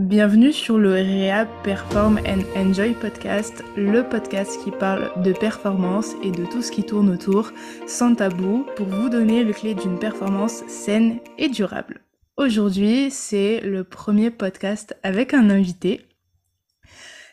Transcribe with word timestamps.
Bienvenue 0.00 0.54
sur 0.54 0.78
le 0.78 0.94
REA 0.94 1.46
Perform 1.62 2.20
and 2.26 2.40
Enjoy 2.56 2.94
podcast, 2.94 3.62
le 3.76 4.02
podcast 4.02 4.58
qui 4.64 4.70
parle 4.70 5.12
de 5.22 5.34
performance 5.34 6.14
et 6.22 6.30
de 6.30 6.46
tout 6.46 6.62
ce 6.62 6.72
qui 6.72 6.84
tourne 6.84 7.10
autour, 7.10 7.52
sans 7.86 8.14
tabou, 8.14 8.64
pour 8.76 8.86
vous 8.86 9.10
donner 9.10 9.44
le 9.44 9.52
clé 9.52 9.74
d'une 9.74 9.98
performance 9.98 10.66
saine 10.68 11.18
et 11.36 11.50
durable. 11.50 12.00
Aujourd'hui, 12.38 13.10
c'est 13.10 13.60
le 13.60 13.84
premier 13.84 14.30
podcast 14.30 14.96
avec 15.02 15.34
un 15.34 15.50
invité. 15.50 16.06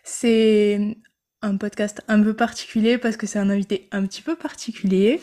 C'est 0.03 0.97
un 1.41 1.55
podcast 1.55 2.01
un 2.09 2.21
peu 2.21 2.33
particulier 2.33 2.97
parce 2.97 3.15
que 3.15 3.27
c'est 3.27 3.39
un 3.39 3.49
invité 3.49 3.87
un 3.93 4.05
petit 4.05 4.21
peu 4.21 4.35
particulier. 4.35 5.21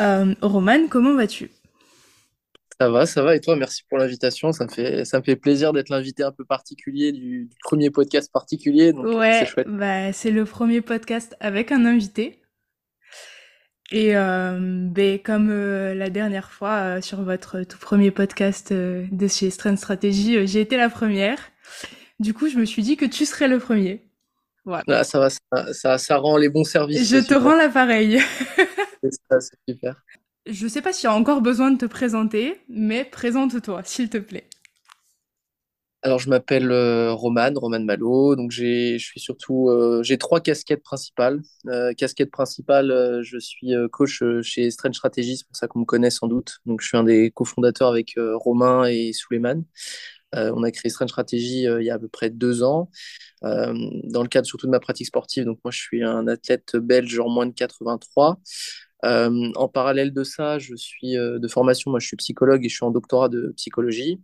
Euh, 0.00 0.34
Roman, 0.40 0.88
comment 0.88 1.14
vas-tu? 1.14 1.50
Ça 2.80 2.88
va, 2.88 3.04
ça 3.04 3.22
va. 3.22 3.36
Et 3.36 3.40
toi, 3.40 3.56
merci 3.56 3.82
pour 3.88 3.98
l'invitation. 3.98 4.52
Ça 4.52 4.64
me 4.64 4.70
fait, 4.70 5.04
ça 5.04 5.18
me 5.18 5.22
fait 5.22 5.36
plaisir 5.36 5.74
d'être 5.74 5.90
l'invité 5.90 6.22
un 6.22 6.32
peu 6.32 6.46
particulier 6.46 7.12
du, 7.12 7.50
premier 7.62 7.90
podcast 7.90 8.32
particulier. 8.32 8.94
Donc 8.94 9.04
ouais, 9.04 9.46
c'est 9.54 9.68
Bah, 9.68 10.12
c'est 10.14 10.30
le 10.30 10.46
premier 10.46 10.80
podcast 10.80 11.36
avec 11.40 11.72
un 11.72 11.84
invité. 11.84 12.40
Et 13.92 14.16
euh, 14.16 14.86
ben, 14.88 15.18
comme 15.18 15.50
euh, 15.50 15.94
la 15.94 16.08
dernière 16.08 16.52
fois 16.52 16.76
euh, 16.76 17.00
sur 17.02 17.22
votre 17.22 17.64
tout 17.64 17.78
premier 17.78 18.10
podcast 18.10 18.72
de 18.72 19.28
chez 19.28 19.50
Strand 19.50 19.76
Strategy, 19.76 20.46
j'ai 20.46 20.60
été 20.62 20.78
la 20.78 20.88
première. 20.88 21.38
Du 22.18 22.32
coup, 22.32 22.48
je 22.48 22.56
me 22.56 22.64
suis 22.64 22.82
dit 22.82 22.96
que 22.96 23.04
tu 23.04 23.26
serais 23.26 23.48
le 23.48 23.58
premier. 23.58 24.06
Voilà. 24.64 24.84
Ah, 24.88 25.04
ça 25.04 25.18
va, 25.18 25.28
ça, 25.28 25.72
ça, 25.74 25.98
ça, 25.98 26.16
rend 26.16 26.38
les 26.38 26.48
bons 26.48 26.64
services. 26.64 27.10
Je 27.10 27.18
te 27.18 27.34
rends 27.34 27.56
l'appareil. 27.56 28.20
c'est 29.02 29.40
super. 29.68 30.02
Je 30.46 30.66
sais 30.66 30.80
pas 30.82 30.92
s'il 30.92 31.04
y 31.04 31.12
a 31.12 31.14
encore 31.14 31.42
besoin 31.42 31.70
de 31.70 31.78
te 31.78 31.86
présenter, 31.86 32.60
mais 32.68 33.04
présente-toi, 33.04 33.82
s'il 33.84 34.08
te 34.08 34.18
plaît. 34.18 34.48
Alors, 36.02 36.18
je 36.18 36.30
m'appelle 36.30 36.70
euh, 36.72 37.12
Roman, 37.12 37.50
Roman 37.54 37.80
Malo. 37.80 38.34
Donc, 38.34 38.50
j'ai, 38.50 38.98
je 38.98 39.04
suis 39.04 39.20
surtout, 39.20 39.68
euh, 39.68 40.02
j'ai 40.02 40.16
trois 40.16 40.40
casquettes 40.40 40.82
principales. 40.82 41.42
Euh, 41.66 41.92
casquette 41.92 42.30
principale, 42.30 43.20
je 43.22 43.38
suis 43.38 43.74
coach 43.92 44.22
chez 44.42 44.70
Strange 44.70 44.94
Strategy, 44.94 45.36
c'est 45.36 45.46
pour 45.46 45.56
ça 45.56 45.68
qu'on 45.68 45.80
me 45.80 45.84
connaît 45.84 46.10
sans 46.10 46.26
doute. 46.26 46.60
Donc, 46.64 46.80
je 46.80 46.88
suis 46.88 46.96
un 46.96 47.04
des 47.04 47.30
cofondateurs 47.30 47.88
avec 47.88 48.14
Romain 48.16 48.86
et 48.86 49.12
Suleiman. 49.12 49.62
on 50.32 50.62
a 50.62 50.70
créé 50.70 50.90
Strange 50.90 51.10
Strategy 51.10 51.64
il 51.64 51.82
y 51.82 51.90
a 51.90 51.94
à 51.94 51.98
peu 51.98 52.08
près 52.08 52.30
deux 52.30 52.62
ans, 52.62 52.90
dans 53.42 54.22
le 54.22 54.28
cadre 54.28 54.46
surtout 54.46 54.66
de 54.66 54.72
ma 54.72 54.80
pratique 54.80 55.06
sportive. 55.06 55.44
Donc, 55.44 55.58
moi, 55.64 55.70
je 55.70 55.80
suis 55.80 56.02
un 56.02 56.26
athlète 56.28 56.76
belge 56.76 57.18
en 57.20 57.28
moins 57.28 57.46
de 57.46 57.52
83. 57.52 58.40
Euh, 59.04 59.52
en 59.54 59.68
parallèle 59.68 60.12
de 60.12 60.24
ça, 60.24 60.58
je 60.58 60.74
suis 60.74 61.16
euh, 61.16 61.38
de 61.38 61.48
formation, 61.48 61.90
moi 61.90 62.00
je 62.00 62.06
suis 62.06 62.16
psychologue 62.16 62.64
et 62.64 62.68
je 62.68 62.74
suis 62.74 62.84
en 62.84 62.90
doctorat 62.90 63.28
de 63.28 63.52
psychologie. 63.56 64.20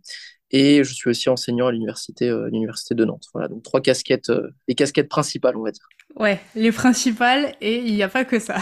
Et 0.51 0.83
je 0.83 0.93
suis 0.93 1.09
aussi 1.09 1.27
enseignant 1.29 1.67
à 1.67 1.71
l'université 1.73 2.29
euh, 2.29 2.49
l'université 2.49 2.95
de 2.95 3.03
Nantes. 3.03 3.25
Voilà, 3.33 3.49
donc 3.49 3.63
trois 3.63 3.81
casquettes, 3.81 4.31
les 4.67 4.75
casquettes 4.75 5.09
principales, 5.09 5.57
on 5.57 5.63
va 5.63 5.71
dire. 5.71 5.87
Ouais, 6.15 6.39
les 6.55 6.71
principales, 6.71 7.53
et 7.59 7.79
il 7.79 7.93
n'y 7.93 8.03
a 8.03 8.07
pas 8.07 8.23
que 8.23 8.39
ça. 8.39 8.57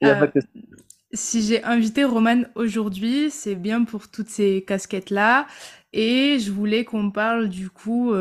il 0.00 0.08
a 0.08 0.14
pas 0.18 0.26
que 0.26 0.40
ça. 0.40 0.46
Si 1.12 1.42
j'ai 1.42 1.62
invité 1.62 2.04
Roman 2.04 2.42
aujourd'hui, 2.54 3.30
c'est 3.30 3.54
bien 3.54 3.84
pour 3.84 4.08
toutes 4.08 4.28
ces 4.28 4.64
casquettes-là. 4.66 5.46
Et 5.94 6.38
je 6.38 6.50
voulais 6.50 6.84
qu'on 6.84 7.10
parle 7.10 7.48
du 7.48 7.70
coup 7.70 8.12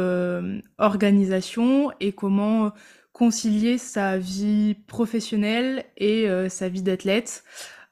organisation 0.78 1.92
et 2.00 2.14
comment 2.14 2.72
concilier 3.18 3.80
sa 3.80 4.20
vie 4.20 4.76
professionnelle 4.86 5.86
et 5.98 6.30
euh, 6.30 6.50
sa 6.50 6.70
vie 6.70 6.84
d'athlète. 6.84 7.44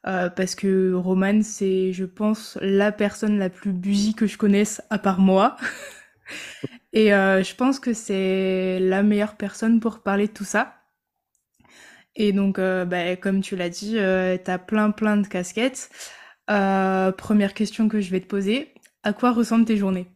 Euh, 0.06 0.30
parce 0.30 0.54
que 0.54 0.92
Roman, 0.94 1.42
c'est, 1.42 1.92
je 1.92 2.04
pense, 2.04 2.56
la 2.62 2.92
personne 2.92 3.36
la 3.36 3.50
plus 3.50 3.72
busy 3.72 4.14
que 4.14 4.28
je 4.28 4.38
connaisse 4.38 4.80
à 4.88 4.98
part 4.98 5.18
moi. 5.18 5.56
et 6.92 7.12
euh, 7.12 7.42
je 7.42 7.56
pense 7.56 7.80
que 7.80 7.92
c'est 7.92 8.78
la 8.78 9.02
meilleure 9.02 9.36
personne 9.36 9.80
pour 9.80 10.00
parler 10.00 10.28
de 10.28 10.32
tout 10.32 10.44
ça. 10.44 10.74
Et 12.14 12.32
donc, 12.32 12.58
bah, 12.58 13.16
comme 13.16 13.42
tu 13.42 13.56
l'as 13.56 13.68
dit, 13.68 13.96
tu 13.96 14.50
as 14.50 14.58
plein 14.58 14.90
plein 14.90 15.18
de 15.18 15.26
casquettes. 15.26 15.90
première 16.46 17.52
question 17.52 17.88
que 17.88 18.00
je 18.00 18.10
vais 18.10 18.20
te 18.20 18.26
poser, 18.26 18.72
à 19.02 19.12
quoi 19.12 19.32
ressemblent 19.32 19.66
tes 19.66 19.76
journées? 19.76 20.06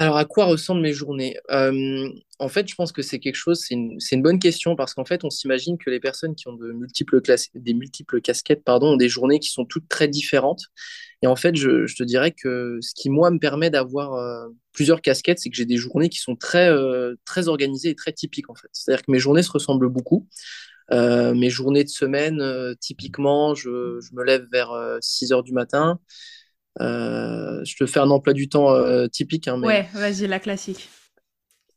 Alors, 0.00 0.16
à 0.16 0.24
quoi 0.24 0.46
ressemblent 0.46 0.80
mes 0.80 0.94
journées? 0.94 1.36
Euh, 1.50 2.08
En 2.38 2.48
fait, 2.48 2.66
je 2.66 2.74
pense 2.74 2.90
que 2.90 3.02
c'est 3.02 3.18
quelque 3.18 3.34
chose, 3.34 3.60
c'est 3.60 3.74
une, 3.74 4.22
bonne 4.22 4.38
question 4.38 4.74
parce 4.74 4.94
qu'en 4.94 5.04
fait, 5.04 5.24
on 5.24 5.30
s'imagine 5.30 5.76
que 5.76 5.90
les 5.90 6.00
personnes 6.00 6.34
qui 6.34 6.48
ont 6.48 6.54
de 6.54 6.72
multiples 6.72 7.20
des 7.54 7.74
multiples 7.74 8.22
casquettes 8.22 8.64
pardon, 8.64 8.94
ont 8.94 8.96
des 8.96 9.10
journées 9.10 9.40
qui 9.40 9.50
sont 9.50 9.66
toutes 9.66 9.88
très 9.90 10.08
différentes. 10.08 10.62
Et 11.20 11.26
en 11.26 11.36
fait, 11.36 11.54
je, 11.54 11.94
te 11.94 12.02
dirais 12.02 12.30
que 12.32 12.78
ce 12.80 12.94
qui, 12.94 13.10
moi, 13.10 13.30
me 13.30 13.38
permet 13.38 13.68
d'avoir 13.68 14.14
euh, 14.14 14.48
plusieurs 14.72 15.02
casquettes, 15.02 15.38
c'est 15.38 15.50
que 15.50 15.56
j'ai 15.56 15.66
des 15.66 15.76
journées 15.76 16.08
qui 16.08 16.18
sont 16.18 16.34
très, 16.34 16.70
euh, 16.70 17.16
très 17.26 17.48
organisées 17.48 17.90
et 17.90 17.94
très 17.94 18.14
typiques, 18.14 18.48
en 18.48 18.54
fait. 18.54 18.68
C'est-à-dire 18.72 19.04
que 19.04 19.12
mes 19.12 19.18
journées 19.18 19.42
se 19.42 19.52
ressemblent 19.52 19.90
beaucoup. 19.90 20.26
mes 20.90 21.50
journées 21.50 21.84
de 21.84 21.90
semaine, 21.90 22.42
typiquement, 22.80 23.54
je, 23.54 24.00
je, 24.00 24.14
me 24.14 24.24
lève 24.24 24.46
vers 24.50 24.72
6 25.02 25.32
heures 25.32 25.42
du 25.42 25.52
matin. 25.52 26.00
Euh, 26.80 27.62
je 27.64 27.76
te 27.76 27.86
fais 27.86 28.00
un 28.00 28.10
emploi 28.10 28.32
du 28.32 28.48
temps 28.48 28.72
euh, 28.72 29.06
typique. 29.06 29.48
Hein, 29.48 29.62
ouais, 29.62 29.88
vas-y, 29.92 30.26
la 30.26 30.40
classique. 30.40 30.88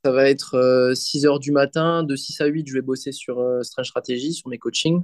Ça 0.03 0.11
va 0.11 0.29
être 0.29 0.93
6 0.95 1.25
euh, 1.25 1.29
heures 1.29 1.39
du 1.39 1.51
matin, 1.51 2.03
de 2.03 2.15
6 2.15 2.41
à 2.41 2.45
8, 2.45 2.67
je 2.67 2.73
vais 2.73 2.81
bosser 2.81 3.11
sur 3.11 3.41
Strange 3.61 3.87
Strategy, 3.87 4.33
sur 4.33 4.49
mes 4.49 4.57
coachings, 4.57 5.01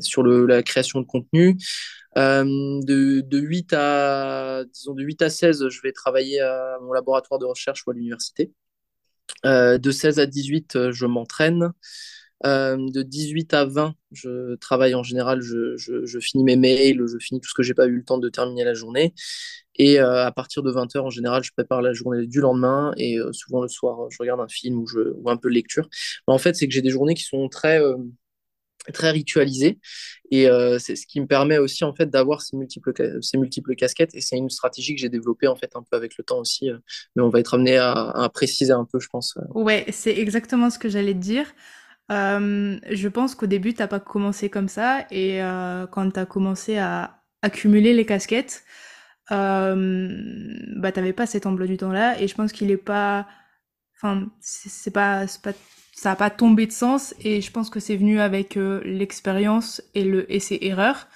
sur 0.00 0.22
le, 0.22 0.46
la 0.46 0.62
création 0.62 1.00
de 1.00 1.06
contenu. 1.06 1.56
de, 2.16 3.20
de, 3.20 3.38
8 3.38 3.72
à, 3.72 4.64
disons, 4.72 4.94
de 4.94 5.02
8 5.02 5.22
à 5.22 5.30
16, 5.30 5.68
je 5.68 5.80
vais 5.82 5.92
travailler 5.92 6.40
à 6.40 6.78
mon 6.82 6.92
laboratoire 6.92 7.40
de 7.40 7.46
recherche 7.46 7.86
ou 7.86 7.90
à 7.90 7.94
l'université. 7.94 8.52
de 9.44 9.90
16 9.90 10.18
à 10.18 10.26
18, 10.26 10.90
je 10.90 11.06
m'entraîne. 11.06 11.72
Euh, 12.46 12.76
de 12.90 13.02
18 13.02 13.52
à 13.54 13.64
20, 13.64 13.94
je 14.12 14.54
travaille 14.56 14.94
en 14.94 15.02
général, 15.02 15.40
je, 15.40 16.18
finis 16.20 16.44
mes 16.44 16.56
mails, 16.56 17.02
je 17.06 17.18
finis 17.18 17.40
tout 17.40 17.48
ce 17.48 17.54
que 17.54 17.62
j'ai 17.62 17.74
pas 17.74 17.86
eu 17.86 17.96
le 17.96 18.04
temps 18.04 18.18
de 18.18 18.28
terminer 18.28 18.64
la 18.64 18.74
journée. 18.74 19.14
Et 19.76 20.00
euh, 20.00 20.26
à 20.26 20.32
partir 20.32 20.62
de 20.62 20.72
20h, 20.72 20.98
en 20.98 21.10
général, 21.10 21.42
je 21.42 21.52
prépare 21.52 21.82
la 21.82 21.92
journée 21.92 22.26
du 22.26 22.40
lendemain. 22.40 22.92
Et 22.96 23.18
euh, 23.18 23.32
souvent 23.32 23.62
le 23.62 23.68
soir, 23.68 24.08
je 24.10 24.16
regarde 24.20 24.40
un 24.40 24.48
film 24.48 24.78
ou, 24.78 24.86
un 25.28 25.36
peu 25.36 25.48
de 25.48 25.54
lecture. 25.54 25.88
Mais 26.26 26.34
en 26.34 26.38
fait, 26.38 26.54
c'est 26.54 26.66
que 26.66 26.74
j'ai 26.74 26.82
des 26.82 26.90
journées 26.90 27.14
qui 27.14 27.24
sont 27.24 27.48
très, 27.48 27.80
très 28.92 29.10
ritualisées. 29.10 29.78
Et 30.30 30.46
c'est 30.78 30.96
ce 30.96 31.06
qui 31.06 31.20
me 31.20 31.26
permet 31.26 31.58
aussi 31.58 31.84
en 31.84 31.94
fait 31.94 32.10
d'avoir 32.10 32.42
ces 32.42 32.56
multiples, 32.56 32.92
ces 33.22 33.38
multiples 33.38 33.74
casquettes. 33.76 34.14
Et 34.14 34.20
c'est 34.20 34.36
une 34.36 34.50
stratégie 34.50 34.94
que 34.94 35.00
j'ai 35.00 35.08
développée 35.08 35.46
en 35.46 35.56
fait 35.56 35.70
un 35.74 35.82
peu 35.88 35.96
avec 35.96 36.16
le 36.18 36.24
temps 36.24 36.38
aussi. 36.38 36.70
mais 37.14 37.22
on 37.22 37.30
va 37.30 37.38
être 37.38 37.54
amené 37.54 37.76
à, 37.76 37.92
à, 37.92 38.28
préciser 38.28 38.72
un 38.72 38.84
peu, 38.84 38.98
je 38.98 39.08
pense. 39.08 39.38
Ouais, 39.54 39.86
c'est 39.90 40.16
exactement 40.16 40.70
ce 40.70 40.78
que 40.78 40.88
j'allais 40.88 41.14
te 41.14 41.20
dire. 41.20 41.46
Euh, 42.10 42.78
je 42.90 43.08
pense 43.08 43.34
qu'au 43.34 43.46
début, 43.46 43.74
t'as 43.74 43.86
pas 43.86 44.00
commencé 44.00 44.48
comme 44.48 44.68
ça, 44.68 45.06
et 45.10 45.42
euh, 45.42 45.86
quand 45.86 46.10
t'as 46.10 46.26
commencé 46.26 46.78
à 46.78 47.22
accumuler 47.42 47.92
les 47.94 48.06
casquettes, 48.06 48.64
euh, 49.30 50.08
bah 50.76 50.90
t'avais 50.92 51.12
pas 51.12 51.26
cet 51.26 51.44
emploi 51.46 51.66
du 51.66 51.76
temps-là, 51.76 52.20
et 52.20 52.28
je 52.28 52.34
pense 52.34 52.52
qu'il 52.52 52.70
est 52.70 52.76
pas, 52.78 53.26
enfin, 53.96 54.26
c'est 54.40 54.90
pas, 54.92 55.26
pas, 55.42 55.52
ça 55.92 56.12
a 56.12 56.16
pas 56.16 56.30
tombé 56.30 56.66
de 56.66 56.72
sens, 56.72 57.14
et 57.22 57.40
je 57.42 57.50
pense 57.50 57.68
que 57.70 57.80
c'est 57.80 57.96
venu 57.96 58.20
avec 58.20 58.56
euh, 58.56 58.80
l'expérience 58.84 59.82
et 59.94 60.04
le 60.04 60.32
et 60.32 60.40
ses 60.40 60.58
erreurs. 60.62 61.08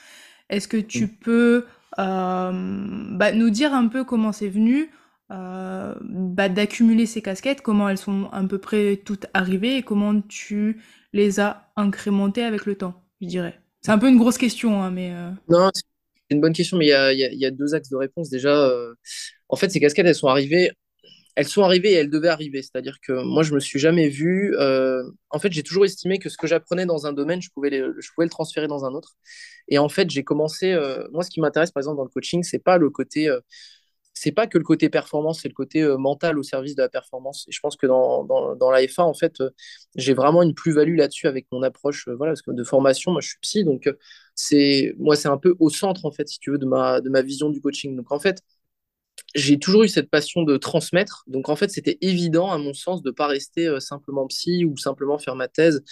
Est-ce 0.51 0.69
que 0.69 0.77
tu 0.77 1.05
mmh. 1.07 1.09
peux 1.23 1.67
euh, 1.99 2.87
bah, 3.13 3.33
nous 3.33 3.51
dire 3.51 3.73
un 3.75 3.89
peu 3.89 4.05
comment 4.05 4.33
c'est 4.33 4.49
venu? 4.49 4.91
Euh, 5.33 5.95
bah, 6.03 6.49
d'accumuler 6.49 7.07
ces 7.07 7.23
casquettes, 7.23 7.63
comment 7.63 7.89
elles 7.89 7.99
sont 7.99 8.29
à 8.33 8.43
peu 8.45 8.59
près 8.59 9.01
toutes 9.03 9.27
arrivées 9.33 9.77
et 9.79 9.83
comment 9.83 10.21
tu 10.21 10.83
les 11.15 11.41
as 11.41 11.71
incrémentées 11.77 12.43
avec 12.43 12.67
le 12.67 12.75
temps, 12.75 13.03
je 13.23 13.29
dirais. 13.29 13.59
C'est 13.81 13.93
un 13.93 13.99
peu 13.99 14.09
une 14.09 14.19
grosse 14.19 14.37
question, 14.37 14.83
hein, 14.83 14.91
mais... 14.91 15.13
Euh, 15.13 15.31
non, 15.49 15.71
c'est 15.73 15.85
une 16.31 16.41
bonne 16.41 16.53
question, 16.53 16.77
mais 16.77 16.87
il 16.87 17.39
y 17.39 17.47
a, 17.47 17.51
deux 17.51 17.75
axes 17.75 17.89
de 17.89 17.97
réponse. 17.97 18.29
Déjà, 18.29 18.55
euh, 18.55 18.95
en 19.49 19.57
fait, 19.57 19.71
ces 19.71 19.81
casquettes, 19.81 20.07
elles 20.07 20.15
sont 20.15 20.29
arrivées 20.29 20.71
elles 21.35 21.49
sont 21.49 21.63
arrivées 21.63 21.93
et 21.93 21.95
elles 21.95 22.11
devaient 22.11 22.29
arriver. 22.29 22.61
C'est-à-dire 22.61 22.99
que 23.01 23.25
moi, 23.25 23.43
je 23.43 23.55
me 23.55 23.59
suis 23.59 23.79
jamais 23.79 24.11
vu. 24.11 24.55
En 25.31 25.39
fait, 25.39 25.51
j'ai 25.51 25.63
toujours 25.63 25.87
estimé 25.87 26.19
que 26.19 26.29
ce 26.29 26.37
que 26.37 26.47
j'apprenais 26.47 26.85
dans 26.85 27.07
un 27.07 27.15
domaine, 27.15 27.41
je 27.41 27.49
pouvais, 27.49 27.71
je 27.71 28.09
pouvais 28.15 28.27
le 28.27 28.31
transférer 28.31 28.69
dans 28.69 28.85
un 28.85 28.93
autre. 28.93 29.17
Et 29.69 29.79
en 29.79 29.89
fait, 29.89 30.11
j'ai 30.11 30.25
commencé. 30.25 30.79
Moi, 31.11 31.23
ce 31.23 31.31
qui 31.31 31.41
m'intéresse, 31.41 31.71
par 31.71 31.81
exemple, 31.81 31.97
dans 31.97 32.05
le 32.05 32.11
coaching, 32.11 32.43
c'est 32.43 32.63
pas 32.63 32.77
le 32.77 32.91
côté 32.91 33.35
c'est 34.15 34.33
pas 34.33 34.47
que 34.47 34.59
le 34.59 34.65
côté 34.65 34.89
performance, 34.91 35.41
c'est 35.43 35.49
le 35.49 35.55
côté 35.55 35.83
euh, 35.83 35.97
mental 35.97 36.39
au 36.39 36.43
service 36.43 36.75
de 36.75 36.83
la 36.83 36.89
performance. 36.89 37.47
Et 37.49 37.53
je 37.53 37.61
pense 37.61 37.77
que 37.77 37.87
dans, 37.87 38.25
dans, 38.25 38.55
dans 38.57 38.71
la 38.71 38.83
FA, 38.83 39.05
en 39.05 39.15
fait, 39.15 39.41
euh, 39.41 39.51
j'ai 39.97 40.15
vraiment 40.15 40.43
une 40.43 40.55
plus-value 40.55 40.97
là-dessus 40.97 41.27
avec 41.29 41.47
mon 41.53 41.63
approche 41.63 42.09
euh, 42.09 42.15
voilà, 42.17 42.33
parce 42.33 42.43
que 42.43 42.51
de 42.53 42.65
formation. 42.65 43.13
Moi, 43.13 43.21
je 43.23 43.29
suis 43.29 43.39
psy, 43.41 43.65
donc 43.65 43.91
c'est 44.35 44.95
moi, 44.99 45.17
c'est 45.17 45.29
un 45.29 45.39
peu 45.39 45.55
au 45.61 45.71
centre, 45.71 46.05
en 46.07 46.13
fait, 46.13 46.29
si 46.29 46.39
tu 46.39 46.51
veux, 46.51 46.59
de 46.59 46.67
ma, 46.67 47.01
de 47.01 47.09
ma 47.11 47.23
vision 47.23 47.51
du 47.51 47.61
coaching. 47.61 47.97
Donc, 47.97 48.13
en 48.13 48.21
fait, 48.21 48.43
j'ai 49.35 49.59
toujours 49.59 49.85
eu 49.85 49.89
cette 49.89 50.11
passion 50.11 50.43
de 50.43 50.57
transmettre. 50.59 51.25
Donc, 51.27 51.49
en 51.49 51.57
fait, 51.57 51.71
c'était 51.71 51.99
évident, 52.03 52.51
à 52.51 52.59
mon 52.59 52.75
sens, 52.75 53.03
de 53.03 53.11
ne 53.11 53.15
pas 53.15 53.27
rester 53.27 53.81
simplement 53.81 54.27
psy 54.27 54.65
ou 54.65 54.77
simplement 54.77 55.19
faire 55.19 55.37
ma 55.37 55.49
thèse. 55.49 55.83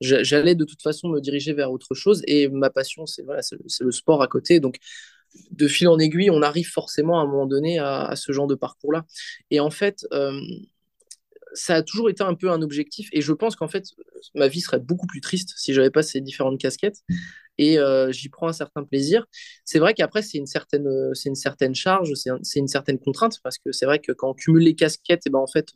J'allais 0.00 0.54
de 0.54 0.64
toute 0.64 0.82
façon 0.82 1.08
me 1.08 1.20
diriger 1.20 1.52
vers 1.54 1.72
autre 1.72 1.94
chose. 1.94 2.22
Et 2.26 2.48
ma 2.48 2.70
passion, 2.70 3.06
c'est 3.06 3.22
voilà, 3.22 3.40
le, 3.52 3.58
le 3.86 3.92
sport 3.92 4.22
à 4.22 4.28
côté. 4.28 4.60
Donc, 4.60 4.76
de 5.50 5.68
fil 5.68 5.88
en 5.88 5.98
aiguille, 5.98 6.30
on 6.30 6.42
arrive 6.42 6.68
forcément 6.68 7.20
à 7.20 7.22
un 7.22 7.26
moment 7.26 7.46
donné 7.46 7.78
à, 7.78 8.14
ce 8.16 8.32
genre 8.32 8.46
de 8.46 8.54
parcours-là. 8.54 9.04
Et 9.50 9.60
en 9.60 9.70
fait, 9.70 10.06
ça 11.54 11.76
a 11.76 11.82
toujours 11.82 12.10
été 12.10 12.22
un 12.22 12.34
peu 12.34 12.50
un 12.50 12.62
objectif. 12.62 13.08
Et 13.12 13.20
je 13.20 13.32
pense 13.32 13.56
qu'en 13.56 13.68
fait, 13.68 13.84
ma 14.34 14.48
vie 14.48 14.60
serait 14.60 14.80
beaucoup 14.80 15.06
plus 15.06 15.20
triste 15.20 15.52
si 15.56 15.74
j'avais 15.74 15.90
pas 15.90 16.02
ces 16.02 16.20
différentes 16.20 16.60
casquettes. 16.60 17.00
Et 17.58 17.78
j'y 18.10 18.28
prends 18.28 18.48
un 18.48 18.52
certain 18.52 18.84
plaisir. 18.84 19.26
C'est 19.64 19.78
vrai 19.78 19.94
qu'après, 19.94 20.22
c'est 20.22 20.38
une 20.38 20.46
certaine, 20.46 20.88
c'est 21.14 21.28
une 21.28 21.34
certaine 21.34 21.74
charge, 21.74 22.12
c'est 22.14 22.58
une 22.58 22.68
certaine 22.68 22.98
contrainte, 22.98 23.38
parce 23.42 23.58
que 23.58 23.72
c'est 23.72 23.86
vrai 23.86 23.98
que 23.98 24.12
quand 24.12 24.30
on 24.30 24.34
cumule 24.34 24.64
les 24.64 24.74
casquettes, 24.74 25.26
et 25.26 25.28
eh 25.28 25.30
ben 25.30 25.40
en 25.40 25.46
fait, 25.46 25.68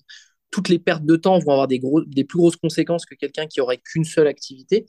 toutes 0.50 0.68
les 0.68 0.78
pertes 0.78 1.04
de 1.04 1.16
temps 1.16 1.38
vont 1.40 1.50
avoir 1.50 1.68
des, 1.68 1.80
gros, 1.80 2.02
des 2.02 2.24
plus 2.24 2.38
grosses 2.38 2.56
conséquences 2.56 3.06
que 3.06 3.14
quelqu'un 3.16 3.46
qui 3.46 3.60
aurait 3.60 3.78
qu'une 3.78 4.04
seule 4.04 4.28
activité. 4.28 4.86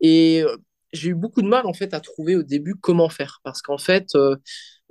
Et 0.00 0.42
j'ai 0.94 1.10
eu 1.10 1.14
beaucoup 1.14 1.42
de 1.42 1.48
mal 1.48 1.66
en 1.66 1.72
fait 1.72 1.92
à 1.92 2.00
trouver 2.00 2.36
au 2.36 2.42
début 2.42 2.74
comment 2.74 3.08
faire. 3.08 3.40
Parce 3.42 3.62
qu'en 3.62 3.78
fait 3.78 4.14
euh, 4.14 4.36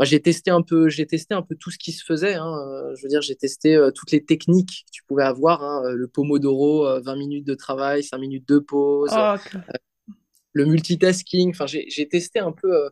j'ai 0.01 0.21
testé 0.21 0.51
un 0.51 0.61
peu 0.61 0.89
j'ai 0.89 1.07
testé 1.07 1.33
un 1.33 1.41
peu 1.41 1.55
tout 1.55 1.71
ce 1.71 1.77
qui 1.77 1.91
se 1.91 2.03
faisait 2.03 2.35
hein. 2.35 2.53
Euh, 2.67 2.95
je 2.95 3.03
veux 3.03 3.09
dire 3.09 3.21
j'ai 3.21 3.35
testé 3.35 3.75
euh, 3.75 3.91
toutes 3.91 4.11
les 4.11 4.23
techniques 4.23 4.85
que 4.85 4.91
tu 4.91 5.03
pouvais 5.03 5.23
avoir 5.23 5.63
hein. 5.63 5.83
le 5.91 6.07
pomodoro 6.07 6.85
20 7.01 7.15
minutes 7.15 7.47
de 7.47 7.55
travail 7.55 8.03
5 8.03 8.17
minutes 8.17 8.47
de 8.47 8.59
pause 8.59 9.11
oh, 9.15 9.35
le 10.53 10.65
multitasking. 10.65 11.51
Enfin 11.51 11.65
j'ai 11.67 12.07
testé 12.09 12.39
un 12.39 12.51
peu 12.51 12.89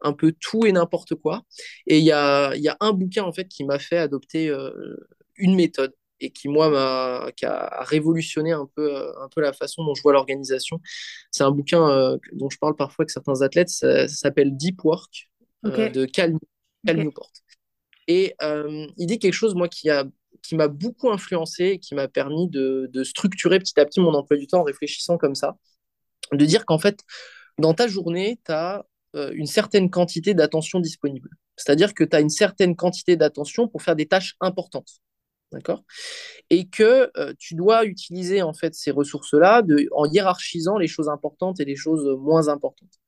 un 0.00 0.12
peu 0.12 0.32
tout 0.32 0.64
et 0.64 0.70
n'importe 0.70 1.16
quoi. 1.16 1.42
Et 1.88 1.98
il 1.98 2.04
y 2.04 2.12
a, 2.12 2.54
y 2.54 2.68
a 2.68 2.76
un 2.80 2.92
bouquin 2.92 3.24
en 3.24 3.32
fait 3.32 3.48
qui 3.48 3.64
m'a 3.64 3.80
fait 3.80 3.98
adopter 3.98 4.56
une 5.36 5.56
méthode 5.56 5.92
et 6.20 6.30
qui, 6.30 6.48
moi, 6.48 6.68
m'a, 6.68 7.30
qui 7.36 7.46
a 7.46 7.82
révolutionné 7.82 8.52
un 8.52 8.68
peu, 8.74 8.96
euh, 8.96 9.12
un 9.20 9.28
peu 9.28 9.40
la 9.40 9.52
façon 9.52 9.84
dont 9.84 9.94
je 9.94 10.02
vois 10.02 10.12
l'organisation. 10.12 10.80
C'est 11.30 11.44
un 11.44 11.50
bouquin 11.50 11.88
euh, 11.88 12.18
dont 12.32 12.50
je 12.50 12.58
parle 12.58 12.76
parfois 12.76 13.04
avec 13.04 13.10
certains 13.10 13.42
athlètes, 13.42 13.68
ça, 13.68 14.08
s'appelle 14.08 14.56
Deep 14.56 14.84
Work 14.84 15.30
euh, 15.66 15.88
de 15.88 16.04
Cal, 16.06 16.34
Newport. 16.84 17.32
Et 18.06 18.34
il 18.40 19.06
dit 19.06 19.18
quelque 19.18 19.34
chose, 19.34 19.54
moi, 19.54 19.68
qui 19.68 19.90
a 19.90 20.04
qui 20.40 20.54
m'a 20.54 20.68
beaucoup 20.68 21.10
influencé 21.10 21.64
et 21.64 21.78
qui 21.80 21.96
m'a 21.96 22.06
permis 22.06 22.48
de, 22.48 22.88
de, 22.92 23.02
structurer 23.02 23.58
petit 23.58 23.78
à 23.78 23.84
petit 23.84 24.00
mon 24.00 24.14
emploi 24.14 24.36
du 24.36 24.46
temps 24.46 24.60
en 24.60 24.62
réfléchissant 24.62 25.18
comme 25.18 25.34
ça. 25.34 25.56
De 26.32 26.44
dire 26.44 26.64
qu'en 26.64 26.78
fait, 26.78 27.00
dans 27.58 27.74
ta 27.74 27.88
journée, 27.88 28.38
tu 28.46 28.52
as 28.52 28.86
une 29.14 29.46
certaine 29.46 29.90
quantité 29.90 30.34
d'attention 30.34 30.78
disponible. 30.78 31.30
C'est-à-dire 31.56 31.92
que 31.92 32.04
tu 32.04 32.16
as 32.16 32.20
une 32.20 32.30
certaine 32.30 32.76
quantité 32.76 33.16
d'attention 33.16 33.66
pour 33.66 33.82
faire 33.82 33.96
des 33.96 34.06
tâches 34.06 34.36
importantes. 34.40 35.00
D'accord? 35.52 35.82
Et 36.50 36.68
que 36.68 37.10
euh, 37.16 37.32
tu 37.38 37.54
dois 37.54 37.86
utiliser 37.86 38.42
en 38.42 38.52
fait 38.52 38.74
ces 38.74 38.90
ressources-là 38.90 39.62
en 39.92 40.04
hiérarchisant 40.04 40.76
les 40.76 40.88
choses 40.88 41.08
importantes 41.08 41.58
et 41.60 41.64
les 41.64 41.76
choses 41.76 42.06
moins 42.18 42.48
importantes. 42.48 42.98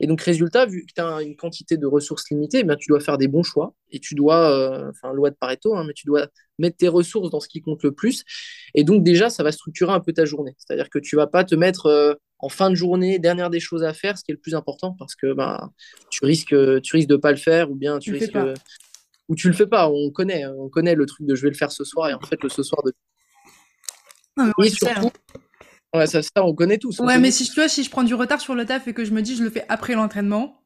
Et 0.00 0.06
donc, 0.06 0.22
résultat, 0.22 0.66
vu 0.66 0.86
que 0.86 0.92
tu 0.94 1.00
as 1.00 1.20
une 1.20 1.36
quantité 1.36 1.76
de 1.76 1.86
ressources 1.86 2.30
limitées, 2.30 2.64
eh 2.66 2.76
tu 2.76 2.88
dois 2.88 3.00
faire 3.00 3.18
des 3.18 3.28
bons 3.28 3.42
choix 3.42 3.74
et 3.90 4.00
tu 4.00 4.14
dois, 4.14 4.50
euh, 4.50 4.90
enfin, 4.90 5.12
loi 5.12 5.30
de 5.30 5.36
Pareto, 5.36 5.76
hein, 5.76 5.84
mais 5.86 5.92
tu 5.92 6.06
dois 6.06 6.28
mettre 6.58 6.78
tes 6.78 6.88
ressources 6.88 7.30
dans 7.30 7.40
ce 7.40 7.48
qui 7.48 7.60
compte 7.60 7.82
le 7.82 7.92
plus. 7.92 8.24
Et 8.74 8.82
donc, 8.82 9.04
déjà, 9.04 9.28
ça 9.28 9.42
va 9.42 9.52
structurer 9.52 9.92
un 9.92 10.00
peu 10.00 10.12
ta 10.14 10.24
journée. 10.24 10.54
C'est-à-dire 10.58 10.88
que 10.88 10.98
tu 10.98 11.16
vas 11.16 11.26
pas 11.26 11.44
te 11.44 11.54
mettre 11.54 11.86
euh, 11.86 12.14
en 12.38 12.48
fin 12.48 12.70
de 12.70 12.74
journée, 12.74 13.18
dernière 13.18 13.50
des 13.50 13.60
choses 13.60 13.84
à 13.84 13.92
faire, 13.92 14.16
ce 14.16 14.24
qui 14.24 14.32
est 14.32 14.34
le 14.34 14.40
plus 14.40 14.54
important, 14.54 14.96
parce 14.98 15.14
que 15.14 15.34
bah, 15.34 15.68
tu 16.10 16.24
risques, 16.24 16.54
tu 16.80 16.96
risques 16.96 17.08
de 17.08 17.16
pas 17.16 17.32
le 17.32 17.36
faire 17.36 17.70
ou 17.70 17.74
bien 17.74 17.98
tu, 17.98 18.12
risques 18.12 18.38
ou 19.30 19.36
tu 19.36 19.46
le 19.46 19.54
fais 19.54 19.66
pas. 19.66 19.88
On 19.88 20.10
connaît, 20.10 20.44
on 20.46 20.68
connaît 20.68 20.94
le 20.94 21.06
truc 21.06 21.26
de 21.26 21.34
je 21.34 21.42
vais 21.42 21.50
le 21.50 21.54
faire 21.54 21.70
ce 21.70 21.84
soir 21.84 22.10
et 22.10 22.14
en 22.14 22.20
fait 22.20 22.42
le 22.42 22.48
ce 22.50 22.62
soir 22.62 22.82
de. 22.82 22.92
et 24.62 24.70
surtout, 24.70 25.10
ouais, 25.94 26.06
ça, 26.06 26.20
on 26.36 26.54
connaît 26.54 26.78
tous. 26.78 26.98
ouais, 26.98 27.18
mais 27.18 27.30
si 27.30 27.44
je, 27.44 27.68
si 27.68 27.84
je 27.84 27.90
prends 27.90 28.02
du 28.02 28.14
retard 28.14 28.40
sur 28.40 28.54
le 28.54 28.66
taf 28.66 28.88
et 28.88 28.92
que 28.92 29.04
je 29.04 29.12
me 29.12 29.22
dis 29.22 29.36
je 29.36 29.44
le 29.44 29.50
fais 29.50 29.64
après 29.68 29.94
l'entraînement, 29.94 30.62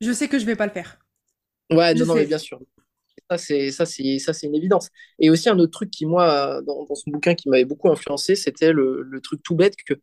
je 0.00 0.10
sais 0.10 0.26
que 0.26 0.38
je 0.38 0.46
vais 0.46 0.56
pas 0.56 0.66
le 0.66 0.72
faire. 0.72 0.98
Ouais, 1.70 1.94
non, 1.94 2.06
non, 2.06 2.14
mais 2.14 2.24
bien 2.24 2.38
sûr. 2.38 2.58
Ça, 3.30 3.38
c'est 3.38 3.70
ça, 3.72 3.86
c'est 3.86 4.18
ça, 4.20 4.32
c'est 4.32 4.46
une 4.46 4.54
évidence. 4.54 4.88
Et 5.18 5.30
aussi 5.30 5.48
un 5.48 5.58
autre 5.58 5.72
truc 5.72 5.90
qui 5.90 6.06
moi, 6.06 6.62
dans, 6.62 6.84
dans 6.84 6.94
son 6.94 7.10
bouquin, 7.10 7.34
qui 7.34 7.48
m'avait 7.48 7.64
beaucoup 7.64 7.90
influencé, 7.90 8.36
c'était 8.36 8.72
le, 8.72 9.02
le, 9.02 9.20
truc 9.20 9.42
tout 9.42 9.56
bête 9.56 9.74
que 9.84 9.94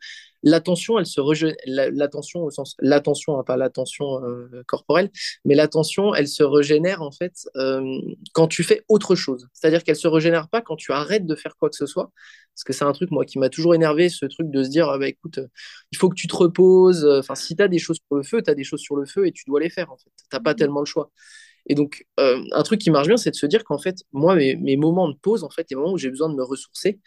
l'attention, 0.44 1.00
elle 1.00 1.06
se 1.06 1.22
régénère, 1.22 1.56
l'attention 1.66 2.42
au 2.44 2.52
sens, 2.52 2.75
l'attention, 2.80 3.40
hein, 3.40 3.44
pas 3.44 3.56
l'attention 3.56 4.22
euh, 4.25 4.64
corporelle, 4.68 5.10
mais 5.46 5.56
l'attention, 5.56 6.14
elle 6.14 6.28
se 6.28 6.44
régénère 6.44 7.02
en 7.02 7.12
fait 7.12 7.48
euh, 7.56 7.98
quand 8.34 8.48
tu 8.48 8.64
fais 8.64 8.84
autre 8.90 9.16
chose. 9.16 9.48
C'est-à-dire 9.54 9.86
qu'elle 9.86 9.96
se 9.96 10.08
régénère 10.10 10.50
pas 10.50 10.62
quand 10.62 10.75
tu 10.75 10.92
arrêtes 10.92 11.25
de 11.25 11.36
faire 11.36 11.56
quoi 11.56 11.70
que 11.70 11.78
ce 11.78 11.86
soit. 11.86 12.12
Parce 12.54 12.66
que 12.66 12.74
c'est 12.74 12.86
un 12.86 12.92
truc, 12.92 13.10
moi, 13.10 13.25
qui 13.25 13.40
m'a 13.40 13.50
toujours 13.50 13.74
énervé, 13.74 14.10
ce 14.10 14.25
truc 14.25 14.52
de 14.52 14.64
se 14.64 14.70
dire, 14.70 14.88
ah 14.90 15.00
bah, 15.00 15.08
écoute, 15.08 15.40
il 15.92 15.98
faut 15.98 16.10
que 16.10 16.16
tu 16.16 16.28
te 16.28 16.36
reposes. 16.36 17.04
Enfin, 17.06 17.34
si 17.36 17.56
tu 17.56 17.64
as 17.64 17.68
des 17.68 17.80
choses 17.80 17.98
sur 18.06 18.16
le 18.16 18.24
feu, 18.24 18.44
tu 18.44 18.52
as 18.52 18.56
des 18.56 18.64
choses 18.64 18.81
sur 18.81 18.96
le 18.96 19.06
feu 19.06 19.25
et 19.25 19.31
tu 19.31 19.44
dois 19.48 19.60
les 19.60 19.70
faire, 19.72 19.92
en 19.92 19.98
fait. 19.98 20.12
Tu 20.31 20.44
pas 20.44 20.54
mmh. 20.54 20.56
tellement 20.56 20.80
le 20.81 20.86
choix. 20.86 21.10
Et 21.68 21.75
donc, 21.75 22.06
euh, 22.19 22.44
un 22.51 22.63
truc 22.63 22.81
qui 22.81 22.92
marche 22.92 23.07
bien, 23.07 23.18
c'est 23.18 23.31
de 23.31 23.36
se 23.36 23.45
dire 23.45 23.63
qu'en 23.63 23.77
fait, 23.77 24.04
moi, 24.12 24.36
mes, 24.36 24.77
moments 24.77 25.10
de 25.10 25.15
pause, 25.15 25.44
en 25.44 25.50
fait, 25.50 25.68
les 25.69 25.75
moments 25.75 25.94
où 25.94 25.98
j'ai 25.98 26.10
besoin 26.10 26.30
de 26.30 26.36
me 26.36 26.44
ressourcer, 26.44 27.00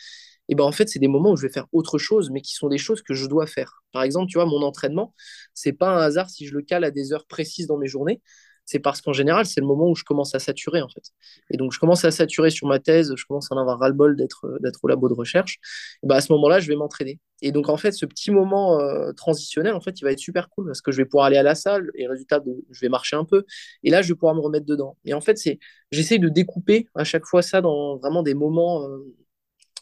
et 0.49 0.55
ben 0.55 0.64
en 0.64 0.73
fait, 0.73 0.88
c'est 0.88 0.99
des 1.00 1.08
moments 1.08 1.32
où 1.32 1.37
je 1.37 1.43
vais 1.47 1.53
faire 1.53 1.67
autre 1.73 1.99
chose, 1.99 2.31
mais 2.31 2.41
qui 2.41 2.55
sont 2.55 2.69
des 2.69 2.79
choses 2.79 3.03
que 3.03 3.14
je 3.14 3.26
dois 3.26 3.47
faire. 3.47 3.82
Par 3.93 4.03
exemple, 4.03 4.31
tu 4.31 4.38
vois, 4.38 4.47
mon 4.47 4.62
entraînement, 4.62 5.14
c'est 5.55 5.73
pas 5.73 5.91
un 5.91 6.00
hasard 6.03 6.31
si 6.31 6.47
je 6.47 6.55
le 6.55 6.62
cale 6.62 6.85
à 6.85 6.91
des 6.91 7.12
heures 7.12 7.26
précises 7.26 7.67
dans 7.67 7.79
mes 7.79 7.88
journées. 7.88 8.23
C'est 8.67 8.81
parce 8.81 9.01
qu'en 9.01 9.13
général, 9.13 9.47
c'est 9.47 9.61
le 9.61 9.67
moment 9.67 9.89
où 9.89 9.95
je 9.95 10.05
commence 10.05 10.35
à 10.35 10.39
saturer, 10.39 10.83
en 10.83 10.89
fait. 10.89 11.13
Et 11.51 11.57
donc, 11.57 11.73
je 11.73 11.79
commence 11.79 12.05
à 12.05 12.11
saturer 12.11 12.51
sur 12.51 12.67
ma 12.67 12.79
thèse, 12.79 13.15
je 13.17 13.25
commence 13.25 13.51
à 13.51 13.55
en 13.55 13.59
avoir 13.59 13.79
ras-le-bol 13.79 14.17
d'être, 14.17 14.59
d'être 14.61 14.81
au 14.83 14.89
labo 14.89 15.09
de 15.09 15.15
recherche. 15.15 15.59
Et 16.03 16.07
ben 16.07 16.17
à 16.17 16.21
ce 16.21 16.33
moment-là, 16.33 16.61
je 16.61 16.69
vais 16.69 16.77
m'entraîner. 16.77 17.19
Et 17.43 17.53
donc, 17.53 17.69
en 17.69 17.77
fait, 17.77 17.93
ce 17.93 18.07
petit 18.07 18.31
moment 18.31 18.81
euh, 18.81 19.13
transitionnel, 19.13 19.75
en 19.75 19.81
fait, 19.81 20.01
il 20.01 20.05
va 20.05 20.13
être 20.13 20.19
super 20.19 20.49
cool 20.51 20.67
parce 20.67 20.81
que 20.81 20.91
je 20.91 20.97
vais 20.97 21.05
pouvoir 21.05 21.27
aller 21.27 21.37
à 21.37 21.43
la 21.43 21.55
salle 21.55 21.91
et 21.95 22.07
résultat, 22.07 22.43
je 22.71 22.81
vais 22.81 22.89
marcher 22.89 23.17
un 23.17 23.25
peu. 23.25 23.45
Et 23.83 23.91
là, 23.91 24.03
je 24.03 24.09
vais 24.09 24.15
pouvoir 24.15 24.35
me 24.35 24.41
remettre 24.41 24.67
dedans. 24.67 24.97
Et 25.05 25.15
en 25.15 25.21
fait, 25.21 25.39
c'est, 25.39 25.59
j'essaie 25.91 26.19
de 26.19 26.29
découper 26.29 26.89
à 26.95 27.05
chaque 27.05 27.25
fois 27.27 27.43
ça 27.43 27.61
dans 27.61 27.97
vraiment 27.97 28.23
des 28.23 28.35
moments 28.35 28.89
euh, 28.89 29.15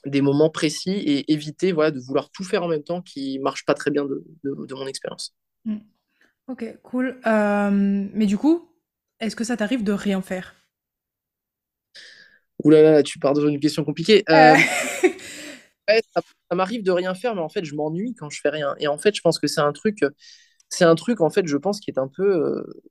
des 0.07 0.21
moments 0.21 0.51
précis 0.51 0.91
et 0.91 1.33
éviter 1.33 1.73
voilà, 1.73 1.91
de 1.91 1.99
vouloir 1.99 2.31
tout 2.31 2.45
faire 2.45 2.63
en 2.63 2.69
même 2.69 2.83
temps 2.83 3.01
qui 3.01 3.39
marche 3.39 3.65
pas 3.65 3.75
très 3.75 3.91
bien 3.91 4.05
de, 4.05 4.25
de, 4.45 4.75
mon 4.75 4.87
expérience. 4.87 5.35
Mm. 5.65 5.79
Ok, 6.49 6.79
cool. 6.83 7.19
Euh, 7.27 7.71
mais 8.13 8.27
du 8.27 8.37
coup, 8.37 8.69
est-ce 9.21 9.37
que 9.37 9.45
ça 9.45 9.57
t'arrive 9.57 9.85
de 9.85 9.93
rien 9.93 10.23
faire? 10.23 10.55
Ouh 12.63 12.71
là 12.71 12.83
là, 12.83 13.03
tu 13.03 13.19
pars 13.19 13.35
dans 13.35 13.47
une 13.47 13.61
question 13.61 13.85
compliquée. 13.85 14.23
Euh, 14.29 14.55
ça, 15.89 16.23
m'arrive 16.53 16.83
de 16.83 16.91
rien 16.91 17.15
faire, 17.15 17.35
mais 17.35 17.41
en 17.41 17.49
fait, 17.49 17.65
je 17.65 17.75
m'ennuie 17.75 18.15
quand 18.15 18.31
je 18.31 18.41
fais 18.41 18.51
rien. 18.51 18.75
Et 18.79 18.87
en 18.87 18.99
fait, 18.99 19.15
je 19.15 19.21
pense 19.21 19.39
que 19.39 19.47
c'est 19.47 19.61
un 19.61 19.73
truc, 19.73 20.05
c'est 20.69 20.85
un 20.85 20.95
truc 20.95 21.21
en 21.21 21.31
fait, 21.31 21.47
je 21.47 21.57
pense 21.57 21.81
qui 21.81 21.91
est 21.91 21.99
un 21.99 22.09
peu. 22.09 22.25
Euh, 22.25 22.83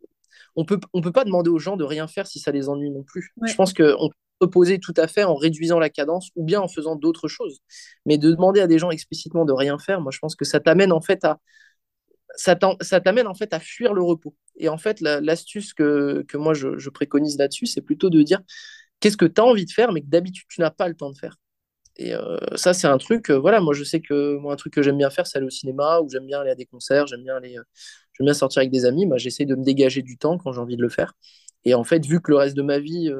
on 0.55 0.65
peut, 0.65 0.79
on 0.93 1.01
peut 1.01 1.11
pas 1.11 1.25
demander 1.25 1.49
aux 1.49 1.59
gens 1.59 1.77
de 1.77 1.83
rien 1.83 2.07
faire 2.07 2.27
si 2.27 2.39
ça 2.39 2.51
les 2.51 2.69
ennuie 2.69 2.91
non 2.91 3.03
plus. 3.03 3.33
Je 3.43 3.55
pense 3.55 3.73
qu'on 3.73 4.09
reposer 4.43 4.79
tout 4.79 4.93
à 4.97 5.07
fait 5.07 5.23
en 5.23 5.35
réduisant 5.35 5.79
la 5.79 5.89
cadence 5.89 6.30
ou 6.35 6.44
bien 6.44 6.61
en 6.61 6.68
faisant 6.68 6.95
d'autres 6.95 7.27
choses. 7.27 7.59
Mais 8.06 8.18
de 8.18 8.31
demander 8.31 8.61
à 8.61 8.68
des 8.68 8.77
gens 8.77 8.92
explicitement 8.92 9.45
de 9.45 9.53
rien 9.53 9.80
faire, 9.80 10.01
moi 10.01 10.11
je 10.11 10.19
pense 10.19 10.35
que 10.35 10.45
ça 10.45 10.59
t'amène 10.59 10.92
en 10.92 11.01
fait 11.01 11.23
à 11.23 11.39
ça 12.35 12.56
t'amène 12.56 13.28
en 13.28 13.33
fait 13.33 13.54
à 13.54 13.59
fuir 13.59 13.94
le 13.94 14.02
repos. 14.02 14.35
Et 14.57 14.69
en 14.69 14.78
fait, 14.78 15.02
l'astuce 15.02 15.73
que, 15.73 16.23
que 16.28 16.37
moi 16.37 16.54
je, 16.54 16.90
préconise 16.90 17.37
là-dessus, 17.37 17.66
c'est 17.66 17.81
plutôt 17.81 18.09
de 18.09 18.21
dire 18.21 18.42
qu'est-ce 18.99 19.18
que 19.18 19.25
tu 19.25 19.42
as 19.42 19.45
envie 19.45 19.66
de 19.66 19.71
faire, 19.71 19.92
mais 19.92 20.02
que 20.02 20.07
d'habitude 20.07 20.45
tu 20.49 20.61
n'as 20.61 20.71
pas 20.71 20.87
le 20.87 20.95
temps 20.95 21.11
de 21.11 21.18
faire? 21.18 21.37
Et 21.97 22.16
euh, 22.16 22.37
ça, 22.56 22.73
c'est 22.73 22.87
un 22.87 22.97
truc, 22.97 23.30
euh, 23.30 23.37
voilà, 23.37 23.61
moi 23.61 23.73
je 23.73 23.83
sais 23.83 24.02
que 24.02 24.37
moi, 24.37 24.54
un 24.54 24.56
truc 24.56 24.73
que 24.73 24.81
j'aime 24.81 24.97
bien 24.97 25.11
faire, 25.11 25.28
c'est 25.28 25.37
aller 25.37 25.45
au 25.45 25.52
cinéma, 25.52 25.99
ou 25.99 26.09
j'aime 26.09 26.25
bien 26.25 26.42
aller 26.42 26.49
à 26.49 26.56
des 26.56 26.66
concerts, 26.66 27.06
j'aime 27.06 27.23
bien 27.23 27.35
euh, 27.35 27.63
bien 28.19 28.33
sortir 28.33 28.61
avec 28.61 28.71
des 28.71 28.85
amis, 28.85 29.06
bah, 29.06 29.18
j'essaie 29.18 29.45
de 29.45 29.56
me 29.56 29.63
dégager 29.63 30.02
du 30.02 30.18
temps 30.18 30.37
quand 30.40 30.54
j'ai 30.54 30.59
envie 30.59 30.78
de 30.78 30.81
le 30.81 30.90
faire. 30.90 31.13
Et 31.66 31.75
en 31.75 31.83
fait, 31.83 32.06
vu 32.06 32.19
que 32.19 32.31
le 32.31 32.37
reste 32.37 32.56
de 32.57 32.63
ma 32.63 32.80
vie, 32.80 33.11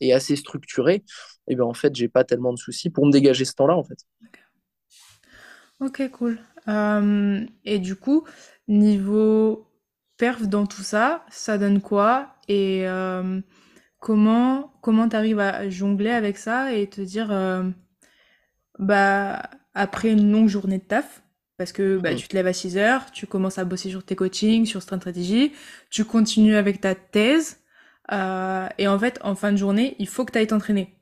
et 0.00 0.12
assez 0.12 0.34
structuré, 0.36 0.94
et 0.96 1.04
eh 1.48 1.54
bien 1.54 1.64
en 1.64 1.74
fait, 1.74 1.94
j'ai 1.94 2.08
pas 2.08 2.24
tellement 2.24 2.52
de 2.52 2.58
soucis 2.58 2.90
pour 2.90 3.06
me 3.06 3.12
dégager 3.12 3.44
ce 3.44 3.54
temps-là, 3.54 3.76
en 3.76 3.84
fait. 3.84 3.98
Ok, 5.80 6.10
cool. 6.10 6.38
Euh, 6.70 7.44
et 7.64 7.78
du 7.78 7.96
coup, 7.96 8.24
niveau 8.68 9.68
perf 10.16 10.46
dans 10.46 10.66
tout 10.66 10.82
ça, 10.82 11.24
ça 11.30 11.58
donne 11.58 11.80
quoi? 11.80 12.36
Et 12.48 12.86
euh, 12.88 13.40
comment 13.98 14.72
comment 14.82 15.08
t'arrives 15.08 15.40
à 15.40 15.68
jongler 15.68 16.10
avec 16.10 16.38
ça 16.38 16.72
et 16.72 16.88
te 16.88 17.00
dire, 17.00 17.30
euh, 17.32 17.68
bah 18.78 19.42
après 19.74 20.10
une 20.10 20.30
longue 20.32 20.48
journée 20.48 20.78
de 20.78 20.84
taf, 20.84 21.22
parce 21.56 21.72
que 21.72 21.98
bah, 21.98 22.12
mm. 22.12 22.16
tu 22.16 22.28
te 22.28 22.36
lèves 22.36 22.46
à 22.46 22.52
6 22.52 22.76
heures, 22.78 23.10
tu 23.12 23.26
commences 23.26 23.58
à 23.58 23.64
bosser 23.64 23.90
sur 23.90 24.04
tes 24.04 24.16
coachings, 24.16 24.66
sur 24.66 24.82
stratégie, 24.82 25.52
tu 25.90 26.04
continues 26.04 26.56
avec 26.56 26.80
ta 26.80 26.94
thèse, 26.94 27.58
et 28.12 28.88
en 28.88 28.98
fait, 28.98 29.20
en 29.22 29.36
fin 29.36 29.52
de 29.52 29.56
journée, 29.56 29.94
il 29.98 30.08
faut 30.08 30.24
que 30.24 30.32
tu 30.32 30.38
ailles 30.38 30.48
t'entraîner. 30.48 30.96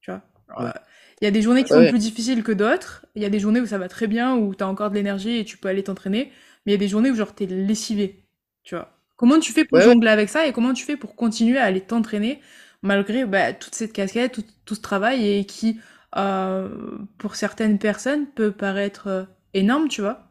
Tu 0.00 0.12
vois? 0.12 0.22
Euh, 0.60 0.72
Il 1.20 1.24
y 1.24 1.28
a 1.28 1.30
des 1.30 1.42
journées 1.42 1.62
qui 1.64 1.70
sont 1.70 1.88
plus 1.88 1.98
difficiles 1.98 2.42
que 2.42 2.52
d'autres. 2.52 3.06
Il 3.14 3.22
y 3.22 3.24
a 3.24 3.30
des 3.30 3.38
journées 3.38 3.60
où 3.60 3.66
ça 3.66 3.78
va 3.78 3.88
très 3.88 4.06
bien, 4.06 4.36
où 4.36 4.54
tu 4.54 4.62
as 4.62 4.68
encore 4.68 4.90
de 4.90 4.94
l'énergie 4.94 5.38
et 5.38 5.44
tu 5.44 5.56
peux 5.56 5.68
aller 5.68 5.82
t'entraîner. 5.82 6.30
Mais 6.64 6.72
il 6.72 6.74
y 6.74 6.74
a 6.74 6.78
des 6.78 6.88
journées 6.88 7.10
où 7.10 7.14
genre 7.14 7.34
t'es 7.34 7.46
lessivé. 7.46 8.24
Tu 8.62 8.74
vois 8.74 8.92
Comment 9.16 9.40
tu 9.40 9.52
fais 9.52 9.64
pour 9.64 9.80
jongler 9.80 10.10
avec 10.10 10.28
ça 10.28 10.46
et 10.46 10.52
comment 10.52 10.74
tu 10.74 10.84
fais 10.84 10.96
pour 10.96 11.16
continuer 11.16 11.56
à 11.56 11.64
aller 11.64 11.80
t'entraîner 11.80 12.40
malgré 12.82 13.24
bah, 13.24 13.54
toute 13.54 13.74
cette 13.74 13.94
casquette, 13.94 14.32
tout, 14.32 14.44
tout, 14.66 14.74
ce 14.74 14.82
travail 14.82 15.26
et 15.26 15.44
qui, 15.46 15.80
euh, 16.16 16.68
pour 17.16 17.34
certaines 17.34 17.78
personnes, 17.78 18.26
peut 18.26 18.52
paraître 18.52 19.26
énorme, 19.54 19.88
tu 19.88 20.02
vois? 20.02 20.22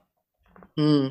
Hmm. 0.77 1.07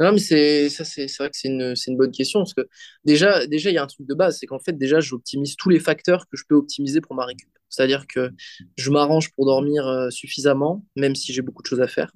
Non, 0.00 0.12
mais 0.12 0.18
c'est 0.18 0.68
ça, 0.68 0.84
c'est 0.84 1.06
vrai 1.18 1.30
que 1.30 1.36
c'est 1.36 1.48
une, 1.48 1.74
une, 1.86 1.96
bonne 1.96 2.12
question 2.12 2.40
parce 2.40 2.54
que 2.54 2.68
déjà, 3.04 3.46
déjà, 3.46 3.70
il 3.70 3.74
y 3.74 3.78
a 3.78 3.82
un 3.82 3.86
truc 3.86 4.06
de 4.06 4.14
base, 4.14 4.38
c'est 4.38 4.46
qu'en 4.46 4.60
fait, 4.60 4.76
déjà, 4.76 5.00
j'optimise 5.00 5.56
tous 5.56 5.70
les 5.70 5.80
facteurs 5.80 6.28
que 6.28 6.36
je 6.36 6.44
peux 6.46 6.54
optimiser 6.54 7.00
pour 7.00 7.16
ma 7.16 7.24
récup. 7.24 7.48
C'est-à-dire 7.68 8.06
que 8.06 8.30
je 8.76 8.90
m'arrange 8.90 9.30
pour 9.32 9.46
dormir 9.46 9.86
euh, 9.86 10.10
suffisamment, 10.10 10.84
même 10.96 11.14
si 11.14 11.32
j'ai 11.32 11.42
beaucoup 11.42 11.62
de 11.62 11.66
choses 11.66 11.80
à 11.80 11.86
faire. 11.86 12.12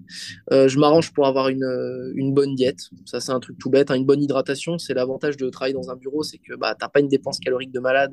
Euh, 0.52 0.68
je 0.68 0.78
m'arrange 0.78 1.12
pour 1.12 1.26
avoir 1.26 1.48
une, 1.48 1.64
euh, 1.64 2.12
une, 2.14 2.32
bonne 2.32 2.54
diète. 2.54 2.88
Ça, 3.04 3.20
c'est 3.20 3.32
un 3.32 3.40
truc 3.40 3.58
tout 3.58 3.70
bête. 3.70 3.90
Hein. 3.90 3.96
Une 3.96 4.06
bonne 4.06 4.22
hydratation, 4.22 4.78
c'est 4.78 4.94
l'avantage 4.94 5.36
de 5.36 5.48
travailler 5.50 5.74
dans 5.74 5.90
un 5.90 5.96
bureau, 5.96 6.22
c'est 6.22 6.38
que 6.38 6.54
bah, 6.54 6.74
tu 6.78 6.84
n'as 6.84 6.88
pas 6.88 7.00
une 7.00 7.08
dépense 7.08 7.38
calorique 7.38 7.72
de 7.72 7.80
malade 7.80 8.12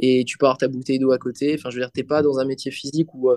et 0.00 0.24
tu 0.24 0.38
peux 0.38 0.46
avoir 0.46 0.58
ta 0.58 0.68
bouteille 0.68 0.98
d'eau 0.98 1.12
à 1.12 1.18
côté. 1.18 1.54
Enfin, 1.54 1.70
je 1.70 1.76
veux 1.76 1.82
dire, 1.82 1.92
tu 1.92 2.00
n'es 2.00 2.04
pas 2.04 2.22
dans 2.22 2.38
un 2.38 2.44
métier 2.44 2.70
physique 2.70 3.14
où 3.14 3.30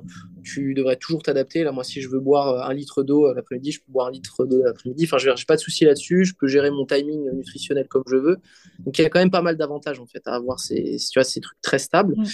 tu 0.43 0.73
devrais 0.73 0.95
toujours 0.95 1.21
t'adapter. 1.21 1.63
Là, 1.63 1.71
moi, 1.71 1.83
si 1.83 2.01
je 2.01 2.09
veux 2.09 2.19
boire 2.19 2.67
un 2.67 2.73
litre 2.73 3.03
d'eau 3.03 3.31
l'après-midi, 3.33 3.71
je 3.71 3.79
peux 3.79 3.91
boire 3.91 4.07
un 4.07 4.11
litre 4.11 4.45
d'eau 4.45 4.63
l'après-midi. 4.63 5.05
Enfin, 5.05 5.17
je 5.17 5.29
n'ai 5.29 5.35
pas 5.47 5.55
de 5.55 5.61
souci 5.61 5.85
là-dessus. 5.85 6.25
Je 6.25 6.33
peux 6.33 6.47
gérer 6.47 6.71
mon 6.71 6.85
timing 6.85 7.29
nutritionnel 7.31 7.87
comme 7.87 8.03
je 8.09 8.15
veux. 8.15 8.37
Donc, 8.79 8.97
il 8.97 9.03
y 9.03 9.05
a 9.05 9.09
quand 9.09 9.19
même 9.19 9.31
pas 9.31 9.41
mal 9.41 9.57
d'avantages 9.57 9.99
en 9.99 10.07
fait 10.07 10.21
à 10.25 10.33
avoir 10.33 10.59
ces, 10.59 10.97
tu 11.11 11.19
vois, 11.19 11.23
ces 11.23 11.41
trucs 11.41 11.61
très 11.61 11.79
stables. 11.79 12.15
Mmh. 12.17 12.25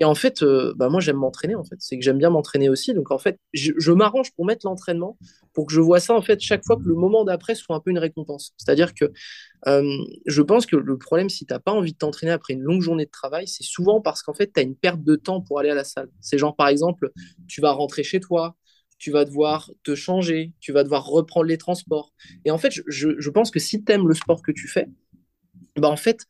Et 0.00 0.04
en 0.04 0.14
fait, 0.14 0.42
euh, 0.42 0.72
bah 0.76 0.88
moi, 0.88 1.00
j'aime 1.00 1.16
m'entraîner, 1.16 1.54
en 1.54 1.62
fait. 1.62 1.76
C'est 1.78 1.98
que 1.98 2.04
j'aime 2.04 2.16
bien 2.16 2.30
m'entraîner 2.30 2.70
aussi. 2.70 2.94
Donc, 2.94 3.10
en 3.10 3.18
fait, 3.18 3.38
je, 3.52 3.92
m'arrange 3.92 4.32
pour 4.32 4.46
mettre 4.46 4.66
l'entraînement, 4.66 5.18
pour 5.52 5.66
que 5.66 5.74
je 5.74 5.80
vois 5.80 6.00
ça, 6.00 6.14
en 6.14 6.22
fait, 6.22 6.40
chaque 6.40 6.64
fois 6.64 6.76
que 6.76 6.84
le 6.84 6.94
moment 6.94 7.24
d'après 7.24 7.54
soit 7.54 7.76
un 7.76 7.80
peu 7.80 7.90
une 7.90 7.98
récompense. 7.98 8.54
C'est-à-dire 8.56 8.94
que 8.94 9.12
euh, 9.66 9.98
je 10.26 10.40
pense 10.40 10.64
que 10.64 10.76
le 10.76 10.96
problème, 10.96 11.28
si 11.28 11.44
tu 11.44 11.52
n'as 11.52 11.60
pas 11.60 11.72
envie 11.72 11.92
de 11.92 11.98
t'entraîner 11.98 12.32
après 12.32 12.54
une 12.54 12.62
longue 12.62 12.80
journée 12.80 13.04
de 13.04 13.10
travail, 13.10 13.46
c'est 13.46 13.62
souvent 13.62 14.00
parce 14.00 14.22
qu'en 14.22 14.32
fait, 14.32 14.50
tu 14.54 14.60
as 14.60 14.62
une 14.62 14.74
perte 14.74 15.04
de 15.04 15.16
temps 15.16 15.42
pour 15.42 15.58
aller 15.60 15.70
à 15.70 15.74
la 15.74 15.84
salle. 15.84 16.08
C'est 16.22 16.38
genre, 16.38 16.56
par 16.56 16.68
exemple, 16.68 17.10
tu 17.46 17.60
vas 17.60 17.72
rentrer 17.72 18.02
chez 18.02 18.20
toi, 18.20 18.56
tu 19.00 19.10
vas 19.10 19.26
devoir 19.26 19.70
te 19.82 19.94
changer, 19.94 20.52
tu 20.60 20.72
vas 20.72 20.82
devoir 20.82 21.04
reprendre 21.04 21.46
les 21.46 21.58
transports. 21.58 22.12
Et 22.46 22.50
en 22.50 22.58
fait, 22.58 22.72
je, 22.86 23.30
pense 23.30 23.50
que 23.50 23.58
si 23.58 23.84
tu 23.84 23.92
aimes 23.92 24.08
le 24.08 24.14
sport 24.14 24.40
que 24.40 24.52
tu 24.52 24.66
fais, 24.66 24.86
bah 25.76 25.88
en 25.88 25.96
fait, 25.96 26.24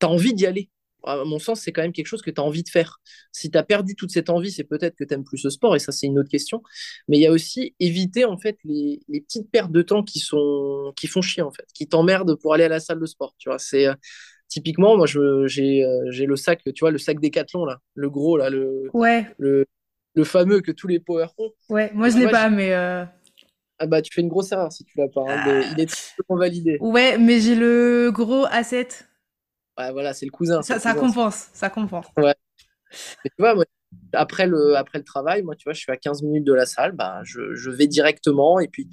tu 0.00 0.06
as 0.06 0.10
envie 0.10 0.34
d'y 0.34 0.46
aller 0.46 0.70
à 1.06 1.24
mon 1.24 1.38
sens, 1.38 1.60
c'est 1.60 1.72
quand 1.72 1.82
même 1.82 1.92
quelque 1.92 2.06
chose 2.06 2.22
que 2.22 2.30
tu 2.30 2.40
as 2.40 2.44
envie 2.44 2.62
de 2.62 2.68
faire. 2.68 3.00
Si 3.32 3.50
tu 3.50 3.58
as 3.58 3.62
perdu 3.62 3.94
toute 3.94 4.10
cette 4.10 4.30
envie, 4.30 4.50
c'est 4.50 4.64
peut-être 4.64 4.96
que 4.96 5.04
tu 5.04 5.12
n'aimes 5.12 5.24
plus 5.24 5.38
ce 5.38 5.50
sport, 5.50 5.76
et 5.76 5.78
ça, 5.78 5.92
c'est 5.92 6.06
une 6.06 6.18
autre 6.18 6.28
question. 6.28 6.62
Mais 7.08 7.18
il 7.18 7.20
y 7.20 7.26
a 7.26 7.32
aussi 7.32 7.74
éviter 7.80 8.24
en 8.24 8.38
fait 8.38 8.58
les, 8.64 9.00
petites 9.08 9.50
pertes 9.50 9.72
de 9.72 9.82
temps 9.82 10.02
qui, 10.02 10.18
sont, 10.18 10.92
qui 10.96 11.06
font 11.06 11.22
chier, 11.22 11.42
en 11.42 11.50
fait, 11.50 11.66
qui 11.74 11.86
t'emmerdent 11.86 12.34
pour 12.36 12.54
aller 12.54 12.64
à 12.64 12.68
la 12.68 12.80
salle 12.80 13.00
de 13.00 13.06
sport. 13.06 13.34
Tu 13.38 13.48
vois, 13.48 13.58
c'est. 13.58 13.86
Euh, 13.86 13.94
typiquement, 14.48 14.96
moi, 14.96 15.06
euh, 15.16 15.46
j'ai 15.48 15.82
le 16.26 16.36
sac, 16.36 16.62
tu 16.64 16.80
vois, 16.80 16.90
le 16.90 16.98
sac 16.98 17.20
Décathlon, 17.20 17.64
là, 17.64 17.78
le 17.94 18.10
gros, 18.10 18.36
là, 18.36 18.50
le, 18.50 18.88
ouais. 18.92 19.26
le, 19.38 19.66
le 20.14 20.24
fameux 20.24 20.60
que 20.60 20.72
tous 20.72 20.86
les 20.86 21.00
power 21.00 21.26
ont. 21.38 21.50
Ouais, 21.68 21.90
moi, 21.94 22.08
je 22.08 22.18
ne 22.18 22.24
l'ai 22.24 22.30
pas, 22.30 22.50
mais. 22.50 22.72
Euh, 22.72 23.04
ah 23.78 23.86
bah, 23.86 24.00
tu 24.00 24.12
fais 24.14 24.20
une 24.20 24.28
grosse 24.28 24.52
erreur 24.52 24.72
si 24.72 24.84
tu 24.84 24.96
l'as 24.98 25.08
pas. 25.08 25.24
Hein, 25.26 25.62
il 25.72 25.80
est 25.80 25.86
totalement 26.16 26.40
validé. 26.40 26.78
Ouais, 26.80 27.18
mais 27.18 27.40
j'ai 27.40 27.56
le 27.56 28.10
gros 28.12 28.46
A7. 28.46 29.04
Ouais, 29.78 29.92
voilà, 29.92 30.14
c'est 30.14 30.26
le 30.26 30.30
cousin. 30.30 30.62
Ça, 30.62 30.78
ça 30.78 30.94
compense, 30.94 31.48
ça 31.52 31.68
compense. 31.70 32.06
Ouais. 32.16 32.34
tu 33.24 33.30
vois, 33.38 33.54
après, 34.12 34.46
le, 34.46 34.76
après 34.76 34.98
le 34.98 35.04
travail, 35.04 35.42
moi, 35.42 35.56
tu 35.56 35.64
vois, 35.64 35.72
je 35.72 35.80
suis 35.80 35.92
à 35.92 35.96
15 35.96 36.22
minutes 36.22 36.44
de 36.44 36.52
la 36.52 36.66
salle, 36.66 36.92
bah, 36.92 37.20
je, 37.24 37.54
je 37.54 37.70
vais 37.70 37.86
directement. 37.86 38.60
Et 38.60 38.68
puis, 38.68 38.88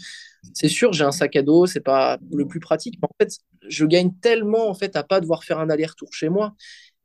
c'est 0.53 0.67
sûr, 0.67 0.93
j'ai 0.93 1.03
un 1.03 1.11
sac 1.11 1.35
à 1.35 1.41
dos, 1.43 1.65
c'est 1.65 1.81
pas 1.81 2.17
le 2.31 2.47
plus 2.47 2.59
pratique, 2.59 2.97
mais 3.01 3.07
en 3.09 3.15
fait, 3.23 3.37
je 3.67 3.85
gagne 3.85 4.13
tellement 4.21 4.67
en 4.69 4.73
fait 4.73 4.95
à 4.95 5.03
pas 5.03 5.21
devoir 5.21 5.43
faire 5.43 5.59
un 5.59 5.69
aller-retour 5.69 6.13
chez 6.13 6.29
moi. 6.29 6.55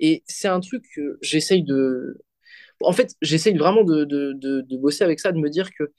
Et 0.01 0.23
c'est 0.27 0.49
un 0.49 0.61
truc 0.61 0.85
que 0.95 1.19
j'essaye 1.23 1.63
de. 1.63 2.19
En 2.83 2.93
fait, 2.93 3.15
j'essaye 3.23 3.57
vraiment 3.57 3.85
de, 3.85 4.05
de, 4.05 4.35
de, 4.35 4.61
de, 4.61 4.77
bosser 4.77 5.05
avec 5.05 5.21
ça, 5.21 5.33
de 5.33 5.39
me 5.39 5.49
dire 5.49 5.71
que 5.79 5.93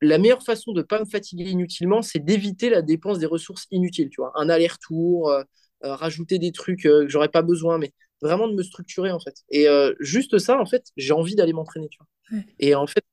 la 0.00 0.18
meilleure 0.18 0.42
façon 0.42 0.72
de 0.72 0.78
ne 0.80 0.84
pas 0.84 1.00
me 1.00 1.04
fatiguer 1.04 1.50
inutilement, 1.50 2.02
c'est 2.02 2.20
d'éviter 2.20 2.70
la 2.70 2.82
dépense 2.82 3.18
des 3.18 3.26
ressources 3.26 3.66
inutiles. 3.70 4.08
Tu 4.10 4.20
vois, 4.20 4.32
un 4.36 4.48
aller-retour, 4.48 5.30
euh, 5.30 5.42
rajouter 5.82 6.38
des 6.38 6.52
trucs 6.52 6.86
euh, 6.86 7.04
que 7.04 7.08
j'aurais 7.08 7.28
pas 7.28 7.42
besoin, 7.42 7.78
mais 7.78 7.92
vraiment 8.20 8.48
de 8.48 8.54
me 8.54 8.62
structurer 8.62 9.10
en 9.12 9.20
fait. 9.20 9.34
Et 9.50 9.68
euh, 9.68 9.94
juste 10.00 10.38
ça, 10.38 10.60
en 10.60 10.66
fait, 10.66 10.84
j'ai 10.96 11.12
envie 11.12 11.34
d'aller 11.34 11.52
m'entraîner, 11.52 11.88
tu 11.88 11.98
vois. 11.98 12.42
Et 12.58 12.74
en 12.74 12.86
fait, 12.86 13.04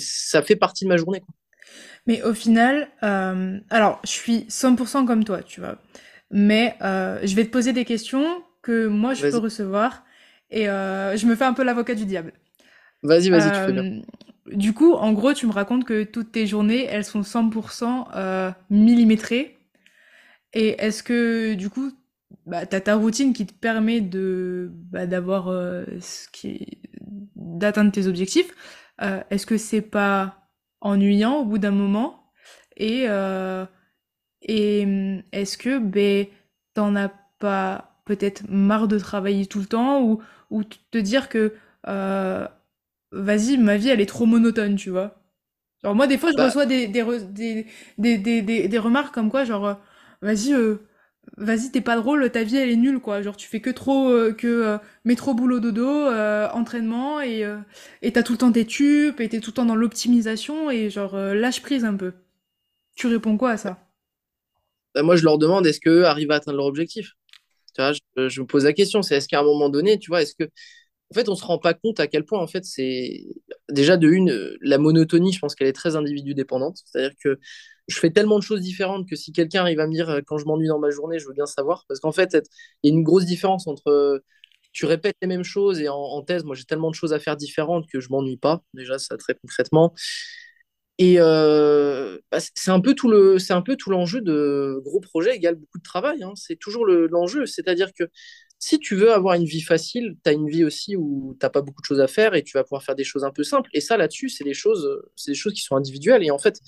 ça 0.00 0.42
fait 0.42 0.56
partie 0.56 0.84
de 0.84 0.90
ma 0.90 0.96
journée. 0.96 1.20
Quoi. 1.20 1.34
Mais 2.06 2.22
au 2.22 2.34
final, 2.34 2.88
alors 3.00 4.00
je 4.04 4.10
suis 4.10 4.46
100% 4.48 5.06
comme 5.06 5.24
toi, 5.24 5.42
tu 5.42 5.60
vois. 5.60 5.78
Mais 6.30 6.76
je 6.80 7.34
vais 7.34 7.44
te 7.44 7.50
poser 7.50 7.72
des 7.72 7.84
questions 7.84 8.42
que 8.60 8.86
moi 8.86 9.14
je 9.14 9.26
peux 9.26 9.38
recevoir 9.38 10.04
et 10.50 10.64
je 10.64 11.26
me 11.26 11.34
fais 11.34 11.44
un 11.44 11.54
peu 11.54 11.62
l'avocat 11.64 11.94
du 11.94 12.04
diable. 12.04 12.34
Vas-y, 13.02 13.30
vas-y, 13.30 13.50
tu 13.50 13.58
fais 13.58 13.72
bien. 13.72 14.02
Du 14.52 14.72
coup, 14.72 14.92
en 14.94 15.12
gros, 15.12 15.32
tu 15.34 15.46
me 15.46 15.52
racontes 15.52 15.84
que 15.84 16.04
toutes 16.04 16.32
tes 16.32 16.46
journées, 16.46 16.84
elles 16.84 17.04
sont 17.04 17.22
100% 17.22 18.52
millimétrées. 18.68 19.58
Et 20.52 20.82
est-ce 20.82 21.02
que, 21.02 21.54
du 21.54 21.70
coup, 21.70 21.92
bah, 22.46 22.66
tu 22.66 22.76
as 22.76 22.80
ta 22.80 22.96
routine 22.96 23.32
qui 23.32 23.46
te 23.46 23.52
permet 23.54 24.00
de 24.00 24.70
bah, 24.72 25.06
d'avoir 25.06 25.48
euh, 25.48 25.84
ce 26.00 26.28
qui 26.30 26.78
d'atteindre 27.36 27.92
tes 27.92 28.06
objectifs. 28.06 28.50
Euh, 29.02 29.22
est-ce 29.30 29.46
que 29.46 29.56
c'est 29.56 29.82
pas 29.82 30.48
ennuyant 30.80 31.36
au 31.38 31.44
bout 31.44 31.58
d'un 31.58 31.70
moment? 31.70 32.24
Et 32.76 33.04
euh, 33.08 33.64
et 34.42 35.22
est-ce 35.32 35.58
que 35.58 35.78
ben 35.78 36.26
t'en 36.74 36.96
as 36.96 37.12
pas 37.38 38.00
peut-être 38.04 38.44
marre 38.48 38.88
de 38.88 38.98
travailler 38.98 39.46
tout 39.46 39.60
le 39.60 39.66
temps 39.66 40.02
ou 40.02 40.22
ou 40.50 40.64
te 40.64 40.98
dire 40.98 41.28
que 41.28 41.54
vas-y 43.12 43.56
ma 43.58 43.76
vie 43.76 43.88
elle 43.88 44.00
est 44.00 44.06
trop 44.06 44.26
monotone 44.26 44.76
tu 44.76 44.90
vois? 44.90 45.22
Genre 45.82 45.94
moi 45.94 46.06
des 46.06 46.18
fois 46.18 46.30
je 46.32 46.36
bah 46.36 46.44
reçois 46.44 46.66
des 46.66 46.88
des, 46.88 47.04
des, 47.98 48.18
des, 48.18 48.42
des, 48.42 48.68
des 48.68 48.78
remarques 48.78 49.14
comme 49.14 49.30
quoi 49.30 49.44
genre 49.44 49.78
vas-y 50.22 50.54
vas-y, 51.36 51.70
t'es 51.70 51.80
pas 51.80 51.96
drôle, 51.96 52.30
ta 52.30 52.42
vie 52.42 52.56
elle 52.56 52.70
est 52.70 52.76
nulle 52.76 53.00
quoi. 53.00 53.22
Genre 53.22 53.36
tu 53.36 53.48
fais 53.48 53.60
que 53.60 53.70
trop, 53.70 54.10
euh, 54.10 54.32
que 54.32 54.46
euh, 54.46 54.78
métro, 55.04 55.34
boulot, 55.34 55.60
dodo, 55.60 55.86
euh, 55.86 56.48
entraînement 56.52 57.20
et 57.20 57.44
et 58.02 58.12
t'as 58.12 58.22
tout 58.22 58.32
le 58.32 58.38
temps 58.38 58.52
tes 58.52 58.66
tubes 58.66 59.20
et 59.20 59.28
t'es 59.28 59.40
tout 59.40 59.50
le 59.50 59.54
temps 59.54 59.64
dans 59.64 59.76
l'optimisation 59.76 60.70
et 60.70 60.90
genre 60.90 61.16
lâche 61.16 61.62
prise 61.62 61.84
un 61.84 61.94
peu. 61.94 62.12
Tu 62.94 63.06
réponds 63.06 63.36
quoi 63.36 63.50
à 63.52 63.56
ça? 63.56 63.78
Bah, 64.94 65.02
Moi 65.02 65.16
je 65.16 65.24
leur 65.24 65.38
demande 65.38 65.66
est-ce 65.66 65.80
qu'eux 65.80 66.06
arrivent 66.06 66.30
à 66.30 66.36
atteindre 66.36 66.58
leur 66.58 66.66
objectif? 66.66 67.12
Tu 67.74 67.82
vois, 67.82 67.92
je, 67.92 68.40
me 68.40 68.46
pose 68.46 68.64
la 68.64 68.72
question, 68.72 69.02
c'est 69.02 69.16
est-ce 69.16 69.28
qu'à 69.28 69.40
un 69.40 69.44
moment 69.44 69.68
donné, 69.68 69.98
tu 69.98 70.10
vois, 70.10 70.22
est-ce 70.22 70.34
que 70.34 70.50
en 71.10 71.14
fait, 71.14 71.28
on 71.28 71.34
se 71.34 71.44
rend 71.44 71.58
pas 71.58 71.74
compte 71.74 72.00
à 72.00 72.06
quel 72.06 72.24
point, 72.24 72.38
en 72.38 72.46
fait, 72.46 72.64
c'est 72.64 73.24
déjà 73.70 73.96
de 73.96 74.08
une, 74.08 74.56
la 74.60 74.78
monotonie, 74.78 75.32
je 75.32 75.38
pense 75.38 75.54
qu'elle 75.54 75.68
est 75.68 75.72
très 75.72 75.96
individu 75.96 76.34
dépendante. 76.34 76.78
C'est-à-dire 76.84 77.16
que 77.22 77.38
je 77.88 77.98
fais 77.98 78.10
tellement 78.10 78.38
de 78.38 78.44
choses 78.44 78.60
différentes 78.60 79.08
que 79.08 79.16
si 79.16 79.32
quelqu'un 79.32 79.62
arrive 79.62 79.80
à 79.80 79.86
me 79.86 79.92
dire 79.92 80.20
quand 80.26 80.38
je 80.38 80.44
m'ennuie 80.44 80.68
dans 80.68 80.78
ma 80.78 80.90
journée, 80.90 81.18
je 81.18 81.26
veux 81.26 81.32
bien 81.32 81.46
savoir. 81.46 81.84
Parce 81.88 82.00
qu'en 82.00 82.12
fait, 82.12 82.36
il 82.82 82.90
y 82.90 82.92
a 82.92 82.96
une 82.96 83.02
grosse 83.02 83.24
différence 83.24 83.66
entre 83.66 84.22
tu 84.72 84.86
répètes 84.86 85.16
les 85.22 85.28
mêmes 85.28 85.44
choses 85.44 85.80
et 85.80 85.88
en, 85.88 86.22
thèse, 86.22 86.44
moi 86.44 86.54
j'ai 86.54 86.64
tellement 86.64 86.90
de 86.90 86.94
choses 86.94 87.12
à 87.12 87.18
faire 87.18 87.36
différentes 87.36 87.88
que 87.88 88.00
je 88.00 88.10
m'ennuie 88.10 88.36
pas. 88.36 88.62
Déjà, 88.74 88.98
ça 88.98 89.16
très 89.16 89.34
concrètement. 89.34 89.94
Et 90.98 91.16
euh, 91.18 92.18
bah, 92.30 92.38
c'est 92.40 92.70
un 92.70 92.80
peu 92.80 92.94
tout 92.94 93.08
le, 93.08 93.38
c'est 93.38 93.52
un 93.52 93.62
peu 93.62 93.76
tout 93.76 93.90
l'enjeu 93.90 94.20
de 94.20 94.80
gros 94.84 95.00
projets 95.00 95.36
égale 95.36 95.54
beaucoup 95.54 95.78
de 95.78 95.82
travail. 95.82 96.22
Hein. 96.22 96.32
C'est 96.34 96.56
toujours 96.56 96.86
l'enjeu, 96.86 97.46
c'est-à-dire 97.46 97.92
que 97.92 98.04
si 98.58 98.78
tu 98.78 98.96
veux 98.96 99.12
avoir 99.12 99.34
une 99.34 99.44
vie 99.44 99.60
facile, 99.60 100.16
tu 100.24 100.30
as 100.30 100.32
une 100.32 100.48
vie 100.48 100.64
aussi 100.64 100.96
où 100.96 101.36
tu 101.38 101.46
n'as 101.46 101.50
pas 101.50 101.62
beaucoup 101.62 101.80
de 101.80 101.86
choses 101.86 102.00
à 102.00 102.08
faire 102.08 102.34
et 102.34 102.42
tu 102.42 102.56
vas 102.56 102.64
pouvoir 102.64 102.82
faire 102.82 102.96
des 102.96 103.04
choses 103.04 103.24
un 103.24 103.30
peu 103.30 103.44
simples. 103.44 103.70
Et 103.72 103.80
ça, 103.80 103.96
là-dessus, 103.96 104.28
c'est 104.28 104.44
des 104.44 104.54
choses, 104.54 105.00
c'est 105.14 105.30
des 105.30 105.36
choses 105.36 105.52
qui 105.54 105.62
sont 105.62 105.76
individuelles. 105.76 106.24
Et 106.24 106.30
en 106.30 106.38
fait, 106.38 106.60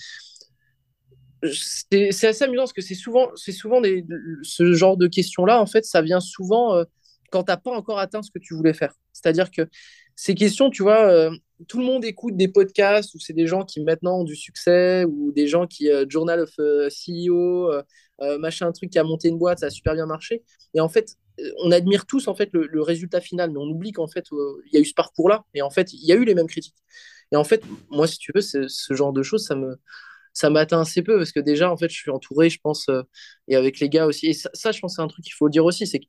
c'est 1.49 2.26
assez 2.26 2.44
amusant 2.44 2.62
parce 2.62 2.73
que 2.73 2.82
c'est 2.82 2.94
souvent, 2.94 3.30
souvent 3.35 3.80
ce 4.42 4.73
genre 4.73 4.97
de 4.97 5.06
questions-là, 5.06 5.61
en 5.61 5.66
fait, 5.66 5.85
ça 5.85 6.02
vient 6.02 6.20
souvent 6.20 6.75
euh, 6.75 6.85
quand 7.30 7.44
tu 7.44 7.50
n'as 7.50 7.56
pas 7.56 7.70
encore 7.70 7.99
atteint 7.99 8.23
ce 8.23 8.30
que 8.30 8.38
tu 8.38 8.54
voulais 8.54 8.75
faire. 8.75 8.94
C'est-à-dire 9.12 9.50
que 9.50 9.68
ces 10.16 10.35
questions, 10.35 10.70
tu 10.70 10.82
vois, 10.82 11.11
euh, 11.11 11.30
tout 11.66 11.78
le 11.78 11.85
monde 11.85 12.04
écoute 12.04 12.37
des 12.37 12.49
podcasts 12.49 13.14
où 13.14 13.18
c'est 13.18 13.32
des 13.32 13.47
gens 13.47 13.64
qui 13.64 13.80
maintenant 13.80 14.20
ont 14.20 14.25
du 14.25 14.37
succès 14.37 15.04
ou 15.04 15.32
des 15.32 15.47
gens 15.47 15.66
qui, 15.66 15.90
euh, 15.90 16.04
Journal 16.09 16.40
of 16.40 16.50
CEO, 16.90 17.70
machin, 18.39 18.67
un 18.69 18.73
truc 18.73 18.91
qui 18.91 18.99
a 18.99 19.05
monté 19.05 19.29
une 19.29 19.39
boîte, 19.39 19.61
ça 19.61 19.67
a 19.67 19.71
super 19.71 19.95
bien 19.95 20.07
marché. 20.07 20.43
Et 20.75 20.81
en 20.81 20.89
fait, 20.89 21.17
on 21.62 21.71
admire 21.71 22.07
tous 22.07 22.29
en 22.29 22.35
fait 22.35 22.50
le, 22.53 22.83
résultat 22.83 23.21
final, 23.21 23.50
mais 23.50 23.59
on 23.59 23.69
oublie 23.69 23.93
qu'en 23.93 24.09
fait, 24.09 24.27
il 24.31 24.75
y 24.75 24.77
a 24.77 24.81
eu 24.81 24.85
ce 24.85 24.95
parcours-là 24.95 25.45
et 25.55 25.62
en 25.62 25.71
fait, 25.71 25.93
il 25.93 26.05
y 26.07 26.12
a 26.12 26.17
eu 26.17 26.25
les 26.25 26.35
mêmes 26.35 26.47
critiques. 26.47 26.77
Et 27.33 27.37
en 27.37 27.45
fait, 27.45 27.62
moi, 27.91 28.07
si 28.07 28.19
tu 28.19 28.33
veux, 28.35 28.41
ce 28.43 28.95
genre 28.95 29.12
de 29.12 29.23
choses, 29.23 29.47
ça 29.47 29.55
me, 29.55 29.79
ça 30.33 30.50
m'atteint 30.50 30.81
assez 30.81 31.03
peu 31.03 31.17
parce 31.17 31.33
que 31.33 31.41
déjà, 31.41 31.71
en 31.71 31.77
fait, 31.77 31.89
je 31.89 31.97
suis 31.97 32.11
entouré, 32.11 32.50
je 32.50 32.59
pense, 32.61 32.89
euh, 32.89 33.03
et 33.49 33.57
avec 33.57 33.81
les 33.81 33.89
gars 33.89 34.07
aussi. 34.07 34.29
Et 34.29 34.33
ça, 34.33 34.73
je 34.73 34.81
pense, 34.81 34.97
c'est 34.97 35.03
un 35.03 35.09
truc 35.09 35.25
qu'il 35.25 35.35
faut 35.35 35.49
dire 35.49 35.65
aussi, 35.65 35.87
c'est 35.87 36.00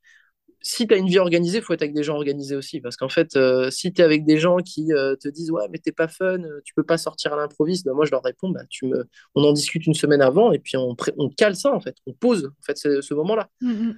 si 0.62 0.86
tu 0.86 0.94
as 0.94 0.96
une 0.96 1.08
vie 1.08 1.18
organisée, 1.18 1.58
il 1.58 1.64
faut 1.64 1.72
être 1.72 1.82
avec 1.82 1.94
des 1.94 2.04
gens 2.04 2.14
organisés 2.14 2.54
aussi. 2.54 2.80
Parce 2.80 2.96
qu'en 2.96 3.08
fait, 3.08 3.36
euh, 3.36 3.70
si 3.70 3.92
tu 3.92 4.00
es 4.00 4.04
avec 4.04 4.24
des 4.24 4.38
gens 4.38 4.58
qui 4.58 4.92
euh, 4.92 5.16
te 5.16 5.28
disent 5.28 5.50
Ouais, 5.50 5.66
mais 5.70 5.78
t'es 5.78 5.92
pas 5.92 6.08
fun, 6.08 6.38
tu 6.64 6.72
peux 6.74 6.84
pas 6.84 6.98
sortir 6.98 7.32
à 7.32 7.36
l'improviste, 7.36 7.84
ben 7.84 7.94
moi 7.94 8.04
je 8.06 8.12
leur 8.12 8.22
réponds 8.22 8.50
bah, 8.50 8.62
tu 8.70 8.86
me... 8.86 9.04
On 9.34 9.42
en 9.44 9.52
discute 9.52 9.86
une 9.86 9.94
semaine 9.94 10.22
avant 10.22 10.52
et 10.52 10.58
puis 10.58 10.76
on, 10.76 10.96
on 11.18 11.28
cale 11.30 11.56
ça 11.56 11.74
en 11.74 11.80
fait. 11.80 11.96
On 12.06 12.12
pose 12.12 12.46
en 12.46 12.62
fait 12.64 12.76
ce, 12.76 13.14
moment-là. 13.14 13.50
Mm-hmm. 13.60 13.94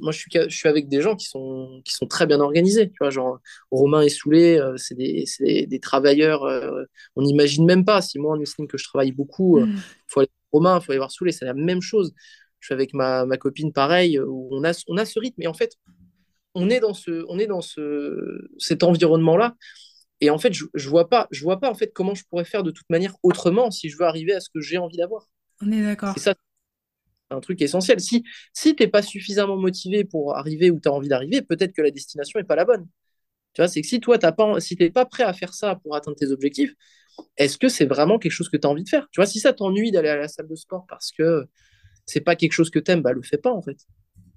moi, 0.00 0.12
je 0.12 0.18
suis, 0.18 0.30
je 0.32 0.56
suis 0.56 0.68
avec 0.68 0.88
des 0.88 1.02
gens 1.02 1.14
qui 1.14 1.26
sont, 1.26 1.82
qui 1.84 1.92
sont 1.92 2.06
très 2.06 2.26
bien 2.26 2.40
organisés. 2.40 2.88
Tu 2.88 2.96
vois, 3.00 3.10
genre, 3.10 3.38
Romain 3.70 4.00
et 4.00 4.08
Soulé, 4.08 4.58
euh, 4.58 4.76
c'est 4.76 4.94
des, 4.94 5.26
des, 5.66 5.80
travailleurs. 5.80 6.44
Euh, 6.44 6.84
on 7.16 7.22
n'imagine 7.22 7.66
même 7.66 7.84
pas. 7.84 8.00
Si 8.00 8.18
moi, 8.18 8.36
on 8.36 8.40
estime 8.40 8.66
que 8.66 8.78
je 8.78 8.84
travaille 8.84 9.12
beaucoup, 9.12 9.60
il 9.60 9.66
mm. 9.66 9.78
faut 10.08 10.20
aller 10.20 10.30
voir 10.52 10.62
Romain, 10.62 10.78
il 10.80 10.84
faut 10.84 10.92
aller 10.92 10.98
voir 10.98 11.10
Soulé, 11.10 11.32
c'est 11.32 11.44
la 11.44 11.54
même 11.54 11.82
chose. 11.82 12.14
Je 12.62 12.68
suis 12.68 12.74
avec 12.74 12.94
ma, 12.94 13.26
ma, 13.26 13.36
copine, 13.36 13.72
pareil, 13.72 14.18
où 14.18 14.48
on 14.52 14.64
a, 14.64 14.72
on 14.88 14.96
a 14.96 15.04
ce 15.04 15.18
rythme. 15.18 15.42
Et 15.42 15.46
en 15.46 15.54
fait, 15.54 15.76
on 16.54 16.70
est 16.70 16.80
dans, 16.80 16.94
ce, 16.94 17.24
on 17.28 17.38
est 17.38 17.46
dans 17.46 17.60
ce, 17.60 18.48
cet 18.58 18.82
environnement-là. 18.82 19.56
Et 20.20 20.30
en 20.30 20.38
fait, 20.38 20.54
je, 20.54 20.64
je 20.72 20.88
vois 20.88 21.08
pas, 21.08 21.28
je 21.30 21.42
vois 21.42 21.60
pas 21.60 21.68
en 21.68 21.74
fait 21.74 21.92
comment 21.92 22.14
je 22.14 22.24
pourrais 22.30 22.44
faire 22.44 22.62
de 22.62 22.70
toute 22.70 22.88
manière 22.88 23.14
autrement 23.22 23.70
si 23.70 23.90
je 23.90 23.98
veux 23.98 24.04
arriver 24.04 24.32
à 24.32 24.40
ce 24.40 24.48
que 24.48 24.60
j'ai 24.60 24.78
envie 24.78 24.96
d'avoir. 24.96 25.28
On 25.60 25.70
est 25.70 25.82
d'accord. 25.82 26.14
C'est 26.14 26.22
ça 26.22 26.34
un 27.32 27.40
truc 27.40 27.60
essentiel. 27.62 28.00
Si, 28.00 28.24
si 28.52 28.76
tu 28.76 28.82
n'es 28.82 28.88
pas 28.88 29.02
suffisamment 29.02 29.56
motivé 29.56 30.04
pour 30.04 30.36
arriver 30.36 30.70
où 30.70 30.80
tu 30.80 30.88
as 30.88 30.92
envie 30.92 31.08
d'arriver, 31.08 31.42
peut-être 31.42 31.72
que 31.72 31.82
la 31.82 31.90
destination 31.90 32.38
n'est 32.38 32.44
pas 32.44 32.56
la 32.56 32.64
bonne. 32.64 32.86
Tu 33.54 33.60
vois, 33.60 33.68
c'est 33.68 33.82
que 33.82 33.86
si 33.86 34.00
toi, 34.00 34.18
t'as 34.18 34.32
pas, 34.32 34.60
si 34.60 34.76
tu 34.76 34.82
n'es 34.82 34.90
pas 34.90 35.04
prêt 35.04 35.24
à 35.24 35.32
faire 35.32 35.52
ça 35.52 35.76
pour 35.76 35.94
atteindre 35.94 36.16
tes 36.16 36.30
objectifs, 36.30 36.74
est-ce 37.36 37.58
que 37.58 37.68
c'est 37.68 37.84
vraiment 37.84 38.18
quelque 38.18 38.32
chose 38.32 38.48
que 38.48 38.56
tu 38.56 38.66
as 38.66 38.70
envie 38.70 38.84
de 38.84 38.88
faire? 38.88 39.08
Tu 39.12 39.20
vois, 39.20 39.26
si 39.26 39.40
ça 39.40 39.52
t'ennuie 39.52 39.90
d'aller 39.90 40.08
à 40.08 40.16
la 40.16 40.28
salle 40.28 40.48
de 40.48 40.54
sport 40.54 40.86
parce 40.88 41.12
que 41.12 41.46
c'est 42.06 42.20
pas 42.20 42.36
quelque 42.36 42.52
chose 42.52 42.70
que 42.70 42.78
tu 42.78 42.90
aimes, 42.90 43.02
bah 43.02 43.12
le 43.12 43.22
fais 43.22 43.38
pas 43.38 43.52
en 43.52 43.62
fait. 43.62 43.86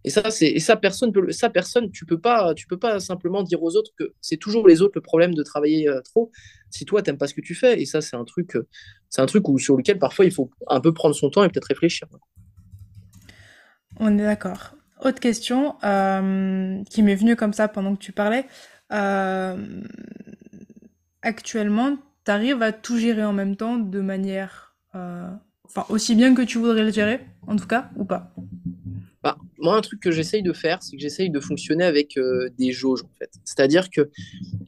Et 0.06 0.12
ça, 0.12 0.30
c'est 0.30 0.60
ça 0.60 0.76
personne 0.76 1.12
peut 1.12 1.32
ça 1.32 1.50
personne 1.50 1.90
tu 1.90 2.06
peux 2.06 2.20
pas 2.20 2.54
tu 2.54 2.68
peux 2.68 2.78
pas 2.78 3.00
simplement 3.00 3.42
dire 3.42 3.64
aux 3.64 3.76
autres 3.76 3.90
que 3.98 4.14
c'est 4.22 4.38
toujours 4.38 4.68
les 4.68 4.84
autres 4.84 4.94
le 4.94 5.02
problème 5.02 5.34
de 5.34 5.42
travailler 5.42 5.90
euh, 5.90 6.00
trop 6.02 6.32
si 6.70 6.86
toi 6.86 7.02
t'aimes 7.02 7.18
pas 7.18 7.26
ce 7.26 7.34
que 7.34 7.42
tu 7.42 7.56
fais 7.56 7.82
et 7.82 7.86
ça 7.88 8.02
c'est 8.02 8.16
un 8.16 8.24
truc 8.24 8.56
euh, 8.56 8.68
c'est 9.10 9.24
un 9.24 9.26
truc 9.26 9.50
où, 9.50 9.58
sur 9.58 9.76
lequel 9.76 9.98
parfois 9.98 10.26
il 10.26 10.32
faut 10.32 10.52
un 10.68 10.80
peu 10.80 10.94
prendre 10.94 11.16
son 11.16 11.32
temps 11.32 11.44
et 11.44 11.50
peut-être 11.50 11.70
réfléchir. 11.70 12.08
On 14.00 14.16
est 14.20 14.24
d'accord. 14.24 14.76
Autre 15.04 15.20
question 15.20 15.76
euh, 15.84 16.84
qui 16.84 17.02
m'est 17.02 17.16
venue 17.16 17.36
comme 17.36 17.54
ça 17.54 17.68
pendant 17.68 17.96
que 17.96 18.02
tu 18.02 18.12
parlais. 18.12 18.46
Actuellement, 21.24 21.98
tu 22.26 22.32
arrives 22.32 22.62
à 22.62 22.72
tout 22.72 23.00
gérer 23.00 23.24
en 23.24 23.34
même 23.34 23.56
temps 23.56 23.78
de 23.78 24.02
manière... 24.02 24.76
Enfin, 25.76 25.94
aussi 25.94 26.16
bien 26.16 26.34
que 26.34 26.42
tu 26.42 26.58
voudrais 26.58 26.84
le 26.84 26.92
gérer, 26.92 27.20
en 27.48 27.56
tout 27.56 27.68
cas, 27.68 27.90
ou 27.98 28.06
pas 28.06 28.34
bah, 29.26 29.40
moi, 29.58 29.76
un 29.76 29.82
truc 29.82 30.02
que 30.02 30.12
j'essaye 30.12 30.44
de 30.44 30.54
faire, 30.54 30.84
c'est 30.84 30.96
que 30.96 31.02
j'essaye 31.02 31.32
de 31.32 31.40
fonctionner 31.40 31.84
avec 31.84 32.16
euh, 32.16 32.48
des 32.60 32.72
jauges, 32.72 33.02
en 33.02 33.10
fait. 33.18 33.32
C'est-à-dire 33.44 33.90
que 33.90 34.12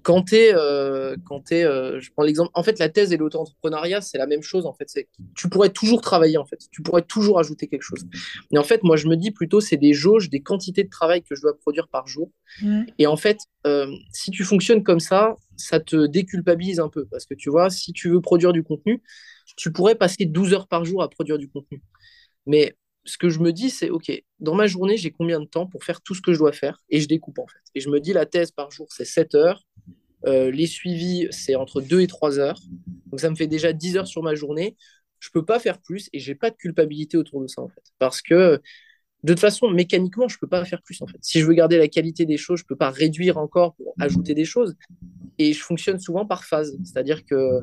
quand 0.01 0.23
tu 0.23 0.35
es, 0.35 0.51
euh, 0.51 1.15
quand 1.25 1.51
es 1.51 1.63
euh, 1.63 1.99
je 2.01 2.09
prends 2.11 2.23
l'exemple, 2.23 2.49
en 2.55 2.63
fait, 2.63 2.79
la 2.79 2.89
thèse 2.89 3.13
et 3.13 3.17
l'auto-entrepreneuriat, 3.17 4.01
c'est 4.01 4.17
la 4.17 4.25
même 4.25 4.41
chose, 4.41 4.65
en 4.65 4.73
fait. 4.73 4.91
Tu 5.35 5.47
pourrais 5.47 5.69
toujours 5.69 6.01
travailler, 6.01 6.37
en 6.37 6.45
fait. 6.45 6.57
Tu 6.71 6.81
pourrais 6.81 7.03
toujours 7.03 7.37
ajouter 7.37 7.67
quelque 7.67 7.83
chose. 7.83 8.03
Et 8.49 8.57
en 8.57 8.63
fait, 8.63 8.81
moi, 8.81 8.97
je 8.97 9.07
me 9.07 9.15
dis 9.15 9.29
plutôt, 9.29 9.61
c'est 9.61 9.77
des 9.77 9.93
jauges, 9.93 10.31
des 10.31 10.41
quantités 10.41 10.83
de 10.83 10.89
travail 10.89 11.21
que 11.21 11.35
je 11.35 11.41
dois 11.41 11.55
produire 11.55 11.87
par 11.87 12.07
jour. 12.07 12.31
Mmh. 12.63 12.85
Et 12.97 13.05
en 13.05 13.17
fait, 13.17 13.41
si 14.11 14.31
tu 14.31 14.43
fonctionnes 14.43 14.81
comme 14.81 15.01
ça, 15.01 15.35
ça 15.55 15.79
te 15.79 16.07
déculpabilise 16.07 16.79
un 16.79 16.89
peu. 16.89 17.05
Parce 17.05 17.27
que 17.27 17.35
tu 17.35 17.51
vois, 17.51 17.69
si 17.69 17.93
tu 17.93 18.09
veux 18.09 18.21
produire 18.21 18.53
du 18.53 18.63
contenu, 18.63 19.03
tu 19.57 19.71
pourrais 19.73 19.95
passer 19.95 20.25
12 20.25 20.53
heures 20.53 20.67
par 20.67 20.85
jour 20.85 21.03
à 21.03 21.09
produire 21.09 21.37
du 21.37 21.49
contenu. 21.49 21.81
Mais 22.45 22.75
ce 23.03 23.17
que 23.17 23.29
je 23.29 23.39
me 23.39 23.51
dis, 23.51 23.69
c'est 23.69 23.89
OK, 23.89 24.11
dans 24.39 24.55
ma 24.55 24.67
journée, 24.67 24.97
j'ai 24.97 25.11
combien 25.11 25.39
de 25.39 25.45
temps 25.45 25.65
pour 25.65 25.83
faire 25.83 26.01
tout 26.01 26.13
ce 26.13 26.21
que 26.21 26.33
je 26.33 26.37
dois 26.37 26.53
faire 26.53 26.81
Et 26.89 27.01
je 27.01 27.07
découpe 27.07 27.39
en 27.39 27.47
fait. 27.47 27.59
Et 27.75 27.81
je 27.81 27.89
me 27.89 27.99
dis, 27.99 28.13
la 28.13 28.25
thèse 28.25 28.51
par 28.51 28.71
jour, 28.71 28.87
c'est 28.89 29.05
7 29.05 29.35
heures. 29.35 29.63
Euh, 30.25 30.51
les 30.51 30.67
suivis, 30.67 31.27
c'est 31.31 31.55
entre 31.55 31.81
2 31.81 32.01
et 32.01 32.07
3 32.07 32.39
heures. 32.39 32.59
Donc 33.07 33.19
ça 33.19 33.29
me 33.29 33.35
fait 33.35 33.47
déjà 33.47 33.73
10 33.73 33.97
heures 33.97 34.07
sur 34.07 34.23
ma 34.23 34.35
journée. 34.35 34.75
Je 35.19 35.29
peux 35.31 35.43
pas 35.43 35.59
faire 35.59 35.81
plus 35.81 36.09
et 36.13 36.19
j'ai 36.19 36.35
pas 36.35 36.51
de 36.51 36.55
culpabilité 36.55 37.17
autour 37.17 37.41
de 37.41 37.47
ça 37.47 37.61
en 37.61 37.69
fait. 37.69 37.83
Parce 37.97 38.21
que 38.21 38.61
de 39.23 39.33
toute 39.33 39.39
façon, 39.39 39.69
mécaniquement, 39.71 40.27
je 40.27 40.37
peux 40.37 40.47
pas 40.47 40.63
faire 40.63 40.81
plus 40.81 41.01
en 41.01 41.07
fait. 41.07 41.17
Si 41.21 41.39
je 41.39 41.45
veux 41.45 41.53
garder 41.53 41.77
la 41.77 41.87
qualité 41.87 42.25
des 42.25 42.37
choses, 42.37 42.59
je 42.59 42.65
peux 42.65 42.75
pas 42.75 42.91
réduire 42.91 43.37
encore 43.37 43.73
pour 43.75 43.95
ajouter 43.99 44.33
des 44.35 44.45
choses. 44.45 44.75
Et 45.39 45.53
je 45.53 45.61
fonctionne 45.61 45.99
souvent 45.99 46.25
par 46.25 46.43
phase. 46.43 46.77
C'est-à-dire 46.83 47.25
que 47.25 47.61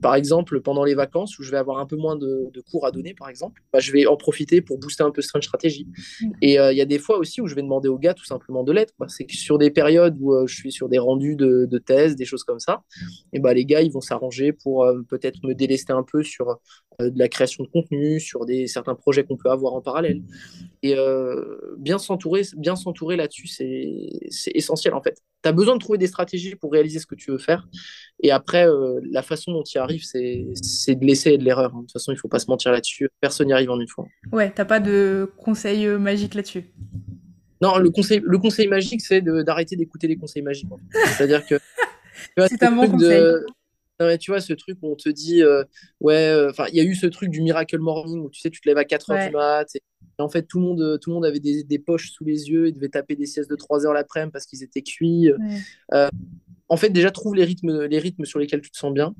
par 0.00 0.14
exemple, 0.14 0.60
pendant 0.60 0.84
les 0.84 0.94
vacances 0.94 1.38
où 1.38 1.42
je 1.42 1.50
vais 1.50 1.56
avoir 1.56 1.78
un 1.78 1.86
peu 1.86 1.96
moins 1.96 2.16
de, 2.16 2.50
cours 2.70 2.86
à 2.86 2.90
donner, 2.90 3.14
par 3.14 3.28
exemple, 3.28 3.62
bah, 3.72 3.80
je 3.80 3.92
vais 3.92 4.06
en 4.06 4.16
profiter 4.16 4.60
pour 4.60 4.78
booster 4.78 5.02
un 5.02 5.10
peu 5.10 5.22
Strange 5.22 5.44
Stratégie. 5.44 5.88
Mm. 6.20 6.30
Et 6.42 6.58
euh, 6.58 6.72
il 6.72 6.78
y 6.78 6.80
a 6.80 6.84
des 6.84 6.98
fois 6.98 7.18
aussi 7.18 7.40
où 7.40 7.46
je 7.46 7.54
vais 7.54 7.62
demander 7.62 7.88
aux 7.88 7.98
gars 7.98 8.14
tout 8.14 8.24
simplement 8.24 8.62
de 8.64 8.72
l'aide. 8.72 8.90
C'est 9.08 9.24
que 9.24 9.34
sur 9.34 9.58
des 9.58 9.70
périodes 9.70 10.16
où 10.20 10.34
euh, 10.34 10.46
je 10.46 10.54
suis 10.54 10.72
sur 10.72 10.88
des 10.88 10.98
rendus 10.98 11.36
de, 11.36 11.66
de, 11.66 11.78
thèse, 11.78 12.16
des 12.16 12.24
choses 12.24 12.44
comme 12.44 12.60
ça, 12.60 12.82
et 13.32 13.38
bah, 13.38 13.54
les 13.54 13.64
gars, 13.64 13.82
ils 13.82 13.92
vont 13.92 14.00
s'arranger 14.00 14.52
pour 14.52 14.86
peut-être 15.08 15.42
me 15.44 15.54
délester 15.54 15.92
un 15.92 16.02
peu 16.02 16.22
sur 16.22 16.58
de 17.00 17.18
la 17.18 17.28
création 17.28 17.64
de 17.64 17.68
contenu, 17.68 18.20
sur 18.20 18.46
des, 18.46 18.66
certains 18.66 18.94
projets 18.94 19.24
qu'on 19.24 19.36
peut 19.36 19.50
avoir 19.50 19.74
en 19.74 19.82
parallèle. 19.82 20.22
Et 20.82 20.94
bien 21.78 21.98
s'entourer, 21.98 22.42
bien 22.56 22.76
s'entourer 22.76 23.16
là-dessus, 23.16 23.48
c'est 23.48 24.52
essentiel 24.54 24.94
en 24.94 25.02
fait. 25.02 25.20
Tu 25.46 25.50
as 25.50 25.52
besoin 25.52 25.76
de 25.76 25.80
trouver 25.80 25.96
des 25.96 26.08
stratégies 26.08 26.56
pour 26.56 26.72
réaliser 26.72 26.98
ce 26.98 27.06
que 27.06 27.14
tu 27.14 27.30
veux 27.30 27.38
faire. 27.38 27.68
Et 28.20 28.32
après, 28.32 28.66
la 29.12 29.22
façon 29.22 29.52
dont 29.52 29.62
tu 29.62 29.76
y 29.76 29.78
arrives, 29.78 30.02
c'est 30.02 30.94
de 30.96 31.04
l'essai 31.04 31.34
et 31.34 31.38
de 31.38 31.44
l'erreur. 31.44 31.72
Hein. 31.72 31.82
De 31.82 31.82
toute 31.82 31.92
façon, 31.92 32.10
il 32.10 32.18
faut 32.18 32.26
pas 32.26 32.40
se 32.40 32.46
mentir 32.48 32.72
là-dessus. 32.72 33.08
Personne 33.20 33.46
n'y 33.46 33.52
arrive 33.52 33.70
en 33.70 33.78
une 33.78 33.86
fois. 33.86 34.08
Ouais, 34.32 34.50
t'as 34.50 34.64
pas 34.64 34.80
de 34.80 35.30
conseil 35.36 35.86
euh, 35.86 36.00
magique 36.00 36.34
là-dessus. 36.34 36.64
Non, 37.62 37.78
le 37.78 37.90
conseil, 37.90 38.20
le 38.24 38.38
conseil 38.38 38.66
magique, 38.66 39.02
c'est 39.02 39.20
d'arrêter 39.20 39.76
d'écouter 39.76 40.08
les 40.08 40.16
conseils 40.16 40.42
magiques. 40.42 40.68
C'est-à-dire 40.90 41.46
que. 41.46 41.54
c'est 42.48 42.62
un 42.64 42.72
bon 42.72 42.90
conseil. 42.90 44.18
tu 44.18 44.32
vois, 44.32 44.40
ce 44.40 44.52
truc 44.52 44.78
où 44.82 44.90
on 44.90 44.96
te 44.96 45.08
dit, 45.08 45.44
euh, 45.44 45.62
ouais, 46.00 46.28
euh, 46.28 46.50
enfin, 46.50 46.64
il 46.72 46.76
y 46.76 46.80
a 46.80 46.84
eu 46.84 46.96
ce 46.96 47.06
truc 47.06 47.30
du 47.30 47.40
Miracle 47.40 47.78
Morning 47.78 48.18
où 48.18 48.30
tu 48.30 48.40
sais, 48.40 48.50
tu 48.50 48.60
te 48.60 48.68
lèves 48.68 48.78
à 48.78 48.84
4 48.84 49.12
h 49.12 49.28
du 49.28 49.32
mat. 49.32 49.68
Et, 49.76 49.80
en 50.18 50.28
fait, 50.28 50.42
tout 50.42 50.58
le 50.58 50.64
monde, 50.64 50.98
tout 51.00 51.10
le 51.10 51.14
monde 51.14 51.26
avait 51.26 51.40
des, 51.40 51.62
des, 51.62 51.78
poches 51.78 52.10
sous 52.10 52.24
les 52.24 52.48
yeux, 52.48 52.68
ils 52.68 52.72
devaient 52.72 52.88
taper 52.88 53.16
des 53.16 53.26
siestes 53.26 53.50
de 53.50 53.56
3 53.56 53.86
heures 53.86 53.92
l'après-midi 53.92 54.32
parce 54.32 54.46
qu'ils 54.46 54.62
étaient 54.62 54.82
cuits 54.82 55.30
en 56.68 56.76
fait, 56.76 56.90
déjà, 56.90 57.10
trouve 57.10 57.34
les 57.34 57.44
rythmes, 57.44 57.84
les 57.84 57.98
rythmes 57.98 58.24
sur 58.24 58.38
lesquels 58.38 58.60
tu 58.60 58.70
te 58.70 58.76
sens 58.76 58.92
bien 58.92 59.14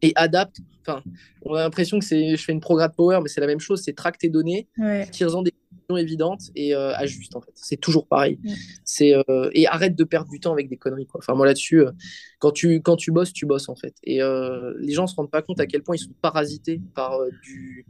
et 0.00 0.12
adapte. 0.16 0.58
Enfin, 0.80 1.02
on 1.42 1.54
a 1.54 1.62
l'impression 1.62 1.98
que 1.98 2.04
c'est, 2.04 2.36
je 2.36 2.42
fais 2.42 2.52
une 2.52 2.60
programme 2.60 2.92
power, 2.96 3.20
mais 3.22 3.28
c'est 3.28 3.40
la 3.40 3.46
même 3.46 3.60
chose. 3.60 3.82
C'est 3.82 3.92
traque 3.92 4.18
tes 4.18 4.28
données, 4.28 4.68
tire-en 5.10 5.42
des 5.42 5.52
évidentes 5.96 6.50
et 6.54 6.74
euh, 6.74 6.94
ajuste. 6.94 7.36
En 7.36 7.40
fait, 7.40 7.52
c'est 7.54 7.76
toujours 7.76 8.06
pareil. 8.06 8.38
C'est 8.84 9.14
euh, 9.14 9.50
et 9.52 9.66
arrête 9.66 9.96
de 9.96 10.04
perdre 10.04 10.30
du 10.30 10.40
temps 10.40 10.52
avec 10.52 10.68
des 10.68 10.76
conneries. 10.76 11.06
Quoi. 11.06 11.20
Enfin, 11.22 11.34
moi 11.34 11.46
là-dessus, 11.46 11.80
euh, 11.80 11.90
quand 12.38 12.50
tu 12.50 12.80
quand 12.82 12.96
tu 12.96 13.12
bosses, 13.12 13.32
tu 13.32 13.46
bosses 13.46 13.68
en 13.68 13.76
fait. 13.76 13.94
Et 14.04 14.20
les 14.78 14.92
gens 14.92 15.06
se 15.06 15.14
rendent 15.14 15.30
pas 15.30 15.42
compte 15.42 15.60
à 15.60 15.66
quel 15.66 15.82
point 15.82 15.96
ils 15.96 16.00
sont 16.00 16.14
parasités 16.20 16.80
par 16.94 17.18
du 17.42 17.86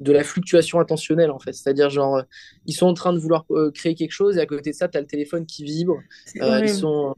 de 0.00 0.12
la 0.12 0.24
fluctuation 0.24 0.80
intentionnelle 0.80 1.30
en 1.30 1.38
fait. 1.38 1.52
C'est-à-dire 1.52 1.90
genre 1.90 2.22
ils 2.66 2.74
sont 2.74 2.86
en 2.86 2.94
train 2.94 3.12
de 3.12 3.18
vouloir 3.18 3.44
créer 3.74 3.94
quelque 3.94 4.12
chose 4.12 4.36
et 4.36 4.40
à 4.40 4.46
côté 4.46 4.70
de 4.70 4.76
ça, 4.76 4.88
tu 4.88 4.96
as 4.96 5.00
le 5.00 5.06
téléphone 5.06 5.46
qui 5.46 5.64
vibre. 5.64 5.98
ils 6.34 6.68
sont 6.68 7.14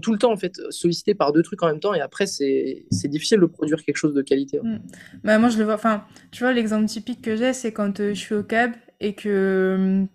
tout 0.00 0.12
le 0.12 0.18
temps 0.18 0.32
en 0.32 0.36
fait 0.36 0.60
sollicités 0.70 1.14
par 1.14 1.32
deux 1.32 1.42
trucs 1.42 1.62
en 1.62 1.66
même 1.66 1.80
temps 1.80 1.94
et 1.94 2.00
après 2.00 2.26
c'est 2.26 2.86
difficile 3.04 3.40
de 3.40 3.46
produire 3.46 3.82
quelque 3.82 3.96
chose 3.96 4.14
de 4.14 4.22
qualité. 4.22 4.60
Mm. 4.62 4.78
Bah, 5.24 5.38
moi 5.38 5.48
je 5.48 5.58
le 5.58 5.64
vois, 5.64 5.74
enfin 5.74 6.04
tu 6.30 6.44
vois 6.44 6.52
l'exemple 6.52 6.86
typique 6.86 7.22
que 7.22 7.36
j'ai 7.36 7.52
c'est 7.52 7.72
quand 7.72 8.00
euh, 8.00 8.14
je 8.14 8.20
suis 8.20 8.34
au 8.34 8.42
cab 8.42 8.72
et 9.00 9.14
que 9.14 10.06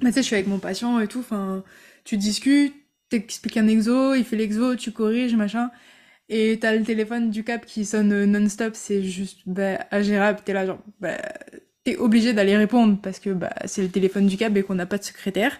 bah, 0.00 0.08
tu 0.08 0.12
sais 0.12 0.22
je 0.22 0.26
suis 0.26 0.34
avec 0.36 0.46
mon 0.48 0.58
patient 0.58 1.00
et 1.00 1.08
tout, 1.08 1.20
enfin 1.20 1.64
tu 2.04 2.16
discutes, 2.16 2.74
t'expliques 3.10 3.56
un 3.56 3.68
exo, 3.68 4.14
il 4.14 4.24
fait 4.24 4.36
l'exo, 4.36 4.76
tu 4.76 4.92
corriges 4.92 5.34
machin 5.34 5.70
et 6.28 6.58
t'as 6.60 6.74
le 6.76 6.84
téléphone 6.84 7.30
du 7.30 7.44
cab 7.44 7.64
qui 7.64 7.84
sonne 7.86 8.12
euh, 8.12 8.26
non-stop, 8.26 8.74
c'est 8.76 9.02
juste 9.04 9.40
bah, 9.46 9.80
ingérable, 9.92 10.40
t'es 10.44 10.52
là 10.54 10.66
genre 10.66 10.80
bah, 11.00 11.18
t'es 11.84 11.96
obligé 11.96 12.32
d'aller 12.34 12.56
répondre 12.56 12.98
parce 13.02 13.18
que 13.20 13.30
bah, 13.30 13.52
c'est 13.66 13.82
le 13.82 13.88
téléphone 13.90 14.26
du 14.26 14.36
cab 14.36 14.56
et 14.56 14.62
qu'on 14.62 14.74
n'a 14.74 14.86
pas 14.86 14.98
de 14.98 15.04
secrétaire. 15.04 15.58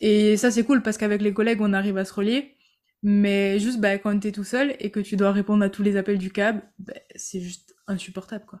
Et 0.00 0.36
ça, 0.36 0.50
c'est 0.50 0.64
cool 0.64 0.82
parce 0.82 0.98
qu'avec 0.98 1.22
les 1.22 1.32
collègues, 1.32 1.60
on 1.62 1.72
arrive 1.72 1.96
à 1.98 2.04
se 2.04 2.12
relier. 2.14 2.54
Mais 3.02 3.58
juste 3.58 3.80
bah, 3.80 3.98
quand 3.98 4.18
tu 4.20 4.28
es 4.28 4.32
tout 4.32 4.44
seul 4.44 4.76
et 4.80 4.90
que 4.90 5.00
tu 5.00 5.16
dois 5.16 5.32
répondre 5.32 5.64
à 5.64 5.70
tous 5.70 5.82
les 5.82 5.96
appels 5.96 6.18
du 6.18 6.30
câble, 6.32 6.62
bah, 6.78 6.94
c'est 7.16 7.40
juste 7.40 7.74
insupportable. 7.86 8.44
quoi. 8.46 8.60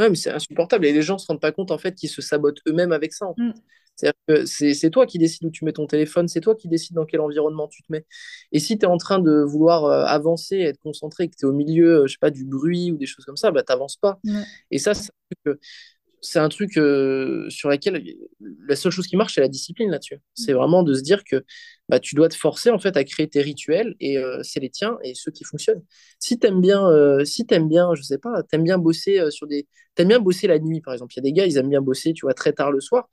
Ouais, 0.00 0.08
mais 0.10 0.16
c'est 0.16 0.30
insupportable 0.30 0.86
et 0.86 0.92
les 0.92 1.02
gens 1.02 1.18
se 1.18 1.26
rendent 1.26 1.40
pas 1.40 1.52
compte 1.52 1.70
en 1.70 1.78
fait 1.78 1.94
qu'ils 1.94 2.08
se 2.08 2.20
sabotent 2.20 2.60
eux-mêmes 2.66 2.92
avec 2.92 3.12
ça. 3.12 3.26
Mm. 3.36 3.52
C'est-à-dire 3.96 4.18
que 4.26 4.44
c'est 4.46 4.90
toi 4.90 5.06
qui 5.06 5.18
décides 5.18 5.44
où 5.44 5.50
tu 5.50 5.64
mets 5.64 5.72
ton 5.72 5.86
téléphone, 5.86 6.26
c'est 6.26 6.40
toi 6.40 6.56
qui 6.56 6.66
décides 6.68 6.96
dans 6.96 7.04
quel 7.04 7.20
environnement 7.20 7.68
tu 7.68 7.82
te 7.82 7.92
mets. 7.92 8.04
Et 8.50 8.58
si 8.58 8.76
tu 8.76 8.86
es 8.86 8.88
en 8.88 8.98
train 8.98 9.20
de 9.20 9.42
vouloir 9.42 9.84
euh, 9.84 10.04
avancer, 10.04 10.58
être 10.58 10.80
concentré, 10.80 11.28
que 11.28 11.36
tu 11.36 11.46
es 11.46 11.48
au 11.48 11.52
milieu, 11.52 12.00
euh, 12.00 12.06
je 12.06 12.14
sais 12.14 12.18
pas, 12.20 12.30
du 12.30 12.44
bruit 12.44 12.90
ou 12.90 12.96
des 12.96 13.06
choses 13.06 13.24
comme 13.24 13.36
ça, 13.36 13.52
bah, 13.52 13.62
tu 13.62 13.72
n'avances 13.72 13.96
pas. 13.96 14.18
Et 14.72 14.78
ça, 14.78 14.94
c'est 14.94 15.12
c'est 16.24 16.38
un 16.38 16.48
truc 16.48 16.76
euh, 16.78 17.48
sur 17.50 17.68
lequel 17.68 18.02
la 18.66 18.76
seule 18.76 18.92
chose 18.92 19.06
qui 19.06 19.16
marche, 19.16 19.34
c'est 19.34 19.40
la 19.40 19.48
discipline 19.48 19.90
là-dessus. 19.90 20.20
C'est 20.34 20.52
vraiment 20.52 20.82
de 20.82 20.94
se 20.94 21.02
dire 21.02 21.22
que 21.24 21.44
bah, 21.88 22.00
tu 22.00 22.14
dois 22.14 22.28
te 22.28 22.34
forcer 22.34 22.70
en 22.70 22.78
fait 22.78 22.96
à 22.96 23.04
créer 23.04 23.28
tes 23.28 23.42
rituels 23.42 23.94
et 24.00 24.18
euh, 24.18 24.40
c'est 24.42 24.60
les 24.60 24.70
tiens 24.70 24.96
et 25.02 25.14
ceux 25.14 25.30
qui 25.30 25.44
fonctionnent. 25.44 25.82
Si 26.18 26.38
tu 26.38 26.46
aimes 26.46 26.60
bien, 26.60 26.86
euh, 26.88 27.24
si 27.24 27.46
aimes 27.50 27.68
bien, 27.68 27.94
je 27.94 28.02
sais 28.02 28.18
pas, 28.18 28.42
t'aimes 28.42 28.64
bien 28.64 28.78
bosser 28.78 29.30
sur 29.30 29.46
des, 29.46 29.68
t'aimes 29.94 30.08
bien 30.08 30.20
bosser 30.20 30.46
la 30.46 30.58
nuit 30.58 30.80
par 30.80 30.94
exemple. 30.94 31.12
Il 31.14 31.18
y 31.18 31.20
a 31.20 31.22
des 31.22 31.32
gars, 31.32 31.46
ils 31.46 31.58
aiment 31.58 31.70
bien 31.70 31.82
bosser, 31.82 32.14
tu 32.14 32.26
vois, 32.26 32.34
très 32.34 32.52
tard 32.52 32.72
le 32.72 32.80
soir. 32.80 33.08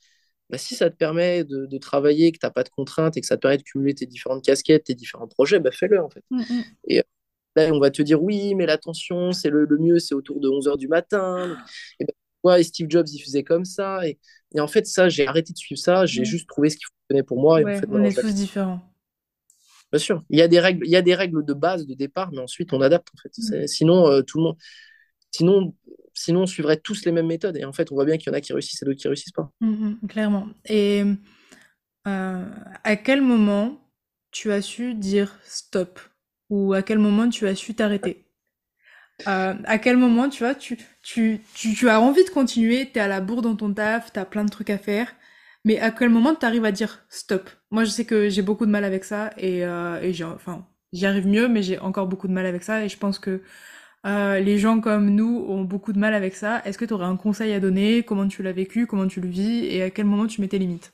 Bah, 0.49 0.57
si 0.57 0.75
ça 0.75 0.89
te 0.89 0.95
permet 0.95 1.43
de, 1.45 1.77
travailler, 1.77 2.31
que 2.31 2.37
tu 2.37 2.45
n'as 2.45 2.51
pas 2.51 2.63
de 2.63 2.69
contraintes 2.69 3.15
et 3.17 3.21
que 3.21 3.27
ça 3.27 3.37
te 3.37 3.41
permet 3.41 3.57
de 3.57 3.63
cumuler 3.63 3.93
tes 3.95 4.05
différentes 4.05 4.43
casquettes, 4.43 4.85
tes 4.85 4.95
différents 4.95 5.27
projets, 5.27 5.59
bah, 5.59 5.71
fais-le 5.71 6.01
en 6.01 6.09
fait. 6.09 6.23
Mm, 6.29 6.39
mm. 6.39 6.63
Et 6.89 7.03
là, 7.55 7.71
on 7.73 7.79
va 7.79 7.91
te 7.91 8.01
dire 8.01 8.21
oui, 8.21 8.55
mais 8.55 8.65
l'attention, 8.65 9.31
c'est 9.31 9.49
le, 9.49 9.65
mieux, 9.79 9.99
c'est 9.99 10.15
autour 10.15 10.39
de 10.41 10.49
11h 10.49 10.77
du 10.77 10.87
matin. 10.89 11.57
Et 11.99 12.05
ben, 12.05 12.13
ouais, 12.43 12.63
Steve 12.63 12.87
Jobs, 12.89 13.07
il 13.11 13.19
faisait 13.19 13.43
comme 13.43 13.65
ça. 13.65 14.07
Et, 14.07 14.19
en 14.59 14.67
fait, 14.67 14.85
ça, 14.85 15.09
j'ai 15.09 15.27
arrêté 15.27 15.53
de 15.53 15.57
suivre 15.57 15.79
ça. 15.79 16.05
J'ai 16.05 16.25
juste 16.25 16.47
trouvé 16.47 16.69
ce 16.69 16.77
qui 16.77 16.83
fonctionnait 16.85 17.23
pour 17.23 17.39
moi. 17.39 17.61
on 17.89 18.03
est 18.03 18.19
tous 18.19 18.33
différents. 18.33 18.81
Bien 19.91 19.99
sûr, 19.99 20.23
il 20.29 20.39
y 20.39 20.41
a 20.41 20.47
des 20.47 20.59
règles, 20.59 20.85
il 20.85 20.91
y 20.91 20.95
a 20.95 21.01
des 21.01 21.15
règles 21.15 21.43
de 21.43 21.53
base 21.53 21.85
de 21.85 21.93
départ, 21.93 22.31
mais 22.31 22.39
ensuite 22.39 22.71
on 22.71 22.79
adapte 22.79 23.09
en 23.13 23.21
fait. 23.21 23.37
Mm. 23.37 23.67
Sinon, 23.67 24.07
euh, 24.07 24.21
tout 24.21 24.37
le 24.37 24.45
monde, 24.45 24.57
sinon, 25.31 25.75
sinon 26.13 26.43
on 26.43 26.45
suivrait 26.45 26.77
tous 26.77 27.03
les 27.03 27.11
mêmes 27.11 27.27
méthodes. 27.27 27.57
Et 27.57 27.65
en 27.65 27.73
fait, 27.73 27.91
on 27.91 27.95
voit 27.95 28.05
bien 28.05 28.17
qu'il 28.17 28.31
y 28.31 28.33
en 28.33 28.37
a 28.37 28.39
qui 28.39 28.53
réussissent 28.53 28.81
et 28.81 28.85
d'autres 28.85 28.99
qui 28.99 29.09
réussissent 29.09 29.33
pas. 29.33 29.51
Mm, 29.59 29.67
mm, 30.01 30.07
clairement. 30.07 30.47
Et 30.65 31.03
euh, 32.07 32.45
à 32.83 32.95
quel 32.95 33.21
moment 33.21 33.81
tu 34.31 34.51
as 34.53 34.61
su 34.61 34.95
dire 34.95 35.37
stop? 35.43 35.99
Ou 36.49 36.73
à 36.73 36.81
quel 36.81 36.99
moment 36.99 37.29
tu 37.29 37.47
as 37.47 37.55
su 37.55 37.73
t'arrêter? 37.75 38.25
Euh, 39.27 39.53
à 39.65 39.77
quel 39.79 39.97
moment, 39.97 40.29
tu 40.29 40.43
vois, 40.43 40.55
tu, 40.55 40.77
tu, 41.03 41.89
as 41.89 42.01
envie 42.01 42.23
de 42.23 42.29
continuer, 42.29 42.89
tu 42.91 42.99
es 42.99 43.01
à 43.01 43.07
la 43.07 43.21
bourre 43.21 43.41
dans 43.41 43.55
ton 43.55 43.73
taf, 43.73 44.13
tu 44.13 44.19
as 44.19 44.25
plein 44.25 44.43
de 44.45 44.49
trucs 44.49 44.69
à 44.69 44.77
faire, 44.77 45.13
mais 45.65 45.79
à 45.79 45.91
quel 45.91 46.09
moment 46.09 46.35
tu 46.35 46.45
arrives 46.45 46.65
à 46.65 46.71
dire 46.71 47.05
stop? 47.09 47.49
Moi, 47.71 47.83
je 47.83 47.89
sais 47.89 48.05
que 48.05 48.29
j'ai 48.29 48.41
beaucoup 48.41 48.65
de 48.65 48.71
mal 48.71 48.83
avec 48.83 49.03
ça 49.03 49.31
et, 49.37 49.65
euh, 49.65 50.11
j'y 50.93 51.05
arrive 51.05 51.27
mieux, 51.27 51.47
mais 51.47 51.63
j'ai 51.63 51.79
encore 51.79 52.07
beaucoup 52.07 52.27
de 52.27 52.33
mal 52.33 52.45
avec 52.45 52.63
ça 52.63 52.83
et 52.83 52.89
je 52.89 52.97
pense 52.97 53.19
que 53.19 53.41
euh, 54.05 54.39
les 54.39 54.57
gens 54.57 54.81
comme 54.81 55.09
nous 55.11 55.45
ont 55.47 55.63
beaucoup 55.63 55.93
de 55.93 55.99
mal 55.99 56.13
avec 56.13 56.35
ça. 56.35 56.61
Est-ce 56.65 56.77
que 56.77 56.85
tu 56.85 56.93
aurais 56.93 57.05
un 57.05 57.17
conseil 57.17 57.53
à 57.53 57.59
donner? 57.59 58.03
Comment 58.03 58.27
tu 58.27 58.43
l'as 58.43 58.51
vécu? 58.51 58.87
Comment 58.87 59.07
tu 59.07 59.21
le 59.21 59.29
vis? 59.29 59.65
Et 59.65 59.83
à 59.83 59.91
quel 59.91 60.05
moment 60.05 60.27
tu 60.27 60.41
mets 60.41 60.47
tes 60.47 60.59
limites? 60.59 60.93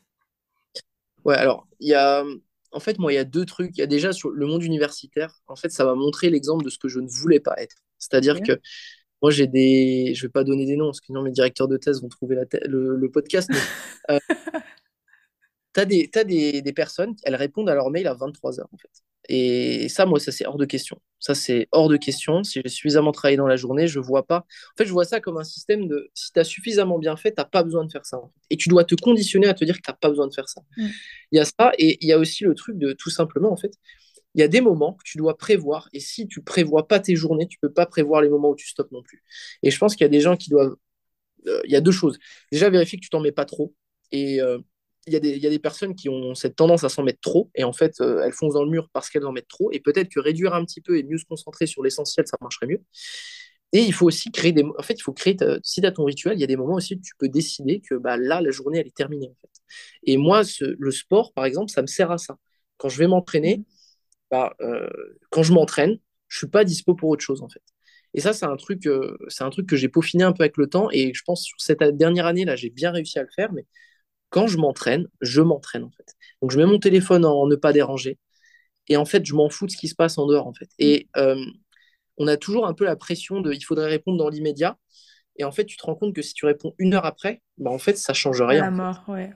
Ouais, 1.23 1.35
alors, 1.35 1.67
il 1.79 1.89
y 1.89 1.93
a. 1.93 2.23
En 2.71 2.79
fait, 2.79 2.99
moi, 2.99 3.11
il 3.13 3.15
y 3.15 3.19
a 3.19 3.23
deux 3.23 3.45
trucs. 3.45 3.77
Il 3.77 3.79
y 3.79 3.83
a 3.83 3.87
déjà 3.87 4.11
sur 4.11 4.29
le 4.29 4.45
monde 4.45 4.63
universitaire, 4.63 5.33
en 5.47 5.55
fait, 5.55 5.69
ça 5.69 5.85
va 5.85 5.95
montrer 5.95 6.29
l'exemple 6.29 6.65
de 6.65 6.69
ce 6.69 6.77
que 6.77 6.89
je 6.89 6.99
ne 6.99 7.07
voulais 7.07 7.39
pas 7.39 7.55
être. 7.57 7.77
C'est-à-dire 7.99 8.41
que 8.41 8.59
moi, 9.21 9.31
j'ai 9.31 9.47
des. 9.47 10.13
Je 10.15 10.27
vais 10.27 10.31
pas 10.31 10.43
donner 10.43 10.65
des 10.65 10.75
noms, 10.75 10.87
parce 10.87 10.99
que 10.99 11.07
sinon 11.07 11.23
mes 11.23 11.31
directeurs 11.31 11.67
de 11.67 11.77
thèse 11.77 12.01
vont 12.01 12.09
trouver 12.09 12.35
la 12.35 12.43
le, 12.65 13.09
podcast. 13.09 13.49
Euh, 14.09 14.19
tu 15.73 15.81
as, 15.81 15.85
des, 15.85 16.09
as 16.15 16.23
des, 16.23 16.61
des, 16.61 16.71
personnes, 16.71 17.13
elles 17.23 17.35
répondent 17.35 17.69
à 17.69 17.75
leur 17.75 17.89
mail 17.89 18.07
à 18.07 18.13
23h, 18.15 18.61
en 18.71 18.77
fait. 18.77 19.03
Et 19.29 19.89
ça, 19.89 20.05
moi, 20.05 20.19
ça, 20.19 20.31
c'est 20.31 20.45
hors 20.45 20.57
de 20.57 20.65
question. 20.65 21.01
Ça, 21.19 21.35
c'est 21.35 21.67
hors 21.71 21.89
de 21.89 21.97
question. 21.97 22.43
Si 22.43 22.61
j'ai 22.63 22.69
suffisamment 22.69 23.11
travaillé 23.11 23.35
dans 23.35 23.47
la 23.47 23.57
journée, 23.57 23.87
je 23.87 23.99
vois 23.99 24.25
pas. 24.25 24.37
En 24.37 24.77
fait, 24.77 24.85
je 24.85 24.93
vois 24.93 25.03
ça 25.03 25.19
comme 25.19 25.37
un 25.37 25.43
système 25.43 25.87
de. 25.87 26.09
Si 26.13 26.31
tu 26.31 26.39
as 26.39 26.43
suffisamment 26.45 26.97
bien 26.99 27.17
fait, 27.17 27.31
tu 27.31 27.41
n'as 27.41 27.45
pas 27.45 27.63
besoin 27.63 27.83
de 27.83 27.91
faire 27.91 28.05
ça. 28.05 28.21
Et 28.49 28.55
tu 28.55 28.69
dois 28.69 28.85
te 28.85 28.95
conditionner 28.95 29.47
à 29.47 29.53
te 29.53 29.65
dire 29.65 29.75
que 29.75 29.81
tu 29.81 29.91
n'as 29.91 29.97
pas 29.97 30.09
besoin 30.09 30.27
de 30.27 30.33
faire 30.33 30.47
ça. 30.47 30.61
Mm. 30.77 30.87
Il 31.33 31.37
y 31.37 31.39
a 31.39 31.45
ça, 31.45 31.71
et 31.77 31.97
il 32.01 32.07
y 32.07 32.13
a 32.13 32.17
aussi 32.17 32.45
le 32.45 32.55
truc 32.55 32.77
de 32.77 32.93
tout 32.93 33.09
simplement, 33.09 33.51
en 33.51 33.57
fait, 33.57 33.73
il 34.37 34.41
y 34.41 34.43
a 34.43 34.47
des 34.47 34.61
moments 34.61 34.93
que 34.93 35.03
tu 35.03 35.17
dois 35.17 35.35
prévoir. 35.35 35.89
Et 35.93 35.99
si 35.99 36.27
tu 36.27 36.41
prévois 36.43 36.87
pas 36.87 36.99
tes 36.99 37.15
journées, 37.15 37.47
tu 37.47 37.57
peux 37.59 37.73
pas 37.73 37.87
prévoir 37.87 38.21
les 38.21 38.29
moments 38.29 38.51
où 38.51 38.55
tu 38.55 38.67
stops 38.67 38.91
non 38.91 39.01
plus. 39.01 39.23
Et 39.63 39.71
je 39.71 39.77
pense 39.79 39.95
qu'il 39.95 40.05
y 40.05 40.05
a 40.05 40.09
des 40.09 40.21
gens 40.21 40.37
qui 40.37 40.51
doivent. 40.51 40.75
Euh, 41.47 41.61
il 41.65 41.71
y 41.71 41.75
a 41.75 41.81
deux 41.81 41.91
choses. 41.91 42.19
Déjà, 42.51 42.69
vérifier 42.69 42.99
que 42.99 43.03
tu 43.03 43.09
t'en 43.09 43.19
mets 43.19 43.31
pas 43.31 43.45
trop. 43.45 43.73
Et 44.11 44.39
euh, 44.39 44.59
il, 45.07 45.13
y 45.13 45.15
a 45.15 45.19
des, 45.19 45.31
il 45.31 45.43
y, 45.43 45.47
a 45.47 45.49
des 45.49 45.59
personnes 45.59 45.95
qui 45.95 46.07
ont 46.07 46.35
cette 46.35 46.55
tendance 46.55 46.83
à 46.83 46.89
s'en 46.89 47.01
mettre 47.01 47.19
trop. 47.19 47.49
Et 47.55 47.63
en 47.63 47.73
fait, 47.73 47.99
euh, 47.99 48.21
elles 48.23 48.31
foncent 48.31 48.53
dans 48.53 48.63
le 48.63 48.69
mur 48.69 48.89
parce 48.93 49.09
qu'elles 49.09 49.25
en 49.25 49.31
mettent 49.31 49.47
trop. 49.47 49.71
Et 49.71 49.79
peut-être 49.79 50.09
que 50.09 50.19
réduire 50.19 50.53
un 50.53 50.63
petit 50.65 50.81
peu 50.81 50.99
et 50.99 51.03
mieux 51.03 51.17
se 51.17 51.25
concentrer 51.25 51.65
sur 51.65 51.81
l'essentiel, 51.81 52.27
ça 52.27 52.37
marcherait 52.39 52.67
mieux. 52.67 52.83
Et 53.73 53.79
il 53.79 53.93
faut 53.93 54.05
aussi 54.05 54.31
créer 54.31 54.51
des. 54.51 54.63
En 54.63 54.83
fait, 54.83 54.93
il 54.93 55.01
faut 55.01 55.13
créer. 55.13 55.35
Si 55.63 55.81
tu 55.81 55.87
as 55.87 55.91
ton 55.91 56.05
rituel, 56.05 56.37
il 56.37 56.41
y 56.41 56.43
a 56.43 56.47
des 56.47 56.57
moments 56.57 56.75
aussi 56.75 56.93
où 56.95 57.01
tu 57.01 57.13
peux 57.17 57.27
décider 57.27 57.81
que 57.81 57.95
bah, 57.95 58.17
là, 58.17 58.39
la 58.39 58.51
journée, 58.51 58.79
elle 58.79 58.87
est 58.87 58.95
terminée. 58.95 59.33
Et 60.03 60.17
moi, 60.17 60.43
le 60.61 60.91
sport, 60.91 61.33
par 61.33 61.45
exemple, 61.45 61.71
ça 61.71 61.81
me 61.81 61.87
sert 61.87 62.11
à 62.11 62.19
ça. 62.19 62.37
Quand 62.77 62.89
je 62.89 62.99
vais 62.99 63.07
m'entraîner, 63.07 63.65
bah, 64.31 64.55
euh, 64.61 64.89
quand 65.29 65.43
je 65.43 65.53
m'entraîne, 65.53 65.99
je 66.27 66.37
suis 66.39 66.47
pas 66.47 66.63
dispo 66.63 66.95
pour 66.95 67.09
autre 67.09 67.23
chose 67.23 67.41
en 67.41 67.49
fait. 67.49 67.61
Et 68.13 68.21
ça, 68.21 68.33
c'est 68.33 68.45
un 68.45 68.55
truc, 68.55 68.87
euh, 68.87 69.17
c'est 69.27 69.43
un 69.43 69.49
truc 69.49 69.67
que 69.67 69.75
j'ai 69.75 69.89
peaufiné 69.89 70.23
un 70.23 70.33
peu 70.33 70.43
avec 70.43 70.57
le 70.57 70.67
temps. 70.67 70.89
Et 70.91 71.13
je 71.13 71.23
pense 71.23 71.43
sur 71.43 71.59
cette 71.59 71.83
dernière 71.97 72.25
année 72.25 72.45
là, 72.45 72.55
j'ai 72.55 72.69
bien 72.69 72.91
réussi 72.91 73.19
à 73.19 73.23
le 73.23 73.29
faire. 73.35 73.51
Mais 73.53 73.65
quand 74.29 74.47
je 74.47 74.57
m'entraîne, 74.57 75.07
je 75.21 75.41
m'entraîne 75.41 75.83
en 75.83 75.91
fait. 75.91 76.15
Donc 76.41 76.51
je 76.51 76.57
mets 76.57 76.65
mon 76.65 76.79
téléphone 76.79 77.25
en 77.25 77.47
ne 77.47 77.55
pas 77.55 77.73
déranger. 77.73 78.17
Et 78.89 78.97
en 78.97 79.05
fait, 79.05 79.25
je 79.25 79.35
m'en 79.35 79.49
fous 79.49 79.65
de 79.67 79.71
ce 79.71 79.77
qui 79.77 79.87
se 79.87 79.95
passe 79.95 80.17
en 80.17 80.25
dehors 80.27 80.47
en 80.47 80.53
fait. 80.53 80.69
Et 80.79 81.07
euh, 81.17 81.43
on 82.17 82.27
a 82.27 82.37
toujours 82.37 82.67
un 82.67 82.73
peu 82.73 82.85
la 82.85 82.95
pression 82.95 83.41
de, 83.41 83.53
il 83.53 83.61
faudrait 83.61 83.89
répondre 83.89 84.17
dans 84.17 84.29
l'immédiat. 84.29 84.77
Et 85.35 85.43
en 85.43 85.51
fait, 85.51 85.65
tu 85.65 85.77
te 85.77 85.85
rends 85.85 85.95
compte 85.95 86.15
que 86.15 86.21
si 86.21 86.33
tu 86.33 86.45
réponds 86.45 86.73
une 86.79 86.95
heure 86.95 87.05
après, 87.05 87.41
bah 87.57 87.69
en 87.69 87.77
fait, 87.77 87.97
ça 87.97 88.13
change 88.13 88.41
rien. 88.41 88.63
La 88.63 88.71
mort, 88.71 89.03
ouais. 89.07 89.31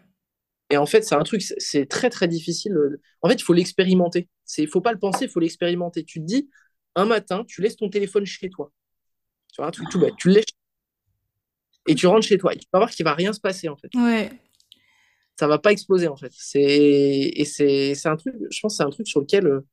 Et 0.71 0.77
en 0.77 0.86
fait, 0.86 1.04
c'est 1.04 1.15
un 1.15 1.23
truc, 1.23 1.41
c'est 1.41 1.86
très 1.86 2.10
très 2.10 2.27
difficile. 2.27 2.75
En 3.21 3.30
fait, 3.30 3.36
il 3.36 3.43
faut 3.43 3.54
l'expérimenter. 3.54 4.30
Il 4.57 4.65
ne 4.65 4.69
faut 4.69 4.81
pas 4.81 4.91
le 4.91 4.99
penser, 4.99 5.25
il 5.25 5.29
faut 5.29 5.39
l'expérimenter. 5.39 6.03
Tu 6.03 6.19
te 6.19 6.25
dis, 6.25 6.49
un 6.95 7.05
matin, 7.05 7.43
tu 7.47 7.61
laisses 7.61 7.77
ton 7.77 7.89
téléphone 7.89 8.25
chez 8.25 8.49
toi. 8.49 8.71
Tu 9.53 9.61
vois, 9.61 9.67
un 9.67 9.71
truc 9.71 9.89
tout 9.89 9.99
bête. 9.99 10.13
Tu 10.17 10.29
le 10.29 10.35
laisses 10.35 10.45
et 11.87 11.95
tu 11.95 12.07
rentres 12.07 12.27
chez 12.27 12.37
toi. 12.37 12.53
Et 12.53 12.57
tu 12.57 12.65
vas 12.71 12.79
voir 12.79 12.91
qu'il 12.91 13.03
ne 13.03 13.09
va 13.09 13.15
rien 13.15 13.33
se 13.33 13.39
passer, 13.39 13.69
en 13.69 13.75
fait. 13.75 13.89
Ouais. 13.95 14.31
Ça 15.39 15.47
va 15.47 15.57
pas 15.57 15.71
exploser, 15.71 16.07
en 16.07 16.15
fait. 16.15 16.31
Et 16.55 17.45
c'est 17.45 18.07
un 18.07 18.15
truc, 18.15 18.35
je 18.49 18.59
pense 18.61 18.77
c'est 18.77 18.83
un 18.83 18.89
truc 18.89 19.07
sur 19.07 19.21
lequel. 19.21 19.47
Euh, 19.47 19.67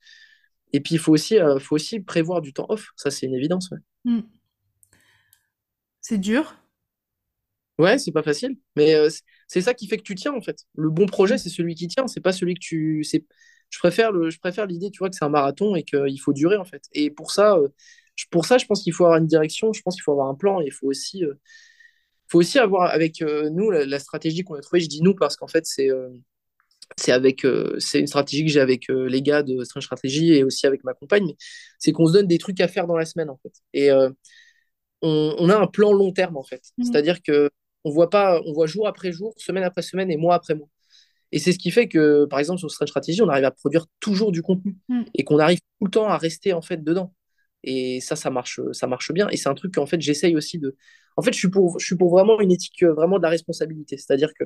et 0.72 0.80
puis, 0.80 0.94
il 0.94 0.98
faut 0.98 1.12
aussi, 1.12 1.38
euh, 1.38 1.58
faut 1.58 1.74
aussi 1.74 2.00
prévoir 2.00 2.40
du 2.40 2.52
temps 2.52 2.66
off. 2.68 2.88
Ça, 2.96 3.10
c'est 3.10 3.26
une 3.26 3.34
évidence. 3.34 3.70
Hmm. 4.04 4.20
C'est 6.00 6.18
dur. 6.18 6.54
Ouais, 7.78 7.98
c'est 7.98 8.12
pas 8.12 8.22
facile. 8.22 8.56
Mais 8.76 8.94
euh, 8.94 9.08
c'est 9.46 9.60
ça 9.60 9.74
qui 9.74 9.86
fait 9.86 9.98
que 9.98 10.02
tu 10.02 10.14
tiens, 10.14 10.32
en 10.34 10.40
fait. 10.40 10.64
Le 10.74 10.90
bon 10.90 11.06
projet, 11.06 11.38
c'est 11.38 11.50
celui 11.50 11.74
qui 11.74 11.88
tient. 11.88 12.06
C'est 12.06 12.20
pas 12.20 12.32
celui 12.32 12.54
que 12.54 12.60
tu. 12.60 13.04
Je 13.70 13.78
préfère, 13.78 14.12
le... 14.12 14.30
je 14.30 14.38
préfère 14.38 14.66
l'idée, 14.66 14.90
tu 14.90 14.98
vois, 14.98 15.10
que 15.10 15.16
c'est 15.16 15.24
un 15.24 15.28
marathon 15.30 15.74
et 15.74 15.82
qu'il 15.82 16.20
faut 16.20 16.32
durer, 16.32 16.56
en 16.56 16.64
fait. 16.64 16.84
Et 16.92 17.10
pour 17.10 17.30
ça, 17.30 17.56
euh, 17.56 17.68
pour 18.30 18.46
ça 18.46 18.58
je 18.58 18.66
pense 18.66 18.82
qu'il 18.82 18.92
faut 18.92 19.04
avoir 19.04 19.18
une 19.18 19.26
direction. 19.26 19.72
Je 19.72 19.82
pense 19.82 19.94
qu'il 19.94 20.02
faut 20.02 20.12
avoir 20.12 20.28
un 20.28 20.34
plan. 20.34 20.60
Et 20.60 20.66
il 20.66 20.72
faut 20.72 20.86
aussi, 20.86 21.24
euh, 21.24 21.34
faut 22.28 22.38
aussi 22.38 22.58
avoir 22.58 22.90
avec 22.90 23.20
nous 23.20 23.70
la, 23.70 23.98
stratégie 23.98 24.42
qu'on 24.44 24.54
a 24.54 24.60
trouvée. 24.60 24.80
Je 24.80 24.88
dis 24.88 25.02
nous 25.02 25.14
parce 25.14 25.36
qu'en 25.36 25.48
fait, 25.48 25.66
c'est. 25.66 25.88
c'est 26.96 27.12
avec 27.12 27.46
c'est 27.78 28.00
une 28.00 28.06
stratégie 28.06 28.44
que 28.44 28.50
j'ai 28.50 28.60
avec 28.60 28.88
les 28.88 29.22
gars 29.22 29.42
de 29.42 29.62
Strange 29.64 29.84
Strategy 29.84 30.32
et 30.34 30.44
aussi 30.44 30.66
avec 30.66 30.84
ma 30.84 30.94
compagne 30.94 31.34
c'est 31.78 31.92
qu'on 31.92 32.06
se 32.06 32.14
donne 32.14 32.26
des 32.26 32.38
trucs 32.38 32.60
à 32.60 32.68
faire 32.68 32.86
dans 32.86 32.96
la 32.96 33.04
semaine 33.04 33.30
en 33.30 33.36
fait 33.36 33.52
et 33.74 33.92
on, 33.92 34.14
on, 35.38 35.48
a 35.50 35.56
un 35.56 35.66
plan 35.66 35.92
long 35.92 36.12
terme 36.12 36.36
en 36.38 36.42
fait 36.42 36.62
mmh. 36.78 36.84
c'est 36.84 36.96
à 36.96 37.02
dire 37.02 37.22
que 37.22 37.50
on 37.84 37.90
voit 37.90 38.10
pas, 38.10 38.40
on 38.44 38.52
voit 38.52 38.66
jour 38.66 38.86
après 38.86 39.12
jour, 39.12 39.34
semaine 39.36 39.64
après 39.64 39.82
semaine 39.82 40.10
et 40.10 40.16
mois 40.16 40.34
après 40.34 40.54
mois. 40.54 40.68
Et 41.32 41.38
c'est 41.38 41.52
ce 41.52 41.58
qui 41.58 41.70
fait 41.70 41.88
que, 41.88 42.24
par 42.24 42.38
exemple, 42.38 42.58
sur 42.58 42.70
Strange 42.70 42.88
Strategy, 42.88 43.20
on 43.22 43.28
arrive 43.28 43.44
à 43.44 43.50
produire 43.50 43.86
toujours 44.00 44.32
du 44.32 44.42
contenu 44.42 44.76
mm. 44.88 45.02
et 45.14 45.24
qu'on 45.24 45.38
arrive 45.38 45.58
tout 45.60 45.84
le 45.84 45.90
temps 45.90 46.08
à 46.08 46.16
rester 46.16 46.52
en 46.52 46.62
fait 46.62 46.82
dedans. 46.82 47.14
Et 47.64 48.00
ça, 48.00 48.16
ça 48.16 48.30
marche, 48.30 48.60
ça 48.72 48.86
marche 48.86 49.12
bien. 49.12 49.28
Et 49.30 49.36
c'est 49.36 49.48
un 49.48 49.54
truc 49.54 49.74
qu'en 49.74 49.86
fait, 49.86 50.00
j'essaye 50.00 50.36
aussi 50.36 50.58
de. 50.58 50.76
En 51.16 51.22
fait, 51.22 51.32
je 51.32 51.38
suis 51.38 51.50
pour, 51.50 51.78
je 51.78 51.86
suis 51.86 51.96
pour 51.96 52.10
vraiment 52.10 52.40
une 52.40 52.52
éthique, 52.52 52.82
euh, 52.82 52.92
vraiment 52.94 53.18
de 53.18 53.22
la 53.22 53.30
responsabilité. 53.30 53.98
C'est-à-dire 53.98 54.32
que, 54.38 54.44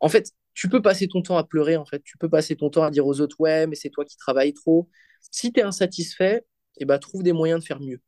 en 0.00 0.08
fait, 0.08 0.32
tu 0.54 0.68
peux 0.68 0.82
passer 0.82 1.08
ton 1.08 1.22
temps 1.22 1.38
à 1.38 1.44
pleurer. 1.44 1.76
En 1.76 1.84
fait, 1.86 2.02
tu 2.04 2.18
peux 2.18 2.28
passer 2.28 2.56
ton 2.56 2.70
temps 2.70 2.84
à 2.84 2.90
dire 2.90 3.06
aux 3.06 3.20
autres, 3.20 3.36
ouais, 3.40 3.66
mais 3.66 3.76
c'est 3.76 3.90
toi 3.90 4.04
qui 4.04 4.16
travailles 4.16 4.54
trop. 4.54 4.88
Si 5.30 5.52
tu 5.52 5.60
es 5.60 5.62
insatisfait, 5.62 6.44
eh 6.78 6.84
ben, 6.84 6.98
trouve 6.98 7.22
des 7.22 7.32
moyens 7.32 7.60
de 7.60 7.66
faire 7.66 7.80
mieux. 7.80 8.00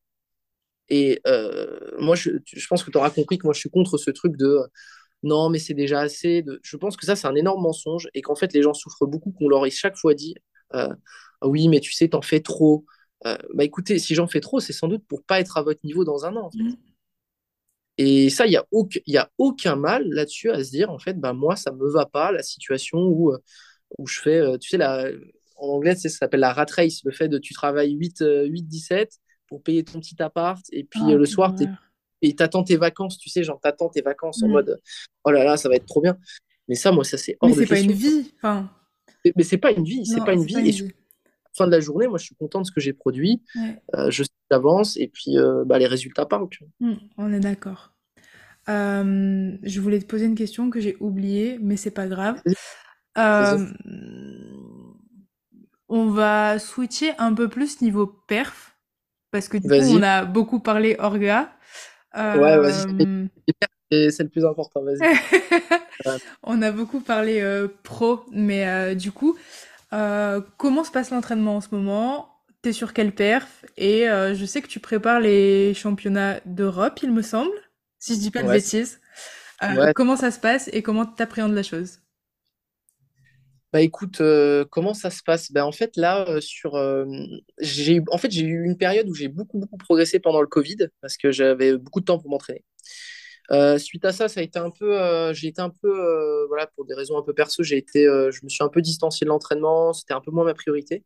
Et 0.88 1.20
euh, 1.26 1.78
moi, 1.98 2.16
je, 2.16 2.30
pense 2.68 2.82
que 2.82 2.90
tu 2.90 2.98
auras 2.98 3.10
compris 3.10 3.38
que 3.38 3.46
moi, 3.46 3.54
je 3.54 3.60
suis 3.60 3.70
contre 3.70 3.98
ce 3.98 4.10
truc 4.10 4.36
de 4.36 4.58
non, 5.22 5.50
mais 5.50 5.58
c'est 5.58 5.74
déjà 5.74 6.00
assez. 6.00 6.42
De... 6.42 6.60
Je 6.62 6.76
pense 6.76 6.96
que 6.96 7.06
ça, 7.06 7.16
c'est 7.16 7.26
un 7.26 7.34
énorme 7.34 7.62
mensonge 7.62 8.08
et 8.14 8.22
qu'en 8.22 8.34
fait, 8.34 8.52
les 8.52 8.62
gens 8.62 8.74
souffrent 8.74 9.06
beaucoup, 9.06 9.32
qu'on 9.32 9.48
leur 9.48 9.66
ait 9.66 9.70
chaque 9.70 9.96
fois 9.96 10.14
dit 10.14 10.34
euh, 10.74 10.94
oui, 11.42 11.68
mais 11.68 11.80
tu 11.80 11.92
sais, 11.92 12.08
t'en 12.08 12.22
fais 12.22 12.40
trop. 12.40 12.84
Euh, 13.26 13.36
bah 13.54 13.64
écoutez, 13.64 13.98
si 13.98 14.14
j'en 14.14 14.28
fais 14.28 14.40
trop, 14.40 14.60
c'est 14.60 14.72
sans 14.72 14.88
doute 14.88 15.04
pour 15.08 15.24
pas 15.24 15.40
être 15.40 15.56
à 15.56 15.62
votre 15.62 15.80
niveau 15.84 16.04
dans 16.04 16.24
un 16.24 16.36
an. 16.36 16.50
Mmh. 16.54 16.70
Et 18.00 18.30
ça, 18.30 18.46
il 18.46 18.50
n'y 18.50 18.56
a, 18.56 18.64
aucun, 18.70 19.00
a 19.16 19.28
aucun 19.38 19.74
mal 19.74 20.08
là-dessus 20.08 20.50
à 20.50 20.62
se 20.62 20.70
dire, 20.70 20.90
en 20.90 21.00
fait, 21.00 21.14
bah, 21.14 21.32
moi, 21.32 21.56
ça 21.56 21.72
me 21.72 21.90
va 21.90 22.06
pas, 22.06 22.30
la 22.30 22.44
situation 22.44 22.98
où, 22.98 23.32
où 23.98 24.06
je 24.06 24.20
fais, 24.20 24.58
tu 24.60 24.68
sais, 24.68 24.76
la, 24.76 25.10
en 25.58 25.68
anglais, 25.68 25.96
ça 25.96 26.08
s'appelle 26.08 26.40
la 26.40 26.52
rat 26.52 26.66
race, 26.70 27.02
le 27.04 27.10
fait 27.10 27.28
de 27.28 27.38
tu 27.38 27.52
travailles 27.52 27.96
8-17, 27.96 29.18
pour 29.48 29.62
payer 29.62 29.84
ton 29.84 30.00
petit 30.00 30.20
appart. 30.22 30.64
Et 30.72 30.84
puis 30.84 31.00
ah, 31.04 31.10
euh, 31.10 31.18
le 31.18 31.26
soir, 31.26 31.54
et 32.22 32.34
t'attends 32.34 32.64
tes 32.64 32.76
vacances, 32.76 33.18
tu 33.18 33.28
sais, 33.28 33.44
genre 33.44 33.60
t'attends 33.60 33.88
tes 33.88 34.02
vacances 34.02 34.42
en 34.42 34.48
mm. 34.48 34.52
mode 34.52 34.80
oh 35.24 35.30
là 35.30 35.44
là, 35.44 35.56
ça 35.56 35.68
va 35.68 35.76
être 35.76 35.86
trop 35.86 36.00
bien. 36.00 36.16
Mais 36.68 36.74
ça, 36.74 36.92
moi, 36.92 37.04
ça 37.04 37.16
c'est 37.16 37.36
hors 37.40 37.48
Mais 37.48 37.54
c'est 37.56 37.66
pas 37.66 37.80
une 37.80 37.92
vie. 37.92 38.32
Enfin... 38.38 38.70
Mais 39.36 39.42
c'est 39.42 39.58
pas 39.58 39.72
une 39.72 39.84
vie, 39.84 40.06
c'est 40.06 40.24
pas 40.24 40.32
une 40.32 40.44
vie. 40.44 40.68
et 40.68 40.94
fin 41.54 41.66
de 41.66 41.72
la 41.72 41.80
journée, 41.80 42.06
moi, 42.06 42.18
je 42.18 42.24
suis 42.24 42.36
content 42.36 42.60
de 42.60 42.66
ce 42.66 42.72
que 42.72 42.80
j'ai 42.80 42.92
produit. 42.92 43.42
Euh, 43.94 44.10
je 44.10 44.22
sais 44.22 44.30
d'avance 44.50 44.96
et 44.96 45.08
puis 45.08 45.36
euh, 45.36 45.64
bah, 45.66 45.78
les 45.78 45.86
résultats 45.86 46.24
parlent. 46.24 46.48
Mm, 46.80 46.94
on 47.18 47.32
est 47.32 47.40
d'accord. 47.40 47.92
je 48.66 49.80
voulais 49.80 49.98
te 49.98 50.06
poser 50.06 50.26
une 50.26 50.34
question 50.34 50.70
que 50.70 50.80
j'ai 50.80 50.96
oubliée, 51.00 51.58
mais 51.60 51.76
c'est 51.76 51.90
pas 51.90 52.06
grave. 52.06 52.40
on 55.88 56.10
va 56.10 56.58
switcher 56.58 57.12
un 57.18 57.34
peu 57.34 57.48
plus 57.48 57.80
niveau 57.80 58.06
perf. 58.06 58.76
Parce 59.30 59.48
que 59.48 59.58
du 59.58 59.68
coup, 59.68 59.74
on 59.74 60.02
a 60.02 60.24
beaucoup 60.24 60.60
parlé 60.60 60.96
orga. 60.98 61.52
Ouais, 62.18 62.58
vas-y. 62.58 63.28
Euh, 63.92 64.10
c'est 64.10 64.22
le 64.22 64.28
plus 64.28 64.44
important, 64.44 64.82
vas-y. 64.82 64.98
on 66.42 66.60
a 66.62 66.70
beaucoup 66.70 67.00
parlé 67.00 67.40
euh, 67.40 67.68
pro, 67.82 68.24
mais 68.30 68.68
euh, 68.68 68.94
du 68.94 69.12
coup, 69.12 69.36
comment 69.90 70.84
se 70.84 70.90
passe 70.90 71.10
l'entraînement 71.10 71.56
en 71.56 71.60
ce 71.60 71.68
moment? 71.72 72.34
T'es 72.60 72.72
sur 72.72 72.92
quelle 72.92 73.14
perf? 73.14 73.64
Et 73.76 74.06
je 74.06 74.44
sais 74.44 74.60
que 74.60 74.68
tu 74.68 74.80
prépares 74.80 75.20
les 75.20 75.74
championnats 75.74 76.40
d'Europe, 76.44 77.00
il 77.02 77.12
me 77.12 77.22
semble. 77.22 77.52
si 77.98 78.14
je 78.14 78.20
dis 78.20 78.30
pas 78.30 78.42
de 78.42 78.48
bêtises. 78.48 79.00
Comment 79.94 80.16
ça 80.16 80.30
se 80.30 80.40
passe 80.40 80.68
et 80.72 80.82
comment 80.82 81.06
tu 81.06 81.22
appréhendes 81.22 81.54
la 81.54 81.62
chose? 81.62 82.00
Bah 83.72 83.82
écoute, 83.82 84.22
comment 84.70 84.94
ça 84.94 85.10
se 85.10 85.22
passe? 85.22 85.52
Bah, 85.52 85.66
en 85.66 85.72
fait, 85.72 85.96
là, 85.96 86.40
sur, 86.40 86.72
j'ai 87.60 88.00
en 88.10 88.18
fait, 88.18 88.30
j'ai 88.30 88.42
eu 88.46 88.64
une 88.64 88.76
période 88.78 89.08
où 89.08 89.14
j'ai 89.14 89.28
beaucoup, 89.28 89.58
beaucoup 89.58 89.76
progressé 89.76 90.18
pendant 90.20 90.40
le 90.40 90.46
Covid 90.46 90.88
parce 91.00 91.16
que 91.16 91.30
j'avais 91.32 91.76
beaucoup 91.76 92.00
de 92.00 92.06
temps 92.06 92.18
pour 92.18 92.30
m'entraîner. 92.30 92.64
suite 93.78 94.04
à 94.04 94.12
ça, 94.12 94.28
ça 94.28 94.40
a 94.40 94.42
été 94.42 94.58
un 94.58 94.70
peu, 94.70 95.32
j'ai 95.34 95.48
été 95.48 95.60
un 95.60 95.70
peu, 95.70 96.46
voilà, 96.48 96.66
pour 96.68 96.84
des 96.86 96.94
raisons 96.94 97.18
un 97.18 97.22
peu 97.22 97.34
perso, 97.34 97.62
j'ai 97.62 97.76
été, 97.78 98.04
je 98.04 98.40
me 98.44 98.48
suis 98.48 98.64
un 98.64 98.68
peu 98.68 98.82
distancié 98.82 99.24
de 99.24 99.28
l'entraînement, 99.28 99.92
c'était 99.92 100.14
un 100.14 100.20
peu 100.20 100.30
moins 100.30 100.44
ma 100.44 100.54
priorité. 100.54 101.04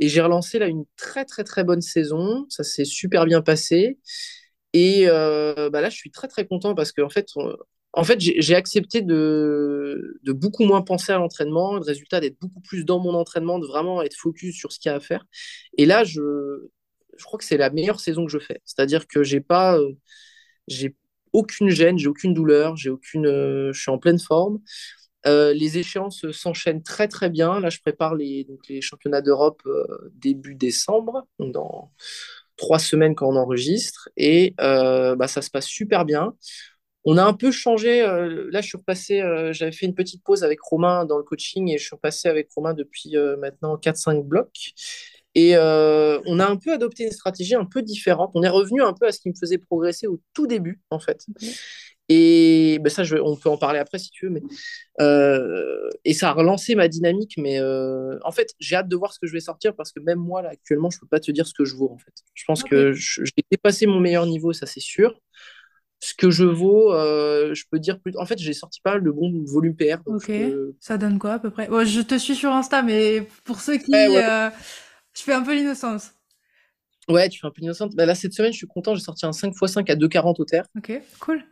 Et 0.00 0.08
j'ai 0.08 0.20
relancé 0.20 0.58
là 0.58 0.66
une 0.68 0.84
très, 0.96 1.24
très, 1.24 1.44
très 1.44 1.64
bonne 1.64 1.80
saison. 1.82 2.46
Ça 2.50 2.64
s'est 2.64 2.84
super 2.84 3.26
bien 3.26 3.42
passé. 3.42 3.98
Et 4.74 5.06
bah 5.06 5.80
là, 5.80 5.90
je 5.90 5.96
suis 5.96 6.10
très, 6.10 6.28
très 6.28 6.46
content 6.46 6.74
parce 6.74 6.92
qu'en 6.92 7.08
fait, 7.10 7.28
en 7.94 8.04
fait, 8.04 8.20
j'ai 8.20 8.54
accepté 8.54 9.02
de, 9.02 10.20
beaucoup 10.26 10.64
moins 10.64 10.82
penser 10.82 11.12
à 11.12 11.18
l'entraînement, 11.18 11.74
le 11.74 11.80
résultat 11.80 12.20
d'être 12.20 12.38
beaucoup 12.38 12.60
plus 12.60 12.84
dans 12.84 13.00
mon 13.00 13.14
entraînement, 13.14 13.58
de 13.58 13.66
vraiment 13.66 14.02
être 14.02 14.14
focus 14.14 14.56
sur 14.56 14.72
ce 14.72 14.78
qu'il 14.78 14.90
y 14.90 14.92
a 14.92 14.96
à 14.96 15.00
faire. 15.00 15.24
Et 15.78 15.86
là, 15.86 16.04
je, 16.04 16.68
crois 17.24 17.38
que 17.38 17.44
c'est 17.44 17.56
la 17.56 17.70
meilleure 17.70 18.00
saison 18.00 18.26
que 18.26 18.32
je 18.32 18.38
fais. 18.38 18.60
C'est-à-dire 18.64 19.06
que 19.06 19.22
j'ai 19.22 19.40
pas, 19.40 19.78
euh, 19.78 19.92
j'ai 20.68 20.94
aucune 21.32 21.70
gêne, 21.70 21.98
j'ai 21.98 22.08
aucune 22.08 22.34
douleur, 22.34 22.76
j'ai 22.76 22.90
aucune, 22.90 23.26
euh, 23.26 23.72
je 23.72 23.80
suis 23.80 23.90
en 23.90 23.98
pleine 23.98 24.18
forme. 24.18 24.60
Euh, 25.26 25.52
les 25.52 25.78
échéances 25.78 26.30
s'enchaînent 26.30 26.82
très 26.82 27.08
très 27.08 27.30
bien. 27.30 27.58
Là, 27.58 27.70
je 27.70 27.80
prépare 27.80 28.14
les, 28.14 28.46
championnats 28.80 29.22
d'Europe 29.22 29.62
début 30.12 30.54
décembre, 30.54 31.26
dans 31.38 31.90
trois 32.56 32.78
semaines 32.78 33.14
quand 33.14 33.28
on 33.28 33.36
enregistre, 33.36 34.10
et 34.16 34.54
bah, 34.58 35.26
ça 35.26 35.42
se 35.42 35.50
passe 35.50 35.66
super 35.66 36.04
bien. 36.04 36.34
On 37.10 37.16
a 37.16 37.24
un 37.24 37.32
peu 37.32 37.50
changé. 37.50 38.02
Euh, 38.02 38.50
là, 38.50 38.60
je 38.60 38.66
suis 38.66 38.76
repassé. 38.76 39.22
Euh, 39.22 39.50
j'avais 39.54 39.72
fait 39.72 39.86
une 39.86 39.94
petite 39.94 40.22
pause 40.22 40.44
avec 40.44 40.60
Romain 40.60 41.06
dans 41.06 41.16
le 41.16 41.22
coaching 41.22 41.70
et 41.70 41.78
je 41.78 41.84
suis 41.84 41.94
repassé 41.94 42.28
avec 42.28 42.50
Romain 42.54 42.74
depuis 42.74 43.16
euh, 43.16 43.38
maintenant 43.38 43.78
4-5 43.78 44.22
blocs. 44.24 44.74
Et 45.34 45.56
on 45.56 46.38
a 46.38 46.46
un 46.46 46.56
peu 46.56 46.74
adopté 46.74 47.04
une 47.04 47.12
stratégie 47.12 47.54
un 47.54 47.64
peu 47.64 47.80
différente. 47.80 48.32
On 48.34 48.42
est 48.42 48.48
revenu 48.48 48.82
un 48.82 48.92
peu 48.92 49.06
à 49.06 49.12
ce 49.12 49.20
qui 49.20 49.30
me 49.30 49.34
faisait 49.40 49.56
progresser 49.56 50.06
au 50.06 50.20
tout 50.34 50.46
début, 50.46 50.82
en 50.90 50.98
fait. 50.98 51.24
Et 52.10 52.78
ben 52.82 52.90
ça, 52.90 53.04
je, 53.04 53.16
on 53.16 53.36
peut 53.36 53.48
en 53.48 53.56
parler 53.56 53.78
après 53.78 53.98
si 53.98 54.10
tu 54.10 54.26
veux. 54.26 54.32
Mais, 54.32 54.42
et 56.04 56.12
ça 56.12 56.30
a 56.30 56.32
relancé 56.32 56.74
ma 56.74 56.88
dynamique. 56.88 57.36
Mais 57.38 57.58
en 57.60 58.32
fait, 58.32 58.52
j'ai 58.58 58.76
hâte 58.76 58.88
de 58.88 58.96
voir 58.96 59.14
ce 59.14 59.20
que 59.20 59.28
je 59.28 59.32
vais 59.32 59.40
sortir 59.40 59.76
parce 59.76 59.92
que 59.92 60.00
même 60.00 60.18
moi, 60.18 60.42
là, 60.42 60.50
actuellement, 60.50 60.90
je 60.90 60.96
ne 60.96 61.00
peux 61.02 61.08
pas 61.08 61.20
te 61.20 61.30
dire 61.30 61.46
ce 61.46 61.54
que 61.54 61.64
je 61.64 61.76
vaux. 61.76 61.90
En 61.92 61.98
fait. 61.98 62.12
Je 62.34 62.44
pense 62.44 62.64
que 62.64 62.92
j'ai 62.92 63.44
dépassé 63.50 63.86
mon 63.86 64.00
meilleur 64.00 64.26
niveau, 64.26 64.52
ça 64.52 64.66
c'est 64.66 64.80
sûr 64.80 65.14
ce 66.00 66.14
que 66.14 66.30
je 66.30 66.44
vaux, 66.44 66.92
euh, 66.92 67.54
je 67.54 67.64
peux 67.70 67.78
dire 67.78 67.98
plus. 68.00 68.16
En 68.16 68.26
fait, 68.26 68.38
j'ai 68.38 68.52
sorti 68.52 68.80
pas 68.80 68.96
le 68.96 69.12
bon 69.12 69.44
volume 69.44 69.74
PR. 69.74 69.98
ok. 70.06 70.30
Ça 70.80 70.96
donne 70.96 71.18
quoi 71.18 71.34
à 71.34 71.38
peu 71.38 71.50
près? 71.50 71.66
Je 71.66 72.00
te 72.00 72.16
suis 72.16 72.34
sur 72.34 72.52
Insta, 72.52 72.82
mais 72.82 73.26
pour 73.44 73.60
ceux 73.60 73.78
qui. 73.78 73.94
Euh, 73.94 74.50
je 75.14 75.22
fais 75.22 75.32
un 75.32 75.42
peu 75.42 75.54
l'innocence. 75.54 76.12
Ouais, 77.08 77.28
tu 77.28 77.40
fais 77.40 77.46
un 77.46 77.50
peu 77.50 77.62
l'innocente. 77.62 77.96
Bah, 77.96 78.06
là, 78.06 78.14
cette 78.14 78.32
semaine, 78.32 78.52
je 78.52 78.58
suis 78.58 78.66
content, 78.66 78.94
j'ai 78.94 79.02
sorti 79.02 79.26
un 79.26 79.32
5x5 79.32 79.90
à 79.90 79.96
2,40 79.96 80.40
au 80.40 80.44
terre. 80.44 80.66
Ok, 80.76 80.92
cool. 81.20 81.42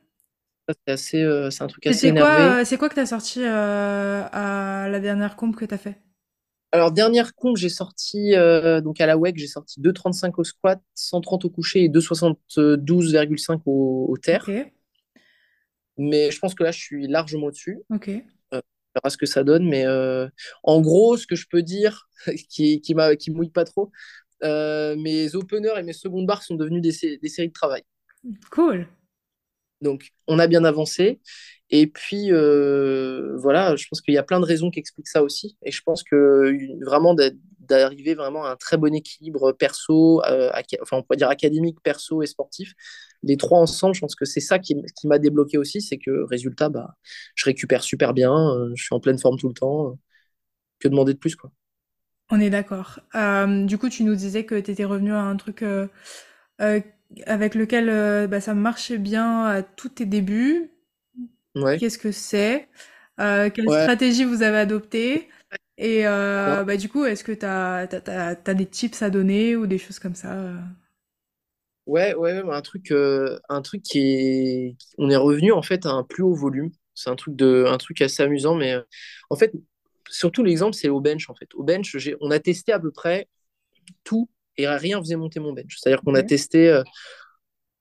C'est 0.68 0.92
assez, 0.92 1.22
euh, 1.22 1.50
c'est 1.50 1.62
un 1.62 1.68
truc 1.68 1.87
assez 1.87 2.09
énervé. 2.09 2.64
C'est 2.64 2.76
quoi 2.76 2.88
que 2.88 2.94
tu 2.94 3.00
as 3.00 3.06
sorti 3.06 3.44
à 3.44 4.88
la 4.88 5.00
dernière 5.00 5.37
comp 5.37 5.56
que 5.56 5.64
tu 5.64 5.74
as 5.74 5.78
fait? 5.78 6.00
Alors, 6.76 6.92
dernière 6.92 7.34
comp, 7.34 7.56
j'ai 7.56 7.70
sorti, 7.70 8.34
euh, 8.34 8.82
donc 8.82 9.00
à 9.00 9.06
la 9.06 9.16
WEC, 9.16 9.38
j'ai 9.38 9.46
sorti 9.46 9.80
2,35 9.80 10.34
au 10.36 10.44
squat, 10.44 10.78
130 10.94 11.46
au 11.46 11.50
coucher 11.50 11.84
et 11.84 11.88
2,72,5 11.88 13.62
au, 13.64 14.06
au 14.10 14.16
terre. 14.18 14.46
Mais 15.96 16.30
je 16.30 16.38
pense 16.38 16.54
que 16.54 16.62
là, 16.62 16.72
je 16.72 16.78
suis 16.78 17.06
largement 17.08 17.46
au-dessus. 17.46 17.78
Ok. 17.88 18.10
Euh, 18.10 18.20
on 18.52 18.60
verra 18.94 19.08
ce 19.08 19.16
que 19.16 19.24
ça 19.24 19.42
donne. 19.42 19.66
Mais 19.66 19.86
euh, 19.86 20.28
en 20.64 20.82
gros, 20.82 21.16
ce 21.16 21.26
que 21.26 21.34
je 21.34 21.46
peux 21.50 21.62
dire, 21.62 22.10
qui, 22.50 22.82
qui, 22.82 22.94
qui 23.18 23.30
mouille 23.30 23.50
pas 23.50 23.64
trop, 23.64 23.90
mes 24.42 25.34
openers 25.34 25.78
et 25.78 25.82
mes 25.82 25.94
secondes 25.94 26.26
barres 26.26 26.42
sont 26.42 26.56
devenus 26.56 26.82
des, 26.82 27.16
des 27.16 27.28
séries 27.30 27.48
de 27.48 27.54
travail. 27.54 27.84
Cool. 28.50 28.86
Donc, 29.82 30.10
on 30.26 30.38
a 30.38 30.46
bien 30.46 30.64
avancé. 30.64 31.20
Et 31.70 31.88
puis, 31.88 32.32
euh, 32.32 33.36
voilà, 33.38 33.74
je 33.76 33.86
pense 33.88 34.00
qu'il 34.00 34.14
y 34.14 34.18
a 34.18 34.22
plein 34.22 34.40
de 34.40 34.44
raisons 34.44 34.70
qui 34.70 34.78
expliquent 34.78 35.08
ça 35.08 35.22
aussi. 35.22 35.56
Et 35.64 35.72
je 35.72 35.82
pense 35.82 36.02
que 36.04 36.56
vraiment 36.84 37.14
d'arriver 37.60 38.14
vraiment 38.14 38.44
à 38.44 38.50
un 38.50 38.56
très 38.56 38.76
bon 38.76 38.94
équilibre 38.94 39.52
perso, 39.52 40.22
euh, 40.24 40.50
enfin, 40.80 40.98
on 40.98 41.02
pourrait 41.02 41.16
dire 41.16 41.28
académique, 41.28 41.78
perso 41.82 42.22
et 42.22 42.26
sportif, 42.26 42.74
les 43.24 43.36
trois 43.36 43.58
ensemble, 43.58 43.94
je 43.94 44.00
pense 44.00 44.14
que 44.14 44.24
c'est 44.24 44.40
ça 44.40 44.60
qui, 44.60 44.76
m'a 45.04 45.18
débloqué 45.18 45.58
aussi. 45.58 45.80
C'est 45.80 45.98
que, 45.98 46.24
résultat, 46.28 46.68
bah, 46.68 46.94
je 47.34 47.44
récupère 47.44 47.82
super 47.82 48.14
bien, 48.14 48.32
euh, 48.32 48.70
je 48.76 48.84
suis 48.84 48.94
en 48.94 49.00
pleine 49.00 49.18
forme 49.18 49.38
tout 49.38 49.48
le 49.48 49.54
temps. 49.54 49.98
que 50.78 50.88
demander 50.88 51.14
de 51.14 51.18
plus, 51.18 51.34
quoi? 51.34 51.50
On 52.30 52.40
est 52.40 52.50
d'accord. 52.50 53.00
du 53.14 53.78
coup, 53.78 53.88
tu 53.88 54.04
nous 54.04 54.14
disais 54.14 54.44
que 54.44 54.58
tu 54.58 54.70
étais 54.70 54.84
revenu 54.84 55.12
à 55.12 55.22
un 55.22 55.36
truc 55.36 55.64
avec 57.26 57.54
lequel 57.54 58.28
bah, 58.28 58.40
ça 58.40 58.54
marchait 58.54 58.98
bien 58.98 59.44
à 59.44 59.62
tous 59.62 59.88
tes 59.88 60.06
débuts 60.06 60.70
Qu'est-ce 61.78 61.98
que 61.98 62.12
c'est? 62.12 62.68
Euh, 63.20 63.50
Quelle 63.50 63.68
stratégie 63.68 64.24
vous 64.24 64.42
avez 64.42 64.58
adoptée? 64.58 65.28
Et 65.78 66.06
euh, 66.06 66.64
bah, 66.64 66.76
du 66.76 66.88
coup, 66.88 67.04
est-ce 67.04 67.24
que 67.24 67.32
tu 67.32 67.46
as, 67.46 68.54
des 68.54 68.66
tips 68.66 69.02
à 69.02 69.10
donner 69.10 69.56
ou 69.56 69.66
des 69.66 69.78
choses 69.78 69.98
comme 69.98 70.14
ça 70.14 70.32
euh? 70.32 70.56
Ouais, 71.86 72.14
ouais, 72.14 72.42
un 72.50 72.62
truc, 72.62 72.92
un 73.48 73.62
truc 73.62 73.82
qui 73.82 74.00
est. 74.00 74.76
On 74.98 75.08
est 75.08 75.16
revenu 75.16 75.52
en 75.52 75.62
fait 75.62 75.86
à 75.86 75.90
un 75.90 76.02
plus 76.02 76.22
haut 76.22 76.34
volume. 76.34 76.70
C'est 76.94 77.10
un 77.10 77.16
truc 77.16 77.36
de, 77.36 77.64
un 77.68 77.78
truc 77.78 78.00
assez 78.00 78.22
amusant, 78.22 78.54
mais 78.54 78.74
en 79.30 79.36
fait, 79.36 79.52
surtout 80.08 80.42
l'exemple, 80.42 80.74
c'est 80.74 80.88
au 80.88 81.00
bench 81.00 81.30
en 81.30 81.34
fait. 81.34 81.48
Au 81.54 81.62
bench, 81.62 81.96
on 82.20 82.30
a 82.30 82.40
testé 82.40 82.72
à 82.72 82.80
peu 82.80 82.90
près 82.90 83.28
tout 84.02 84.28
et 84.58 84.68
rien 84.68 85.00
faisait 85.00 85.16
monter 85.16 85.40
mon 85.40 85.52
bench. 85.52 85.76
C'est-à-dire 85.78 86.02
qu'on 86.02 86.14
a 86.14 86.22
testé 86.22 86.82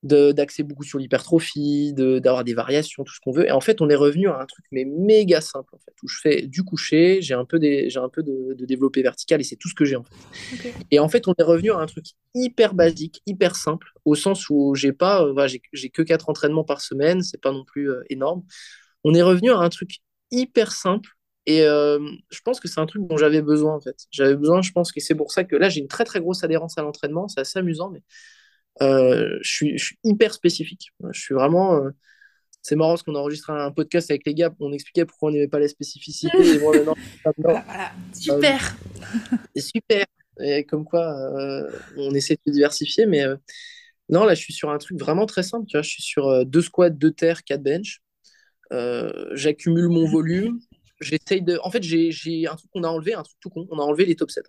d'axer 0.05 0.63
beaucoup 0.63 0.83
sur 0.83 0.99
l'hypertrophie, 0.99 1.93
d'avoir 1.93 2.43
des 2.43 2.53
variations, 2.53 3.03
tout 3.03 3.13
ce 3.13 3.19
qu'on 3.19 3.31
veut. 3.31 3.47
Et 3.47 3.51
en 3.51 3.59
fait, 3.59 3.81
on 3.81 3.89
est 3.89 3.95
revenu 3.95 4.29
à 4.29 4.39
un 4.39 4.45
truc 4.45 4.65
mais 4.71 4.85
méga 4.85 5.41
simple 5.41 5.73
en 5.73 5.79
fait, 5.79 5.93
où 6.03 6.07
je 6.07 6.19
fais 6.21 6.41
du 6.43 6.63
coucher, 6.63 7.21
j'ai 7.21 7.33
un 7.33 7.45
peu, 7.45 7.57
des, 7.57 7.89
un 7.97 8.09
peu 8.09 8.21
de, 8.21 8.53
développé 8.65 9.01
vertical 9.01 9.41
et 9.41 9.43
c'est 9.43 9.55
tout 9.55 9.67
ce 9.67 9.73
que 9.73 9.85
j'ai 9.85 9.95
en 9.95 10.03
fait. 10.03 10.73
Et 10.91 10.99
en 10.99 11.09
fait, 11.09 11.27
on 11.27 11.33
est 11.37 11.43
revenu 11.43 11.71
à 11.71 11.77
un 11.77 11.85
truc 11.87 12.05
hyper 12.35 12.75
basique, 12.75 13.21
hyper 13.25 13.55
simple, 13.55 13.87
au 14.05 14.15
sens 14.15 14.49
où 14.49 14.75
j'ai 14.75 14.93
pas, 14.93 15.23
euh, 15.23 15.47
j'ai 15.73 15.89
que 15.89 16.01
quatre 16.03 16.29
entraînements 16.29 16.63
par 16.63 16.81
semaine, 16.81 17.23
c'est 17.23 17.41
pas 17.41 17.51
non 17.51 17.63
plus 17.63 17.89
euh, 17.89 18.03
énorme. 18.09 18.43
On 19.03 19.13
est 19.13 19.23
revenu 19.23 19.51
à 19.51 19.57
un 19.57 19.69
truc 19.69 19.99
hyper 20.31 20.71
simple 20.71 21.09
et 21.45 21.61
euh, 21.61 21.99
je 22.31 22.39
pense 22.41 22.59
que 22.59 22.67
c'est 22.67 22.79
un 22.79 22.85
truc 22.85 23.07
dont 23.07 23.17
j'avais 23.17 23.41
besoin 23.41 23.75
en 23.75 23.81
fait. 23.81 24.05
J'avais 24.11 24.35
besoin, 24.35 24.61
je 24.61 24.71
pense 24.71 24.91
que 24.91 24.99
c'est 24.99 25.15
pour 25.15 25.31
ça 25.31 25.43
que 25.43 25.55
là 25.55 25.69
j'ai 25.69 25.81
une 25.81 25.87
très 25.87 26.03
très 26.03 26.19
grosse 26.19 26.43
adhérence 26.43 26.77
à 26.77 26.81
l'entraînement, 26.81 27.27
c'est 27.27 27.41
assez 27.41 27.59
amusant, 27.59 27.89
mais 27.91 28.01
euh, 28.81 29.37
je, 29.41 29.49
suis, 29.49 29.97
hyper 30.03 30.33
spécifique. 30.33 30.91
Je 31.11 31.19
suis 31.19 31.33
vraiment. 31.33 31.75
Euh, 31.77 31.91
c'est 32.61 32.75
marrant 32.75 32.91
parce 32.91 33.03
qu'on 33.03 33.15
a 33.15 33.19
enregistré 33.19 33.53
un 33.53 33.71
podcast 33.71 34.09
avec 34.09 34.25
les 34.25 34.33
gars, 34.33 34.53
on 34.59 34.73
expliquait 34.73 35.05
pourquoi 35.05 35.29
on 35.29 35.31
n'aimait 35.31 35.47
pas 35.47 35.59
la 35.59 35.67
spécificité. 35.67 36.35
et 36.35 36.59
moi, 36.59 36.75
maintenant, 36.75 36.95
Super. 38.13 38.75
Euh, 39.55 39.61
super. 39.61 40.05
Et 40.41 40.65
comme 40.65 40.83
quoi, 40.83 41.15
on 41.95 42.13
essaie 42.13 42.37
de 42.45 42.51
diversifier, 42.51 43.05
mais 43.05 43.23
non, 44.09 44.25
là, 44.25 44.33
je 44.33 44.41
suis 44.41 44.53
sur 44.53 44.71
un 44.71 44.79
truc 44.79 44.99
vraiment 44.99 45.27
très 45.27 45.43
simple. 45.43 45.67
Tu 45.67 45.77
vois, 45.77 45.83
je 45.83 45.89
suis 45.89 46.03
sur 46.03 46.45
deux 46.45 46.61
squats, 46.61 46.89
deux 46.89 47.11
terres, 47.11 47.43
quatre 47.43 47.61
bench. 47.61 48.01
J'accumule 48.71 49.87
mon 49.87 50.07
volume. 50.07 50.59
J'essaye 51.05 51.41
de. 51.41 51.59
En 51.63 51.69
fait, 51.69 51.83
j'ai 51.83 52.47
un 52.47 52.55
truc 52.55 52.71
qu'on 52.71 52.83
a 52.83 52.87
enlevé, 52.87 53.13
un 53.13 53.23
truc 53.23 53.37
tout 53.39 53.49
con. 53.49 53.67
On 53.69 53.79
a 53.79 53.83
enlevé 53.83 54.05
les 54.05 54.15
top 54.15 54.31
7. 54.31 54.45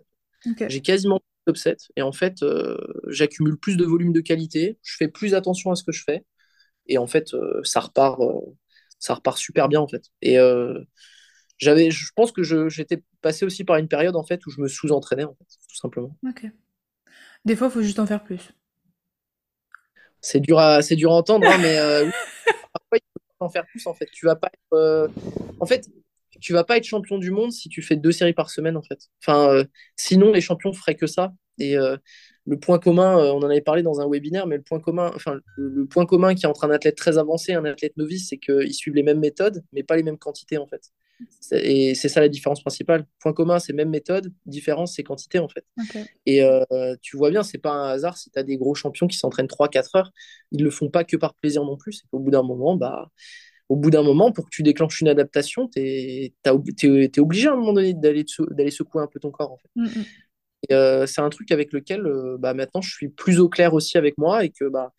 J'ai 0.69 0.81
quasiment 0.81 1.21
top 1.45 1.57
7. 1.57 1.89
Et 1.97 2.03
en 2.03 2.13
fait, 2.13 2.43
euh, 2.43 2.77
j'accumule 3.09 3.59
plus 3.59 3.77
de 3.77 3.85
volume 3.85 4.13
de 4.13 4.21
qualité, 4.21 4.79
je 4.83 4.97
fais 4.97 5.09
plus 5.09 5.35
attention 5.35 5.71
à 5.71 5.77
ce 5.77 5.85
que 5.85 5.93
je 5.93 6.03
fais. 6.03 6.25
Et 6.87 6.99
en 6.99 7.07
fait, 7.07 7.35
euh, 7.35 7.61
ça, 7.65 7.81
repart, 7.81 8.21
euh, 8.21 8.41
ça 8.99 9.15
repart 9.15 9.39
super 9.39 9.69
bien, 9.69 9.81
en 9.81 9.89
fait. 9.89 10.05
Et 10.23 10.37
j'avais, 11.59 11.91
je 11.91 12.11
pense 12.15 12.33
que 12.33 12.43
j'étais 12.69 13.03
passé 13.21 13.45
aussi 13.45 13.65
par 13.65 13.77
une 13.77 13.89
période, 13.89 14.17
en 14.17 14.25
fait, 14.25 14.45
où 14.47 14.51
je 14.51 14.61
me 14.61 14.69
sous-entraînais, 14.69 15.25
en 15.25 15.35
fait, 15.35 15.47
tout 15.69 15.77
simplement. 15.77 16.17
Ok. 16.27 16.47
Des 17.45 17.57
fois, 17.57 17.69
il 17.69 17.73
faut 17.73 17.83
juste 17.83 17.99
en 17.99 18.07
faire 18.07 18.25
plus. 18.25 18.53
C'est 20.21 20.41
dur 20.41 20.59
à, 20.59 20.83
c'est 20.83 20.97
dur 20.97 21.13
à 21.13 21.17
entendre, 21.17 21.47
hein, 21.47 21.59
mais 21.59 21.77
parfois, 22.73 22.99
il 22.99 23.01
faut 23.39 23.45
en 23.45 23.49
faire 23.49 23.67
plus, 23.67 23.87
en 23.87 23.95
fait. 23.95 24.07
Tu 24.13 24.27
vas 24.27 24.37
pas 24.37 24.51
être... 24.53 25.11
En 25.61 25.67
fait, 25.67 25.89
tu 26.41 26.53
vas 26.53 26.65
pas 26.65 26.77
être 26.77 26.85
champion 26.85 27.19
du 27.19 27.31
monde 27.31 27.53
si 27.53 27.69
tu 27.69 27.83
fais 27.83 27.97
deux 27.97 28.13
séries 28.13 28.33
par 28.33 28.51
semaine 28.51 28.77
en 28.77 28.83
fait. 28.83 29.09
Enfin, 29.23 29.51
euh, 29.51 29.65
sinon 29.97 30.33
les 30.33 30.41
champions 30.41 30.73
feraient 30.73 30.95
que 30.95 31.07
ça. 31.07 31.33
Et 31.59 31.77
euh, 31.77 31.97
le 32.47 32.59
point 32.59 32.79
commun, 32.79 33.19
euh, 33.19 33.33
on 33.33 33.39
en 33.39 33.51
avait 33.51 33.63
parlé 33.63 33.83
dans 33.83 34.01
un 34.01 34.09
webinaire, 34.09 34.47
mais 34.47 34.57
le 34.57 34.63
point 34.63 34.81
commun, 34.81 35.11
enfin 35.15 35.41
le, 35.57 35.87
point 35.87 36.07
commun 36.07 36.35
qui 36.35 36.45
est 36.45 36.49
entre 36.49 36.65
un 36.65 36.71
athlète 36.71 36.97
très 36.97 37.19
avancé 37.19 37.53
et 37.53 37.55
un 37.55 37.65
athlète 37.65 37.97
novice, 37.97 38.29
c'est 38.29 38.39
qu'ils 38.39 38.75
suivent 38.75 38.95
les 38.95 39.03
mêmes 39.03 39.21
méthodes, 39.21 39.65
mais 39.73 39.83
pas 39.83 39.97
les 39.97 40.03
mêmes 40.03 40.19
quantités 40.19 40.59
en 40.59 40.67
fait. 40.67 40.93
Et 41.53 41.95
c'est 41.95 42.09
ça 42.09 42.21
la 42.21 42.29
différence 42.29 42.61
principale. 42.61 43.07
Point 43.21 43.33
commun, 43.33 43.59
c'est 43.59 43.73
même 43.73 43.89
méthode. 43.89 44.33
Différence, 44.45 44.95
c'est 44.97 45.03
quantité, 45.03 45.39
en 45.39 45.49
fait. 45.49 45.65
Et 46.27 46.43
euh, 46.43 46.95
tu 47.01 47.17
vois 47.17 47.31
bien, 47.31 47.43
c'est 47.43 47.59
pas 47.59 47.71
un 47.71 47.89
hasard 47.89 48.19
si 48.19 48.31
tu 48.31 48.39
as 48.39 48.43
des 48.43 48.57
gros 48.57 48.75
champions 48.75 49.07
qui 49.07 49.17
s'entraînent 49.17 49.47
3-4 49.47 49.97
heures. 49.97 50.13
Ils 50.51 50.63
le 50.63 50.71
font 50.71 50.91
pas 50.91 51.05
que 51.05 51.17
par 51.17 51.35
plaisir 51.35 51.65
non 51.65 51.77
plus. 51.77 51.95
C'est 51.95 52.09
qu'au 52.09 52.19
bout 52.19 52.31
d'un 52.31 52.43
moment, 52.43 52.77
bah, 52.77 53.11
au 53.69 53.77
bout 53.77 53.91
d'un 53.91 54.03
moment, 54.03 54.33
pour 54.33 54.45
que 54.45 54.51
tu 54.51 54.63
déclenches 54.63 55.01
une 55.01 55.09
adaptation, 55.09 55.69
tu 55.69 55.81
es, 55.81 56.33
es, 56.45 57.21
obligé 57.21 57.49
à 57.49 57.53
un 57.53 57.57
moment 57.57 57.73
donné 57.73 57.95
d'aller 57.95 58.71
secouer 58.71 59.03
un 59.03 59.09
peu 59.09 59.19
ton 59.19 59.31
corps. 59.31 59.53
En 59.53 59.59
fait. 59.59 59.71
Mm, 59.75 59.85
mm. 59.85 60.05
Euh, 60.73 61.07
c'est 61.07 61.21
un 61.21 61.31
truc 61.31 61.51
avec 61.53 61.73
lequel 61.73 62.07
euh, 62.07 62.37
bah, 62.39 62.55
maintenant 62.55 62.81
je 62.81 62.91
suis 62.91 63.09
plus 63.09 63.39
au 63.39 63.49
clair 63.49 63.75
aussi 63.75 63.99
avec 63.99 64.19
moi 64.19 64.45
et 64.45 64.51
que 64.51 64.65
bah, 64.69 64.93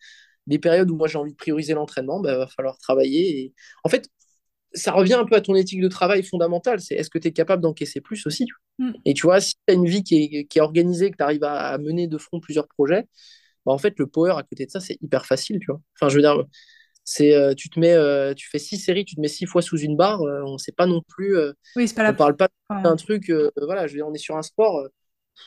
des 0.46 0.58
périodes 0.58 0.90
où 0.90 0.96
moi 0.96 1.08
j'ai 1.08 1.18
envie 1.18 1.32
de 1.32 1.36
prioriser 1.36 1.74
l'entraînement, 1.74 2.20
il 2.20 2.24
bah, 2.24 2.38
va 2.38 2.46
falloir 2.46 2.78
travailler. 2.78 3.40
Et... 3.40 3.54
En 3.84 3.88
fait, 3.88 4.08
ça 4.72 4.92
revient 4.92 5.14
un 5.14 5.24
peu 5.24 5.34
à 5.36 5.40
ton 5.40 5.54
éthique 5.54 5.80
de 5.80 5.88
travail 5.88 6.22
fondamentale. 6.22 6.80
C'est 6.80 6.94
est-ce 6.94 7.10
que 7.10 7.18
tu 7.18 7.28
es 7.28 7.32
capable 7.32 7.62
d'encaisser 7.62 8.00
plus 8.00 8.26
aussi 8.26 8.46
mm. 8.78 8.92
Et 9.04 9.14
tu 9.14 9.22
vois, 9.22 9.40
si 9.40 9.54
tu 9.54 9.72
as 9.72 9.74
une 9.74 9.86
vie 9.86 10.02
qui 10.02 10.24
est, 10.24 10.44
qui 10.46 10.58
est 10.58 10.62
organisée, 10.62 11.10
que 11.10 11.16
tu 11.16 11.22
arrives 11.22 11.44
à, 11.44 11.76
mener 11.78 12.06
de 12.06 12.18
front 12.18 12.40
plusieurs 12.40 12.68
projets, 12.68 13.06
bah, 13.66 13.72
en 13.72 13.78
fait, 13.78 13.94
le 13.98 14.06
power 14.06 14.34
à 14.36 14.42
côté 14.42 14.66
de 14.66 14.70
ça, 14.70 14.80
c'est 14.80 14.98
hyper 15.02 15.26
facile. 15.26 15.58
Tu 15.60 15.66
vois 15.66 15.80
enfin, 15.96 16.08
je 16.08 16.16
veux 16.16 16.22
dire, 16.22 16.44
c'est 17.08 17.34
euh, 17.34 17.54
tu 17.54 17.70
te 17.70 17.80
mets, 17.80 17.94
euh, 17.94 18.34
tu 18.34 18.50
fais 18.50 18.58
six 18.58 18.76
séries, 18.76 19.06
tu 19.06 19.14
te 19.14 19.20
mets 19.20 19.28
six 19.28 19.46
fois 19.46 19.62
sous 19.62 19.78
une 19.78 19.96
barre. 19.96 20.20
Euh, 20.20 20.42
on 20.44 20.58
sait 20.58 20.72
pas 20.72 20.84
non 20.84 21.00
plus. 21.08 21.38
oui, 21.74 21.88
c'est 21.88 21.94
pas 21.94 22.10
on 22.10 22.14
parle 22.14 22.36
pas 22.36 22.48
d'un 22.82 22.96
truc. 22.96 23.32
voilà, 23.56 23.86
je 23.86 23.92
veux 23.92 23.98
dire, 23.98 24.06
on 24.06 24.12
est 24.12 24.18
sur 24.18 24.36
un 24.36 24.42
sport. 24.42 24.86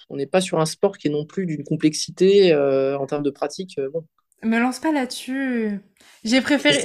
on 0.09 0.17
n'est 0.17 0.25
pas 0.25 0.41
sur 0.41 0.59
un 0.59 0.65
sport 0.65 0.97
qui 0.97 1.07
est 1.07 1.11
non 1.11 1.25
plus 1.25 1.45
d'une 1.45 1.63
complexité 1.63 2.55
en 2.55 3.05
termes 3.05 3.23
de 3.23 3.29
pratique. 3.29 3.79
bon. 3.93 4.05
Me 4.43 4.57
lance 4.57 4.79
pas 4.79 4.91
là-dessus. 4.91 5.79
J'ai 6.23 6.41
préféré, 6.41 6.79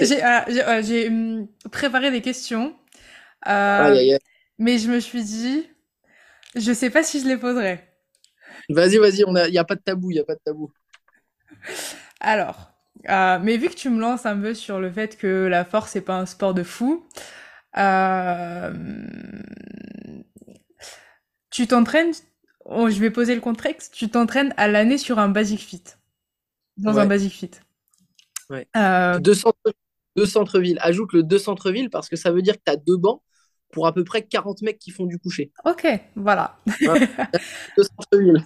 j'ai 0.82 1.08
hum, 1.08 1.48
préparé 1.72 2.10
des 2.10 2.20
questions, 2.20 2.76
mais 3.46 4.78
je 4.78 4.90
me 4.90 5.00
suis 5.00 5.24
dit, 5.24 5.66
je 6.54 6.72
sais 6.74 6.90
pas 6.90 7.02
si 7.02 7.20
je 7.20 7.26
les 7.26 7.38
poserai. 7.38 7.80
Vas-y, 8.68 8.98
vas-y, 8.98 9.22
il 9.22 9.50
n'y 9.52 9.58
a 9.58 9.64
pas 9.64 9.74
de 9.74 9.80
tabou, 9.80 10.10
il 10.10 10.14
n'y 10.14 10.20
a 10.20 10.24
pas 10.24 10.34
de 10.34 10.40
tabou. 10.44 10.70
Alors, 12.20 12.75
euh, 13.08 13.38
mais 13.42 13.56
vu 13.56 13.68
que 13.68 13.74
tu 13.74 13.90
me 13.90 14.00
lances 14.00 14.26
un 14.26 14.38
peu 14.38 14.54
sur 14.54 14.80
le 14.80 14.90
fait 14.90 15.16
que 15.16 15.46
la 15.46 15.64
force 15.64 15.92
c'est 15.92 16.00
pas 16.00 16.18
un 16.18 16.26
sport 16.26 16.54
de 16.54 16.62
fou, 16.62 17.06
euh, 17.76 18.72
tu 21.50 21.66
t'entraînes, 21.66 22.12
oh, 22.64 22.88
je 22.90 22.98
vais 23.00 23.10
poser 23.10 23.34
le 23.34 23.40
contexte, 23.40 23.94
tu 23.94 24.08
t'entraînes 24.08 24.54
à 24.56 24.68
l'année 24.68 24.98
sur 24.98 25.18
un 25.18 25.28
basic 25.28 25.60
fit, 25.60 25.84
dans 26.76 26.98
un 26.98 27.06
basic 27.06 27.32
fit. 27.32 27.50
Ouais. 28.50 28.68
Euh, 28.76 29.18
deux, 29.18 29.34
centres, 29.34 30.60
villes 30.60 30.78
Ajoute 30.80 31.12
le 31.12 31.22
deux 31.22 31.38
centres-villes 31.38 31.90
parce 31.90 32.08
que 32.08 32.16
ça 32.16 32.30
veut 32.30 32.42
dire 32.42 32.54
que 32.54 32.62
tu 32.64 32.72
as 32.72 32.76
deux 32.76 32.96
bancs 32.96 33.20
pour 33.70 33.86
à 33.86 33.92
peu 33.94 34.04
près 34.04 34.22
40 34.22 34.62
mecs 34.62 34.78
qui 34.78 34.90
font 34.90 35.06
du 35.06 35.18
coucher. 35.18 35.50
Ok, 35.64 35.86
voilà. 36.16 36.56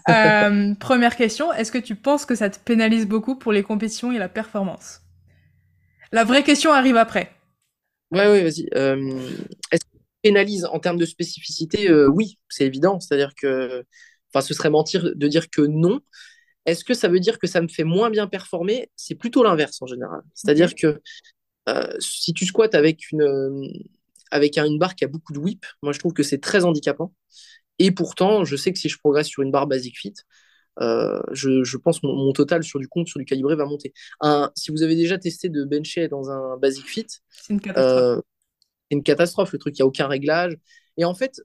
Euh, 0.08 0.74
première 0.74 1.16
question, 1.16 1.52
est-ce 1.52 1.70
que 1.70 1.78
tu 1.78 1.94
penses 1.94 2.26
que 2.26 2.34
ça 2.34 2.50
te 2.50 2.58
pénalise 2.58 3.06
beaucoup 3.06 3.36
pour 3.36 3.52
les 3.52 3.62
compétitions 3.62 4.12
et 4.12 4.18
la 4.18 4.28
performance? 4.28 5.02
La 6.12 6.24
vraie 6.24 6.42
question 6.42 6.72
arrive 6.72 6.96
après. 6.96 7.30
Ouais, 8.10 8.26
ouais, 8.26 8.42
vas-y. 8.42 8.68
Euh, 8.74 8.96
est-ce 9.70 9.84
que 9.84 9.90
ça 9.92 9.98
pénalise 10.22 10.64
en 10.64 10.80
termes 10.80 10.98
de 10.98 11.06
spécificité? 11.06 11.88
Euh, 11.88 12.08
Oui, 12.08 12.38
c'est 12.48 12.66
évident. 12.66 12.98
C'est-à-dire 12.98 13.34
que, 13.36 13.84
enfin, 14.32 14.44
ce 14.44 14.54
serait 14.54 14.70
mentir 14.70 15.14
de 15.14 15.28
dire 15.28 15.48
que 15.50 15.62
non. 15.62 16.00
Est-ce 16.66 16.84
que 16.84 16.94
ça 16.94 17.08
veut 17.08 17.20
dire 17.20 17.38
que 17.38 17.46
ça 17.46 17.60
me 17.62 17.68
fait 17.68 17.84
moins 17.84 18.10
bien 18.10 18.26
performer? 18.26 18.90
C'est 18.96 19.14
plutôt 19.14 19.42
l'inverse 19.44 19.80
en 19.80 19.86
général. 19.86 20.20
C'est-à-dire 20.34 20.74
que 20.74 21.00
si 22.00 22.32
tu 22.34 22.46
squattes 22.46 22.74
avec 22.74 23.12
une 23.12 23.70
avec 24.30 24.58
une 24.58 24.78
barre 24.78 24.94
qui 24.94 25.04
a 25.04 25.08
beaucoup 25.08 25.32
de 25.32 25.38
whip, 25.38 25.64
moi 25.82 25.92
je 25.92 25.98
trouve 25.98 26.12
que 26.12 26.22
c'est 26.22 26.38
très 26.38 26.64
handicapant. 26.64 27.12
Et 27.78 27.90
pourtant, 27.90 28.44
je 28.44 28.56
sais 28.56 28.72
que 28.72 28.78
si 28.78 28.88
je 28.88 28.98
progresse 28.98 29.26
sur 29.26 29.42
une 29.42 29.50
barre 29.50 29.66
basic 29.66 29.98
fit, 29.98 30.14
euh, 30.80 31.20
je, 31.32 31.76
pense 31.76 32.02
mon, 32.02 32.14
mon 32.14 32.32
total 32.32 32.62
sur 32.62 32.78
du 32.78 32.88
compte, 32.88 33.08
sur 33.08 33.18
du 33.18 33.24
calibré 33.24 33.56
va 33.56 33.64
monter. 33.64 33.92
Un, 34.20 34.50
si 34.54 34.70
vous 34.70 34.82
avez 34.82 34.96
déjà 34.96 35.18
testé 35.18 35.48
de 35.48 35.64
bencher 35.64 36.08
dans 36.08 36.30
un 36.30 36.56
basic 36.56 36.86
fit, 36.86 37.06
c'est 37.30 37.52
une 37.52 37.60
catastrophe. 37.60 38.18
Euh, 38.18 38.20
une 38.90 39.02
catastrophe. 39.02 39.52
Le 39.52 39.58
truc, 39.58 39.78
il 39.78 39.82
n'y 39.82 39.84
a 39.84 39.86
aucun 39.86 40.06
réglage. 40.06 40.56
Et 40.96 41.04
en 41.04 41.14
fait, 41.14 41.40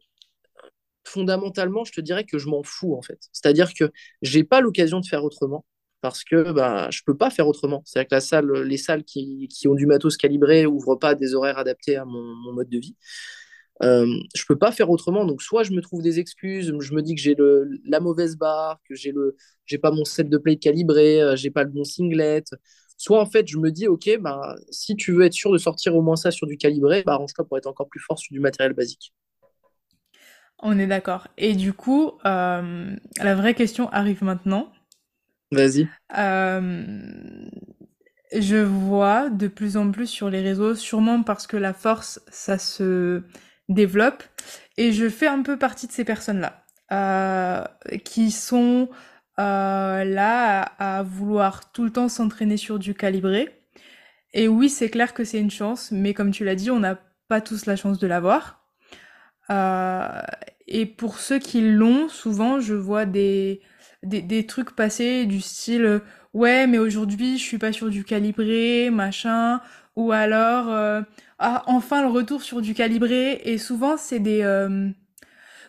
fondamentalement, 1.04 1.84
je 1.84 1.91
te 1.91 2.02
dirais 2.02 2.26
que 2.26 2.38
je 2.38 2.48
m'en 2.48 2.63
fous 2.63 2.95
en 2.95 3.02
fait. 3.02 3.19
C'est-à-dire 3.32 3.74
que 3.74 3.91
j'ai 4.21 4.43
pas 4.43 4.62
l'occasion 4.62 5.00
de 5.00 5.06
faire 5.06 5.24
autrement 5.24 5.65
parce 6.05 6.23
que 6.23 6.51
bah, 6.51 6.87
je 6.91 6.99
ne 6.99 7.03
peux 7.11 7.17
pas 7.17 7.31
faire 7.31 7.47
autrement. 7.47 7.81
C'est-à-dire 7.83 8.09
que 8.09 8.15
la 8.15 8.21
salle, 8.21 8.51
les 8.61 8.77
salles 8.77 9.03
qui, 9.03 9.47
qui, 9.47 9.67
ont 9.67 9.73
du 9.73 9.87
matos 9.87 10.17
calibré 10.17 10.63
n'ouvrent 10.65 10.97
pas 10.97 11.15
des 11.15 11.33
horaires 11.33 11.57
adaptés 11.57 11.95
à 11.95 12.05
mon, 12.05 12.53
mode 12.53 12.69
de 12.69 12.77
vie. 12.77 12.95
Euh, 13.81 14.05
je 14.35 14.41
ne 14.43 14.45
peux 14.47 14.55
pas 14.55 14.71
faire 14.71 14.91
autrement. 14.91 15.25
Donc, 15.25 15.41
soit 15.41 15.63
je 15.63 15.71
me 15.71 15.81
trouve 15.81 16.03
des 16.03 16.19
excuses, 16.19 16.71
je 16.79 16.93
me 16.93 17.01
dis 17.01 17.15
que 17.15 17.21
j'ai 17.21 17.35
la 17.85 17.99
mauvaise 17.99 18.37
barre, 18.37 18.79
que 18.87 18.93
j'ai 18.93 19.11
le 19.11 19.35
j'ai 19.65 19.79
pas 19.79 19.89
mon 19.89 20.05
set 20.05 20.29
de 20.29 20.37
plate 20.37 20.59
calibré, 20.59 21.23
euh, 21.23 21.35
j'ai 21.35 21.49
pas 21.49 21.63
le 21.63 21.71
bon 21.71 21.83
singlet. 21.83 22.43
Soit 22.97 23.19
en 23.19 23.25
fait, 23.25 23.47
je 23.47 23.57
me 23.57 23.71
dis, 23.71 23.87
OK, 23.87 24.07
bah, 24.19 24.55
si 24.69 24.95
tu 24.95 25.11
veux 25.11 25.25
être 25.25 25.33
sûr 25.33 25.51
de 25.51 25.57
sortir 25.57 25.95
au 25.95 26.03
moins 26.03 26.15
ça 26.15 26.29
sur 26.29 26.45
du 26.45 26.55
calibré, 26.57 27.01
bah, 27.03 27.13
arrange-toi 27.13 27.45
pour 27.47 27.57
être 27.57 27.65
encore 27.65 27.89
plus 27.89 27.99
fort 27.99 28.19
sur 28.19 28.31
du 28.31 28.39
matériel 28.39 28.73
basique. 28.73 29.11
On 30.59 30.77
est 30.77 30.87
d'accord. 30.87 31.27
Et 31.39 31.55
du 31.55 31.73
coup, 31.73 32.11
euh, 32.25 32.95
la 33.17 33.35
vraie 33.35 33.55
question 33.55 33.89
arrive 33.89 34.23
maintenant. 34.23 34.71
Vas-y. 35.51 35.88
Euh, 36.17 37.49
je 38.34 38.58
vois 38.58 39.29
de 39.29 39.47
plus 39.47 39.77
en 39.77 39.91
plus 39.91 40.08
sur 40.08 40.29
les 40.29 40.41
réseaux, 40.41 40.75
sûrement 40.75 41.23
parce 41.23 41.47
que 41.47 41.58
la 41.58 41.73
force, 41.73 42.19
ça 42.29 42.58
se 42.58 43.23
développe. 43.69 44.23
Et 44.77 44.91
je 44.91 45.10
fais 45.10 45.27
un 45.27 45.41
peu 45.41 45.58
partie 45.58 45.88
de 45.88 45.91
ces 45.91 46.03
personnes-là, 46.03 46.65
euh, 46.91 47.63
qui 48.03 48.31
sont 48.31 48.89
euh, 49.39 50.03
là 50.03 50.62
à, 50.62 51.03
vouloir 51.03 51.71
tout 51.71 51.84
le 51.84 51.91
temps 51.91 52.10
s'entraîner 52.10 52.58
sur 52.58 52.79
du 52.79 52.93
calibré. 52.93 53.62
Et 54.34 54.47
oui, 54.47 54.69
c'est 54.69 54.89
clair 54.89 55.13
que 55.13 55.23
c'est 55.23 55.39
une 55.39 55.51
chance, 55.51 55.91
mais 55.91 56.13
comme 56.13 56.31
tu 56.31 56.43
l'as 56.43 56.55
dit, 56.55 56.71
on 56.71 56.79
n'a 56.79 56.99
pas 57.29 57.41
tous 57.41 57.65
la 57.67 57.75
chance 57.75 57.99
de 57.99 58.08
l'avoir. 58.08 58.65
et 60.67 60.86
pour 60.86 61.19
ceux 61.19 61.39
qui 61.39 61.62
l'ont, 61.62 62.10
souvent, 62.10 62.60
je 62.60 62.73
vois 62.73 63.05
des, 63.05 63.62
des, 64.05 64.45
trucs 64.45 64.75
passés 64.75 65.25
du 65.25 65.41
style 65.41 66.01
ouais 66.33 66.67
mais 66.67 66.77
aujourd'hui 66.77 67.37
je 67.37 67.43
suis 67.43 67.57
pas 67.57 67.71
sur 67.71 67.89
du 67.89 68.03
calibré 68.03 68.89
machin 68.89 69.61
ou 69.95 70.11
alors 70.11 70.69
euh, 70.69 71.01
ah 71.39 71.63
enfin 71.67 72.01
le 72.01 72.09
retour 72.09 72.43
sur 72.43 72.61
du 72.61 72.73
calibré 72.73 73.41
et 73.43 73.57
souvent 73.57 73.97
c'est 73.97 74.19
des 74.19 74.41
euh, 74.41 74.89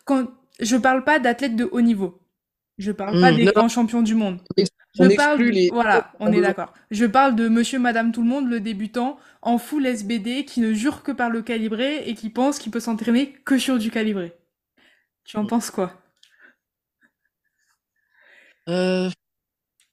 quand 0.05 0.27
je 0.61 0.77
parle 0.77 1.05
pas 1.05 1.19
d'athlètes 1.19 1.57
de 1.57 1.69
haut 1.71 1.81
niveau. 1.81 2.21
Je 2.79 2.93
parle 2.93 3.21
pas 3.21 3.33
hmm, 3.33 3.37
des 3.37 3.45
grands 3.47 3.69
champions 3.69 4.03
du 4.03 4.15
monde. 4.15 4.41
Je 4.59 5.17
parle 5.17 5.43
voilà 5.73 6.13
on 6.21 6.31
est 6.33 6.41
d'accord. 6.41 6.75
Je 6.91 7.07
parle 7.07 7.35
de 7.35 7.49
monsieur 7.49 7.79
madame 7.79 8.13
tout 8.13 8.23
le 8.23 8.29
monde 8.29 8.49
le 8.49 8.61
débutant 8.61 9.19
en 9.43 9.59
full 9.59 9.87
SBD 9.87 10.45
qui 10.45 10.61
ne 10.61 10.73
jure 10.73 11.03
que 11.03 11.13
par 11.13 11.31
le 11.31 11.43
calibré 11.43 12.05
et 12.07 12.15
qui 12.15 12.29
pense 12.31 12.59
qu'il 12.59 12.73
peut 12.73 12.81
s'entraîner 12.81 13.33
que 13.45 13.59
sur 13.59 13.79
du 13.79 13.91
calibré. 13.91 14.35
Tu 15.25 15.37
en 15.37 15.45
hmm. 15.45 15.49
penses 15.49 15.71
quoi? 15.71 15.95
Euh, 18.69 19.11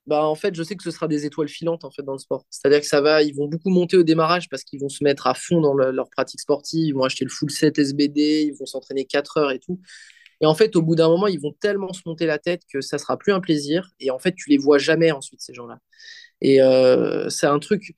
bah, 0.05 0.25
en 0.25 0.35
fait, 0.35 0.53
je 0.55 0.63
sais 0.63 0.75
que 0.75 0.83
ce 0.83 0.91
sera 0.91 1.07
des 1.07 1.25
étoiles 1.25 1.47
filantes 1.47 1.85
en 1.85 1.91
fait 1.91 2.03
dans 2.03 2.13
le 2.13 2.19
sport. 2.19 2.45
C'est-à-dire 2.49 2.81
que 2.81 2.85
ça 2.87 3.01
va, 3.01 3.23
ils 3.23 3.33
vont 3.35 3.47
beaucoup 3.47 3.69
monter 3.69 3.95
au 3.97 4.03
démarrage 4.03 4.49
parce 4.49 4.63
qu'ils 4.63 4.81
vont 4.81 4.89
se 4.89 5.03
mettre 5.03 5.27
à 5.27 5.33
fond 5.33 5.61
dans 5.61 5.73
leur 5.73 6.09
pratique 6.09 6.41
sportive, 6.41 6.87
ils 6.87 6.93
vont 6.93 7.03
acheter 7.05 7.23
le 7.25 7.31
full 7.31 7.49
set 7.51 7.79
SBD, 7.79 8.43
ils 8.47 8.53
vont 8.57 8.65
s'entraîner 8.65 9.05
4 9.05 9.37
heures 9.37 9.51
et 9.51 9.59
tout. 9.59 9.79
Et 10.41 10.45
en 10.45 10.55
fait, 10.55 10.75
au 10.75 10.81
bout 10.81 10.95
d'un 10.95 11.07
moment, 11.09 11.27
ils 11.27 11.39
vont 11.39 11.53
tellement 11.53 11.93
se 11.93 12.01
monter 12.05 12.25
la 12.25 12.39
tête 12.39 12.63
que 12.71 12.81
ça 12.81 12.97
sera 12.97 13.17
plus 13.17 13.31
un 13.31 13.39
plaisir. 13.39 13.91
Et 14.01 14.11
en 14.11 14.19
fait, 14.19 14.33
tu 14.35 14.49
les 14.49 14.57
vois 14.57 14.77
jamais 14.77 15.11
ensuite 15.11 15.41
ces 15.41 15.53
gens-là. 15.53 15.79
Et 16.41 16.61
euh, 16.61 17.29
c'est 17.29 17.47
un 17.47 17.59
truc 17.59 17.95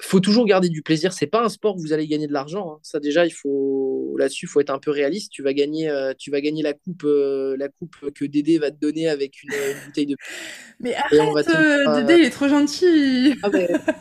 faut 0.00 0.20
toujours 0.20 0.46
garder 0.46 0.68
du 0.68 0.82
plaisir. 0.82 1.12
C'est 1.12 1.26
pas 1.26 1.44
un 1.44 1.48
sport 1.48 1.76
où 1.76 1.80
vous 1.80 1.92
allez 1.92 2.06
gagner 2.06 2.26
de 2.26 2.32
l'argent. 2.32 2.72
Hein. 2.72 2.78
Ça 2.82 3.00
déjà, 3.00 3.26
il 3.26 3.32
faut 3.32 4.16
là-dessus, 4.18 4.46
il 4.46 4.48
faut 4.48 4.60
être 4.60 4.70
un 4.70 4.78
peu 4.78 4.90
réaliste. 4.90 5.30
Tu 5.32 5.42
vas 5.42 5.52
gagner, 5.52 5.88
euh, 5.90 6.14
tu 6.16 6.30
vas 6.30 6.40
gagner 6.40 6.62
la 6.62 6.72
coupe, 6.72 7.04
euh, 7.04 7.56
la 7.58 7.68
coupe 7.68 7.96
que 8.14 8.24
Dédé 8.24 8.58
va 8.58 8.70
te 8.70 8.78
donner 8.78 9.08
avec 9.08 9.42
une, 9.42 9.50
bouteille 9.86 10.06
de. 10.06 10.16
Mais 10.80 10.94
arrête, 10.94 11.48
euh, 11.48 12.00
Dédé, 12.00 12.20
il 12.20 12.26
est 12.26 12.30
trop 12.30 12.48
gentil. 12.48 13.34
Ah, 13.42 13.50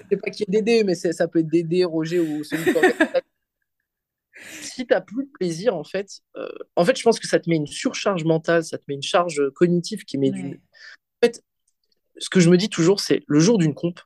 c'est 0.10 0.18
pas 0.18 0.30
qui 0.30 0.44
est 0.44 0.50
Dédé, 0.50 0.84
mais 0.84 0.96
ça 0.96 1.28
peut 1.28 1.40
être 1.40 1.50
Dédé, 1.50 1.84
Roger 1.84 2.20
ou 2.20 2.44
celui 2.44 2.72
Si 4.62 4.88
tu 4.88 4.94
n'as 4.94 5.02
plus 5.02 5.26
de 5.26 5.30
plaisir, 5.38 5.76
en 5.76 5.84
fait, 5.84 6.08
en 6.78 6.86
fait, 6.86 6.98
je 6.98 7.04
pense 7.04 7.20
que 7.20 7.28
ça 7.28 7.40
te 7.40 7.50
met 7.50 7.58
une 7.58 7.68
surcharge 7.68 8.24
mentale, 8.24 8.64
ça 8.64 8.78
te 8.78 8.84
met 8.88 8.94
une 8.94 9.04
charge 9.04 9.42
cognitive 9.56 10.06
qui 10.06 10.18
met 10.18 10.32
du. 10.32 10.62
En 11.22 11.26
fait, 11.28 11.44
ce 12.18 12.30
que 12.30 12.40
je 12.40 12.50
me 12.50 12.56
dis 12.56 12.70
toujours, 12.70 13.02
c'est 13.02 13.22
le 13.28 13.40
jour 13.40 13.58
d'une 13.58 13.74
comp, 13.74 14.00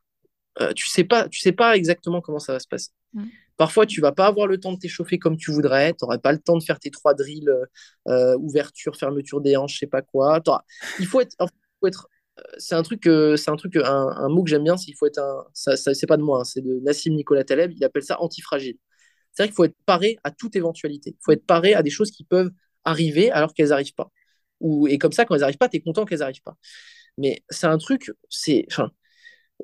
euh, 0.62 0.74
tu 0.74 0.88
sais 0.88 1.04
pas, 1.04 1.28
tu 1.30 1.39
sais 1.39 1.52
pas 1.52 1.76
exactement 1.76 2.22
comment 2.22 2.39
ça 2.39 2.54
va 2.54 2.60
se 2.60 2.68
passer. 2.68 2.89
Parfois, 3.58 3.86
tu 3.86 4.02
vas 4.02 4.12
pas 4.12 4.26
avoir 4.26 4.47
le 4.47 4.60
temps 4.60 4.74
de 4.74 4.80
t'échauffer 4.80 5.20
comme 5.20 5.38
tu 5.38 5.51
voudrais. 5.51 5.93
Tu 5.93 5.99
n'auras 6.01 6.18
pas 6.18 6.32
le 6.32 6.39
temps 6.39 6.58
de 6.58 6.64
faire 6.64 6.80
tes 6.80 6.89
trois 6.89 7.14
drills, 7.14 7.51
euh, 8.08 8.36
ouverture, 8.39 8.95
fermeture 8.95 9.41
des 9.41 9.56
hanches, 9.56 9.74
je 9.74 9.80
sais 9.80 9.88
pas 9.88 10.01
quoi. 10.01 10.41
Il 10.99 11.06
faut 11.06 11.22
être, 11.22 11.36
être 11.86 12.08
euh, 12.39 12.41
c'est 12.58 12.76
un 12.76 12.82
truc, 12.82 13.04
c'est 13.04 13.49
un 13.49 13.56
truc, 13.56 13.76
un, 13.76 14.30
mot 14.30 14.43
que 14.43 14.49
j'aime 14.49 14.64
bien, 14.64 14.76
il 14.88 14.95
faut 14.95 15.06
être 15.06 15.20
un, 15.20 15.45
ça, 15.54 15.76
c'est 15.76 16.08
pas 16.08 16.18
de 16.18 16.24
moi, 16.24 16.41
hein, 16.41 16.43
c'est 16.43 16.62
de 16.62 16.80
Nassim 16.80 17.14
Nicolas 17.14 17.43
Taleb. 17.43 17.72
Il 17.76 17.84
appelle 17.84 18.04
ça 18.04 18.20
antifragile. 18.22 18.78
C'est-à-dire 19.32 19.51
qu'il 19.51 19.56
faut 19.56 19.66
être 19.66 19.78
paré 19.86 20.18
à 20.24 20.32
toute 20.32 20.56
éventualité. 20.56 21.12
Il 21.12 21.24
faut 21.24 21.32
être 21.32 21.45
paré 21.45 21.74
à 21.74 21.84
des 21.84 21.89
choses 21.89 22.12
qui 22.12 22.24
peuvent 22.24 22.51
arriver 22.84 23.32
alors 23.32 23.54
qu'elles 23.54 23.70
n'arrivent 23.70 23.95
pas. 23.95 24.12
Ou, 24.60 24.88
et 24.88 24.97
comme 24.97 25.12
ça, 25.12 25.26
quand 25.26 25.36
elles 25.36 25.41
n'arrivent 25.41 25.58
pas, 25.58 25.70
tu 25.70 25.78
es 25.78 25.82
content 25.82 26.06
qu'elles 26.06 26.20
n'arrivent 26.20 26.43
pas. 26.43 26.58
Mais 27.18 27.43
c'est 27.49 27.68
un 27.68 27.78
truc, 27.78 28.12
c'est. 28.30 28.66
Enfin, 28.72 28.91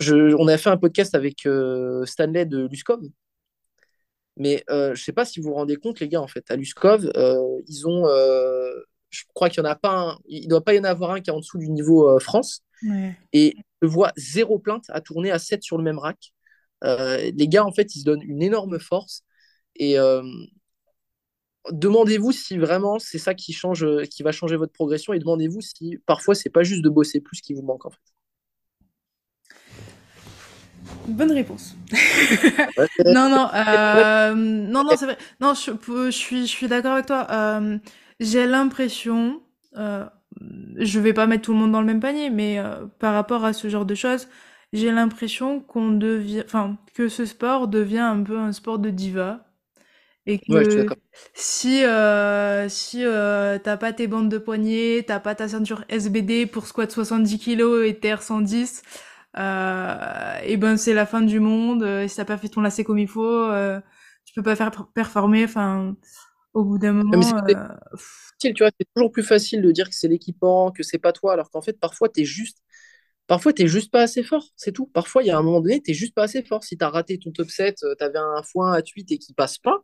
on 0.02 0.48
a 0.48 0.58
fait 0.58 0.70
un 0.70 0.78
podcast 0.78 1.16
avec 1.16 1.46
euh, 1.46 2.06
Stanley 2.06 2.46
de 2.46 2.68
Luskov. 2.68 3.02
Mais 4.38 4.64
euh, 4.70 4.88
je 4.96 5.02
ne 5.02 5.04
sais 5.04 5.12
pas 5.12 5.26
si 5.26 5.40
vous 5.40 5.50
vous 5.50 5.56
rendez 5.56 5.76
compte, 5.76 6.00
les 6.00 6.08
gars, 6.08 6.22
en 6.22 6.28
fait, 6.28 6.50
à 6.50 6.56
Luskov, 6.56 7.12
euh, 7.16 7.62
ils 7.68 7.88
ont. 7.88 8.08
je 9.10 9.24
crois 9.34 9.50
qu'il 9.50 9.62
n'y 9.64 9.68
en 9.68 9.72
a 9.72 9.76
pas 9.76 10.12
un, 10.12 10.18
il 10.28 10.44
ne 10.44 10.50
doit 10.50 10.64
pas 10.64 10.74
y 10.74 10.80
en 10.80 10.84
avoir 10.84 11.12
un 11.12 11.20
qui 11.22 11.30
est 11.30 11.34
en 11.34 11.40
dessous 11.40 11.58
du 11.58 11.70
niveau 11.70 12.18
France. 12.20 12.62
Et 13.34 13.56
je 13.82 13.88
vois 13.88 14.14
zéro 14.16 14.60
plainte 14.60 14.86
à 14.90 15.02
tourner 15.02 15.32
à 15.32 15.40
7 15.40 15.64
sur 15.64 15.78
le 15.78 15.84
même 15.84 16.00
rack. 16.00 16.34
les 16.84 17.48
gars, 17.48 17.66
en 17.66 17.72
fait, 17.74 17.96
ils 17.96 18.00
se 18.00 18.06
donnent 18.06 18.24
une 18.24 18.42
énorme 18.42 18.80
force. 18.80 19.24
Et 19.76 19.98
demandez-vous 21.72 22.32
si 22.32 22.58
vraiment 22.58 22.98
c'est 23.00 23.20
ça 23.20 23.34
qui, 23.34 23.52
change, 23.52 23.86
qui 24.06 24.24
va 24.24 24.32
changer 24.32 24.56
votre 24.56 24.74
progression. 24.74 25.12
Et 25.12 25.20
demandez-vous 25.20 25.62
si 25.62 25.98
parfois, 26.06 26.36
c'est 26.36 26.50
pas 26.50 26.64
juste 26.64 26.84
de 26.84 26.90
bosser 26.90 27.20
plus 27.20 27.42
qui 27.42 27.54
vous 27.54 27.64
manque, 27.64 27.86
en 27.86 27.90
fait. 27.90 28.00
Bonne 31.10 31.32
réponse. 31.32 31.76
non, 33.05 33.30
non, 33.30 33.49
euh, 33.53 34.34
non, 34.36 34.84
non, 34.84 34.95
c'est 34.95 35.05
vrai. 35.05 35.18
Non, 35.41 35.53
je, 35.53 35.72
je 36.05 36.10
suis, 36.12 36.41
je 36.41 36.51
suis 36.51 36.68
d'accord 36.68 36.93
avec 36.93 37.05
toi. 37.07 37.28
Euh, 37.32 37.78
j'ai 38.20 38.45
l'impression, 38.45 39.41
euh, 39.78 40.05
je 40.78 40.99
vais 40.99 41.14
pas 41.14 41.28
mettre 41.28 41.43
tout 41.43 41.53
le 41.53 41.60
monde 41.60 41.72
dans 41.72 41.82
le 41.82 41.88
même 41.88 41.99
panier, 41.99 42.30
mais 42.30 42.60
euh, 42.60 42.86
par 42.99 43.14
rapport 43.14 43.45
à 43.45 43.53
ce 43.53 43.70
genre 43.70 43.86
de 43.86 43.95
choses, 43.95 44.28
j'ai 44.74 44.91
l'impression 44.91 45.60
qu'on 45.62 45.91
devient, 45.91 46.43
enfin, 46.45 46.78
que 46.93 47.10
ce 47.10 47.26
sport 47.26 47.68
devient 47.68 47.99
un 47.99 48.24
peu 48.24 48.38
un 48.38 48.51
sport 48.51 48.80
de 48.80 48.89
diva. 48.89 49.45
Et 50.26 50.38
que 50.39 50.86
si, 51.34 51.84
euh, 51.84 52.70
si 52.70 53.03
euh, 53.03 53.57
t'as 53.57 53.78
pas 53.78 53.93
tes 53.93 54.07
bandes 54.07 54.30
de 54.30 54.38
poignets, 54.38 55.03
t'as 55.07 55.20
pas 55.20 55.34
ta 55.36 55.47
ceinture 55.47 55.86
SBD 55.89 56.45
pour 56.45 56.68
squat 56.68 56.91
70 56.91 57.39
kg 57.39 57.84
et 57.86 57.97
TR 57.99 58.22
110, 58.22 58.84
euh, 59.38 60.40
et 60.44 60.58
ben 60.58 60.78
c'est 60.78 60.94
la 60.94 61.06
fin 61.06 61.22
du 61.22 61.40
monde. 61.40 61.84
Euh, 61.84 62.08
si 62.08 62.16
t'as 62.16 62.26
pas 62.26 62.38
fait 62.38 62.50
ton 62.50 62.62
lacet 62.62 62.84
comme 62.84 63.00
il 63.00 63.08
faut, 63.08 63.24
euh, 63.26 63.80
tu 64.26 64.34
peux 64.34 64.44
pas 64.44 64.56
faire 64.56 64.72
performer. 64.94 65.44
Enfin, 65.44 65.96
au 66.54 66.64
bout 66.64 66.78
d'un 66.78 66.94
moment. 66.94 67.20
Euh, 67.50 67.54
tu 68.42 68.54
vois, 68.60 68.72
c'est 68.80 68.88
toujours 68.96 69.12
plus 69.12 69.24
facile 69.24 69.62
de 69.62 69.72
dire 69.72 69.90
que 69.90 69.96
c'est 69.96 70.08
l'équipement, 70.08 70.72
que 70.72 70.84
c'est 70.84 70.98
pas 70.98 71.14
toi, 71.14 71.34
alors 71.34 71.52
qu'en 71.52 71.62
fait, 71.62 71.80
parfois, 71.80 72.10
t'es 72.10 72.26
juste. 72.26 72.58
Parfois, 73.28 73.54
t'es 73.54 73.68
juste 73.68 73.92
pas 73.92 74.02
assez 74.02 74.24
fort, 74.24 74.46
c'est 74.56 74.72
tout. 74.72 74.88
Parfois, 74.88 75.24
il 75.24 75.28
y 75.28 75.32
a 75.32 75.38
un 75.38 75.44
moment 75.44 75.62
donné, 75.62 75.82
t'es 75.82 75.94
juste 75.94 76.16
pas 76.16 76.24
assez 76.24 76.44
fort. 76.44 76.64
Si 76.64 76.78
t'as 76.78 76.90
raté 76.90 77.20
ton 77.20 77.32
top 77.32 77.50
7, 77.50 77.78
t'avais 78.00 78.18
un 78.18 78.42
foin 78.44 78.74
à 78.74 78.82
8 78.84 79.12
et 79.12 79.20
qui 79.20 79.34
passe 79.34 79.60
pas, 79.60 79.78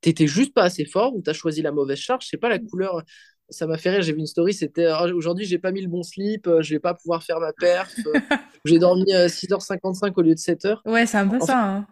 t'étais 0.00 0.26
juste 0.26 0.54
pas 0.54 0.64
assez 0.64 0.84
fort 0.84 1.14
ou 1.16 1.22
t'as 1.22 1.32
choisi 1.32 1.62
la 1.62 1.72
mauvaise 1.72 1.98
charge. 1.98 2.26
C'est 2.28 2.38
pas 2.38 2.48
la 2.48 2.58
couleur 2.58 3.02
ça 3.48 3.66
m'a 3.66 3.78
fait 3.78 3.90
rire. 3.90 4.02
J'ai 4.02 4.12
vu 4.12 4.20
une 4.20 4.26
story, 4.26 4.54
c'était 4.54 4.86
ah, 4.86 5.04
aujourd'hui, 5.06 5.44
j'ai 5.44 5.58
pas 5.58 5.72
mis 5.72 5.82
le 5.82 5.88
bon 5.88 6.02
slip, 6.02 6.46
euh, 6.46 6.62
je 6.62 6.74
vais 6.74 6.80
pas 6.80 6.94
pouvoir 6.94 7.22
faire 7.22 7.40
ma 7.40 7.52
perf. 7.52 7.94
Euh, 8.06 8.12
j'ai 8.64 8.78
dormi 8.78 9.04
6h55 9.04 10.06
euh, 10.06 10.12
au 10.16 10.22
lieu 10.22 10.34
de 10.34 10.40
7h. 10.40 10.78
Ouais, 10.86 11.06
c'est 11.06 11.18
un 11.18 11.28
peu 11.28 11.40
ça. 11.40 11.76
Hein. 11.76 11.86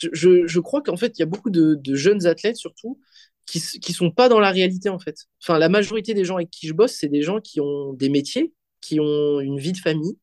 je, 0.00 0.46
je, 0.46 0.60
crois 0.60 0.82
qu'en 0.82 0.96
fait, 0.96 1.18
il 1.18 1.20
y 1.20 1.22
a 1.22 1.26
beaucoup 1.26 1.50
de, 1.50 1.74
de, 1.74 1.94
jeunes 1.94 2.26
athlètes, 2.26 2.56
surtout, 2.56 3.00
qui, 3.46 3.60
qui 3.60 3.92
sont 3.92 4.10
pas 4.10 4.28
dans 4.28 4.40
la 4.40 4.50
réalité, 4.50 4.88
en 4.88 4.98
fait. 4.98 5.16
Enfin, 5.42 5.58
la 5.58 5.68
majorité 5.68 6.14
des 6.14 6.24
gens 6.24 6.36
avec 6.36 6.50
qui 6.50 6.66
je 6.66 6.74
bosse, 6.74 6.92
c'est 6.92 7.08
des 7.08 7.22
gens 7.22 7.40
qui 7.40 7.60
ont 7.60 7.92
des 7.92 8.08
métiers, 8.08 8.52
qui 8.80 9.00
ont 9.00 9.40
une 9.40 9.58
vie 9.58 9.72
de 9.72 9.78
famille. 9.78 10.18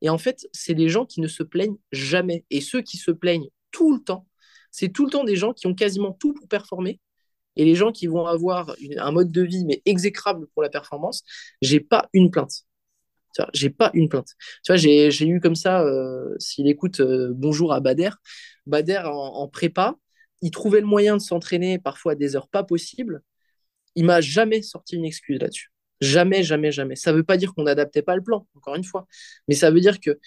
Et 0.00 0.10
en 0.10 0.18
fait, 0.18 0.46
c'est 0.52 0.74
des 0.74 0.88
gens 0.88 1.06
qui 1.06 1.20
ne 1.20 1.28
se 1.28 1.42
plaignent 1.42 1.78
jamais. 1.90 2.44
Et 2.50 2.60
ceux 2.60 2.82
qui 2.82 2.98
se 2.98 3.10
plaignent 3.10 3.48
tout 3.70 3.92
le 3.92 4.00
temps, 4.00 4.26
c'est 4.70 4.92
tout 4.92 5.04
le 5.04 5.10
temps 5.10 5.24
des 5.24 5.36
gens 5.36 5.52
qui 5.52 5.66
ont 5.66 5.74
quasiment 5.74 6.12
tout 6.12 6.34
pour 6.34 6.48
performer, 6.48 7.00
et 7.56 7.64
les 7.64 7.74
gens 7.74 7.92
qui 7.92 8.06
vont 8.06 8.26
avoir 8.26 8.74
un 8.98 9.12
mode 9.12 9.30
de 9.30 9.42
vie 9.42 9.64
mais 9.64 9.82
exécrable 9.84 10.46
pour 10.54 10.62
la 10.62 10.68
performance, 10.68 11.22
j'ai 11.62 11.80
pas 11.80 12.08
une 12.12 12.30
plainte. 12.30 12.64
J'ai 13.52 13.70
pas 13.70 13.90
une 13.94 14.08
plainte. 14.08 14.28
Tu 14.64 14.76
j'ai 14.78 15.26
eu 15.26 15.40
comme 15.40 15.56
ça, 15.56 15.82
euh, 15.82 16.34
s'il 16.38 16.68
écoute 16.68 17.00
euh, 17.00 17.32
bonjour 17.34 17.72
à 17.72 17.80
Bader, 17.80 18.10
Bader 18.66 19.02
en, 19.06 19.48
prépa, 19.48 19.96
il 20.40 20.50
trouvait 20.50 20.80
le 20.80 20.86
moyen 20.86 21.16
de 21.16 21.22
s'entraîner 21.22 21.78
parfois 21.78 22.12
à 22.12 22.14
des 22.14 22.36
heures 22.36 22.48
pas 22.48 22.64
possibles. 22.64 23.22
Il 23.96 24.04
m'a 24.04 24.20
jamais 24.20 24.62
sorti 24.62 24.96
une 24.96 25.04
excuse 25.04 25.40
là-dessus. 25.40 25.70
Jamais, 26.00 26.42
jamais, 26.42 26.72
jamais. 26.72 26.96
Ça 26.96 27.12
veut 27.12 27.22
pas 27.22 27.36
dire 27.36 27.54
qu'on 27.54 27.62
n'adaptait 27.64 28.02
pas 28.02 28.16
le 28.16 28.22
plan, 28.22 28.46
encore 28.56 28.74
une 28.74 28.84
fois. 28.84 29.06
Mais 29.48 29.54
ça 29.54 29.70
veut 29.70 29.80
dire 29.80 30.00
que 30.00 30.18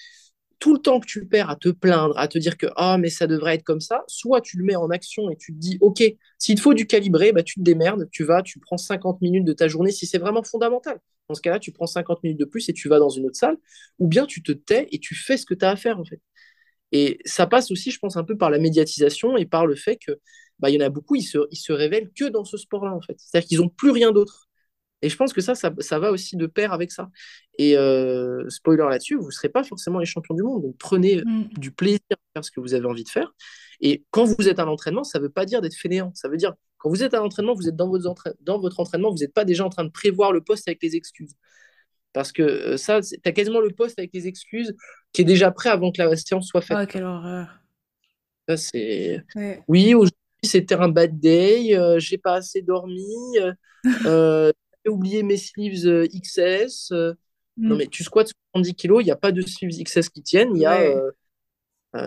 tout 0.59 0.73
le 0.73 0.79
temps 0.79 0.99
que 0.99 1.05
tu 1.05 1.25
perds 1.25 1.49
à 1.49 1.55
te 1.55 1.69
plaindre, 1.69 2.17
à 2.17 2.27
te 2.27 2.37
dire 2.37 2.57
que 2.57 2.67
ah 2.75 2.97
mais 2.97 3.09
ça 3.09 3.27
devrait 3.27 3.55
être 3.55 3.63
comme 3.63 3.81
ça, 3.81 4.03
soit 4.07 4.41
tu 4.41 4.57
le 4.57 4.63
mets 4.63 4.75
en 4.75 4.89
action 4.89 5.29
et 5.29 5.35
tu 5.37 5.53
te 5.53 5.59
dis 5.59 5.77
ok, 5.81 6.03
s'il 6.39 6.55
te 6.55 6.61
faut 6.61 6.73
du 6.73 6.87
calibré, 6.87 7.31
bah, 7.31 7.43
tu 7.43 7.55
te 7.55 7.61
démerdes, 7.61 8.09
tu 8.11 8.23
vas, 8.23 8.41
tu 8.41 8.59
prends 8.59 8.77
50 8.77 9.21
minutes 9.21 9.45
de 9.45 9.53
ta 9.53 9.67
journée 9.67 9.91
si 9.91 10.05
c'est 10.07 10.17
vraiment 10.17 10.43
fondamental. 10.43 10.99
Dans 11.29 11.35
ce 11.35 11.41
cas-là, 11.41 11.59
tu 11.59 11.71
prends 11.71 11.87
50 11.87 12.23
minutes 12.23 12.39
de 12.39 12.45
plus 12.45 12.69
et 12.69 12.73
tu 12.73 12.87
vas 12.89 12.99
dans 12.99 13.09
une 13.09 13.25
autre 13.25 13.35
salle, 13.35 13.57
ou 13.99 14.07
bien 14.07 14.25
tu 14.25 14.41
te 14.41 14.51
tais 14.51 14.87
et 14.91 14.99
tu 14.99 15.13
fais 15.15 15.37
ce 15.37 15.45
que 15.45 15.53
tu 15.53 15.65
as 15.65 15.71
à 15.71 15.75
faire 15.75 15.99
en 15.99 16.05
fait. 16.05 16.21
Et 16.91 17.19
ça 17.25 17.47
passe 17.47 17.71
aussi, 17.71 17.91
je 17.91 17.99
pense, 17.99 18.17
un 18.17 18.23
peu 18.23 18.37
par 18.37 18.49
la 18.49 18.59
médiatisation 18.59 19.37
et 19.37 19.45
par 19.45 19.65
le 19.65 19.75
fait 19.75 19.97
que 19.97 20.19
bah, 20.59 20.69
y 20.69 20.77
en 20.77 20.85
a 20.85 20.89
beaucoup, 20.89 21.15
ils 21.15 21.23
se, 21.23 21.39
ils 21.51 21.57
se 21.57 21.73
révèlent 21.73 22.11
que 22.15 22.25
dans 22.25 22.45
ce 22.45 22.57
sport-là 22.57 22.93
en 22.93 23.01
fait. 23.01 23.15
C'est-à-dire 23.19 23.47
qu'ils 23.47 23.59
n'ont 23.59 23.69
plus 23.69 23.91
rien 23.91 24.11
d'autre. 24.11 24.46
Et 25.01 25.09
je 25.09 25.15
pense 25.15 25.31
que 25.31 25.41
ça, 25.41 25.53
ça, 25.55 25.99
va 25.99 26.11
aussi 26.11 26.37
de 26.37 26.47
pair 26.47 26.73
avec 26.73 26.91
ça. 26.91 27.09
Et 27.59 27.77
euh, 27.77 28.49
spoiler 28.49 28.85
là-dessus, 28.89 29.15
vous 29.15 29.27
ne 29.27 29.31
serez 29.31 29.49
pas 29.49 29.63
forcément 29.63 29.99
les 29.99 30.05
champions 30.05 30.33
du 30.33 30.41
monde. 30.41 30.63
Donc 30.63 30.75
prenez 30.79 31.17
mm. 31.23 31.49
du 31.57 31.71
plaisir 31.71 31.99
à 32.11 32.15
faire 32.33 32.45
ce 32.45 32.51
que 32.51 32.59
vous 32.59 32.73
avez 32.73 32.85
envie 32.85 33.03
de 33.03 33.09
faire. 33.09 33.33
Et 33.79 34.03
quand 34.09 34.25
vous 34.25 34.49
êtes 34.49 34.59
à 34.59 34.65
l'entraînement, 34.65 35.03
ça 35.03 35.19
ne 35.19 35.23
veut 35.23 35.29
pas 35.29 35.45
dire 35.45 35.61
d'être 35.61 35.75
fainéant. 35.75 36.11
Ça 36.15 36.29
veut 36.29 36.37
dire, 36.37 36.53
quand 36.77 36.89
vous 36.89 37.03
êtes 37.03 37.13
à 37.13 37.19
l'entraînement, 37.19 37.53
vous 37.53 37.67
êtes 37.67 37.75
dans 37.75 37.89
votre, 37.89 38.35
dans 38.41 38.59
votre 38.59 38.79
entraînement, 38.79 39.11
vous 39.11 39.17
n'êtes 39.17 39.33
pas 39.33 39.45
déjà 39.45 39.65
en 39.65 39.69
train 39.69 39.83
de 39.83 39.91
prévoir 39.91 40.31
le 40.31 40.41
poste 40.41 40.67
avec 40.67 40.81
les 40.81 40.95
excuses. 40.95 41.35
Parce 42.13 42.31
que 42.31 42.41
euh, 42.41 42.77
ça, 42.77 43.01
tu 43.01 43.19
as 43.23 43.31
quasiment 43.31 43.59
le 43.59 43.69
poste 43.69 43.99
avec 43.99 44.11
les 44.13 44.27
excuses 44.27 44.75
qui 45.13 45.21
est 45.21 45.25
déjà 45.25 45.51
prêt 45.51 45.69
avant 45.69 45.91
que 45.91 46.01
la 46.01 46.15
séance 46.15 46.47
soit 46.47 46.61
faite. 46.61 46.77
Oh, 46.81 46.85
quelle 46.87 47.03
horreur. 47.03 47.59
Ça, 48.47 48.57
c'est... 48.57 49.23
Oui, 49.67 49.93
aujourd'hui, 49.93 50.17
c'était 50.41 50.75
un 50.75 50.89
bad 50.89 51.19
day, 51.19 51.75
euh, 51.75 51.99
j'ai 51.99 52.17
pas 52.17 52.35
assez 52.35 52.61
dormi. 52.61 53.37
Euh, 54.05 54.51
oublié 54.89 55.23
mes 55.23 55.37
sleeves 55.37 55.87
euh, 55.87 56.07
XS. 56.07 56.91
Euh. 56.91 57.13
Non, 57.57 57.75
mm. 57.75 57.77
mais 57.77 57.87
tu 57.87 58.03
squats 58.03 58.25
70 58.53 58.75
kilos, 58.75 59.01
il 59.01 59.05
n'y 59.05 59.11
a 59.11 59.15
pas 59.15 59.31
de 59.31 59.41
sleeves 59.41 59.83
XS 59.83 60.09
qui 60.09 60.21
tiennent. 60.21 60.55
Il 60.55 60.61
y 60.61 60.65
a, 60.65 60.79
euh, 60.81 61.11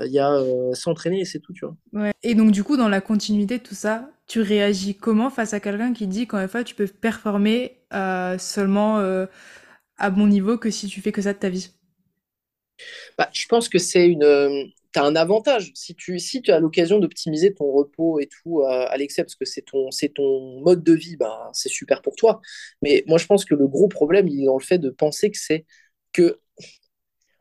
il 0.06 0.12
y 0.12 0.18
a 0.18 0.40
s'entraîner 0.74 1.20
et 1.20 1.24
c'est 1.24 1.40
tout, 1.40 1.52
tu 1.52 1.66
vois. 1.66 2.12
Et 2.22 2.34
donc, 2.34 2.52
du 2.52 2.62
coup, 2.62 2.76
dans 2.76 2.88
la 2.88 3.00
continuité 3.00 3.58
de 3.58 3.62
tout 3.62 3.74
ça, 3.74 4.10
tu 4.26 4.40
réagis 4.40 4.94
comment 4.94 5.30
face 5.30 5.52
à 5.52 5.60
quelqu'un 5.60 5.92
qui 5.92 6.06
dit 6.06 6.26
qu'en 6.28 6.46
FA, 6.46 6.62
tu 6.62 6.76
peux 6.76 6.86
performer 6.86 7.78
seulement 8.38 8.98
à 9.96 10.10
bon 10.10 10.28
niveau 10.28 10.58
que 10.58 10.70
si 10.70 10.86
tu 10.86 11.00
fais 11.00 11.10
que 11.10 11.22
ça 11.22 11.32
de 11.32 11.38
ta 11.38 11.48
vie? 11.48 11.70
Bah, 13.18 13.28
Je 13.32 13.46
pense 13.46 13.68
que 13.68 13.78
c'est 13.78 14.06
une 14.06 14.70
tu 14.92 15.00
un 15.00 15.16
avantage. 15.16 15.72
Si 15.74 15.94
tu, 15.94 16.18
si 16.18 16.42
tu 16.42 16.50
as 16.52 16.60
l'occasion 16.60 16.98
d'optimiser 16.98 17.54
ton 17.54 17.70
repos 17.70 18.20
et 18.20 18.26
tout, 18.28 18.60
euh, 18.60 18.86
Alexia, 18.90 19.24
parce 19.24 19.36
que 19.36 19.44
c'est 19.44 19.62
ton, 19.62 20.60
mode 20.60 20.82
de 20.82 20.92
vie, 20.92 21.16
ben, 21.16 21.50
c'est 21.52 21.68
super 21.68 22.02
pour 22.02 22.16
toi. 22.16 22.40
Mais 22.82 23.04
moi, 23.06 23.18
je 23.18 23.26
pense 23.26 23.44
que 23.44 23.54
le 23.54 23.68
gros 23.68 23.88
problème, 23.88 24.28
il 24.28 24.42
est 24.42 24.46
dans 24.46 24.58
le 24.58 24.64
fait 24.64 24.78
de 24.78 24.90
penser 24.90 25.30
que 25.30 25.38
c'est 25.38 25.66
que. 26.12 26.40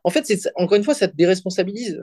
En 0.04 0.10
fait, 0.12 0.26
encore 0.56 0.78
une 0.78 0.84
fois, 0.84 0.94
ça 0.94 1.08
te 1.08 1.16
déresponsabilise. 1.16 2.02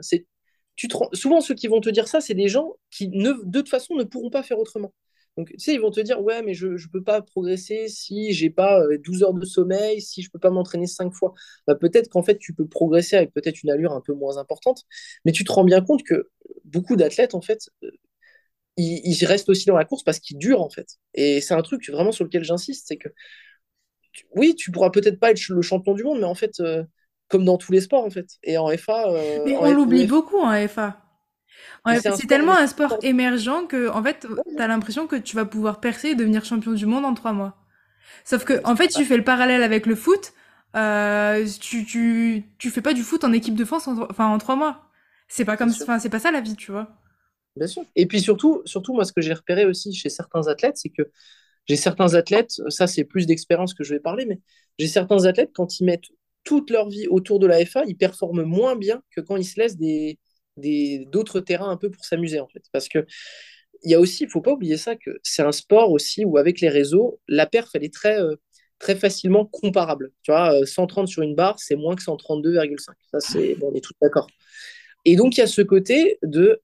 Souvent, 1.13 1.41
ceux 1.41 1.55
qui 1.55 1.67
vont 1.67 1.81
te 1.81 1.89
dire 1.89 2.07
ça, 2.07 2.21
c'est 2.21 2.35
des 2.35 2.47
gens 2.47 2.75
qui, 2.91 3.09
ne, 3.09 3.33
de 3.43 3.59
toute 3.59 3.69
façon, 3.69 3.95
ne 3.95 4.03
pourront 4.03 4.29
pas 4.29 4.43
faire 4.43 4.59
autrement. 4.59 4.93
Donc, 5.37 5.49
tu 5.49 5.59
sais, 5.59 5.73
ils 5.75 5.79
vont 5.79 5.91
te 5.91 5.99
dire, 5.99 6.19
ouais, 6.21 6.41
mais 6.41 6.55
je 6.55 6.67
ne 6.67 6.91
peux 6.91 7.03
pas 7.03 7.21
progresser 7.21 7.87
si 7.87 8.33
j'ai 8.33 8.49
pas 8.49 8.81
12 9.03 9.21
euh, 9.21 9.25
heures 9.27 9.33
de 9.33 9.45
sommeil, 9.45 10.01
si 10.01 10.23
je 10.23 10.31
peux 10.31 10.39
pas 10.39 10.49
m'entraîner 10.49 10.87
5 10.87 11.13
fois. 11.13 11.33
Bah, 11.67 11.75
peut-être 11.75 12.09
qu'en 12.09 12.23
fait, 12.23 12.39
tu 12.39 12.53
peux 12.53 12.67
progresser 12.67 13.15
avec 13.15 13.33
peut-être 13.33 13.61
une 13.61 13.69
allure 13.69 13.93
un 13.93 14.01
peu 14.01 14.13
moins 14.13 14.37
importante, 14.37 14.83
mais 15.25 15.31
tu 15.31 15.43
te 15.43 15.51
rends 15.51 15.63
bien 15.63 15.81
compte 15.81 16.03
que 16.03 16.29
beaucoup 16.65 16.95
d'athlètes, 16.95 17.35
en 17.35 17.41
fait, 17.41 17.69
euh, 17.83 17.91
ils, 18.77 19.25
restent 19.25 19.49
aussi 19.49 19.65
dans 19.65 19.77
la 19.77 19.85
course 19.85 20.03
parce 20.03 20.19
qu'ils 20.19 20.39
durent, 20.39 20.61
en 20.61 20.69
fait. 20.69 20.97
Et 21.13 21.39
c'est 21.39 21.53
un 21.53 21.61
truc 21.61 21.87
vraiment 21.89 22.11
sur 22.11 22.25
lequel 22.25 22.43
j'insiste, 22.43 22.87
c'est 22.87 22.97
que, 22.97 23.09
oui, 24.35 24.55
tu 24.55 24.71
pourras 24.71 24.89
peut-être 24.89 25.19
pas 25.19 25.31
être 25.31 25.47
le 25.49 25.61
champion 25.61 25.93
du 25.93 26.03
monde, 26.03 26.19
mais 26.19 26.25
en 26.25 26.35
fait, 26.35 26.59
euh, 26.61 26.83
comme 27.27 27.45
dans 27.45 27.57
tous 27.57 27.71
les 27.71 27.81
sports, 27.81 28.03
en 28.03 28.09
fait. 28.09 28.27
Et 28.43 28.57
en 28.57 28.75
FA... 28.75 29.11
mais 29.45 29.55
on 29.55 29.71
l'oublie 29.71 30.07
beaucoup 30.07 30.39
en 30.39 30.67
FA 30.67 31.06
c'est 32.01 32.27
tellement 32.27 32.55
un 32.57 32.67
sport 32.67 32.97
émergent 33.01 33.67
que, 33.67 33.89
en 33.89 34.03
fait, 34.03 34.27
t'as 34.57 34.67
l'impression 34.67 35.07
que 35.07 35.15
tu 35.15 35.35
vas 35.35 35.45
pouvoir 35.45 35.79
percer 35.79 36.09
et 36.09 36.15
devenir 36.15 36.45
champion 36.45 36.71
du 36.71 36.85
monde 36.85 37.05
en 37.05 37.13
trois 37.13 37.33
mois. 37.33 37.55
Sauf 38.25 38.43
que, 38.43 38.61
en 38.65 38.75
fait, 38.75 38.89
tu 38.89 39.05
fais 39.05 39.17
le 39.17 39.23
parallèle 39.23 39.63
avec 39.63 39.85
le 39.85 39.95
foot, 39.95 40.33
euh, 40.75 41.45
tu, 41.59 41.85
tu, 41.85 42.43
tu 42.57 42.69
fais 42.69 42.81
pas 42.81 42.93
du 42.93 43.03
foot 43.03 43.23
en 43.23 43.33
équipe 43.33 43.55
de 43.55 43.65
France 43.65 43.87
en, 43.87 43.97
enfin, 44.09 44.27
en 44.27 44.37
trois 44.37 44.55
mois. 44.55 44.89
C'est 45.27 45.45
pas 45.45 45.57
comme, 45.57 45.69
enfin, 45.69 45.99
c'est 45.99 46.09
pas 46.09 46.19
ça 46.19 46.31
la 46.31 46.41
vie, 46.41 46.55
tu 46.55 46.71
vois. 46.71 46.89
Bien 47.55 47.67
sûr. 47.67 47.83
Et 47.95 48.05
puis 48.05 48.21
surtout, 48.21 48.61
surtout 48.65 48.93
moi, 48.93 49.05
ce 49.05 49.13
que 49.13 49.21
j'ai 49.21 49.33
repéré 49.33 49.65
aussi 49.65 49.93
chez 49.93 50.09
certains 50.09 50.47
athlètes, 50.47 50.77
c'est 50.77 50.89
que 50.89 51.03
j'ai 51.67 51.75
certains 51.75 52.13
athlètes, 52.13 52.61
ça 52.69 52.87
c'est 52.87 53.03
plus 53.03 53.25
d'expérience 53.25 53.73
que 53.73 53.83
je 53.83 53.93
vais 53.93 53.99
parler, 53.99 54.25
mais 54.25 54.39
j'ai 54.79 54.87
certains 54.87 55.25
athlètes, 55.25 55.51
quand 55.53 55.79
ils 55.79 55.85
mettent 55.85 56.09
toute 56.43 56.69
leur 56.69 56.87
vie 56.89 57.07
autour 57.07 57.39
de 57.39 57.47
la 57.47 57.65
FA, 57.65 57.83
ils 57.87 57.97
performent 57.97 58.43
moins 58.43 58.75
bien 58.75 59.01
que 59.11 59.21
quand 59.21 59.35
ils 59.35 59.43
se 59.45 59.59
laissent 59.59 59.77
des, 59.77 60.17
d'autres 60.57 61.39
terrains 61.39 61.69
un 61.69 61.77
peu 61.77 61.89
pour 61.89 62.05
s'amuser 62.05 62.39
en 62.39 62.47
fait. 62.47 62.63
Parce 62.71 62.89
que 62.89 63.05
il 63.83 63.91
y 63.91 63.93
a 63.93 63.99
aussi, 63.99 64.23
il 64.23 64.29
faut 64.29 64.41
pas 64.41 64.53
oublier 64.53 64.77
ça, 64.77 64.95
que 64.95 65.11
c'est 65.23 65.43
un 65.43 65.51
sport 65.51 65.91
aussi 65.91 66.25
où 66.25 66.37
avec 66.37 66.61
les 66.61 66.69
réseaux, 66.69 67.19
la 67.27 67.45
perf, 67.45 67.69
elle 67.75 67.83
est 67.83 67.93
très, 67.93 68.19
euh, 68.19 68.35
très 68.79 68.95
facilement 68.95 69.45
comparable. 69.45 70.11
Tu 70.23 70.31
vois, 70.31 70.65
130 70.65 71.03
euh, 71.03 71.07
sur 71.07 71.21
une 71.23 71.35
barre, 71.35 71.59
c'est 71.59 71.75
moins 71.75 71.95
que 71.95 72.01
132,5. 72.01 72.79
Ça, 73.11 73.19
c'est, 73.19 73.55
bon, 73.55 73.69
on 73.71 73.75
est 73.75 73.81
tous 73.81 73.93
d'accord. 74.01 74.27
Et 75.05 75.15
donc, 75.15 75.37
il 75.37 75.41
y 75.41 75.43
a 75.43 75.47
ce 75.47 75.61
côté 75.61 76.17
de 76.23 76.61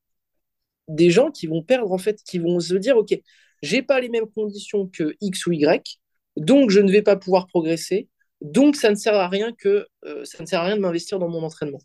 des 0.89 1.09
gens 1.09 1.31
qui 1.31 1.47
vont 1.47 1.63
perdre, 1.63 1.91
en 1.91 1.97
fait, 1.97 2.21
qui 2.23 2.39
vont 2.39 2.59
se 2.59 2.75
dire, 2.75 2.97
OK, 2.97 3.17
j'ai 3.61 3.81
pas 3.81 4.01
les 4.01 4.09
mêmes 4.09 4.27
conditions 4.35 4.87
que 4.87 5.15
X 5.21 5.47
ou 5.47 5.53
Y, 5.53 5.99
donc 6.35 6.69
je 6.69 6.81
ne 6.81 6.91
vais 6.91 7.01
pas 7.01 7.15
pouvoir 7.15 7.47
progresser, 7.47 8.09
donc 8.41 8.75
ça 8.75 8.89
ne 8.89 8.95
sert 8.95 9.15
à 9.15 9.29
rien 9.29 9.53
que 9.53 9.87
euh, 10.05 10.25
ça 10.25 10.43
ne 10.43 10.45
sert 10.45 10.59
à 10.59 10.65
rien 10.65 10.75
de 10.75 10.81
m'investir 10.81 11.19
dans 11.19 11.29
mon 11.29 11.41
entraînement. 11.43 11.79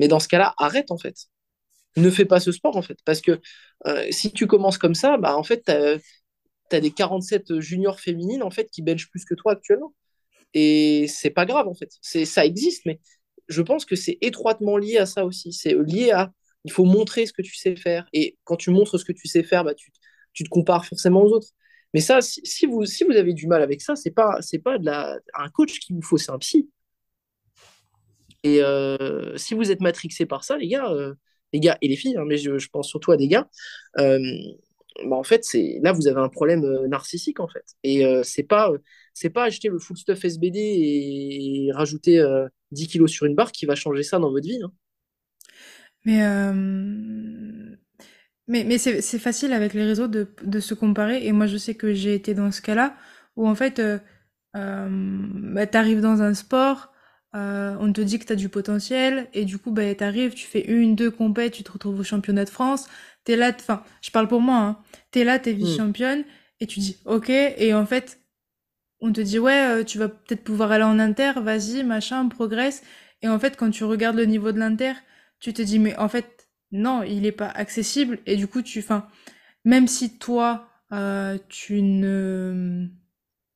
Mais 0.00 0.08
dans 0.08 0.18
ce 0.18 0.28
cas-là, 0.28 0.54
arrête 0.58 0.90
en 0.90 0.98
fait. 0.98 1.14
Ne 1.96 2.10
fais 2.10 2.24
pas 2.24 2.40
ce 2.40 2.52
sport 2.52 2.76
en 2.76 2.82
fait. 2.82 2.98
Parce 3.04 3.20
que 3.20 3.40
euh, 3.86 4.06
si 4.10 4.32
tu 4.32 4.46
commences 4.48 4.78
comme 4.78 4.94
ça, 4.94 5.18
bah, 5.18 5.36
en 5.36 5.44
fait, 5.44 5.64
tu 5.64 5.72
as, 6.76 6.80
des 6.80 6.90
47 6.90 7.60
juniors 7.60 8.00
féminines 8.00 8.42
en 8.42 8.50
fait 8.50 8.70
qui 8.70 8.82
belgent 8.82 9.10
plus 9.10 9.24
que 9.24 9.34
toi 9.34 9.52
actuellement. 9.52 9.94
Et 10.54 11.06
c'est 11.08 11.30
pas 11.30 11.46
grave 11.46 11.68
en 11.68 11.74
fait. 11.74 11.90
Ça 12.02 12.44
existe, 12.44 12.86
mais 12.86 13.00
je 13.48 13.62
pense 13.62 13.84
que 13.84 13.96
c'est 13.96 14.18
étroitement 14.20 14.76
lié 14.76 14.98
à 14.98 15.06
ça 15.06 15.24
aussi. 15.24 15.52
C'est 15.52 15.74
lié 15.74 16.10
à 16.12 16.32
il 16.64 16.72
faut 16.72 16.84
montrer 16.84 17.26
ce 17.26 17.32
que 17.32 17.42
tu 17.42 17.54
sais 17.54 17.76
faire. 17.76 18.06
Et 18.12 18.36
quand 18.44 18.56
tu 18.56 18.70
montres 18.70 18.98
ce 18.98 19.04
que 19.04 19.12
tu 19.12 19.28
sais 19.28 19.42
faire, 19.42 19.64
bah, 19.64 19.74
tu, 19.74 19.90
tu 20.32 20.44
te 20.44 20.48
compares 20.48 20.84
forcément 20.84 21.22
aux 21.22 21.32
autres. 21.32 21.48
Mais 21.94 22.00
ça, 22.00 22.20
si, 22.22 22.66
vous, 22.66 22.84
si 22.84 23.04
vous 23.04 23.12
avez 23.12 23.32
du 23.34 23.46
mal 23.46 23.62
avec 23.62 23.80
ça, 23.80 23.96
c'est 23.96 24.10
pas, 24.12 24.38
pas 24.64 24.78
de 24.78 24.84
la, 24.84 25.18
un 25.34 25.48
coach 25.48 25.78
qu'il 25.80 25.96
vous 25.96 26.02
faut, 26.02 26.18
c'est 26.18 26.30
un 26.30 26.38
psy. 26.38 26.70
Et 28.42 28.62
euh, 28.62 29.36
si 29.36 29.54
vous 29.54 29.70
êtes 29.70 29.80
matrixé 29.80 30.26
par 30.26 30.44
ça, 30.44 30.56
les 30.56 30.68
gars, 30.68 30.90
euh, 30.90 31.14
les 31.52 31.60
gars 31.60 31.76
et 31.82 31.88
les 31.88 31.96
filles, 31.96 32.16
hein, 32.16 32.24
mais 32.26 32.38
je, 32.38 32.68
pense 32.68 32.88
surtout 32.88 33.12
à 33.12 33.16
des 33.16 33.28
gars, 33.28 33.48
euh, 33.98 34.18
bah 35.04 35.16
en 35.16 35.22
fait, 35.22 35.44
c'est 35.44 35.78
là 35.82 35.92
vous 35.92 36.08
avez 36.08 36.20
un 36.20 36.28
problème 36.28 36.62
narcissique 36.86 37.40
en 37.40 37.48
fait. 37.48 37.64
Et 37.84 38.04
c'est 38.24 38.42
pas, 38.42 38.70
c'est 39.14 39.30
pas 39.30 39.44
acheter 39.44 39.68
le 39.68 39.78
full 39.78 39.96
stuff 39.96 40.24
SBD 40.24 40.58
et 40.58 41.70
rajouter 41.72 42.22
10 42.72 42.88
kilos 42.88 43.10
sur 43.10 43.26
une 43.26 43.34
barre 43.34 43.52
qui 43.52 43.66
va 43.66 43.74
changer 43.74 44.02
ça 44.02 44.18
dans 44.18 44.30
votre 44.30 44.46
vie. 44.46 44.60
Hein. 44.62 44.72
Mais 46.04 46.20
mais, 48.48 48.64
mais 48.64 48.78
c'est, 48.78 49.18
facile 49.20 49.52
avec 49.52 49.74
les 49.74 49.84
réseaux 49.84 50.08
de, 50.08 50.26
de, 50.42 50.58
se 50.58 50.74
comparer. 50.74 51.24
Et 51.24 51.30
moi, 51.30 51.46
je 51.46 51.56
sais 51.56 51.76
que 51.76 51.94
j'ai 51.94 52.14
été 52.14 52.34
dans 52.34 52.50
ce 52.50 52.60
cas-là 52.60 52.96
où 53.36 53.48
en 53.48 53.54
fait, 53.54 53.80
bah, 54.52 55.66
t'arrives 55.66 56.00
dans 56.00 56.20
un 56.20 56.34
sport, 56.34 56.90
euh, 57.34 57.76
on 57.80 57.92
te 57.92 58.00
dit 58.00 58.18
que 58.18 58.24
t'as 58.24 58.34
du 58.34 58.48
potentiel, 58.48 59.28
et 59.34 59.44
du 59.44 59.58
coup, 59.58 59.70
bah, 59.70 59.94
t'arrives, 59.94 60.34
tu 60.34 60.46
fais 60.46 60.64
une, 60.66 60.94
deux 60.96 61.10
compètes, 61.10 61.52
tu 61.52 61.62
te 61.62 61.72
retrouves 61.72 62.00
au 62.00 62.04
championnat 62.04 62.44
de 62.44 62.50
France, 62.50 62.88
t'es 63.24 63.36
là, 63.36 63.52
enfin, 63.54 63.82
je 64.02 64.10
parle 64.10 64.28
pour 64.28 64.40
moi, 64.40 64.56
hein, 64.56 64.78
t'es 65.10 65.24
là, 65.24 65.38
t'es 65.38 65.52
mm. 65.52 65.56
vice-championne, 65.56 66.24
et 66.60 66.66
tu 66.66 66.80
dis, 66.80 66.98
ok, 67.04 67.30
et 67.30 67.74
en 67.74 67.86
fait, 67.86 68.20
on 69.00 69.12
te 69.12 69.20
dit, 69.20 69.38
ouais, 69.38 69.84
tu 69.84 69.98
vas 69.98 70.08
peut-être 70.08 70.44
pouvoir 70.44 70.72
aller 70.72 70.84
en 70.84 70.98
inter, 70.98 71.32
vas-y, 71.40 71.82
machin, 71.84 72.28
progresse. 72.28 72.82
Et 73.22 73.28
en 73.28 73.38
fait, 73.38 73.56
quand 73.56 73.70
tu 73.70 73.84
regardes 73.84 74.16
le 74.16 74.26
niveau 74.26 74.52
de 74.52 74.58
l'inter, 74.58 74.92
tu 75.40 75.52
te 75.52 75.62
dis, 75.62 75.78
mais 75.78 75.96
en 75.96 76.08
fait, 76.08 76.48
non, 76.72 77.02
il 77.02 77.22
n'est 77.22 77.32
pas 77.32 77.48
accessible. 77.48 78.18
Et 78.26 78.36
du 78.36 78.46
coup, 78.46 78.62
tu, 78.62 78.80
enfin, 78.80 79.08
même 79.64 79.88
si 79.88 80.18
toi, 80.18 80.68
euh, 80.92 81.38
tu 81.48 81.82
ne, 81.82 82.88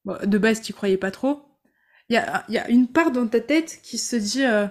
de 0.06 0.38
base, 0.38 0.62
tu 0.62 0.72
croyais 0.72 0.96
pas 0.96 1.10
trop, 1.10 1.53
il 2.08 2.14
y 2.14 2.16
a, 2.16 2.44
y 2.48 2.58
a, 2.58 2.68
une 2.68 2.88
part 2.88 3.10
dans 3.10 3.26
ta 3.26 3.40
tête 3.40 3.80
qui 3.82 3.98
se 3.98 4.16
dit, 4.16 4.44
euh, 4.44 4.66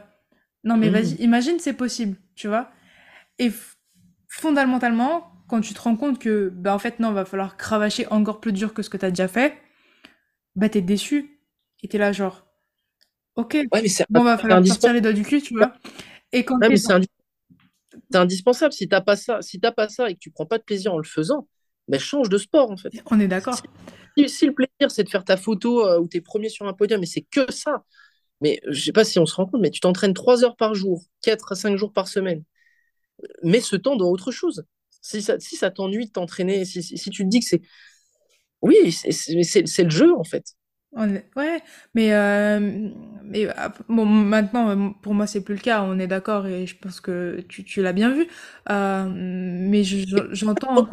non 0.63 0.77
mais 0.77 0.89
vas-y, 0.89 1.13
mhm. 1.13 1.21
imagine 1.21 1.59
c'est 1.59 1.73
possible, 1.73 2.17
tu 2.35 2.47
vois. 2.47 2.71
Et 3.39 3.51
fondamentalement, 4.27 5.31
quand 5.47 5.61
tu 5.61 5.73
te 5.73 5.81
rends 5.81 5.95
compte 5.95 6.19
que, 6.19 6.49
bah 6.49 6.73
en 6.73 6.79
fait 6.79 6.99
non, 6.99 7.11
va 7.11 7.25
falloir 7.25 7.57
cravacher 7.57 8.07
encore 8.07 8.39
plus 8.39 8.53
dur 8.53 8.73
que 8.73 8.81
ce 8.81 8.89
que 8.89 8.97
tu 8.97 9.05
as 9.05 9.09
déjà 9.09 9.27
fait, 9.27 9.57
bah 10.55 10.69
t'es 10.69 10.81
déçu. 10.81 11.39
Et 11.81 11.89
t'es 11.89 11.97
là 11.97 12.13
genre, 12.13 12.45
ok, 13.35 13.53
ouais, 13.73 13.81
mais 13.81 13.89
bon, 14.09 14.23
va 14.23 14.37
falloir 14.37 14.65
sortir 14.65 14.93
les 14.93 15.01
doigts 15.01 15.11
du 15.11 15.23
cul, 15.23 15.41
tu 15.41 15.55
vois. 15.55 15.73
Et 16.31 16.45
quand 16.45 16.57
c'est 18.13 18.17
indispensable. 18.17 18.73
Si 18.73 18.87
tu 18.87 18.93
n'as 18.93 19.01
pas 19.01 19.15
ça, 19.15 19.41
si 19.41 19.59
pas 19.59 19.89
ça 19.89 20.09
et 20.09 20.15
que 20.15 20.19
tu 20.19 20.31
prends 20.31 20.45
pas 20.45 20.57
de 20.57 20.63
plaisir 20.63 20.93
en 20.93 20.97
le 20.97 21.03
faisant, 21.03 21.47
mais 21.87 21.97
ben, 21.97 21.99
change 21.99 22.29
de 22.29 22.37
sport 22.37 22.71
en 22.71 22.77
fait. 22.77 22.91
On 23.11 23.19
est 23.19 23.27
d'accord. 23.27 23.61
Si, 24.17 24.45
le 24.45 24.53
plaisir 24.53 24.91
c'est 24.91 25.03
de 25.03 25.09
faire 25.09 25.25
ta 25.25 25.37
photo 25.37 25.87
euh, 25.87 25.99
ou 25.99 26.07
tu 26.07 26.17
es 26.17 26.21
premier 26.21 26.49
sur 26.49 26.67
un 26.67 26.73
podium, 26.73 26.99
mais 26.99 27.05
c'est 27.07 27.21
que 27.23 27.51
ça. 27.51 27.83
Mais 28.41 28.61
je 28.69 28.81
sais 28.83 28.93
pas 28.93 29.05
si 29.05 29.19
on 29.19 29.25
se 29.27 29.35
rend 29.35 29.47
compte, 29.47 29.61
mais 29.61 29.71
tu 29.71 29.81
t'entraînes 29.81 30.13
3 30.13 30.43
heures 30.45 30.57
par 30.57 30.75
jour, 30.75 31.03
4 31.21 31.53
à 31.53 31.55
5 31.55 31.77
jours 31.77 31.93
par 31.93 32.07
semaine. 32.07 32.43
Mets 33.43 33.61
ce 33.61 33.75
temps 33.75 33.95
dans 33.95 34.09
autre 34.09 34.31
chose. 34.31 34.65
Si 35.01 35.21
ça, 35.21 35.39
si 35.39 35.55
ça 35.55 35.69
t'ennuie 35.71 36.07
de 36.07 36.11
t'entraîner, 36.11 36.65
si, 36.65 36.81
si, 36.83 37.09
tu 37.09 37.23
te 37.23 37.29
dis 37.29 37.39
que 37.41 37.45
c'est. 37.45 37.61
Oui, 38.61 38.91
c'est 38.91 39.83
le 39.83 39.89
jeu 39.89 40.13
en 40.15 40.23
fait. 40.23 40.55
Ouais, 41.35 41.61
mais, 41.95 42.13
euh, 42.13 42.59
mais 43.23 43.47
bon, 43.89 44.05
maintenant, 44.05 44.69
euh, 44.69 44.89
pour 45.01 45.15
moi, 45.15 45.25
c'est 45.25 45.43
plus 45.43 45.55
le 45.55 45.61
cas, 45.61 45.81
on 45.83 45.97
est 45.97 46.05
d'accord, 46.05 46.45
et 46.45 46.67
je 46.67 46.77
pense 46.77 47.01
que 47.01 47.41
tu, 47.49 47.63
tu 47.63 47.81
l'as 47.81 47.93
bien 47.93 48.13
vu. 48.13 48.27
Euh, 48.69 49.09
mais 49.11 49.83
j'entends. 49.83 50.87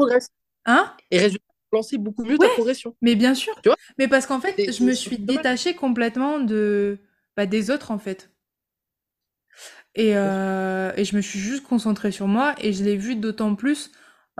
Hein? 0.66 0.94
Et 1.10 1.18
résultat, 1.18 1.44
lancer 1.72 1.98
beaucoup 1.98 2.24
mieux 2.24 2.38
ta 2.38 2.48
progression. 2.48 2.94
Mais 3.02 3.14
bien 3.14 3.34
sûr. 3.34 3.54
Tu 3.62 3.68
vois? 3.68 3.76
Mais 3.98 4.08
parce 4.08 4.26
qu'en 4.26 4.40
fait, 4.40 4.72
je 4.72 4.84
me 4.84 4.92
suis 4.92 5.18
détachée 5.18 5.74
complètement 5.74 6.40
de, 6.40 6.98
bah, 7.36 7.46
des 7.46 7.70
autres, 7.70 7.90
en 7.90 7.98
fait. 7.98 8.30
Et, 9.94 10.10
et 10.10 11.04
je 11.04 11.16
me 11.16 11.20
suis 11.20 11.38
juste 11.38 11.64
concentrée 11.64 12.12
sur 12.12 12.28
moi, 12.28 12.54
et 12.60 12.72
je 12.72 12.84
l'ai 12.84 12.96
vu 12.96 13.16
d'autant 13.16 13.54
plus 13.54 13.90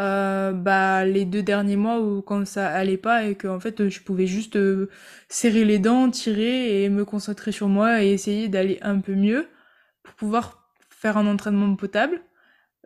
euh, 0.01 0.53
bah, 0.53 1.05
les 1.05 1.26
deux 1.26 1.43
derniers 1.43 1.76
mois 1.76 2.01
où 2.01 2.22
quand 2.22 2.47
ça 2.47 2.68
allait 2.68 2.97
pas 2.97 3.24
et 3.24 3.35
que 3.35 3.49
en 3.49 3.61
fait 3.61 3.89
je 3.91 4.01
pouvais 4.01 4.26
juste 4.26 4.57
euh, 4.57 4.89
serrer 5.28 5.64
les 5.64 5.78
dents, 5.78 6.11
tirer 6.11 6.85
et 6.85 6.89
me 6.89 7.05
concentrer 7.05 7.53
sur 7.53 7.68
moi 7.68 8.03
et 8.03 8.12
essayer 8.12 8.49
d'aller 8.49 8.78
un 8.81 9.01
peu 9.01 9.14
mieux 9.14 9.47
pour 10.03 10.14
pouvoir 10.14 10.70
faire 10.91 11.18
un 11.18 11.26
entraînement 11.26 11.74
potable. 11.76 12.22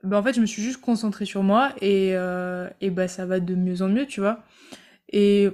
Bah, 0.04 0.18
en 0.18 0.22
fait 0.22 0.34
je 0.34 0.40
me 0.40 0.46
suis 0.46 0.62
juste 0.62 0.80
concentrée 0.80 1.24
sur 1.24 1.42
moi 1.42 1.72
et, 1.80 2.10
euh, 2.14 2.68
et 2.80 2.90
bah 2.90 3.08
ça 3.08 3.26
va 3.26 3.40
de 3.40 3.54
mieux 3.54 3.82
en 3.82 3.88
mieux 3.88 4.06
tu 4.06 4.20
vois. 4.20 4.42
Et 5.12 5.50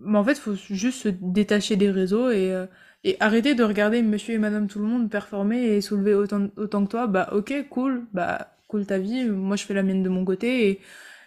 bah, 0.00 0.18
en 0.18 0.24
fait 0.24 0.36
faut 0.38 0.54
juste 0.54 1.02
se 1.02 1.08
détacher 1.08 1.76
des 1.76 1.90
réseaux 1.90 2.30
et, 2.30 2.66
et 3.04 3.16
arrêter 3.20 3.54
de 3.54 3.64
regarder 3.64 4.02
monsieur 4.02 4.34
et 4.34 4.38
madame 4.38 4.66
tout 4.68 4.78
le 4.78 4.86
monde 4.86 5.10
performer 5.10 5.62
et 5.64 5.80
soulever 5.80 6.14
autant, 6.14 6.48
autant 6.56 6.84
que 6.84 6.90
toi. 6.90 7.06
Bah 7.06 7.28
ok 7.32 7.68
cool, 7.70 8.06
bah 8.12 8.50
ta 8.82 8.98
vie, 8.98 9.24
moi 9.28 9.54
je 9.56 9.64
fais 9.64 9.74
la 9.74 9.84
mienne 9.84 10.02
de 10.02 10.08
mon 10.08 10.24
côté 10.24 10.80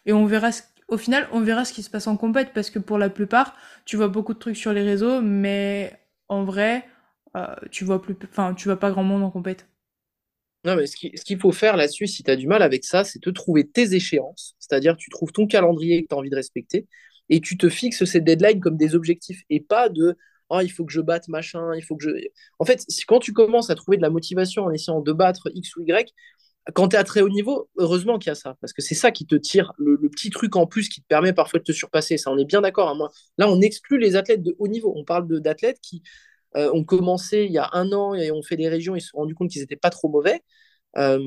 et, 0.05 0.11
on 0.13 0.25
verra 0.25 0.49
au 0.89 0.97
final 0.97 1.27
on 1.31 1.39
verra 1.41 1.63
ce 1.65 1.73
qui 1.73 1.83
se 1.83 1.89
passe 1.89 2.07
en 2.07 2.17
compète 2.17 2.51
parce 2.53 2.69
que 2.69 2.79
pour 2.79 2.97
la 2.97 3.09
plupart 3.09 3.55
tu 3.85 3.95
vois 3.97 4.07
beaucoup 4.09 4.33
de 4.33 4.39
trucs 4.39 4.57
sur 4.57 4.73
les 4.73 4.83
réseaux 4.83 5.21
mais 5.21 5.93
en 6.29 6.43
vrai 6.43 6.85
euh, 7.35 7.55
tu 7.71 7.83
vois 7.85 8.01
plus 8.01 8.15
enfin 8.23 8.53
tu 8.53 8.67
vois 8.69 8.79
pas 8.79 8.91
grand 8.91 9.03
monde 9.03 9.23
en 9.23 9.31
compète. 9.31 9.67
Non 10.67 10.75
mais 10.75 10.85
ce 10.85 10.95
qu'il 10.97 11.39
faut 11.39 11.53
faire 11.53 11.77
là-dessus 11.77 12.07
si 12.07 12.23
tu 12.23 12.29
as 12.29 12.35
du 12.35 12.45
mal 12.45 12.61
avec 12.61 12.83
ça 12.83 13.05
c'est 13.05 13.19
te 13.19 13.29
trouver 13.29 13.65
tes 13.65 13.95
échéances, 13.95 14.53
c'est-à-dire 14.59 14.97
tu 14.97 15.09
trouves 15.09 15.31
ton 15.31 15.47
calendrier 15.47 16.03
que 16.03 16.09
tu 16.09 16.13
as 16.13 16.17
envie 16.17 16.29
de 16.29 16.35
respecter 16.35 16.87
et 17.29 17.39
tu 17.39 17.57
te 17.57 17.69
fixes 17.69 18.03
ces 18.03 18.19
deadlines 18.19 18.59
comme 18.59 18.75
des 18.75 18.93
objectifs 18.93 19.43
et 19.49 19.61
pas 19.61 19.87
de 19.87 20.17
oh, 20.49 20.59
il 20.61 20.69
faut 20.69 20.83
que 20.83 20.91
je 20.91 20.99
batte 20.99 21.29
machin, 21.29 21.73
il 21.73 21.81
faut 21.81 21.95
que 21.95 22.03
je. 22.03 22.09
En 22.59 22.65
fait, 22.65 22.85
quand 23.07 23.19
tu 23.19 23.31
commences 23.31 23.69
à 23.69 23.75
trouver 23.75 23.95
de 23.95 24.01
la 24.01 24.09
motivation 24.09 24.65
en 24.65 24.71
essayant 24.71 24.99
de 24.99 25.13
battre 25.13 25.49
X 25.53 25.75
ou 25.77 25.83
Y, 25.83 26.13
quand 26.73 26.89
tu 26.89 26.95
es 26.95 26.99
à 26.99 27.03
très 27.03 27.21
haut 27.21 27.29
niveau, 27.29 27.69
heureusement 27.77 28.19
qu'il 28.19 28.29
y 28.29 28.31
a 28.31 28.35
ça, 28.35 28.57
parce 28.59 28.73
que 28.73 28.81
c'est 28.81 28.95
ça 28.95 29.11
qui 29.11 29.25
te 29.25 29.35
tire 29.35 29.71
le, 29.77 29.97
petit 30.09 30.29
truc 30.29 30.55
en 30.55 30.67
plus 30.67 30.89
qui 30.89 31.01
te 31.01 31.07
permet 31.07 31.33
parfois 31.33 31.59
de 31.59 31.63
te 31.63 31.71
surpasser. 31.71 32.17
Ça, 32.17 32.31
on 32.31 32.37
est 32.37 32.45
bien 32.45 32.61
d'accord. 32.61 32.89
Hein, 32.89 33.09
là, 33.37 33.49
on 33.49 33.61
exclut 33.61 33.99
les 33.99 34.15
athlètes 34.15 34.43
de 34.43 34.55
haut 34.59 34.67
niveau. 34.67 34.93
On 34.95 35.05
parle 35.05 35.27
d'athlètes 35.39 35.79
qui 35.81 36.03
euh, 36.55 36.71
ont 36.73 36.83
commencé 36.83 37.43
il 37.43 37.51
y 37.51 37.57
a 37.57 37.69
un 37.73 37.91
an 37.91 38.13
et 38.13 38.31
ont 38.31 38.41
fait 38.41 38.55
des 38.55 38.69
régions, 38.69 38.95
ils 38.95 39.01
se 39.01 39.09
sont 39.09 39.17
rendus 39.17 39.35
compte 39.35 39.49
qu'ils 39.49 39.61
n'étaient 39.61 39.75
pas 39.75 39.89
trop 39.89 40.09
mauvais. 40.09 40.41
Euh, 40.97 41.19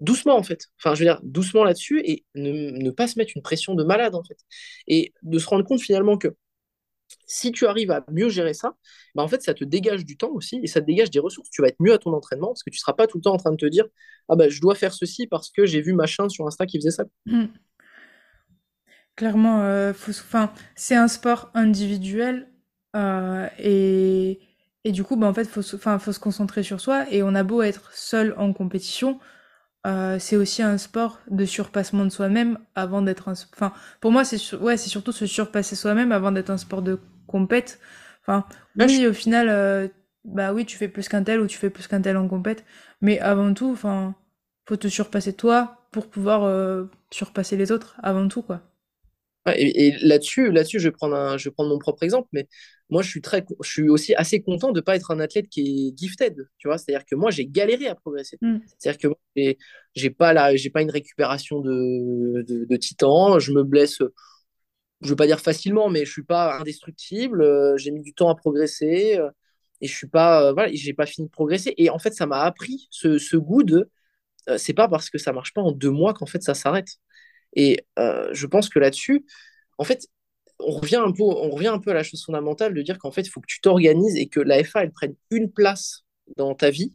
doucement, 0.00 0.36
en 0.36 0.42
fait. 0.42 0.66
Enfin, 0.78 0.94
je 0.94 1.00
veux 1.00 1.06
dire, 1.06 1.20
doucement 1.22 1.64
là-dessus 1.64 2.00
et 2.04 2.24
ne, 2.34 2.90
pas 2.90 3.06
se 3.06 3.18
mettre 3.18 3.32
une 3.36 3.42
pression 3.42 3.74
de 3.74 3.84
malade, 3.84 4.14
en 4.14 4.22
fait. 4.22 4.38
Et 4.86 5.12
de 5.22 5.38
se 5.38 5.46
rendre 5.48 5.64
compte 5.64 5.80
finalement 5.80 6.16
que 6.18 6.28
si 7.26 7.52
tu 7.52 7.66
arrives 7.66 7.90
à 7.90 8.04
mieux 8.10 8.28
gérer 8.28 8.54
ça, 8.54 8.74
bah 9.14 9.22
en 9.22 9.28
fait, 9.28 9.42
ça 9.42 9.54
te 9.54 9.64
dégage 9.64 10.04
du 10.04 10.16
temps 10.16 10.30
aussi 10.30 10.60
et 10.62 10.66
ça 10.68 10.80
te 10.80 10.86
dégage 10.86 11.10
des 11.10 11.18
ressources. 11.18 11.50
Tu 11.50 11.60
vas 11.62 11.68
être 11.68 11.80
mieux 11.80 11.92
à 11.92 11.98
ton 11.98 12.12
entraînement 12.12 12.48
parce 12.48 12.62
que 12.62 12.70
tu 12.70 12.76
ne 12.76 12.80
seras 12.80 12.92
pas 12.92 13.06
tout 13.06 13.18
le 13.18 13.22
temps 13.22 13.34
en 13.34 13.36
train 13.36 13.50
de 13.50 13.56
te 13.56 13.66
dire 13.66 13.84
Ah 14.28 14.36
bah, 14.36 14.48
je 14.48 14.60
dois 14.60 14.74
faire 14.74 14.92
ceci 14.92 15.26
parce 15.26 15.50
que 15.50 15.66
j'ai 15.66 15.80
vu 15.80 15.92
machin 15.92 16.28
sur 16.28 16.46
Insta 16.46 16.66
qui 16.66 16.78
faisait 16.78 16.92
ça. 16.92 17.04
Mmh. 17.26 17.46
Clairement, 19.16 19.62
euh, 19.64 19.92
c'est 20.76 20.94
un 20.94 21.08
sport 21.08 21.50
individuel 21.54 22.49
euh, 22.96 23.46
et, 23.58 24.40
et, 24.84 24.92
du 24.92 25.04
coup, 25.04 25.16
bah, 25.16 25.26
en 25.26 25.34
fait, 25.34 25.42
il 25.42 25.48
faut, 25.48 25.62
faut 25.62 26.12
se 26.12 26.18
concentrer 26.20 26.62
sur 26.62 26.80
soi 26.80 27.06
et 27.10 27.22
on 27.22 27.34
a 27.34 27.42
beau 27.42 27.62
être 27.62 27.92
seul 27.92 28.34
en 28.36 28.52
compétition. 28.52 29.20
Euh, 29.86 30.18
c'est 30.18 30.36
aussi 30.36 30.62
un 30.62 30.76
sport 30.78 31.20
de 31.30 31.44
surpassement 31.46 32.04
de 32.04 32.10
soi-même 32.10 32.58
avant 32.74 33.02
d'être 33.02 33.28
un... 33.28 33.32
Enfin, 33.54 33.72
pour 34.00 34.12
moi, 34.12 34.24
c'est 34.24 34.54
ouais, 34.56 34.76
c'est 34.76 34.90
surtout 34.90 35.12
se 35.12 35.26
surpasser 35.26 35.76
soi-même 35.76 36.12
avant 36.12 36.32
d'être 36.32 36.50
un 36.50 36.58
sport 36.58 36.82
de 36.82 36.98
compète. 37.26 37.80
Enfin, 38.22 38.44
oui, 38.78 39.06
au 39.06 39.12
final, 39.14 39.48
euh, 39.48 39.88
bah 40.24 40.52
oui, 40.52 40.66
tu 40.66 40.76
fais 40.76 40.88
plus 40.88 41.08
qu'un 41.08 41.22
tel 41.22 41.40
ou 41.40 41.46
tu 41.46 41.58
fais 41.58 41.70
plus 41.70 41.86
qu'un 41.86 42.02
tel 42.02 42.16
en 42.18 42.28
compète, 42.28 42.64
mais 43.00 43.18
avant 43.20 43.54
tout, 43.54 43.70
enfin, 43.72 44.14
faut 44.68 44.76
te 44.76 44.88
surpasser 44.88 45.32
toi 45.32 45.86
pour 45.92 46.08
pouvoir 46.10 46.86
surpasser 47.10 47.56
les 47.56 47.72
autres 47.72 47.96
avant 48.02 48.28
tout, 48.28 48.42
quoi. 48.42 48.69
Et, 49.56 49.96
là-dessus, 50.02 50.50
là-dessus, 50.50 50.78
je 50.80 50.88
vais 50.88 50.92
prendre 50.92 51.14
un, 51.16 51.36
je 51.36 51.48
vais 51.48 51.52
prendre 51.52 51.70
mon 51.70 51.78
propre 51.78 52.02
exemple, 52.02 52.28
mais 52.32 52.48
moi, 52.90 53.02
je 53.02 53.08
suis 53.08 53.20
très, 53.20 53.44
je 53.62 53.70
suis 53.70 53.88
aussi 53.88 54.14
assez 54.14 54.42
content 54.42 54.72
de 54.72 54.80
ne 54.80 54.84
pas 54.84 54.96
être 54.96 55.10
un 55.12 55.20
athlète 55.20 55.48
qui 55.48 55.88
est 55.88 55.98
gifted, 55.98 56.36
tu 56.58 56.68
vois. 56.68 56.76
C'est-à-dire 56.76 57.04
que 57.04 57.14
moi, 57.14 57.30
j'ai 57.30 57.46
galéré 57.46 57.86
à 57.86 57.94
progresser. 57.94 58.36
Mm. 58.42 58.58
C'est-à-dire 58.78 59.00
que 59.00 59.08
moi, 59.08 59.54
j'ai 59.94 60.10
pas 60.10 60.32
la, 60.32 60.56
j'ai 60.56 60.70
pas 60.70 60.82
une 60.82 60.90
récupération 60.90 61.60
de, 61.60 62.42
de, 62.42 62.76
titan. 62.76 63.38
Je 63.38 63.52
me 63.52 63.62
blesse, 63.62 63.98
je 65.00 65.08
veux 65.08 65.16
pas 65.16 65.26
dire 65.26 65.40
facilement, 65.40 65.88
mais 65.88 66.04
je 66.04 66.12
suis 66.12 66.24
pas 66.24 66.58
indestructible. 66.58 67.42
Euh, 67.42 67.76
j'ai 67.76 67.90
mis 67.92 68.02
du 68.02 68.12
temps 68.12 68.28
à 68.28 68.34
progresser 68.34 69.18
euh, 69.18 69.30
et 69.80 69.86
je 69.86 69.96
suis 69.96 70.08
pas, 70.08 70.48
euh, 70.48 70.52
voilà, 70.52 70.70
j'ai 70.72 70.92
pas 70.92 71.06
fini 71.06 71.28
de 71.28 71.32
progresser. 71.32 71.74
Et 71.78 71.90
en 71.90 71.98
fait, 71.98 72.12
ça 72.12 72.26
m'a 72.26 72.40
appris 72.42 72.88
ce, 72.90 73.18
ce 73.18 73.36
goût 73.36 73.62
de, 73.62 73.88
c'est 74.56 74.74
pas 74.74 74.88
parce 74.88 75.10
que 75.10 75.18
ça 75.18 75.32
marche 75.32 75.52
pas 75.54 75.60
en 75.62 75.70
deux 75.72 75.90
mois 75.90 76.14
qu'en 76.14 76.26
fait 76.26 76.42
ça 76.42 76.54
s'arrête. 76.54 76.88
Et 77.54 77.84
je 77.96 78.46
pense 78.46 78.68
que 78.68 78.78
là-dessus, 78.78 79.26
en 79.78 79.84
fait, 79.84 80.06
on 80.58 80.72
revient 80.72 80.96
un 80.96 81.12
peu, 81.12 81.22
on 81.22 81.50
revient 81.50 81.68
un 81.68 81.78
peu 81.78 81.90
à 81.90 81.94
la 81.94 82.02
chose 82.02 82.24
fondamentale 82.24 82.74
de 82.74 82.82
dire 82.82 82.98
qu'en 82.98 83.10
fait, 83.10 83.22
il 83.22 83.30
faut 83.30 83.40
que 83.40 83.46
tu 83.48 83.60
t'organises 83.60 84.16
et 84.16 84.28
que 84.28 84.40
la 84.40 84.62
FA, 84.64 84.82
elle 84.84 84.92
prenne 84.92 85.14
une 85.30 85.50
place 85.50 86.04
dans 86.36 86.54
ta 86.54 86.70
vie, 86.70 86.94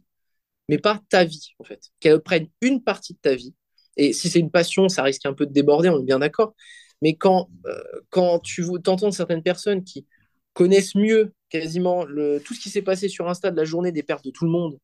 mais 0.68 0.78
pas 0.78 1.00
ta 1.08 1.24
vie, 1.24 1.54
en 1.58 1.64
fait. 1.64 1.80
Qu'elle 2.00 2.20
prenne 2.20 2.48
une 2.60 2.82
partie 2.82 3.14
de 3.14 3.18
ta 3.20 3.34
vie. 3.34 3.54
Et 3.96 4.12
si 4.12 4.28
c'est 4.28 4.40
une 4.40 4.50
passion, 4.50 4.88
ça 4.88 5.02
risque 5.02 5.26
un 5.26 5.32
peu 5.32 5.46
de 5.46 5.52
déborder, 5.52 5.88
on 5.88 6.00
est 6.00 6.04
bien 6.04 6.18
d'accord. 6.18 6.54
Mais 7.02 7.14
quand, 7.16 7.48
euh, 7.66 7.82
quand 8.10 8.38
tu 8.40 8.64
entends 8.86 9.10
certaines 9.10 9.42
personnes 9.42 9.84
qui 9.84 10.06
connaissent 10.54 10.94
mieux 10.94 11.32
quasiment 11.50 12.04
tout 12.44 12.54
ce 12.54 12.60
qui 12.60 12.70
s'est 12.70 12.82
passé 12.82 13.08
sur 13.08 13.28
Insta 13.28 13.50
de 13.50 13.56
la 13.56 13.64
journée 13.64 13.92
des 13.92 14.02
pertes 14.02 14.24
de 14.24 14.30
tout 14.30 14.44
le 14.44 14.50
monde, 14.50 14.78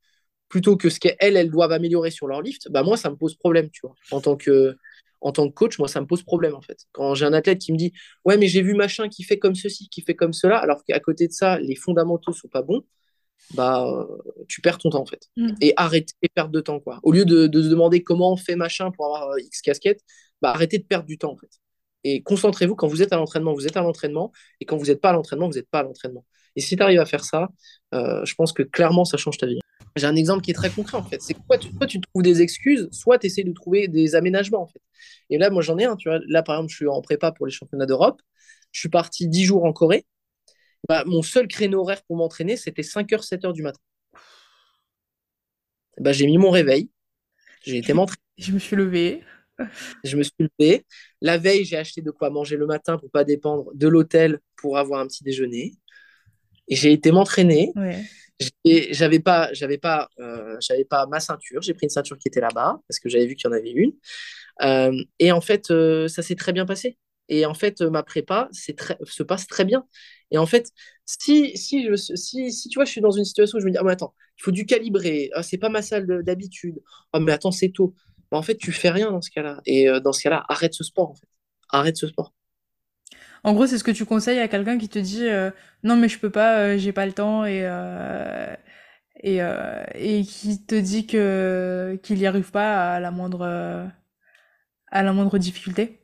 plutôt 0.48 0.76
que 0.76 0.90
ce 0.90 1.00
qu'elles, 1.00 1.36
elles 1.36 1.50
doivent 1.50 1.72
améliorer 1.72 2.10
sur 2.10 2.26
leur 2.26 2.42
lift, 2.42 2.68
bah 2.70 2.82
moi, 2.82 2.96
ça 2.96 3.10
me 3.10 3.16
pose 3.16 3.34
problème, 3.34 3.70
tu 3.70 3.80
vois, 3.82 3.94
en 4.10 4.20
tant 4.20 4.36
que, 4.36 4.76
en 5.22 5.32
tant 5.32 5.48
que 5.48 5.54
coach, 5.54 5.78
moi, 5.78 5.88
ça 5.88 6.00
me 6.00 6.06
pose 6.06 6.22
problème, 6.22 6.54
en 6.54 6.60
fait. 6.60 6.86
Quand 6.92 7.14
j'ai 7.14 7.24
un 7.24 7.32
athlète 7.32 7.58
qui 7.58 7.72
me 7.72 7.78
dit, 7.78 7.92
ouais, 8.24 8.36
mais 8.36 8.48
j'ai 8.48 8.62
vu 8.62 8.74
machin 8.74 9.08
qui 9.08 9.22
fait 9.22 9.38
comme 9.38 9.54
ceci, 9.54 9.88
qui 9.88 10.02
fait 10.02 10.14
comme 10.14 10.32
cela, 10.32 10.58
alors 10.58 10.84
qu'à 10.84 11.00
côté 11.00 11.28
de 11.28 11.32
ça, 11.32 11.58
les 11.58 11.76
fondamentaux 11.76 12.32
sont 12.32 12.48
pas 12.48 12.62
bons, 12.62 12.82
bah, 13.54 14.06
tu 14.48 14.60
perds 14.60 14.78
ton 14.78 14.90
temps, 14.90 15.02
en 15.02 15.06
fait. 15.06 15.28
Mm. 15.36 15.52
Et 15.60 15.72
arrêtez 15.76 16.14
de 16.22 16.28
perdre 16.34 16.52
de 16.52 16.60
temps, 16.60 16.80
quoi. 16.80 17.00
Au 17.02 17.12
lieu 17.12 17.24
de, 17.24 17.46
de, 17.46 17.62
se 17.62 17.68
demander 17.68 18.02
comment 18.02 18.32
on 18.32 18.36
fait 18.36 18.56
machin 18.56 18.90
pour 18.90 19.06
avoir 19.06 19.30
euh, 19.30 19.40
X 19.40 19.62
casquette, 19.62 20.00
bah, 20.40 20.50
arrêtez 20.50 20.78
de 20.78 20.84
perdre 20.84 21.06
du 21.06 21.18
temps, 21.18 21.32
en 21.32 21.36
fait. 21.36 21.50
Et 22.04 22.22
concentrez-vous, 22.22 22.74
quand 22.74 22.88
vous 22.88 23.02
êtes 23.02 23.12
à 23.12 23.16
l'entraînement, 23.16 23.54
vous 23.54 23.66
êtes 23.66 23.76
à 23.76 23.82
l'entraînement, 23.82 24.32
et 24.60 24.64
quand 24.64 24.76
vous 24.76 24.86
n'êtes 24.86 25.00
pas 25.00 25.10
à 25.10 25.12
l'entraînement, 25.12 25.48
vous 25.48 25.54
n'êtes 25.54 25.70
pas 25.70 25.80
à 25.80 25.82
l'entraînement. 25.84 26.24
Et 26.56 26.60
si 26.60 26.76
tu 26.76 26.82
arrives 26.82 27.00
à 27.00 27.06
faire 27.06 27.24
ça, 27.24 27.48
euh, 27.94 28.24
je 28.24 28.34
pense 28.34 28.52
que 28.52 28.62
clairement, 28.62 29.04
ça 29.04 29.16
change 29.16 29.38
ta 29.38 29.46
vie. 29.46 29.60
J'ai 29.96 30.06
un 30.06 30.16
exemple 30.16 30.42
qui 30.42 30.50
est 30.50 30.54
très 30.54 30.70
concret, 30.70 30.96
en 30.96 31.02
fait. 31.02 31.20
C'est 31.22 31.34
quoi 31.34 31.58
soit 31.60 31.86
tu 31.86 32.00
trouves 32.00 32.22
des 32.22 32.40
excuses, 32.42 32.88
soit 32.92 33.18
tu 33.18 33.26
essaies 33.26 33.44
de 33.44 33.52
trouver 33.52 33.88
des 33.88 34.14
aménagements, 34.14 34.62
en 34.62 34.66
fait. 34.66 34.80
Et 35.30 35.38
là, 35.38 35.50
moi, 35.50 35.62
j'en 35.62 35.78
ai 35.78 35.84
un. 35.84 35.96
Tu 35.96 36.08
vois, 36.08 36.20
là, 36.28 36.42
par 36.42 36.56
exemple, 36.56 36.70
je 36.70 36.76
suis 36.76 36.86
en 36.88 37.02
prépa 37.02 37.32
pour 37.32 37.46
les 37.46 37.52
championnats 37.52 37.86
d'Europe. 37.86 38.22
Je 38.72 38.80
suis 38.80 38.88
parti 38.88 39.28
10 39.28 39.44
jours 39.44 39.64
en 39.64 39.72
Corée. 39.72 40.06
Bah, 40.88 41.04
mon 41.06 41.22
seul 41.22 41.48
créneau 41.48 41.80
horaire 41.82 42.02
pour 42.04 42.16
m'entraîner, 42.16 42.56
c'était 42.56 42.82
5h, 42.82 43.24
7h 43.24 43.52
du 43.52 43.62
matin. 43.62 43.80
Bah, 45.98 46.12
j'ai 46.12 46.26
mis 46.26 46.38
mon 46.38 46.50
réveil. 46.50 46.90
J'ai 47.64 47.78
été 47.78 47.92
m'entraîner. 47.94 48.20
Je 48.38 48.52
me 48.52 48.60
suis 48.60 48.76
levé. 48.76 49.22
Je 50.04 50.16
me 50.16 50.22
suis 50.22 50.34
levé. 50.58 50.86
La 51.20 51.38
veille, 51.38 51.64
j'ai 51.64 51.76
acheté 51.78 52.02
de 52.02 52.10
quoi 52.10 52.30
manger 52.30 52.56
le 52.56 52.66
matin 52.66 52.98
pour 52.98 53.10
pas 53.10 53.24
dépendre 53.24 53.70
de 53.74 53.88
l'hôtel 53.88 54.40
pour 54.56 54.78
avoir 54.78 55.00
un 55.00 55.06
petit 55.06 55.24
déjeuner. 55.24 55.72
J'ai 56.74 56.92
été 56.92 57.12
m'entraîner. 57.12 57.72
Et 58.64 58.92
j'avais 58.94 59.20
pas, 59.20 59.52
j'avais 59.52 59.78
pas, 59.78 60.08
euh, 60.18 60.56
j'avais 60.60 60.84
pas 60.84 61.06
ma 61.06 61.20
ceinture. 61.20 61.62
J'ai 61.62 61.74
pris 61.74 61.86
une 61.86 61.90
ceinture 61.90 62.18
qui 62.18 62.28
était 62.28 62.40
là-bas 62.40 62.80
parce 62.88 62.98
que 62.98 63.08
j'avais 63.08 63.26
vu 63.26 63.34
qu'il 63.34 63.48
y 63.48 63.52
en 63.52 63.56
avait 63.56 63.70
une. 63.70 63.92
Euh, 64.62 64.92
et 65.18 65.32
en 65.32 65.40
fait, 65.40 65.70
euh, 65.70 66.08
ça 66.08 66.22
s'est 66.22 66.34
très 66.34 66.52
bien 66.52 66.66
passé. 66.66 66.98
Et 67.28 67.46
en 67.46 67.54
fait, 67.54 67.80
ma 67.82 68.02
prépa 68.02 68.48
très, 68.76 68.98
se 69.04 69.22
passe 69.22 69.46
très 69.46 69.64
bien. 69.64 69.86
Et 70.30 70.38
en 70.38 70.46
fait, 70.46 70.70
si, 71.06 71.56
si, 71.56 71.86
je, 71.86 71.94
si, 71.94 72.52
si 72.52 72.68
tu 72.68 72.76
vois, 72.78 72.84
je 72.84 72.90
suis 72.90 73.00
dans 73.00 73.10
une 73.10 73.24
situation 73.24 73.58
où 73.58 73.60
je 73.60 73.66
me 73.66 73.70
dis, 73.70 73.78
ah, 73.78 73.84
mais 73.84 73.92
attends, 73.92 74.14
il 74.38 74.42
faut 74.42 74.50
du 74.50 74.66
calibrer, 74.66 75.30
ah, 75.34 75.42
c'est 75.42 75.58
pas 75.58 75.68
ma 75.68 75.82
salle 75.82 76.06
d'habitude, 76.24 76.80
ah, 77.12 77.20
mais 77.20 77.32
attends, 77.32 77.52
c'est 77.52 77.70
tôt. 77.70 77.94
Bah, 78.30 78.38
en 78.38 78.42
fait, 78.42 78.56
tu 78.56 78.72
fais 78.72 78.90
rien 78.90 79.10
dans 79.10 79.22
ce 79.22 79.30
cas-là. 79.30 79.60
Et 79.66 79.86
dans 80.02 80.12
ce 80.12 80.22
cas-là, 80.22 80.44
arrête 80.48 80.74
ce 80.74 80.84
sport, 80.84 81.10
en 81.10 81.14
fait. 81.14 81.28
Arrête 81.70 81.96
ce 81.96 82.06
sport. 82.08 82.34
En 83.44 83.54
gros, 83.54 83.66
c'est 83.66 83.78
ce 83.78 83.84
que 83.84 83.90
tu 83.90 84.04
conseilles 84.04 84.38
à 84.38 84.48
quelqu'un 84.48 84.78
qui 84.78 84.88
te 84.88 84.98
dit 84.98 85.26
non, 85.82 85.96
mais 85.96 86.08
je 86.08 86.18
peux 86.18 86.30
pas, 86.30 86.76
j'ai 86.78 86.92
pas 86.92 87.06
le 87.06 87.12
temps 87.12 87.44
et, 87.44 87.62
et, 89.22 89.38
et 89.94 90.24
qui 90.24 90.64
te 90.64 90.74
dit 90.74 91.06
que 91.06 91.98
qu'il 92.02 92.18
n'y 92.18 92.26
arrive 92.26 92.50
pas 92.50 92.94
à 92.94 93.00
la 93.00 93.10
moindre 93.10 93.90
à 94.90 95.02
la 95.02 95.12
moindre 95.12 95.38
difficulté? 95.38 95.98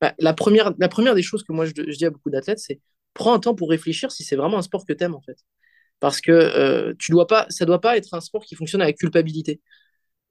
Bah, 0.00 0.14
la, 0.18 0.34
première, 0.34 0.72
la 0.78 0.88
première 0.88 1.14
des 1.14 1.22
choses 1.22 1.44
que 1.44 1.52
moi 1.52 1.64
je, 1.64 1.72
dis 1.72 2.04
à 2.04 2.10
beaucoup 2.10 2.30
d'athlètes, 2.30 2.58
c'est 2.58 2.80
prends 3.14 3.34
un 3.34 3.38
temps 3.38 3.54
pour 3.54 3.70
réfléchir 3.70 4.10
si 4.10 4.24
c'est 4.24 4.36
vraiment 4.36 4.58
un 4.58 4.62
sport 4.62 4.84
que 4.86 4.92
tu 4.92 5.04
aimes 5.04 5.14
en 5.14 5.20
fait. 5.20 5.38
Parce 6.00 6.20
que 6.20 6.32
euh, 6.32 6.94
tu 6.98 7.12
dois 7.12 7.26
pas, 7.26 7.46
ça 7.50 7.64
doit 7.66 7.80
pas 7.80 7.96
être 7.96 8.14
un 8.14 8.20
sport 8.20 8.44
qui 8.44 8.56
fonctionne 8.56 8.82
avec 8.82 8.98
culpabilité. 8.98 9.60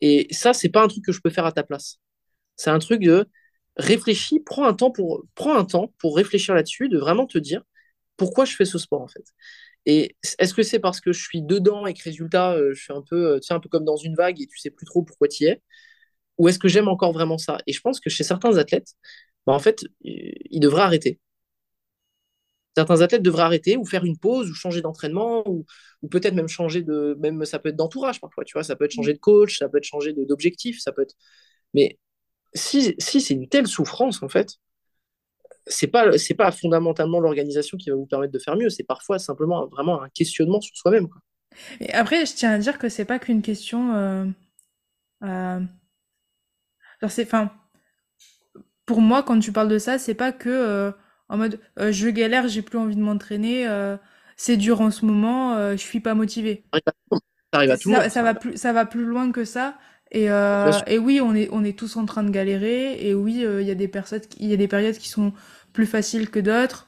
Et 0.02 0.28
ça, 0.32 0.54
c'est 0.54 0.70
pas 0.70 0.84
un 0.84 0.88
truc 0.90 1.06
que 1.06 1.12
je 1.14 1.22
peux 1.22 1.30
faire 1.32 1.46
à 1.46 1.52
ta 1.54 1.64
place. 1.64 1.98
C'est 2.58 2.72
un 2.72 2.80
truc 2.80 3.02
de 3.02 3.28
réfléchis, 3.82 4.40
prends 4.42 4.66
un 4.68 4.74
temps 4.74 4.92
pour, 4.92 5.26
prends 5.36 5.56
un 5.58 5.66
temps 5.66 5.94
pour 6.00 6.16
réfléchir 6.18 6.56
là-dessus, 6.56 6.90
de 6.90 6.98
vraiment 6.98 7.28
te 7.28 7.38
dire 7.38 7.64
pourquoi 8.18 8.46
je 8.46 8.56
fais 8.56 8.66
ce 8.66 8.78
sport 8.80 9.02
en 9.02 9.08
fait. 9.08 9.26
Et 9.86 10.16
est-ce 10.40 10.54
que 10.54 10.64
c'est 10.64 10.80
parce 10.80 11.02
que 11.02 11.14
je 11.14 11.22
suis 11.24 11.42
dedans 11.42 11.88
et 11.88 11.94
que 11.94 12.04
résultat, 12.04 12.54
euh, 12.56 12.74
je 12.74 12.84
suis 12.84 12.94
un 12.94 13.02
peu, 13.04 13.34
euh, 13.36 13.40
tu 13.40 13.48
sais, 13.48 13.54
un 13.54 13.60
peu 13.60 13.70
comme 13.70 13.86
dans 13.86 13.98
une 13.98 14.16
vague 14.16 14.42
et 14.42 14.48
tu 14.48 14.60
sais 14.60 14.72
plus 14.72 14.86
trop 14.86 15.04
pourquoi 15.04 15.28
tu 15.28 15.46
y 15.46 15.48
es? 15.48 15.62
Ou 16.38 16.50
est-ce 16.50 16.60
que 16.60 16.68
j'aime 16.70 16.88
encore 16.90 17.14
vraiment 17.14 17.38
ça? 17.38 17.60
Et 17.68 17.74
je 17.74 17.82
pense 17.82 18.00
que 18.00 18.10
chez 18.10 18.24
certains 18.24 18.58
athlètes, 18.58 18.94
bah, 19.48 19.54
en 19.54 19.60
fait, 19.60 19.86
ils 20.04 20.60
devraient 20.62 20.84
arrêter. 20.84 21.20
Certains 22.78 23.02
athlètes 23.02 23.22
devraient 23.22 23.44
arrêter 23.44 23.76
ou 23.78 23.86
faire 23.86 24.06
une 24.06 24.18
pause 24.18 24.50
ou 24.50 24.54
changer 24.54 24.82
d'entraînement 24.82 25.44
ou, 25.48 25.66
peut-être 26.10 26.34
même 26.34 26.48
changer 26.48 26.82
de. 26.84 27.18
Même 27.20 27.44
ça 27.46 27.60
peut 27.60 27.70
être 27.70 27.76
d'entourage 27.76 28.22
parfois, 28.22 28.46
tu 28.46 28.54
vois. 28.54 28.64
Ça 28.64 28.76
peut 28.76 28.86
être 28.86 28.94
changer 28.94 29.14
de 29.14 29.20
coach, 29.20 29.60
ça 29.60 29.68
peut 29.70 29.78
être 29.78 29.84
changer 29.84 30.14
d'objectif, 30.14 30.80
ça 30.82 30.92
peut 30.94 31.02
être. 31.02 31.16
Mais 31.74 32.00
si, 32.54 32.96
si 32.98 33.22
c'est 33.22 33.34
une 33.34 33.48
telle 33.48 33.68
souffrance, 33.68 34.24
en 34.24 34.30
fait, 34.30 34.58
c'est 35.68 35.88
pas 35.88 36.18
c'est 36.18 36.34
pas 36.34 36.52
fondamentalement 36.52 37.20
l'organisation 37.20 37.78
qui 37.78 37.90
va 37.90 37.96
vous 37.96 38.08
permettre 38.08 38.34
de 38.34 38.40
faire 38.40 38.56
mieux 38.56 38.70
c'est 38.70 38.84
parfois 38.84 39.20
simplement 39.20 39.68
vraiment 39.68 40.02
un 40.02 40.10
questionnement 40.10 40.60
sur 40.60 40.76
soi-même 40.76 41.08
et 41.80 41.94
après 41.94 42.26
je 42.26 42.34
tiens 42.34 42.52
à 42.52 42.58
dire 42.58 42.80
que 42.80 42.90
c'est 42.90 43.06
pas 43.06 43.20
qu'une 43.20 43.44
question 43.44 43.94
euh, 43.94 44.26
euh, 45.24 45.60
c'est, 47.08 47.24
enfin, 47.24 47.52
pour 48.86 49.02
moi, 49.02 49.24
quand 49.24 49.40
tu 49.40 49.52
parles 49.52 49.70
de 49.70 49.80
ça, 49.80 49.98
c'est 49.98 50.14
pas 50.14 50.32
que 50.32 50.50
euh, 50.50 50.92
en 51.30 51.38
mode 51.38 51.60
euh, 51.80 51.92
je 51.92 52.10
galère, 52.10 52.48
j'ai 52.48 52.62
plus 52.62 52.78
envie 52.78 52.96
de 52.96 53.02
m'entraîner, 53.02 53.68
c'est 54.38 54.58
dur 54.58 54.82
en 54.82 54.92
ce 54.92 55.06
moment, 55.06 55.72
je 55.72 55.78
suis 55.78 56.00
pas 56.00 56.14
motivé. 56.14 56.64
Ça 56.74 57.60
arrive 57.60 57.72
à 57.72 57.78
tout 57.78 57.90
le 57.90 57.96
monde. 57.96 58.10
Ça 58.10 58.24
va 58.24 58.34
plus, 58.34 58.58
ça 58.58 58.74
va 58.74 58.86
plus 58.86 59.06
loin 59.06 59.32
que 59.32 59.46
ça. 59.46 59.78
Et, 60.12 60.26
et 60.88 60.98
oui, 60.98 61.22
on 61.22 61.34
est, 61.34 61.50
on 61.52 61.64
est 61.64 61.78
tous 61.78 61.96
en 61.96 62.06
train 62.06 62.24
de 62.24 62.30
galérer. 62.30 63.08
Et 63.08 63.14
oui, 63.14 63.46
il 63.46 63.66
y 63.66 63.72
a 63.72 63.76
des 63.76 63.88
personnes, 63.88 64.22
il 64.40 64.50
y 64.50 64.54
a 64.54 64.58
des 64.58 64.68
périodes 64.68 64.98
qui 64.98 65.10
sont 65.10 65.34
plus 65.74 65.86
faciles 65.86 66.30
que 66.30 66.40
d'autres. 66.40 66.88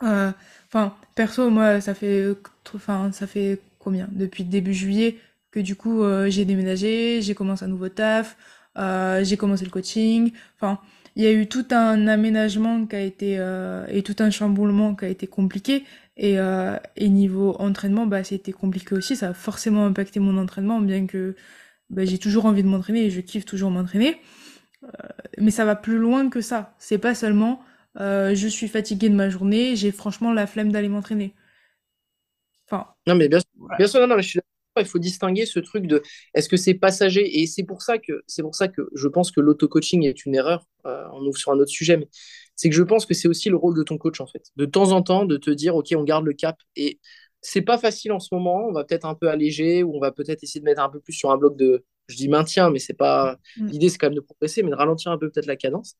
Enfin, 0.00 0.94
perso, 1.14 1.50
moi, 1.50 1.80
ça 1.80 1.94
fait, 1.94 2.26
enfin, 2.74 3.10
ça 3.12 3.26
fait 3.26 3.60
combien? 3.78 4.08
Depuis 4.12 4.44
début 4.44 4.74
juillet 4.74 5.18
que 5.52 5.60
du 5.60 5.76
coup, 5.76 6.02
j'ai 6.28 6.44
déménagé, 6.44 7.22
j'ai 7.22 7.34
commencé 7.34 7.64
un 7.64 7.68
nouveau 7.68 7.88
taf. 7.88 8.36
Euh, 8.78 9.24
j'ai 9.24 9.38
commencé 9.38 9.64
le 9.64 9.70
coaching. 9.70 10.32
Enfin, 10.56 10.78
il 11.14 11.22
y 11.24 11.26
a 11.26 11.32
eu 11.32 11.46
tout 11.46 11.64
un 11.70 12.08
aménagement 12.08 12.84
qui 12.84 12.96
a 12.96 13.00
été 13.00 13.36
euh, 13.38 13.86
et 13.88 14.02
tout 14.02 14.16
un 14.18 14.28
chamboulement 14.30 14.94
qui 14.94 15.06
a 15.06 15.08
été 15.08 15.26
compliqué. 15.26 15.84
Et, 16.18 16.38
euh, 16.38 16.76
et 16.96 17.08
niveau 17.08 17.56
entraînement, 17.58 18.06
bah, 18.06 18.22
c'était 18.22 18.52
compliqué 18.52 18.94
aussi. 18.94 19.16
Ça 19.16 19.30
a 19.30 19.32
forcément 19.32 19.86
impacté 19.86 20.20
mon 20.20 20.36
entraînement, 20.36 20.80
bien 20.80 21.06
que 21.06 21.34
bah, 21.90 22.04
j'ai 22.04 22.18
toujours 22.18 22.46
envie 22.46 22.62
de 22.62 22.68
m'entraîner 22.68 23.06
et 23.06 23.10
je 23.10 23.20
kiffe 23.20 23.44
toujours 23.44 23.70
m'entraîner. 23.70 24.20
mais 25.38 25.50
ça 25.50 25.64
va 25.64 25.76
plus 25.76 25.98
loin 25.98 26.28
que 26.28 26.40
ça. 26.40 26.74
C'est 26.78 26.98
pas 26.98 27.14
seulement 27.14 27.60
je 27.98 28.46
suis 28.48 28.68
fatiguée 28.68 29.08
de 29.08 29.14
ma 29.14 29.30
journée, 29.30 29.74
j'ai 29.76 29.90
franchement 29.90 30.32
la 30.32 30.46
flemme 30.46 30.70
d'aller 30.70 30.88
m'entraîner. 30.88 31.34
Enfin. 32.68 32.86
Non, 33.06 33.14
mais 33.14 33.28
bien 33.28 33.40
sûr, 33.40 33.48
bien 33.78 33.86
sûr 33.86 34.00
non, 34.00 34.08
non, 34.08 34.16
mais 34.16 34.22
je 34.22 34.28
suis 34.28 34.40
il 34.80 34.86
faut 34.86 34.98
distinguer 34.98 35.46
ce 35.46 35.58
truc 35.60 35.86
de 35.86 36.02
est-ce 36.34 36.48
que 36.48 36.56
c'est 36.56 36.74
passager? 36.74 37.40
Et 37.40 37.46
c'est 37.46 37.64
pour 37.64 37.82
ça 37.82 37.98
que 37.98 38.22
c'est 38.26 38.42
pour 38.42 38.54
ça 38.54 38.68
que 38.68 38.88
je 38.94 39.08
pense 39.08 39.30
que 39.30 39.40
l'auto-coaching 39.40 40.04
est 40.04 40.26
une 40.26 40.34
erreur. 40.34 40.66
Euh, 40.86 41.04
on 41.12 41.24
ouvre 41.24 41.36
sur 41.36 41.52
un 41.52 41.58
autre 41.58 41.70
sujet, 41.70 41.96
mais 41.96 42.08
c'est 42.54 42.68
que 42.68 42.74
je 42.74 42.82
pense 42.82 43.06
que 43.06 43.14
c'est 43.14 43.28
aussi 43.28 43.48
le 43.48 43.56
rôle 43.56 43.76
de 43.76 43.82
ton 43.82 43.98
coach 43.98 44.20
en 44.20 44.26
fait, 44.26 44.50
de 44.56 44.66
temps 44.66 44.92
en 44.92 45.02
temps 45.02 45.24
de 45.24 45.36
te 45.36 45.50
dire 45.50 45.76
ok 45.76 45.88
on 45.96 46.04
garde 46.04 46.24
le 46.24 46.32
cap 46.32 46.56
et 46.76 47.00
c'est 47.40 47.62
pas 47.62 47.78
facile 47.78 48.12
en 48.12 48.20
ce 48.20 48.34
moment. 48.34 48.66
On 48.68 48.72
va 48.72 48.84
peut-être 48.84 49.06
un 49.06 49.14
peu 49.14 49.28
alléger 49.28 49.82
ou 49.82 49.96
on 49.96 50.00
va 50.00 50.12
peut-être 50.12 50.42
essayer 50.42 50.60
de 50.60 50.64
mettre 50.64 50.82
un 50.82 50.88
peu 50.88 51.00
plus 51.00 51.12
sur 51.12 51.30
un 51.30 51.36
bloc 51.36 51.56
de 51.56 51.84
je 52.08 52.16
dis 52.16 52.28
maintien, 52.28 52.70
mais 52.70 52.78
c'est 52.78 52.94
pas 52.94 53.36
mm. 53.56 53.66
l'idée 53.68 53.88
c'est 53.88 53.98
quand 53.98 54.06
même 54.06 54.14
de 54.14 54.20
progresser, 54.20 54.62
mais 54.62 54.70
de 54.70 54.76
ralentir 54.76 55.10
un 55.10 55.18
peu 55.18 55.30
peut-être 55.30 55.46
la 55.46 55.56
cadence 55.56 55.96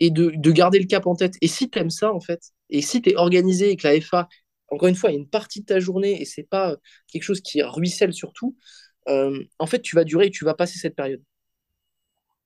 et 0.00 0.10
de, 0.10 0.32
de, 0.34 0.50
garder 0.50 0.78
le 0.78 0.86
cap 0.86 1.06
en 1.06 1.14
tête. 1.14 1.34
Et 1.40 1.48
si 1.48 1.70
tu 1.70 1.78
aimes 1.78 1.90
ça, 1.90 2.12
en 2.12 2.20
fait, 2.20 2.40
et 2.70 2.82
si 2.82 3.02
tu 3.02 3.10
es 3.10 3.16
organisé 3.16 3.70
et 3.70 3.76
que 3.76 3.86
la 3.86 4.00
FA 4.00 4.28
encore 4.72 4.88
une 4.88 4.94
fois, 4.94 5.10
il 5.10 5.14
y 5.14 5.16
a 5.16 5.20
une 5.20 5.28
partie 5.28 5.60
de 5.60 5.66
ta 5.66 5.80
journée 5.80 6.20
et 6.20 6.24
c'est 6.24 6.44
pas 6.44 6.76
quelque 7.08 7.22
chose 7.22 7.40
qui 7.42 7.62
ruisselle 7.62 8.12
sur 8.14 8.32
tout, 8.32 8.56
euh, 9.08 9.44
en 9.58 9.66
fait, 9.66 9.82
tu 9.82 9.96
vas 9.96 10.04
durer 10.04 10.26
et 10.26 10.30
tu 10.30 10.44
vas 10.44 10.54
passer 10.54 10.78
cette 10.78 10.96
période. 10.96 11.22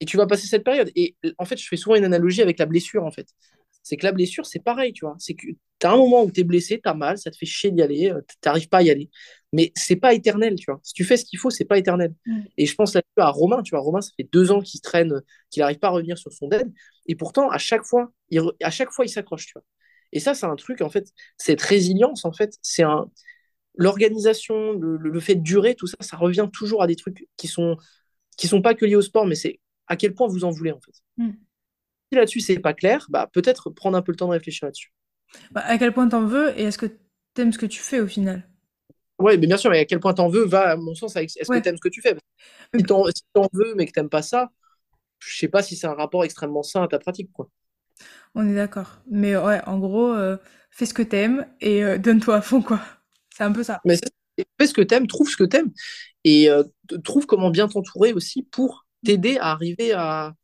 Et 0.00 0.04
tu 0.06 0.16
vas 0.16 0.26
passer 0.26 0.46
cette 0.46 0.64
période. 0.64 0.90
Et 0.96 1.16
en 1.38 1.44
fait, 1.44 1.56
je 1.56 1.66
fais 1.66 1.76
souvent 1.76 1.96
une 1.96 2.04
analogie 2.04 2.42
avec 2.42 2.58
la 2.58 2.66
blessure, 2.66 3.04
en 3.04 3.10
fait. 3.10 3.28
C'est 3.86 3.96
que 3.96 4.04
la 4.04 4.10
blessure, 4.10 4.46
c'est 4.46 4.58
pareil, 4.58 4.92
tu 4.92 5.04
vois. 5.04 5.14
C'est 5.20 5.34
que 5.34 5.46
tu 5.46 5.86
as 5.86 5.92
un 5.92 5.96
moment 5.96 6.24
où 6.24 6.30
tu 6.32 6.40
es 6.40 6.44
blessé, 6.44 6.80
tu 6.82 6.88
as 6.88 6.94
mal, 6.94 7.18
ça 7.18 7.30
te 7.30 7.36
fait 7.36 7.46
chier 7.46 7.70
d'y 7.70 7.82
aller, 7.82 8.10
euh, 8.10 8.20
tu 8.26 8.36
n'arrives 8.44 8.68
pas 8.68 8.78
à 8.78 8.82
y 8.82 8.90
aller. 8.90 9.10
Mais 9.52 9.70
c'est 9.76 9.94
pas 9.94 10.12
éternel, 10.12 10.56
tu 10.56 10.64
vois. 10.66 10.80
Si 10.82 10.92
tu 10.92 11.04
fais 11.04 11.16
ce 11.16 11.24
qu'il 11.24 11.38
faut, 11.38 11.50
c'est 11.50 11.66
pas 11.66 11.78
éternel. 11.78 12.12
Mm. 12.26 12.40
Et 12.58 12.66
je 12.66 12.74
pense 12.74 12.94
là 12.94 13.02
à 13.18 13.30
Romain, 13.30 13.62
tu 13.62 13.76
vois. 13.76 13.78
Romain, 13.78 14.00
ça 14.00 14.10
fait 14.16 14.28
deux 14.32 14.50
ans 14.50 14.60
qu'il 14.60 14.80
traîne, 14.80 15.22
qu'il 15.50 15.60
n'arrive 15.60 15.78
pas 15.78 15.86
à 15.86 15.90
revenir 15.90 16.18
sur 16.18 16.32
son 16.32 16.48
dead. 16.48 16.72
Et 17.06 17.14
pourtant, 17.14 17.48
à 17.48 17.58
chaque 17.58 17.84
fois, 17.84 18.10
il, 18.30 18.42
à 18.60 18.70
chaque 18.72 18.90
fois, 18.90 19.04
il 19.04 19.08
s'accroche, 19.08 19.46
tu 19.46 19.52
vois. 19.54 19.62
Et 20.10 20.18
ça, 20.18 20.34
c'est 20.34 20.46
un 20.46 20.56
truc, 20.56 20.80
en 20.80 20.90
fait, 20.90 21.06
cette 21.38 21.62
résilience, 21.62 22.24
en 22.24 22.32
fait, 22.32 22.56
c'est 22.62 22.82
un. 22.82 23.08
L'organisation, 23.76 24.72
le, 24.72 25.20
fait 25.20 25.36
de 25.36 25.42
durer, 25.42 25.76
tout 25.76 25.86
ça, 25.86 25.98
ça 26.00 26.16
revient 26.16 26.48
toujours 26.52 26.82
à 26.82 26.88
des 26.88 26.96
trucs 26.96 27.28
qui 27.36 27.46
sont 27.46 27.76
qui 28.36 28.48
sont 28.48 28.62
pas 28.62 28.74
que 28.74 28.84
liés 28.84 28.96
au 28.96 29.02
sport, 29.02 29.26
mais 29.26 29.36
c'est 29.36 29.60
à 29.86 29.96
quel 29.96 30.12
point 30.12 30.26
vous 30.26 30.42
en 30.42 30.50
voulez, 30.50 30.72
en 30.72 30.80
fait. 30.80 30.92
Mm. 31.18 31.30
Si 32.10 32.16
là-dessus, 32.16 32.40
c'est 32.40 32.58
pas 32.58 32.74
clair, 32.74 33.06
bah, 33.10 33.28
peut-être 33.32 33.70
prendre 33.70 33.96
un 33.96 34.02
peu 34.02 34.12
le 34.12 34.16
temps 34.16 34.26
de 34.26 34.32
réfléchir 34.32 34.66
là-dessus. 34.66 34.92
Bah, 35.50 35.62
à 35.64 35.78
quel 35.78 35.92
point 35.92 36.08
t'en 36.08 36.24
veux 36.24 36.58
et 36.58 36.64
est-ce 36.64 36.78
que 36.78 36.86
t'aimes 37.34 37.52
ce 37.52 37.58
que 37.58 37.66
tu 37.66 37.80
fais 37.80 38.00
au 38.00 38.06
final? 38.06 38.48
Oui, 39.18 39.38
mais 39.38 39.46
bien 39.46 39.56
sûr, 39.56 39.70
mais 39.70 39.80
à 39.80 39.84
quel 39.84 39.98
point 39.98 40.14
t'en 40.14 40.28
veux 40.28 40.44
va, 40.44 40.70
à 40.70 40.76
mon 40.76 40.94
sens, 40.94 41.16
avec 41.16 41.34
est-ce 41.36 41.50
que 41.50 41.58
t'aimes 41.58 41.76
ce 41.76 41.80
que 41.80 41.88
tu 41.88 42.02
fais? 42.02 42.16
Si 42.74 42.82
t'en 42.84 43.48
veux, 43.52 43.74
mais 43.74 43.86
que 43.86 43.92
t'aimes 43.92 44.10
pas 44.10 44.22
ça, 44.22 44.50
je 45.18 45.38
sais 45.38 45.48
pas 45.48 45.62
si 45.62 45.76
c'est 45.76 45.86
un 45.86 45.94
rapport 45.94 46.24
extrêmement 46.24 46.62
sain 46.62 46.82
à 46.82 46.88
ta 46.88 46.98
pratique, 46.98 47.32
quoi. 47.32 47.48
On 48.34 48.46
est 48.46 48.54
d'accord. 48.54 48.98
Mais 49.10 49.36
ouais, 49.36 49.62
en 49.66 49.78
gros, 49.78 50.12
euh, 50.12 50.36
fais 50.70 50.84
ce 50.84 50.92
que 50.92 51.02
t'aimes 51.02 51.46
et 51.60 51.82
euh, 51.82 51.98
donne-toi 51.98 52.36
à 52.36 52.40
fond, 52.42 52.60
quoi. 52.60 52.80
C'est 53.34 53.44
un 53.44 53.52
peu 53.52 53.62
ça. 53.62 53.80
Mais 53.84 53.96
fais 54.58 54.66
ce 54.66 54.74
que 54.74 54.82
t'aimes, 54.82 55.06
trouve 55.06 55.28
ce 55.28 55.36
que 55.36 55.44
t'aimes 55.44 55.72
et 56.24 56.50
euh, 56.50 56.62
trouve 57.02 57.26
comment 57.26 57.50
bien 57.50 57.68
t'entourer 57.68 58.12
aussi 58.12 58.42
pour 58.42 58.86
t'aider 59.04 59.38
à 59.38 59.52
arriver 59.52 59.92
à, 59.92 60.34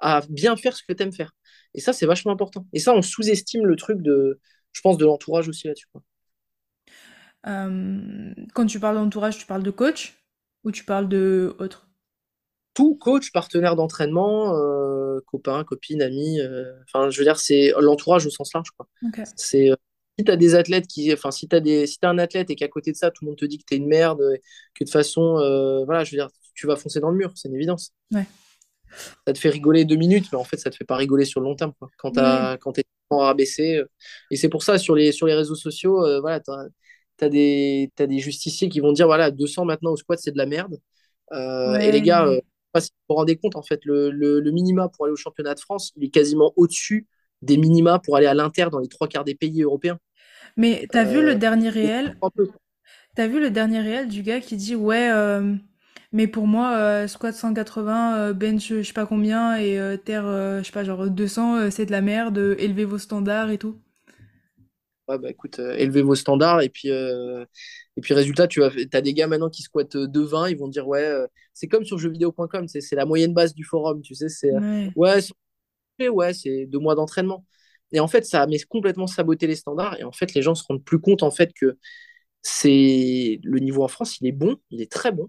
à 0.00 0.22
bien 0.28 0.56
faire 0.56 0.76
ce 0.76 0.82
que 0.86 0.92
tu 0.92 1.02
aimes 1.02 1.12
faire. 1.12 1.32
Et 1.74 1.80
ça, 1.80 1.92
c'est 1.92 2.06
vachement 2.06 2.32
important. 2.32 2.66
Et 2.72 2.78
ça, 2.78 2.94
on 2.94 3.02
sous-estime 3.02 3.64
le 3.66 3.76
truc 3.76 4.02
de, 4.02 4.40
je 4.72 4.80
pense, 4.80 4.98
de 4.98 5.04
l'entourage 5.04 5.48
aussi 5.48 5.66
là-dessus. 5.66 5.86
Euh, 7.46 8.34
quand 8.54 8.66
tu 8.66 8.80
parles 8.80 8.96
d'entourage, 8.96 9.38
tu 9.38 9.46
parles 9.46 9.62
de 9.62 9.70
coach 9.70 10.18
ou 10.64 10.70
tu 10.70 10.84
parles 10.84 11.08
de 11.08 11.54
autre? 11.58 11.88
Tout 12.74 12.96
coach, 12.96 13.32
partenaire 13.32 13.76
d'entraînement, 13.76 14.56
euh, 14.56 15.20
copain, 15.26 15.64
copine, 15.64 16.02
ami. 16.02 16.40
Euh, 16.40 16.72
enfin, 16.84 17.10
je 17.10 17.18
veux 17.18 17.24
dire, 17.24 17.38
c'est 17.38 17.72
l'entourage 17.78 18.26
au 18.26 18.30
sens 18.30 18.52
large. 18.54 18.70
Quoi. 18.76 18.88
C'est 19.36 19.70
si 20.18 20.24
tu 20.24 20.30
as 20.30 20.36
des 20.36 20.54
athlètes 20.54 20.86
qui, 20.86 21.12
enfin, 21.12 21.30
si 21.30 21.48
tu 21.48 21.60
des, 21.60 21.86
si 21.86 21.98
as 22.02 22.08
un 22.10 22.18
athlète 22.18 22.50
et 22.50 22.56
qu'à 22.56 22.68
côté 22.68 22.92
de 22.92 22.96
ça, 22.96 23.10
tout 23.10 23.24
le 23.24 23.30
monde 23.30 23.38
te 23.38 23.44
dit 23.46 23.58
que 23.58 23.64
tu 23.66 23.74
es 23.74 23.76
une 23.78 23.86
merde, 23.86 24.18
que 24.18 24.84
de 24.84 24.84
toute 24.84 24.90
façon, 24.90 25.34
voilà, 25.86 26.04
je 26.04 26.10
veux 26.10 26.18
dire, 26.18 26.28
tu 26.54 26.66
vas 26.66 26.76
foncer 26.76 27.00
dans 27.00 27.10
le 27.10 27.16
mur, 27.16 27.32
c'est 27.36 27.48
une 27.48 27.54
évidence. 27.54 27.92
Ouais 28.12 28.26
ça 29.26 29.32
te 29.32 29.38
fait 29.38 29.50
rigoler 29.50 29.84
deux 29.84 29.96
minutes, 29.96 30.26
mais 30.32 30.38
en 30.38 30.44
fait, 30.44 30.56
ça 30.56 30.70
te 30.70 30.76
fait 30.76 30.84
pas 30.84 30.96
rigoler 30.96 31.24
sur 31.24 31.40
le 31.40 31.46
long 31.46 31.56
terme. 31.56 31.72
Quoi. 31.78 31.88
Quand 31.98 32.12
tu 32.12 32.80
es 32.80 32.84
rabaissé. 33.10 33.76
Euh, 33.76 33.84
et 34.30 34.36
c'est 34.36 34.48
pour 34.48 34.62
ça, 34.62 34.78
sur 34.78 34.94
les, 34.94 35.12
sur 35.12 35.26
les 35.26 35.34
réseaux 35.34 35.54
sociaux, 35.54 36.04
euh, 36.04 36.20
voilà, 36.20 36.40
tu 36.40 36.50
as, 37.24 37.28
des, 37.28 37.90
des 37.98 38.18
justiciers 38.18 38.68
qui 38.68 38.80
vont 38.80 38.92
dire 38.92 39.06
voilà, 39.06 39.30
200 39.30 39.64
maintenant 39.64 39.92
au 39.92 39.96
squat, 39.96 40.18
c'est 40.18 40.32
de 40.32 40.38
la 40.38 40.46
merde. 40.46 40.78
Euh, 41.32 41.78
et 41.78 41.92
les 41.92 42.02
gars, 42.02 42.26
pas 42.72 42.80
si 42.80 42.90
vous 42.90 43.14
vous 43.14 43.16
rendez 43.16 43.36
compte, 43.36 43.56
en 43.56 43.62
fait, 43.62 43.80
le, 43.84 44.10
le, 44.10 44.50
minima 44.50 44.88
pour 44.88 45.04
aller 45.04 45.12
au 45.12 45.16
championnat 45.16 45.54
de 45.54 45.60
France, 45.60 45.92
il 45.96 46.04
est 46.04 46.10
quasiment 46.10 46.52
au-dessus 46.56 47.06
des 47.42 47.56
minima 47.56 47.98
pour 47.98 48.16
aller 48.16 48.26
à 48.26 48.34
l'Inter 48.34 48.68
dans 48.70 48.78
les 48.78 48.88
trois 48.88 49.08
quarts 49.08 49.24
des 49.24 49.34
pays 49.34 49.62
européens. 49.62 49.98
Mais 50.56 50.86
tu 50.90 50.98
as 50.98 51.04
vu 51.04 51.22
le 51.22 51.34
dernier 51.34 51.68
réel? 51.68 52.18
T'as 53.16 53.26
vu 53.26 53.40
le 53.40 53.50
dernier 53.50 53.80
réel 53.80 54.08
du 54.08 54.22
gars 54.22 54.40
qui 54.40 54.56
dit 54.56 54.74
ouais 54.74 55.10
mais 56.12 56.26
pour 56.26 56.46
moi, 56.46 56.76
euh, 56.76 57.06
squat 57.06 57.34
180, 57.34 58.18
euh, 58.18 58.32
bench 58.32 58.68
je 58.68 58.82
sais 58.82 58.92
pas 58.92 59.06
combien 59.06 59.56
et 59.56 59.78
euh, 59.78 59.96
terre 59.96 60.24
je 60.24 60.62
sais 60.64 60.72
pas 60.72 60.84
genre 60.84 61.08
200, 61.08 61.70
c'est 61.70 61.86
de 61.86 61.92
la 61.92 62.00
merde, 62.00 62.56
élevez 62.58 62.84
vos 62.84 62.98
standards 62.98 63.50
et 63.50 63.58
tout. 63.58 63.76
Ouais, 65.08 65.18
bah 65.18 65.30
écoute, 65.30 65.58
élevez 65.58 66.02
vos 66.02 66.14
standards 66.14 66.62
et 66.62 66.68
puis, 66.68 66.88
et 66.88 68.00
puis 68.00 68.14
résultat, 68.14 68.46
tu 68.46 68.62
as 68.62 69.00
des 69.00 69.14
gars 69.14 69.26
maintenant 69.26 69.50
qui 69.50 69.62
squattent 69.62 69.96
2,20, 69.96 70.50
ils 70.50 70.56
vont 70.56 70.68
dire 70.68 70.86
ouais, 70.86 71.26
c'est 71.52 71.66
comme 71.66 71.84
sur 71.84 71.98
jeuxvideo.com, 71.98 72.68
c'est 72.68 72.94
la 72.94 73.06
moyenne 73.06 73.34
base 73.34 73.54
du 73.54 73.64
forum, 73.64 74.02
tu 74.02 74.14
sais, 74.14 74.28
c'est 74.28 74.52
ouais, 74.94 75.20
ouais, 76.08 76.34
c'est 76.34 76.66
deux 76.66 76.78
mois 76.78 76.94
d'entraînement. 76.94 77.44
Et 77.92 77.98
en 78.00 78.06
fait, 78.06 78.24
ça 78.24 78.42
a 78.42 78.46
complètement 78.68 79.08
saboté 79.08 79.46
les 79.48 79.56
standards 79.56 79.98
et 79.98 80.04
en 80.04 80.12
fait, 80.12 80.32
les 80.34 80.42
gens 80.42 80.54
se 80.54 80.64
rendent 80.64 80.84
plus 80.84 81.00
compte 81.00 81.22
en 81.24 81.30
fait 81.32 81.52
que 81.52 81.76
c'est 82.42 83.40
le 83.42 83.58
niveau 83.58 83.82
en 83.84 83.88
France, 83.88 84.20
il 84.20 84.28
est 84.28 84.32
bon, 84.32 84.56
il 84.70 84.80
est 84.80 84.90
très 84.90 85.12
bon. 85.12 85.28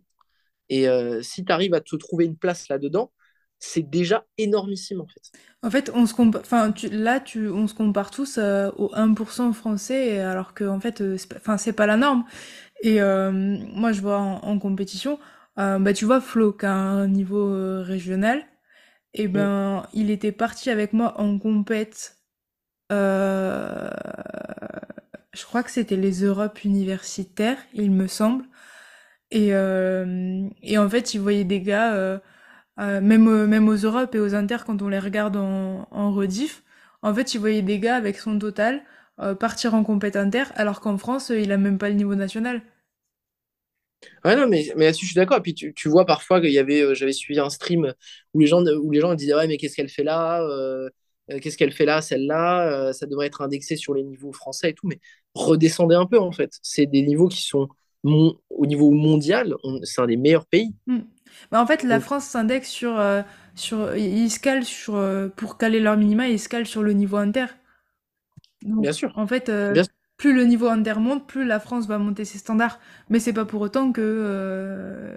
Et 0.72 0.88
euh, 0.88 1.22
si 1.22 1.44
tu 1.44 1.52
arrives 1.52 1.74
à 1.74 1.82
te 1.82 1.96
trouver 1.98 2.24
une 2.26 2.38
place 2.38 2.70
là-dedans, 2.70 3.12
c'est 3.60 3.88
déjà 3.88 4.24
énormissime 4.38 5.02
en 5.02 5.06
fait. 5.06 5.32
En 5.62 5.70
fait, 5.70 5.92
on 5.94 6.06
se 6.06 6.14
enfin, 6.16 6.74
là, 6.92 7.20
tu... 7.20 7.50
on 7.50 7.68
se 7.68 7.74
compare 7.76 8.10
tous 8.10 8.38
euh, 8.38 8.72
au 8.78 8.88
1% 8.96 9.52
français, 9.52 10.20
alors 10.20 10.54
que 10.54 10.64
en 10.64 10.80
fait, 10.80 11.02
euh, 11.02 11.18
c'est 11.58 11.74
pas... 11.74 11.86
la 11.86 11.98
norme. 11.98 12.24
Et 12.84 13.00
moi, 13.02 13.92
je 13.92 14.02
vois 14.02 14.18
en, 14.18 14.58
compétition, 14.58 15.20
bah, 15.56 15.94
tu 15.94 16.06
vois 16.06 16.22
Flo, 16.22 16.54
qui 16.54 16.66
a 16.66 16.74
un 16.74 17.08
niveau 17.08 17.84
régional, 17.84 18.44
et 19.14 19.28
mm. 19.28 19.32
ben, 19.32 19.86
il 19.94 20.10
était 20.10 20.32
parti 20.32 20.72
avec 20.72 20.94
moi 20.94 21.20
en 21.20 21.38
compète. 21.38 22.18
je 22.90 22.96
crois 25.44 25.62
que 25.62 25.70
c'était 25.70 25.98
les 25.98 26.24
Europes 26.24 26.64
universitaires, 26.64 27.60
il 27.74 27.92
me 27.92 28.08
semble. 28.08 28.46
Et, 29.32 29.54
euh, 29.54 30.48
et 30.62 30.78
en 30.78 30.90
fait, 30.90 31.14
ils 31.14 31.22
voyaient 31.22 31.46
des 31.46 31.62
gars, 31.62 31.96
euh, 31.96 32.20
euh, 32.80 33.02
même, 33.02 33.46
même 33.48 33.70
aux 33.70 33.76
Europes 33.76 34.14
et 34.16 34.20
aux 34.20 34.36
Inter, 34.36 34.58
quand 34.66 34.82
on 34.82 34.90
les 34.90 35.00
regarde 35.00 35.38
en, 35.38 36.14
rediff, 36.14 36.64
en 37.02 37.14
fait, 37.14 37.34
ils 37.34 37.40
voyaient 37.40 37.62
des 37.62 37.80
gars 37.80 37.96
avec 37.96 38.18
son 38.18 38.38
total 38.38 38.84
partir 39.40 39.76
en 39.76 39.84
compét 39.84 40.16
inter, 40.16 40.46
alors 40.56 40.82
qu'en 40.82 40.98
France, 40.98 41.30
il 41.30 41.52
a 41.52 41.58
même 41.58 41.78
pas 41.78 41.90
le 41.90 41.96
niveau 41.96 42.16
national. 42.16 42.64
Ouais, 44.26 44.36
non, 44.36 44.48
mais, 44.48 44.66
mais 44.76 44.86
là-dessus, 44.86 45.06
je 45.06 45.12
suis 45.12 45.16
d'accord. 45.16 45.40
Puis, 45.44 45.54
tu, 45.54 45.76
tu 45.76 45.90
vois 45.90 46.08
parfois 46.08 46.42
qu'il 46.42 46.50
y 46.52 46.58
avait, 46.58 46.96
j'avais 46.96 47.14
suivi 47.14 47.40
un 47.40 47.52
stream 47.52 47.94
où 48.34 48.40
les 48.40 48.48
gens, 48.48 48.66
où 48.66 48.90
les 48.90 49.00
gens 49.00 49.14
disaient, 49.14 49.36
ouais, 49.36 49.48
mais 49.48 49.58
qu'est-ce 49.58 49.76
qu'elle 49.76 49.90
fait 49.90 50.04
là 50.04 50.44
Qu'est-ce 51.42 51.56
qu'elle 51.58 51.72
fait 51.72 51.86
là, 51.86 52.02
celle-là 52.02 52.94
Ça 52.94 53.06
devrait 53.06 53.28
être 53.28 53.42
indexé 53.42 53.76
sur 53.76 53.94
les 53.94 54.04
niveaux 54.04 54.34
français 54.34 54.72
et 54.72 54.74
tout. 54.74 54.88
Mais 54.88 55.00
redescendez 55.36 55.96
un 55.96 56.08
peu, 56.08 56.20
en 56.20 56.32
fait. 56.32 56.58
C'est 56.64 56.88
des 56.88 57.04
niveaux 57.04 57.28
qui 57.28 57.44
sont 57.44 57.70
au 58.04 58.66
niveau 58.66 58.92
mondial, 58.92 59.56
c'est 59.84 60.02
un 60.02 60.08
des 60.08 60.18
meilleurs 60.18 60.46
pays. 60.46 60.74
Hmm. 60.88 61.02
Bah, 61.52 61.62
en 61.62 61.66
fait, 61.66 61.84
la 61.84 62.00
France 62.00 62.26
s'indexe 62.26 62.70
sur, 62.70 63.00
euh, 63.00 63.22
sur. 63.56 63.96
Ils 63.96 64.30
se 64.30 64.40
calent 64.40 64.66
sur. 64.66 64.96
Euh, 64.96 65.28
pour 65.30 65.58
caler 65.58 65.80
leur 65.80 65.98
minima, 65.98 66.28
ils 66.28 66.40
se 66.40 66.50
calent 66.50 66.68
sur 66.68 66.84
le 66.84 66.94
niveau 66.94 67.18
inter. 67.18 67.46
Bien 68.64 68.92
sûr. 68.92 69.12
En 69.16 69.28
fait, 69.28 69.50
euh, 69.50 69.84
plus 70.18 70.34
le 70.34 70.44
niveau 70.44 70.68
inter 70.68 70.96
monte, 71.00 71.28
plus 71.28 71.46
la 71.46 71.60
France 71.60 71.88
va 71.88 71.98
monter 71.98 72.26
ses 72.26 72.38
standards. 72.38 72.80
Mais 73.10 73.20
c'est 73.20 73.34
pas 73.34 73.46
pour 73.46 73.62
autant 73.62 73.92
que. 73.92 75.16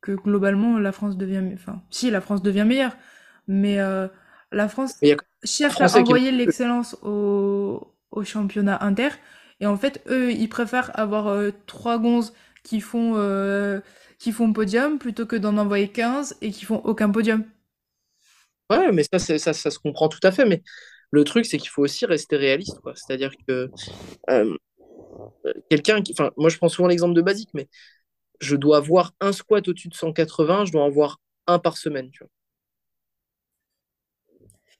que 0.00 0.12
globalement, 0.12 0.78
la 0.78 0.92
France 0.92 1.16
devient. 1.16 1.42
Enfin, 1.54 1.82
si, 1.90 2.10
la 2.10 2.20
France 2.20 2.42
devient 2.42 2.64
meilleure. 2.66 2.96
Mais 3.46 3.78
la 4.52 4.68
France 4.68 5.00
cherche 5.42 5.80
à 5.80 5.98
envoyer 5.98 6.32
l'excellence 6.32 6.96
au, 7.02 7.94
au 8.10 8.24
championnat 8.24 8.82
inter. 8.84 9.08
Et 9.60 9.66
en 9.66 9.76
fait, 9.76 10.02
eux, 10.08 10.32
ils 10.32 10.48
préfèrent 10.48 10.90
avoir 10.98 11.28
euh, 11.28 11.50
trois 11.66 11.98
gonzes 11.98 12.32
qui 12.62 12.80
font, 12.80 13.14
euh, 13.16 13.80
qui 14.18 14.32
font 14.32 14.52
podium 14.52 14.98
plutôt 14.98 15.26
que 15.26 15.36
d'en 15.36 15.56
envoyer 15.56 15.88
15 15.88 16.36
et 16.40 16.50
qui 16.50 16.64
font 16.64 16.80
aucun 16.84 17.10
podium. 17.10 17.44
Ouais, 18.70 18.92
mais 18.92 19.04
ça, 19.04 19.18
ça, 19.18 19.52
ça, 19.52 19.70
se 19.70 19.78
comprend 19.78 20.08
tout 20.08 20.20
à 20.22 20.32
fait. 20.32 20.46
Mais 20.46 20.62
le 21.10 21.24
truc, 21.24 21.46
c'est 21.46 21.58
qu'il 21.58 21.68
faut 21.68 21.82
aussi 21.82 22.06
rester 22.06 22.36
réaliste. 22.36 22.78
C'est-à-dire 22.94 23.32
que 23.46 23.70
euh, 24.30 24.56
quelqu'un 25.70 26.02
qui. 26.02 26.12
Enfin, 26.12 26.30
moi, 26.36 26.50
je 26.50 26.56
prends 26.56 26.68
souvent 26.68 26.88
l'exemple 26.88 27.14
de 27.14 27.22
Basique, 27.22 27.50
mais 27.54 27.68
je 28.40 28.56
dois 28.56 28.78
avoir 28.78 29.12
un 29.20 29.32
squat 29.32 29.66
au-dessus 29.68 29.88
de 29.88 29.94
180, 29.94 30.66
je 30.66 30.72
dois 30.72 30.82
en 30.82 30.86
avoir 30.86 31.20
un 31.46 31.58
par 31.58 31.76
semaine. 31.76 32.10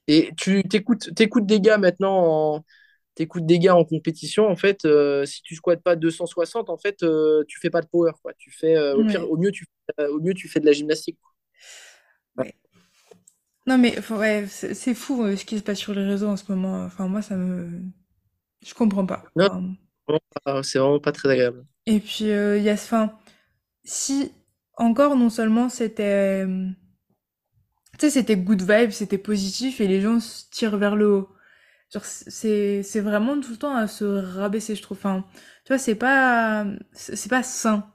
Et 0.07 0.31
tu 0.37 0.63
t'écoutes, 0.63 1.13
t'écoutes 1.15 1.45
des 1.45 1.59
gars 1.59 1.77
maintenant 1.77 2.55
en 2.55 2.65
t'écoutes 3.15 3.45
des 3.45 3.59
gars 3.59 3.75
en 3.75 3.85
compétition, 3.85 4.47
en 4.47 4.55
fait, 4.55 4.85
euh, 4.85 5.25
si 5.25 5.41
tu 5.41 5.55
squattes 5.55 5.81
pas 5.81 5.95
260, 5.95 6.69
en 6.69 6.77
fait, 6.77 7.01
euh, 7.01 7.43
tu 7.47 7.59
fais 7.59 7.69
pas 7.69 7.81
de 7.81 7.87
power. 7.87 8.11
Quoi. 8.21 8.33
Tu 8.37 8.51
fais, 8.51 8.75
euh, 8.75 8.95
au, 8.95 9.05
pire, 9.05 9.29
au, 9.29 9.37
mieux, 9.37 9.51
tu, 9.51 9.65
au 9.97 10.19
mieux, 10.19 10.33
tu 10.33 10.47
fais 10.47 10.59
de 10.59 10.65
la 10.65 10.73
gymnastique. 10.73 11.17
Non, 13.67 13.79
mais 13.79 13.97
ouais, 14.11 14.45
c'est 14.47 14.93
fou 14.93 15.35
ce 15.35 15.43
qui 15.43 15.57
se 15.57 15.63
passe 15.63 15.79
sur 15.79 15.95
les 15.95 16.03
réseaux 16.03 16.27
en 16.27 16.37
ce 16.37 16.51
moment. 16.51 16.83
Enfin, 16.83 17.07
moi, 17.07 17.23
ça 17.23 17.35
me. 17.35 17.81
Je 18.63 18.75
comprends 18.75 19.07
pas. 19.07 19.23
Non, 19.35 19.75
c'est 20.61 20.77
vraiment 20.77 20.99
pas 20.99 21.11
très 21.11 21.29
agréable. 21.29 21.65
Et 21.87 21.99
puis, 21.99 22.25
il 22.25 22.61
y 22.61 22.69
a. 22.69 23.09
Si 23.83 24.31
encore, 24.75 25.15
non 25.15 25.31
seulement 25.31 25.69
c'était. 25.69 26.45
Tu 27.93 28.01
sais, 28.01 28.09
c'était 28.11 28.37
good 28.37 28.61
vibe, 28.61 28.91
c'était 28.91 29.17
positif 29.17 29.81
et 29.81 29.87
les 29.87 29.99
gens 29.99 30.19
se 30.19 30.43
tirent 30.51 30.77
vers 30.77 30.95
le 30.95 31.07
haut 31.07 31.34
c'est, 32.03 32.83
c'est 32.83 32.99
vraiment 32.99 33.39
tout 33.39 33.51
le 33.51 33.57
temps 33.57 33.75
à 33.75 33.87
se 33.87 34.03
rabaisser, 34.05 34.75
je 34.75 34.81
trouve. 34.81 34.97
Enfin, 34.97 35.23
tu 35.63 35.69
vois, 35.73 35.77
c'est 35.77 35.95
pas, 35.95 36.65
c'est 36.93 37.29
pas 37.29 37.43
sain. 37.43 37.89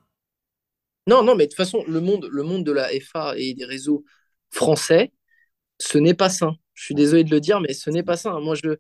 Non, 1.07 1.23
non, 1.23 1.35
mais 1.35 1.45
de 1.47 1.51
toute 1.51 1.57
façon, 1.57 1.85
le 1.89 2.01
monde, 2.01 2.29
le 2.31 2.43
monde 2.43 2.65
de 2.65 2.73
la 2.73 2.93
FA 2.93 3.35
et 3.37 3.55
des 3.55 3.65
réseaux 3.65 4.05
français, 4.51 5.13
ce 5.79 5.99
n'est 5.99 6.15
pas 6.15 6.31
sain. 6.31 6.57
Je 6.75 6.85
suis 6.85 6.95
désolé 6.95 7.25
de 7.25 7.31
le 7.31 7.41
dire, 7.41 7.61
mais 7.61 7.75
ce 7.75 7.91
n'est 7.91 8.03
pas 8.03 8.17
sain. 8.17 8.41
Moi, 8.41 8.55
je, 8.55 8.71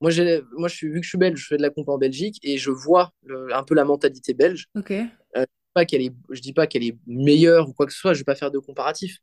moi, 0.00 0.10
moi 0.52 0.68
je 0.68 0.74
suis, 0.76 0.88
vu 0.88 1.00
que 1.00 1.04
je 1.04 1.10
suis 1.10 1.18
belge, 1.18 1.40
je 1.40 1.46
fais 1.46 1.56
de 1.56 1.62
la 1.62 1.70
comp 1.70 1.88
en 1.88 1.98
Belgique 1.98 2.38
et 2.42 2.58
je 2.58 2.70
vois 2.70 3.12
un 3.52 3.62
peu 3.64 3.74
la 3.74 3.84
mentalité 3.84 4.34
belge. 4.34 4.68
Ok. 4.74 4.90
Euh, 5.36 5.46
pas 5.74 5.84
qu'elle 5.84 6.02
est, 6.02 6.12
je 6.30 6.40
dis 6.40 6.52
pas 6.52 6.66
qu'elle 6.66 6.84
est 6.84 6.96
meilleure 7.06 7.68
ou 7.68 7.72
quoi 7.72 7.86
que 7.86 7.92
ce 7.92 7.98
soit, 7.98 8.14
je 8.14 8.20
vais 8.20 8.24
pas 8.24 8.34
faire 8.36 8.50
de 8.50 8.58
comparatif. 8.58 9.18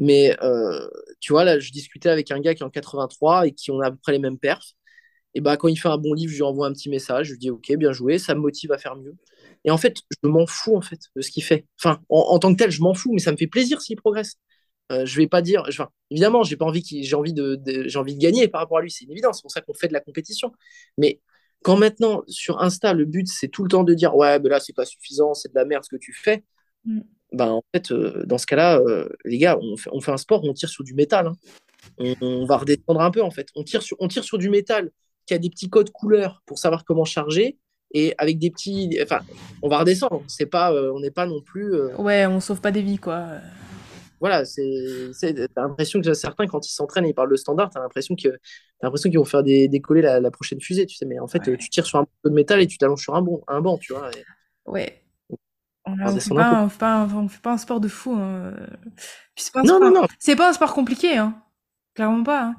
Mais 0.00 0.34
euh, 0.42 0.88
tu 1.20 1.32
vois, 1.32 1.44
là, 1.44 1.58
je 1.60 1.70
discutais 1.70 2.08
avec 2.08 2.30
un 2.30 2.40
gars 2.40 2.54
qui 2.54 2.62
est 2.62 2.66
en 2.66 2.70
83 2.70 3.46
et 3.46 3.52
qui 3.52 3.70
on 3.70 3.80
a 3.80 3.88
à 3.88 3.90
peu 3.90 3.98
près 3.98 4.12
les 4.12 4.18
mêmes 4.18 4.38
perfs. 4.38 4.72
Et 5.34 5.40
bah, 5.40 5.56
quand 5.56 5.68
il 5.68 5.76
fait 5.76 5.88
un 5.88 5.98
bon 5.98 6.14
livre, 6.14 6.32
je 6.32 6.36
lui 6.36 6.42
envoie 6.42 6.66
un 6.66 6.72
petit 6.72 6.88
message, 6.88 7.26
je 7.28 7.32
lui 7.32 7.38
dis 7.38 7.50
ok, 7.50 7.72
bien 7.76 7.92
joué, 7.92 8.18
ça 8.18 8.34
me 8.34 8.40
motive 8.40 8.72
à 8.72 8.78
faire 8.78 8.96
mieux. 8.96 9.14
Et 9.64 9.70
en 9.70 9.76
fait, 9.76 9.96
je 10.10 10.28
m'en 10.28 10.46
fous 10.46 10.74
en 10.76 10.80
fait 10.80 10.98
de 11.14 11.20
ce 11.20 11.30
qu'il 11.30 11.44
fait. 11.44 11.66
Enfin, 11.78 12.00
en, 12.08 12.38
tant 12.38 12.52
que 12.52 12.58
tel, 12.58 12.70
je 12.70 12.80
m'en 12.80 12.94
fous, 12.94 13.12
mais 13.12 13.20
ça 13.20 13.30
me 13.30 13.36
fait 13.36 13.46
plaisir 13.46 13.80
s'il 13.82 13.96
progresse. 13.96 14.36
Euh, 14.90 15.04
je 15.06 15.16
vais 15.16 15.28
pas 15.28 15.42
dire, 15.42 15.64
évidemment, 16.10 16.42
j'ai 16.42 16.56
envie 16.60 16.82
envie 17.14 17.32
de, 17.34 17.96
envie 17.98 18.14
de 18.14 18.20
gagner 18.20 18.48
par 18.48 18.62
rapport 18.62 18.78
à 18.78 18.82
lui, 18.82 18.90
c'est 18.90 19.04
une 19.04 19.12
évidence. 19.12 19.36
C'est 19.36 19.42
pour 19.42 19.52
ça 19.52 19.60
qu'on 19.60 19.74
fait 19.74 19.88
de 19.88 19.92
la 19.92 20.00
compétition. 20.00 20.52
Mais 20.98 21.20
quand 21.62 21.76
maintenant 21.76 22.22
sur 22.26 22.60
Insta, 22.62 22.94
le 22.94 23.04
but 23.04 23.28
c'est 23.28 23.48
tout 23.48 23.62
le 23.62 23.68
temps 23.68 23.84
de 23.84 23.94
dire 23.94 24.16
ouais, 24.16 24.38
ben 24.40 24.48
là 24.48 24.60
c'est 24.60 24.72
pas 24.72 24.86
suffisant, 24.86 25.34
c'est 25.34 25.50
de 25.50 25.54
la 25.54 25.66
merde 25.66 25.84
ce 25.84 25.90
que 25.90 26.00
tu 26.00 26.14
fais. 26.14 26.42
Mm. 26.86 27.00
Ben 27.32 27.48
en 27.48 27.62
fait, 27.72 27.92
euh, 27.92 28.24
dans 28.26 28.38
ce 28.38 28.46
cas-là, 28.46 28.78
euh, 28.78 29.08
les 29.24 29.38
gars, 29.38 29.58
on 29.60 29.76
fait, 29.76 29.90
on 29.92 30.00
fait, 30.00 30.12
un 30.12 30.16
sport, 30.16 30.42
on 30.44 30.52
tire 30.52 30.68
sur 30.68 30.84
du 30.84 30.94
métal. 30.94 31.28
Hein. 31.28 31.34
On, 32.20 32.44
va 32.44 32.58
redescendre 32.58 33.00
un 33.00 33.10
peu 33.10 33.22
en 33.22 33.30
fait. 33.30 33.48
On 33.54 33.62
tire 33.62 33.82
sur, 33.82 33.96
on 34.00 34.08
tire 34.08 34.24
sur 34.24 34.38
du 34.38 34.50
métal 34.50 34.90
qui 35.26 35.34
a 35.34 35.38
des 35.38 35.50
petits 35.50 35.68
codes 35.68 35.90
couleurs 35.90 36.42
pour 36.46 36.58
savoir 36.58 36.84
comment 36.84 37.04
charger 37.04 37.58
et 37.92 38.14
avec 38.18 38.38
des 38.38 38.50
petits, 38.50 38.98
enfin, 39.02 39.20
on 39.62 39.68
va 39.68 39.78
redescendre. 39.78 40.22
C'est 40.28 40.46
pas, 40.46 40.72
on 40.72 41.00
n'est 41.00 41.10
pas 41.10 41.26
non 41.26 41.40
plus. 41.40 41.74
Ouais, 41.96 42.26
on 42.26 42.40
sauve 42.40 42.60
pas 42.60 42.70
des 42.70 42.82
vies 42.82 42.98
quoi 42.98 43.40
voilà, 44.20 44.44
c'est, 44.44 44.62
l'impression 45.56 46.00
que 46.00 46.12
certains, 46.12 46.46
quand 46.46 46.66
ils 46.68 46.72
s'entraînent 46.72 47.06
et 47.06 47.10
ils 47.10 47.14
parlent 47.14 47.30
de 47.30 47.36
standard, 47.36 47.70
t'as 47.70 47.80
l'impression 47.80 48.14
qu'ils 48.14 49.18
vont 49.18 49.24
faire 49.24 49.42
décoller 49.42 50.02
la, 50.02 50.30
prochaine 50.30 50.60
fusée, 50.60 50.84
tu 50.84 50.94
sais. 50.94 51.06
Mais 51.06 51.18
en 51.18 51.26
fait, 51.26 51.40
tu 51.56 51.70
tires 51.70 51.86
sur 51.86 51.98
un 51.98 52.06
peu 52.22 52.28
de 52.28 52.34
métal 52.34 52.60
et 52.60 52.66
tu 52.66 52.76
t'allonges 52.76 53.02
sur 53.02 53.14
un, 53.14 53.22
bon, 53.22 53.42
un 53.48 53.62
banc, 53.62 53.78
tu 53.78 53.94
vois. 53.94 54.10
Ouais. 54.66 55.02
On 56.00 56.12
ne 56.14 56.20
fait, 56.20 56.34
pas, 56.34 56.68
fait 56.68 57.42
pas 57.42 57.52
un 57.52 57.58
sport 57.58 57.80
de 57.80 57.88
fou. 57.88 58.14
Hein. 58.14 58.52
c'est 59.36 59.52
pas, 59.52 59.62
non, 59.62 59.80
non, 59.80 59.90
non. 59.90 60.06
C'est 60.18 60.36
pas 60.36 60.48
un 60.48 60.52
sport 60.52 60.74
compliqué, 60.74 61.16
hein. 61.16 61.34
Clairement 61.94 62.22
pas. 62.22 62.42
Hein. 62.42 62.56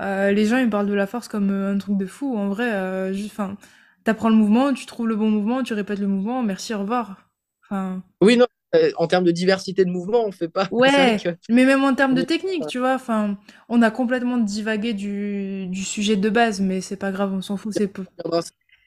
Euh, 0.00 0.32
les 0.32 0.46
gens, 0.46 0.58
ils 0.58 0.70
parlent 0.70 0.88
de 0.88 0.94
la 0.94 1.06
force 1.06 1.28
comme 1.28 1.50
euh, 1.50 1.74
un 1.74 1.78
truc 1.78 1.96
de 1.96 2.06
fou. 2.06 2.36
En 2.36 2.48
vrai, 2.48 2.72
euh, 2.72 3.12
juste, 3.12 3.32
enfin, 3.32 3.56
t'apprends 4.04 4.28
le 4.28 4.34
mouvement, 4.34 4.72
tu 4.72 4.86
trouves 4.86 5.08
le 5.08 5.16
bon 5.16 5.30
mouvement, 5.30 5.62
tu 5.62 5.74
répètes 5.74 6.00
le 6.00 6.08
mouvement, 6.08 6.42
merci, 6.42 6.74
au 6.74 6.80
revoir. 6.80 7.28
Enfin... 7.64 8.02
Oui, 8.20 8.36
non, 8.36 8.46
euh, 8.74 8.90
en 8.96 9.06
termes 9.06 9.24
de 9.24 9.30
diversité 9.30 9.84
de 9.84 9.90
mouvement, 9.90 10.24
on 10.24 10.32
fait 10.32 10.48
pas. 10.48 10.68
Ouais, 10.70 11.18
mais 11.50 11.64
même 11.64 11.84
en 11.84 11.94
termes 11.94 12.14
de 12.14 12.22
technique, 12.22 12.66
tu 12.66 12.78
vois, 12.78 12.94
enfin, 12.94 13.38
on 13.68 13.82
a 13.82 13.90
complètement 13.90 14.38
divagué 14.38 14.94
du, 14.94 15.66
du 15.66 15.84
sujet 15.84 16.16
de 16.16 16.30
base, 16.30 16.60
mais 16.60 16.80
c'est 16.80 16.96
pas 16.96 17.12
grave, 17.12 17.32
on 17.34 17.42
s'en 17.42 17.56
fout, 17.56 17.74
c'est 17.76 17.92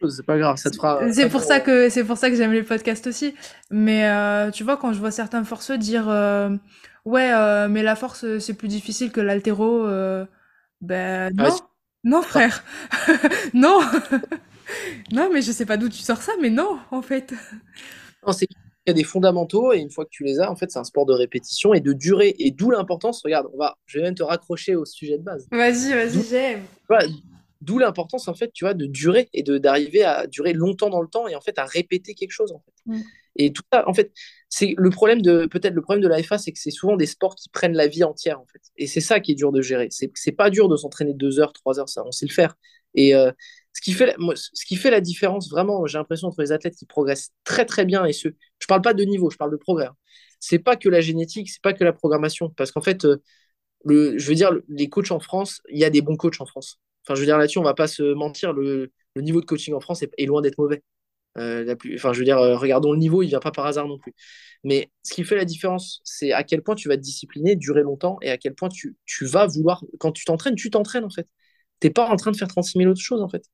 c'est 0.10 0.26
pas 0.26 0.38
grave, 0.38 0.58
ça 0.58 0.70
te 0.70 0.76
fera. 0.76 1.12
C'est 1.12 1.30
pour 1.30 1.41
ça 1.41 1.60
que 1.60 1.89
c'est 1.89 2.03
pour 2.03 2.18
ça 2.18 2.30
que 2.30 2.36
j'aime 2.36 2.51
les 2.51 2.64
podcasts 2.64 3.08
aussi. 3.08 3.36
Mais 3.72 4.08
euh, 4.08 4.51
tu 4.51 4.64
vois, 4.64 4.78
quand 4.78 4.93
je 4.93 4.99
vois 4.99 5.12
certains 5.12 5.43
forceux 5.43 5.78
dire 5.78 6.10
euh, 6.10 6.49
ouais, 7.06 7.68
mais 7.68 7.84
la 7.84 7.95
force 7.95 8.39
c'est 8.39 8.53
plus 8.53 8.68
difficile 8.68 9.12
que 9.12 9.22
l'altéro, 9.22 9.88
ben 10.82 11.34
non, 11.36 11.56
non 12.03 12.22
frère, 12.22 12.64
non, 13.53 13.80
non, 15.12 15.30
mais 15.34 15.41
je 15.41 15.51
sais 15.51 15.66
pas 15.66 15.78
d'où 15.78 15.89
tu 15.89 15.99
sors 15.99 16.22
ça, 16.22 16.34
mais 16.41 16.49
non, 16.49 16.80
en 16.91 17.01
fait. 17.01 17.34
Non, 18.26 18.34
c'est 18.34 18.47
il 18.86 18.91
y 18.91 18.91
a 18.91 18.93
des 18.93 19.03
fondamentaux 19.03 19.74
et 19.74 19.80
une 19.80 19.89
fois 19.89 20.06
que 20.06 20.12
tu 20.12 20.24
les 20.24 20.39
as, 20.39 20.51
en 20.51 20.56
fait, 20.56 20.70
c'est 20.70 20.78
un 20.78 20.84
sport 20.84 21.08
de 21.08 21.14
répétition 21.14 21.74
et 21.74 21.82
de 21.82 21.91
durée. 21.91 22.36
Et 22.38 22.51
d'où 22.51 22.70
l'importance, 22.70 23.24
regarde, 23.24 23.47
on 23.53 23.58
va, 23.58 23.78
je 23.88 23.97
vais 23.97 24.03
même 24.03 24.14
te 24.14 24.22
raccrocher 24.22 24.76
au 24.76 24.86
sujet 24.86 25.18
de 25.18 25.24
base. 25.24 25.47
Vas-y, 25.51 25.93
vas-y, 25.93 26.24
j'aime. 26.24 26.62
D'où 27.66 27.80
l'importance, 27.80 28.28
en 28.28 28.36
fait, 28.36 28.51
tu 28.53 28.63
vois, 28.63 28.74
de 28.74 28.86
durer 28.86 29.28
et 29.34 29.41
de 29.41 29.57
d'arriver 29.57 30.03
à 30.03 30.28
durer 30.28 30.53
longtemps 30.53 30.89
dans 30.89 31.01
le 31.01 31.07
temps 31.07 31.28
et 31.28 31.36
en 31.36 31.41
fait 31.41 31.57
à 31.57 31.66
répéter 31.66 32.13
quelque 32.13 32.32
chose, 32.32 32.51
en 32.51 32.59
fait. 32.59 32.74
Mm. 32.86 33.01
Et 33.38 33.51
tout 33.51 33.63
ça, 33.74 33.88
en 33.89 33.93
fait, 33.93 34.11
c'est 34.49 34.76
le 34.78 34.89
problème 34.89 35.22
de 35.22 35.47
peut-être 35.47 35.74
le 35.74 35.82
problème 35.82 36.03
de 36.03 36.07
la 36.07 36.22
FA, 36.22 36.38
c'est 36.38 36.51
que 36.51 36.59
c'est 36.59 36.72
souvent 36.72 36.95
des 36.95 37.07
sports 37.07 37.36
qui 37.36 37.49
prennent 37.49 37.74
la 37.74 37.88
vie 37.88 38.03
entière, 38.03 38.39
en 38.39 38.45
fait. 38.45 38.61
Et 38.78 38.88
c'est 38.88 39.01
ça 39.01 39.20
qui 39.20 39.32
est 39.32 39.36
dur 39.36 39.51
de 39.51 39.61
gérer. 39.61 39.88
C'est 39.89 40.11
c'est 40.16 40.32
pas 40.32 40.49
dur 40.49 40.70
de 40.70 40.78
s'entraîner 40.78 41.13
deux 41.13 41.39
heures, 41.39 41.53
trois 41.53 41.80
heures, 41.80 41.89
ça, 41.89 42.03
on 42.05 42.11
sait 42.11 42.28
le 42.28 42.34
faire. 42.34 42.55
Et 42.93 43.16
euh, 43.16 43.32
ce 43.74 43.82
qui 43.82 43.93
fait, 43.93 44.16
ce 44.36 44.66
qui 44.66 44.76
fait 44.78 44.91
la 44.91 45.01
différence, 45.01 45.49
vraiment, 45.49 45.86
j'ai 45.86 45.97
l'impression, 45.97 46.30
entre 46.30 46.41
les 46.41 46.51
athlètes 46.51 46.76
qui 46.76 46.86
progressent 46.86 47.32
très 47.43 47.66
très 47.66 47.86
bien 47.86 48.05
et 48.05 48.13
ceux. 48.13 48.36
Je 48.59 48.68
parle 48.68 48.82
pas 48.82 48.93
de 48.93 49.03
niveau, 49.03 49.30
je 49.30 49.38
parle 49.38 49.51
de 49.51 49.57
progrès. 49.57 49.88
Hein. 49.88 49.95
C'est 50.39 50.59
pas 50.59 50.76
que 50.76 50.88
la 50.88 51.01
génétique, 51.01 51.49
c'est 51.49 51.61
pas 51.61 51.74
que 51.74 51.84
la 51.84 51.93
programmation. 51.93 52.49
Parce 52.51 52.72
qu'en 52.72 52.82
fait, 52.82 53.05
euh, 53.05 53.22
le, 53.84 54.18
je 54.18 54.28
veux 54.30 54.36
dire, 54.36 54.51
les 54.70 54.89
coachs 54.89 55.11
en 55.11 55.20
France, 55.20 55.61
il 55.70 55.80
y 55.80 55.84
a 55.84 55.89
des 55.89 56.01
bons 56.01 56.16
coachs 56.16 56.39
en 56.39 56.45
France. 56.45 56.80
Enfin, 57.06 57.16
je 57.16 57.20
veux 57.22 57.26
dire, 57.26 57.38
là-dessus, 57.38 57.60
on 57.60 57.64
va 57.64 57.74
pas 57.76 57.88
se 57.88 58.14
mentir, 58.14 58.53
le, 58.53 58.91
niveau 59.16 59.41
de 59.41 59.45
coaching 59.45 59.74
en 59.74 59.80
France 59.80 60.03
est, 60.03 60.26
loin 60.26 60.41
d'être 60.41 60.58
mauvais. 60.58 60.84
Euh, 61.38 61.76
enfin, 61.95 62.14
je 62.14 62.20
veux 62.20 62.26
dire, 62.26 62.38
euh, 62.39 62.58
regardons 62.58 62.93
le 62.93 62.99
niveau, 62.99 63.22
il 63.24 63.28
vient 63.28 63.39
pas 63.39 63.51
par 63.51 63.66
hasard 63.66 63.88
non 63.88 63.97
plus. 63.99 64.14
Mais 64.64 64.89
ce 65.03 65.14
qui 65.14 65.24
fait 65.24 65.36
la 65.36 65.45
différence, 65.45 66.01
c'est 66.03 66.32
à 66.32 66.43
quel 66.43 66.64
point 66.64 66.76
tu 66.76 66.88
vas 66.89 66.97
te 66.97 67.01
discipliner, 67.01 67.56
durer 67.56 67.84
longtemps, 67.84 68.18
et 68.22 68.32
à 68.32 68.38
quel 68.38 68.56
point 68.56 68.70
tu, 68.70 68.95
vas 69.22 69.45
vouloir, 69.47 69.84
quand 69.99 70.12
tu 70.12 70.26
t'entraînes, 70.26 70.56
tu 70.56 70.70
t'entraînes 70.70 71.06
en 71.06 71.10
fait. 71.10 71.28
T'es 71.80 71.89
pas 71.91 72.08
en 72.08 72.16
train 72.18 72.32
de 72.32 72.38
faire 72.38 72.47
36 72.47 72.80
000 72.80 72.91
autres 72.91 73.01
choses 73.01 73.22
en 73.22 73.30
fait. 73.30 73.45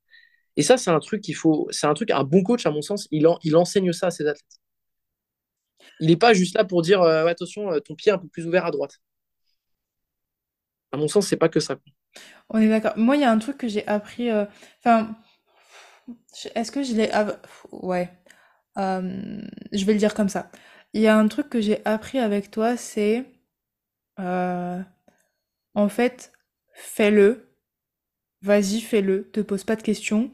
Et 0.56 0.62
ça, 0.62 0.76
c'est 0.78 0.90
un 0.90 1.00
truc 1.00 1.22
qu'il 1.22 1.36
faut. 1.36 1.68
C'est 1.70 1.86
un 1.86 1.94
truc, 1.94 2.10
un 2.10 2.24
bon 2.24 2.42
coach, 2.42 2.66
à 2.66 2.70
mon 2.70 2.82
sens, 2.82 3.08
il, 3.10 3.26
enseigne 3.56 3.92
ça 3.92 4.08
à 4.08 4.10
ses 4.10 4.26
athlètes. 4.26 4.60
Il 6.00 6.08
n'est 6.08 6.16
pas 6.16 6.34
juste 6.34 6.54
là 6.54 6.64
pour 6.64 6.82
dire 6.82 7.00
euh, 7.02 7.26
attention, 7.26 7.70
ton 7.80 7.94
pied 7.94 8.10
est 8.10 8.14
un 8.14 8.18
peu 8.18 8.28
plus 8.28 8.46
ouvert 8.46 8.66
à 8.66 8.70
droite. 8.70 8.98
À 10.92 10.96
mon 10.96 11.08
sens, 11.08 11.26
c'est 11.26 11.36
pas 11.36 11.48
que 11.48 11.60
ça. 11.60 11.76
On 12.50 12.58
est 12.60 12.68
d'accord. 12.68 12.92
Moi, 12.96 13.16
il 13.16 13.22
y 13.22 13.24
a 13.24 13.30
un 13.30 13.38
truc 13.38 13.58
que 13.58 13.68
j'ai 13.68 13.86
appris. 13.86 14.30
Euh, 14.30 14.44
enfin, 14.80 15.16
est-ce 16.54 16.72
que 16.72 16.82
je 16.82 16.94
l'ai. 16.94 17.10
Ouais. 17.72 18.10
je 18.76 19.84
vais 19.84 19.92
le 19.92 19.98
dire 19.98 20.14
comme 20.14 20.28
ça. 20.28 20.50
Il 20.94 21.00
y 21.02 21.08
a 21.08 21.16
un 21.16 21.28
truc 21.28 21.48
que 21.48 21.60
j'ai 21.60 21.84
appris 21.86 22.18
avec 22.18 22.50
toi, 22.50 22.76
c'est. 22.76 23.24
En 25.74 25.88
fait, 25.88 26.32
fais-le. 26.74 27.48
Vas-y, 28.42 28.80
fais-le. 28.80 29.30
Te 29.30 29.40
pose 29.40 29.64
pas 29.64 29.76
de 29.76 29.82
questions 29.82 30.32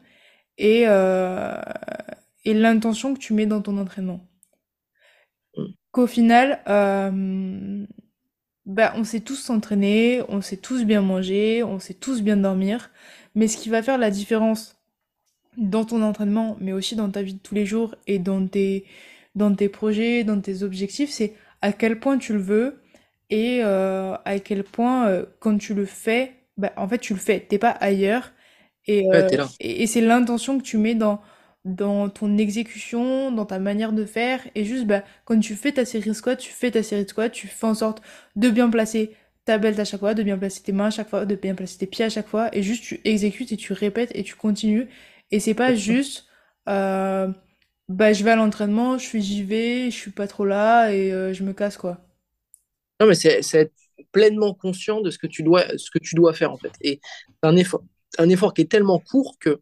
et, 0.59 0.83
euh, 0.87 1.55
et 2.45 2.53
l'intention 2.53 3.13
que 3.13 3.19
tu 3.19 3.33
mets 3.33 3.45
dans 3.47 3.61
ton 3.61 3.77
entraînement. 3.77 4.27
Mm. 5.57 5.65
Qu'au 5.91 6.07
final, 6.07 6.61
euh, 6.67 7.85
bah, 8.69 8.93
on 8.95 9.03
sait 9.03 9.19
tous 9.19 9.35
s'entraîner, 9.35 10.21
on 10.29 10.41
sait 10.41 10.57
tous 10.57 10.85
bien 10.85 11.01
manger, 11.01 11.63
on 11.63 11.79
sait 11.79 11.93
tous 11.93 12.21
bien 12.21 12.37
dormir, 12.37 12.91
mais 13.35 13.47
ce 13.47 13.57
qui 13.57 13.69
va 13.69 13.83
faire 13.83 13.97
la 13.97 14.11
différence 14.11 14.77
dans 15.57 15.83
ton 15.85 16.01
entraînement, 16.01 16.55
mais 16.61 16.71
aussi 16.71 16.95
dans 16.95 17.09
ta 17.09 17.21
vie 17.21 17.33
de 17.33 17.39
tous 17.39 17.55
les 17.55 17.65
jours 17.65 17.95
et 18.07 18.19
dans 18.19 18.47
tes, 18.47 18.85
dans 19.35 19.53
tes 19.53 19.69
projets, 19.69 20.23
dans 20.23 20.39
tes 20.39 20.63
objectifs, 20.63 21.09
c'est 21.09 21.33
à 21.61 21.73
quel 21.73 21.99
point 21.99 22.17
tu 22.17 22.33
le 22.33 22.39
veux 22.39 22.81
et 23.29 23.61
euh, 23.63 24.15
à 24.25 24.39
quel 24.39 24.63
point 24.63 25.25
quand 25.39 25.57
tu 25.57 25.73
le 25.73 25.85
fais, 25.85 26.33
bah, 26.57 26.71
en 26.77 26.87
fait 26.87 26.99
tu 26.99 27.13
le 27.13 27.19
fais, 27.19 27.39
t'es 27.41 27.57
pas 27.57 27.71
ailleurs 27.71 28.31
euh, 28.89 29.47
et, 29.59 29.83
et, 29.83 29.87
c'est 29.87 30.01
l'intention 30.01 30.57
que 30.57 30.63
tu 30.63 30.77
mets 30.77 30.95
dans, 30.95 31.21
dans 31.65 32.09
ton 32.09 32.37
exécution, 32.37 33.31
dans 33.31 33.45
ta 33.45 33.59
manière 33.59 33.93
de 33.93 34.05
faire. 34.05 34.41
Et 34.55 34.65
juste, 34.65 34.85
bah, 34.85 35.03
quand 35.25 35.39
tu 35.39 35.55
fais 35.55 35.71
ta 35.73 35.85
série 35.85 36.13
squat, 36.15 36.39
tu 36.39 36.51
fais 36.51 36.71
ta 36.71 36.83
série 36.83 37.03
de 37.05 37.09
squat, 37.09 37.31
tu 37.31 37.47
fais 37.47 37.67
en 37.67 37.73
sorte 37.75 38.01
de 38.35 38.49
bien 38.49 38.69
placer 38.69 39.15
ta 39.45 39.57
belt 39.57 39.77
à 39.79 39.85
chaque 39.85 39.99
fois, 39.99 40.13
de 40.13 40.23
bien 40.23 40.37
placer 40.37 40.61
tes 40.63 40.71
mains 40.71 40.87
à 40.87 40.89
chaque 40.91 41.09
fois, 41.09 41.25
de 41.25 41.35
bien 41.35 41.55
placer 41.55 41.77
tes 41.77 41.87
pieds 41.87 42.05
à 42.05 42.09
chaque 42.09 42.27
fois. 42.27 42.49
Et 42.55 42.63
juste, 42.63 42.83
tu 42.83 43.01
exécutes 43.03 43.51
et 43.51 43.57
tu 43.57 43.73
répètes 43.73 44.11
et 44.15 44.23
tu 44.23 44.35
continues. 44.35 44.87
Et 45.31 45.39
c'est 45.39 45.53
pas 45.53 45.75
juste, 45.75 46.27
euh, 46.69 47.27
bah, 47.89 48.13
je 48.13 48.23
vais 48.23 48.31
à 48.31 48.35
l'entraînement, 48.35 48.97
je 48.97 49.05
suis 49.05 49.21
j'y 49.21 49.43
vais, 49.43 49.91
je 49.91 49.95
suis 49.95 50.11
pas 50.11 50.27
trop 50.27 50.45
là 50.45 50.91
et 50.93 51.11
euh, 51.11 51.33
je 51.33 51.43
me 51.43 51.53
casse, 51.53 51.77
quoi. 51.77 51.99
Non, 52.99 53.07
mais 53.07 53.15
c'est 53.15 53.39
être 53.53 53.73
pleinement 54.11 54.53
conscient 54.53 55.01
de 55.01 55.09
ce 55.11 55.17
que 55.17 55.27
tu 55.27 55.43
dois, 55.43 55.65
ce 55.77 55.89
que 55.91 55.99
tu 55.99 56.15
dois 56.15 56.33
faire, 56.33 56.51
en 56.51 56.57
fait. 56.57 56.73
Et 56.81 56.99
c'est 57.41 57.49
un 57.49 57.55
effort 57.55 57.83
un 58.17 58.27
effort 58.29 58.55
qui 58.55 58.61
est 58.61 58.71
tellement 58.71 58.97
court 58.99 59.37
que 59.39 59.61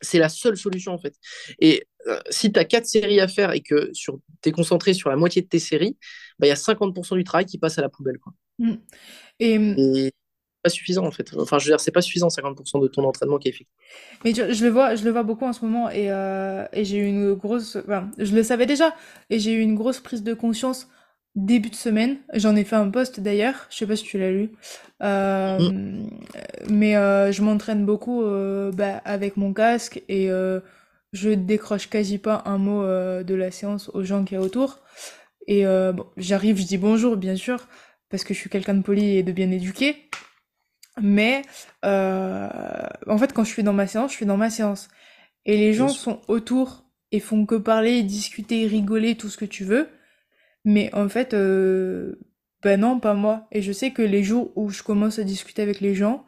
c'est 0.00 0.18
la 0.18 0.28
seule 0.28 0.56
solution 0.56 0.92
en 0.92 0.98
fait. 0.98 1.14
Et 1.60 1.86
euh, 2.06 2.18
si 2.30 2.52
tu 2.52 2.58
as 2.58 2.64
quatre 2.64 2.86
séries 2.86 3.20
à 3.20 3.28
faire 3.28 3.52
et 3.52 3.60
que 3.60 3.90
tu 3.92 4.10
es 4.44 4.52
concentré 4.52 4.94
sur 4.94 5.10
la 5.10 5.16
moitié 5.16 5.42
de 5.42 5.48
tes 5.48 5.58
séries, 5.58 5.96
bah, 6.38 6.46
il 6.46 6.50
y 6.50 6.52
a 6.52 6.56
50% 6.56 7.16
du 7.16 7.24
travail 7.24 7.46
qui 7.46 7.58
passe 7.58 7.78
à 7.78 7.82
la 7.82 7.88
poubelle. 7.88 8.18
Quoi. 8.18 8.32
Mm. 8.58 8.74
Et, 9.40 10.12
pas 10.62 10.70
suffisant 10.70 11.06
en 11.06 11.12
fait. 11.12 11.32
Enfin, 11.36 11.58
je 11.58 11.66
veux 11.66 11.70
dire, 11.70 11.80
c'est 11.80 11.92
pas 11.92 12.02
suffisant 12.02 12.28
50% 12.28 12.82
de 12.82 12.88
ton 12.88 13.04
entraînement 13.04 13.38
qui 13.38 13.46
est 13.48 13.52
effectif. 13.52 13.76
Mais 14.24 14.34
je, 14.34 14.64
le 14.64 14.70
vois, 14.70 14.96
je 14.96 15.04
le 15.04 15.12
vois 15.12 15.22
beaucoup 15.22 15.44
en 15.44 15.52
ce 15.52 15.64
moment 15.64 15.88
et, 15.88 16.10
euh, 16.10 16.66
et 16.72 16.84
j'ai 16.84 16.98
eu 16.98 17.06
une 17.06 17.34
grosse. 17.34 17.78
je 18.18 18.34
le 18.34 18.42
savais 18.42 18.66
déjà 18.66 18.96
et 19.30 19.38
j'ai 19.38 19.52
eu 19.52 19.60
une 19.60 19.76
grosse 19.76 20.00
prise 20.00 20.24
de 20.24 20.34
conscience 20.34 20.88
début 21.44 21.70
de 21.70 21.74
semaine. 21.74 22.16
J'en 22.34 22.56
ai 22.56 22.64
fait 22.64 22.76
un 22.76 22.90
post 22.90 23.20
d'ailleurs, 23.20 23.66
je 23.70 23.76
sais 23.76 23.86
pas 23.86 23.96
si 23.96 24.04
tu 24.04 24.18
l'as 24.18 24.30
lu. 24.30 24.50
Euh, 25.02 25.58
mm. 25.58 26.10
Mais 26.70 26.96
euh, 26.96 27.32
je 27.32 27.42
m'entraîne 27.42 27.84
beaucoup 27.86 28.22
euh, 28.22 28.72
bah, 28.72 29.00
avec 29.04 29.36
mon 29.36 29.52
casque 29.52 30.02
et 30.08 30.28
je 31.12 31.30
décroche 31.30 31.88
quasi 31.88 32.18
pas 32.18 32.42
un 32.46 32.58
mot 32.58 32.82
de 32.82 33.34
la 33.34 33.50
séance 33.50 33.90
aux 33.94 34.04
gens 34.04 34.24
qui 34.24 34.34
y 34.34 34.36
a 34.36 34.40
autour. 34.40 34.80
Et 35.46 35.64
bon, 35.64 36.06
j'arrive, 36.16 36.58
je 36.58 36.66
dis 36.66 36.78
bonjour 36.78 37.16
bien 37.16 37.36
sûr, 37.36 37.66
parce 38.10 38.24
que 38.24 38.34
je 38.34 38.38
suis 38.38 38.50
quelqu'un 38.50 38.74
de 38.74 38.82
poli 38.82 39.16
et 39.16 39.22
de 39.22 39.32
bien 39.32 39.50
éduqué. 39.50 40.08
Mais 41.00 41.42
euh, 41.84 42.48
en 43.06 43.18
fait, 43.18 43.32
quand 43.32 43.44
je 43.44 43.50
suis 43.50 43.62
dans 43.62 43.72
ma 43.72 43.86
séance, 43.86 44.12
je 44.12 44.16
suis 44.16 44.26
dans 44.26 44.36
ma 44.36 44.50
séance. 44.50 44.88
Et 45.44 45.56
les 45.56 45.72
gens 45.72 45.88
sont 45.88 46.20
autour 46.28 46.84
et 47.12 47.20
font 47.20 47.46
que 47.46 47.54
parler, 47.54 48.02
discuter, 48.02 48.66
rigoler, 48.66 49.16
tout 49.16 49.28
ce 49.28 49.38
que 49.38 49.44
tu 49.44 49.64
veux. 49.64 49.88
Mais 50.68 50.90
en 50.94 51.08
fait, 51.08 51.34
ben 52.62 52.80
non, 52.80 53.00
pas 53.00 53.14
moi. 53.14 53.46
Et 53.52 53.62
je 53.62 53.72
sais 53.72 53.92
que 53.92 54.02
les 54.02 54.22
jours 54.24 54.52
où 54.56 54.70
je 54.70 54.82
commence 54.82 55.18
à 55.18 55.24
discuter 55.24 55.62
avec 55.62 55.80
les 55.80 55.94
gens, 55.94 56.26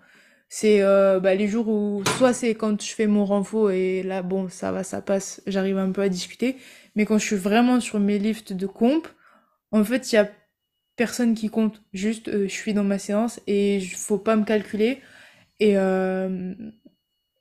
c'est 0.49 0.83
euh, 0.83 1.21
bah, 1.21 1.35
les 1.35 1.49
jours 1.49 1.69
où 1.69 2.03
soit 2.19 2.33
c'est 2.33 2.55
quand 2.55 2.81
je 2.83 2.93
fais 2.95 3.07
mon 3.07 3.25
renfo 3.25 3.71
et 3.71 4.03
là 4.03 4.23
bon 4.23 4.49
ça 4.49 4.73
va 4.73 4.83
ça 4.83 5.01
passe 5.01 5.43
j'arrive 5.47 5.79
un 5.79 5.93
peu 5.93 6.03
à 6.03 6.09
discuter. 6.09 6.57
Mais 6.97 7.05
quand 7.07 7.19
je 7.19 7.27
suis 7.27 7.37
vraiment 7.37 7.81
sur 7.81 8.01
mes 8.01 8.19
lifts 8.19 8.53
de 8.53 8.67
comp 8.67 9.07
en 9.73 9.85
fait 9.85 10.13
il 10.13 10.17
y 10.17 10.19
a 10.19 10.31
personne 10.97 11.35
qui 11.35 11.51
compte. 11.51 11.83
Juste 11.93 12.29
euh, 12.29 12.45
je 12.49 12.53
suis 12.55 12.75
dans 12.75 12.85
ma 12.85 12.99
séance 12.99 13.41
et 13.47 13.77
il 13.79 13.91
faut 13.91 14.19
pas 14.19 14.37
me 14.37 14.45
calculer. 14.45 15.01
Et 15.61 15.75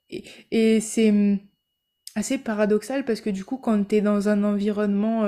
et, 0.10 0.24
et 0.52 0.82
c'est 0.82 1.10
hum, 1.10 1.39
assez 2.16 2.38
paradoxal 2.38 3.06
parce 3.06 3.22
que 3.22 3.30
du 3.30 3.45
coup 3.45 3.58
quand 3.58 3.84
tu 3.88 3.95
es 3.97 4.02
dans 4.02 4.30
un 4.30 4.43
environnement 4.43 5.24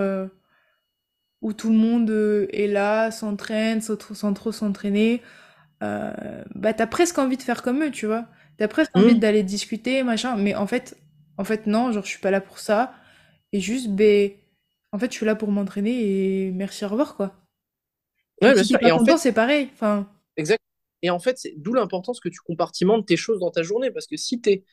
où 1.41 1.53
tout 1.53 1.69
le 1.69 1.77
monde 1.77 2.09
est 2.51 2.67
là 2.67 3.11
s'entraîne 3.11 3.81
sans 3.81 4.33
trop 4.33 4.51
s'entraîner 4.51 5.21
euh, 5.83 6.43
bah 6.53 6.73
t'as 6.73 6.87
presque 6.87 7.17
envie 7.17 7.37
de 7.37 7.41
faire 7.41 7.61
comme 7.61 7.83
eux, 7.83 7.91
tu 7.91 8.05
vois. 8.05 8.27
T'as 8.57 8.67
presque 8.67 8.95
envie 8.95 9.15
mmh. 9.15 9.19
d'aller 9.19 9.43
discuter, 9.43 10.03
machin, 10.03 10.35
mais 10.35 10.53
en 10.55 10.67
fait, 10.67 10.97
en 11.37 11.43
fait 11.43 11.65
non, 11.65 11.91
genre 11.91 12.03
je 12.03 12.09
suis 12.09 12.19
pas 12.19 12.31
là 12.31 12.41
pour 12.41 12.59
ça. 12.59 12.93
Et 13.51 13.59
juste, 13.59 13.89
ben, 13.89 14.31
en 14.91 14.99
fait, 14.99 15.11
je 15.11 15.17
suis 15.17 15.25
là 15.25 15.35
pour 15.35 15.51
m'entraîner 15.51 16.45
et 16.45 16.51
merci, 16.51 16.85
au 16.85 16.89
revoir, 16.89 17.15
quoi. 17.15 17.33
Ouais, 18.41 18.53
bien 18.53 18.63
sûr. 18.63 18.81
Et 18.81 18.91
en 18.91 19.03
fait, 19.03 19.17
c'est 19.17 19.33
pareil. 19.33 19.69
Enfin. 19.73 20.07
Exact. 20.37 20.61
Et 21.01 21.09
en 21.09 21.19
fait, 21.19 21.37
c'est 21.39 21.55
d'où 21.57 21.73
l'importance 21.73 22.19
que 22.19 22.29
tu 22.29 22.39
compartimentes 22.39 23.07
tes 23.07 23.17
choses 23.17 23.39
dans 23.39 23.49
ta 23.49 23.63
journée, 23.63 23.89
parce 23.89 24.05
que 24.05 24.17
si 24.17 24.39
t'es 24.39 24.63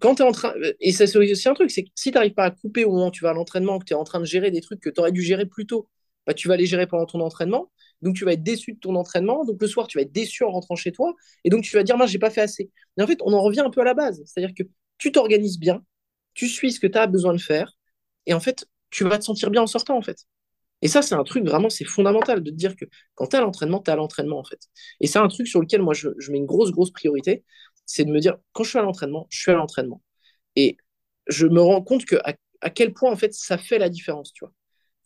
quand 0.00 0.16
tu 0.16 0.22
es 0.22 0.24
en 0.24 0.32
train. 0.32 0.54
Et 0.80 0.92
ça, 0.92 1.06
c'est 1.06 1.18
aussi 1.18 1.48
un 1.48 1.54
truc, 1.54 1.70
c'est 1.70 1.84
que 1.84 1.90
si 1.94 2.10
tu 2.10 2.14
n'arrives 2.14 2.34
pas 2.34 2.44
à 2.44 2.50
couper 2.50 2.84
au 2.84 2.92
moment 2.92 3.08
où 3.08 3.10
tu 3.10 3.22
vas 3.22 3.30
à 3.30 3.34
l'entraînement, 3.34 3.78
que 3.78 3.84
tu 3.84 3.92
es 3.92 3.96
en 3.96 4.04
train 4.04 4.20
de 4.20 4.24
gérer 4.24 4.50
des 4.50 4.62
trucs 4.62 4.80
que 4.80 4.88
tu 4.88 4.98
aurais 5.00 5.12
dû 5.12 5.22
gérer 5.22 5.46
plus 5.46 5.66
tôt, 5.66 5.88
bah, 6.26 6.34
tu 6.34 6.48
vas 6.48 6.56
les 6.56 6.66
gérer 6.66 6.86
pendant 6.86 7.06
ton 7.06 7.20
entraînement. 7.20 7.70
Donc, 8.02 8.16
tu 8.16 8.24
vas 8.24 8.32
être 8.32 8.42
déçu 8.42 8.72
de 8.74 8.78
ton 8.78 8.94
entraînement. 8.96 9.44
Donc, 9.44 9.60
le 9.60 9.66
soir, 9.68 9.86
tu 9.86 9.98
vas 9.98 10.02
être 10.02 10.12
déçu 10.12 10.44
en 10.44 10.50
rentrant 10.50 10.76
chez 10.76 10.92
toi. 10.92 11.14
Et 11.44 11.50
donc, 11.50 11.62
tu 11.62 11.76
vas 11.76 11.82
dire, 11.82 11.96
moi, 11.96 12.06
j'ai 12.06 12.18
pas 12.18 12.30
fait 12.30 12.40
assez. 12.40 12.70
Et 12.98 13.02
en 13.02 13.06
fait, 13.06 13.18
on 13.22 13.32
en 13.32 13.42
revient 13.42 13.60
un 13.60 13.70
peu 13.70 13.80
à 13.80 13.84
la 13.84 13.94
base. 13.94 14.22
C'est-à-dire 14.26 14.54
que 14.56 14.64
tu 14.98 15.12
t'organises 15.12 15.58
bien, 15.58 15.84
tu 16.34 16.48
suis 16.48 16.72
ce 16.72 16.80
que 16.80 16.86
tu 16.86 16.98
as 16.98 17.06
besoin 17.06 17.32
de 17.32 17.38
faire. 17.38 17.76
Et 18.26 18.34
en 18.34 18.40
fait, 18.40 18.66
tu 18.90 19.04
vas 19.04 19.18
te 19.18 19.24
sentir 19.24 19.50
bien 19.50 19.62
en 19.62 19.66
sortant, 19.66 19.96
en 19.96 20.02
fait. 20.02 20.26
Et 20.82 20.88
ça, 20.88 21.02
c'est 21.02 21.14
un 21.14 21.24
truc 21.24 21.44
vraiment, 21.46 21.70
c'est 21.70 21.84
fondamental 21.84 22.42
de 22.42 22.50
te 22.50 22.54
dire 22.54 22.76
que 22.76 22.84
quand 23.14 23.28
tu 23.28 23.36
as 23.36 23.40
l'entraînement, 23.40 23.80
tu 23.80 23.90
as 23.90 23.96
l'entraînement, 23.96 24.38
en 24.38 24.44
fait. 24.44 24.60
Et 25.00 25.06
c'est 25.06 25.18
un 25.18 25.28
truc 25.28 25.48
sur 25.48 25.60
lequel 25.60 25.82
moi, 25.82 25.94
je, 25.94 26.08
mets 26.30 26.38
une 26.38 26.46
grosse, 26.46 26.72
grosse 26.72 26.90
priorité. 26.92 27.44
C'est 27.86 28.04
de 28.04 28.10
me 28.10 28.20
dire, 28.20 28.36
quand 28.52 28.64
je 28.64 28.70
suis 28.70 28.78
à 28.78 28.82
l'entraînement, 28.82 29.26
je 29.30 29.40
suis 29.40 29.50
à 29.50 29.54
l'entraînement. 29.54 30.02
Et 30.56 30.76
je 31.26 31.46
me 31.46 31.60
rends 31.60 31.82
compte 31.82 32.04
que 32.04 32.16
à, 32.24 32.70
quel 32.70 32.92
point, 32.92 33.10
en 33.12 33.16
fait, 33.16 33.34
ça 33.34 33.58
fait 33.58 33.78
la 33.78 33.88
différence, 33.88 34.32
tu 34.32 34.44
vois 34.44 34.52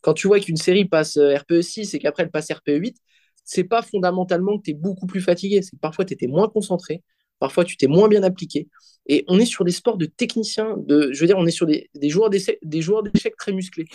quand 0.01 0.13
tu 0.13 0.27
vois 0.27 0.39
qu'une 0.39 0.57
série 0.57 0.85
passe 0.85 1.17
euh, 1.17 1.35
RPE 1.37 1.61
6 1.61 1.93
et 1.93 1.99
qu'après 1.99 2.23
elle 2.23 2.31
passe 2.31 2.51
RPE 2.51 2.77
8, 2.77 2.97
c'est 3.43 3.63
pas 3.63 3.81
fondamentalement 3.81 4.57
que 4.57 4.63
tu 4.63 4.71
es 4.71 4.73
beaucoup 4.73 5.07
plus 5.07 5.21
fatigué, 5.21 5.61
c'est 5.61 5.79
parfois 5.79 6.05
tu 6.05 6.13
étais 6.13 6.27
moins 6.27 6.47
concentré, 6.49 7.03
parfois 7.39 7.65
tu 7.65 7.77
t'es 7.77 7.87
moins 7.87 8.07
bien 8.07 8.23
appliqué. 8.23 8.67
Et 9.07 9.25
on 9.27 9.39
est 9.39 9.45
sur 9.45 9.65
des 9.65 9.71
sports 9.71 9.97
de 9.97 10.05
techniciens, 10.05 10.75
de, 10.77 11.11
je 11.11 11.19
veux 11.19 11.27
dire, 11.27 11.37
on 11.37 11.45
est 11.47 11.51
sur 11.51 11.65
des, 11.65 11.89
des 11.95 12.09
joueurs 12.09 12.29
d'échecs 12.29 13.37
très 13.37 13.51
musclés. 13.53 13.87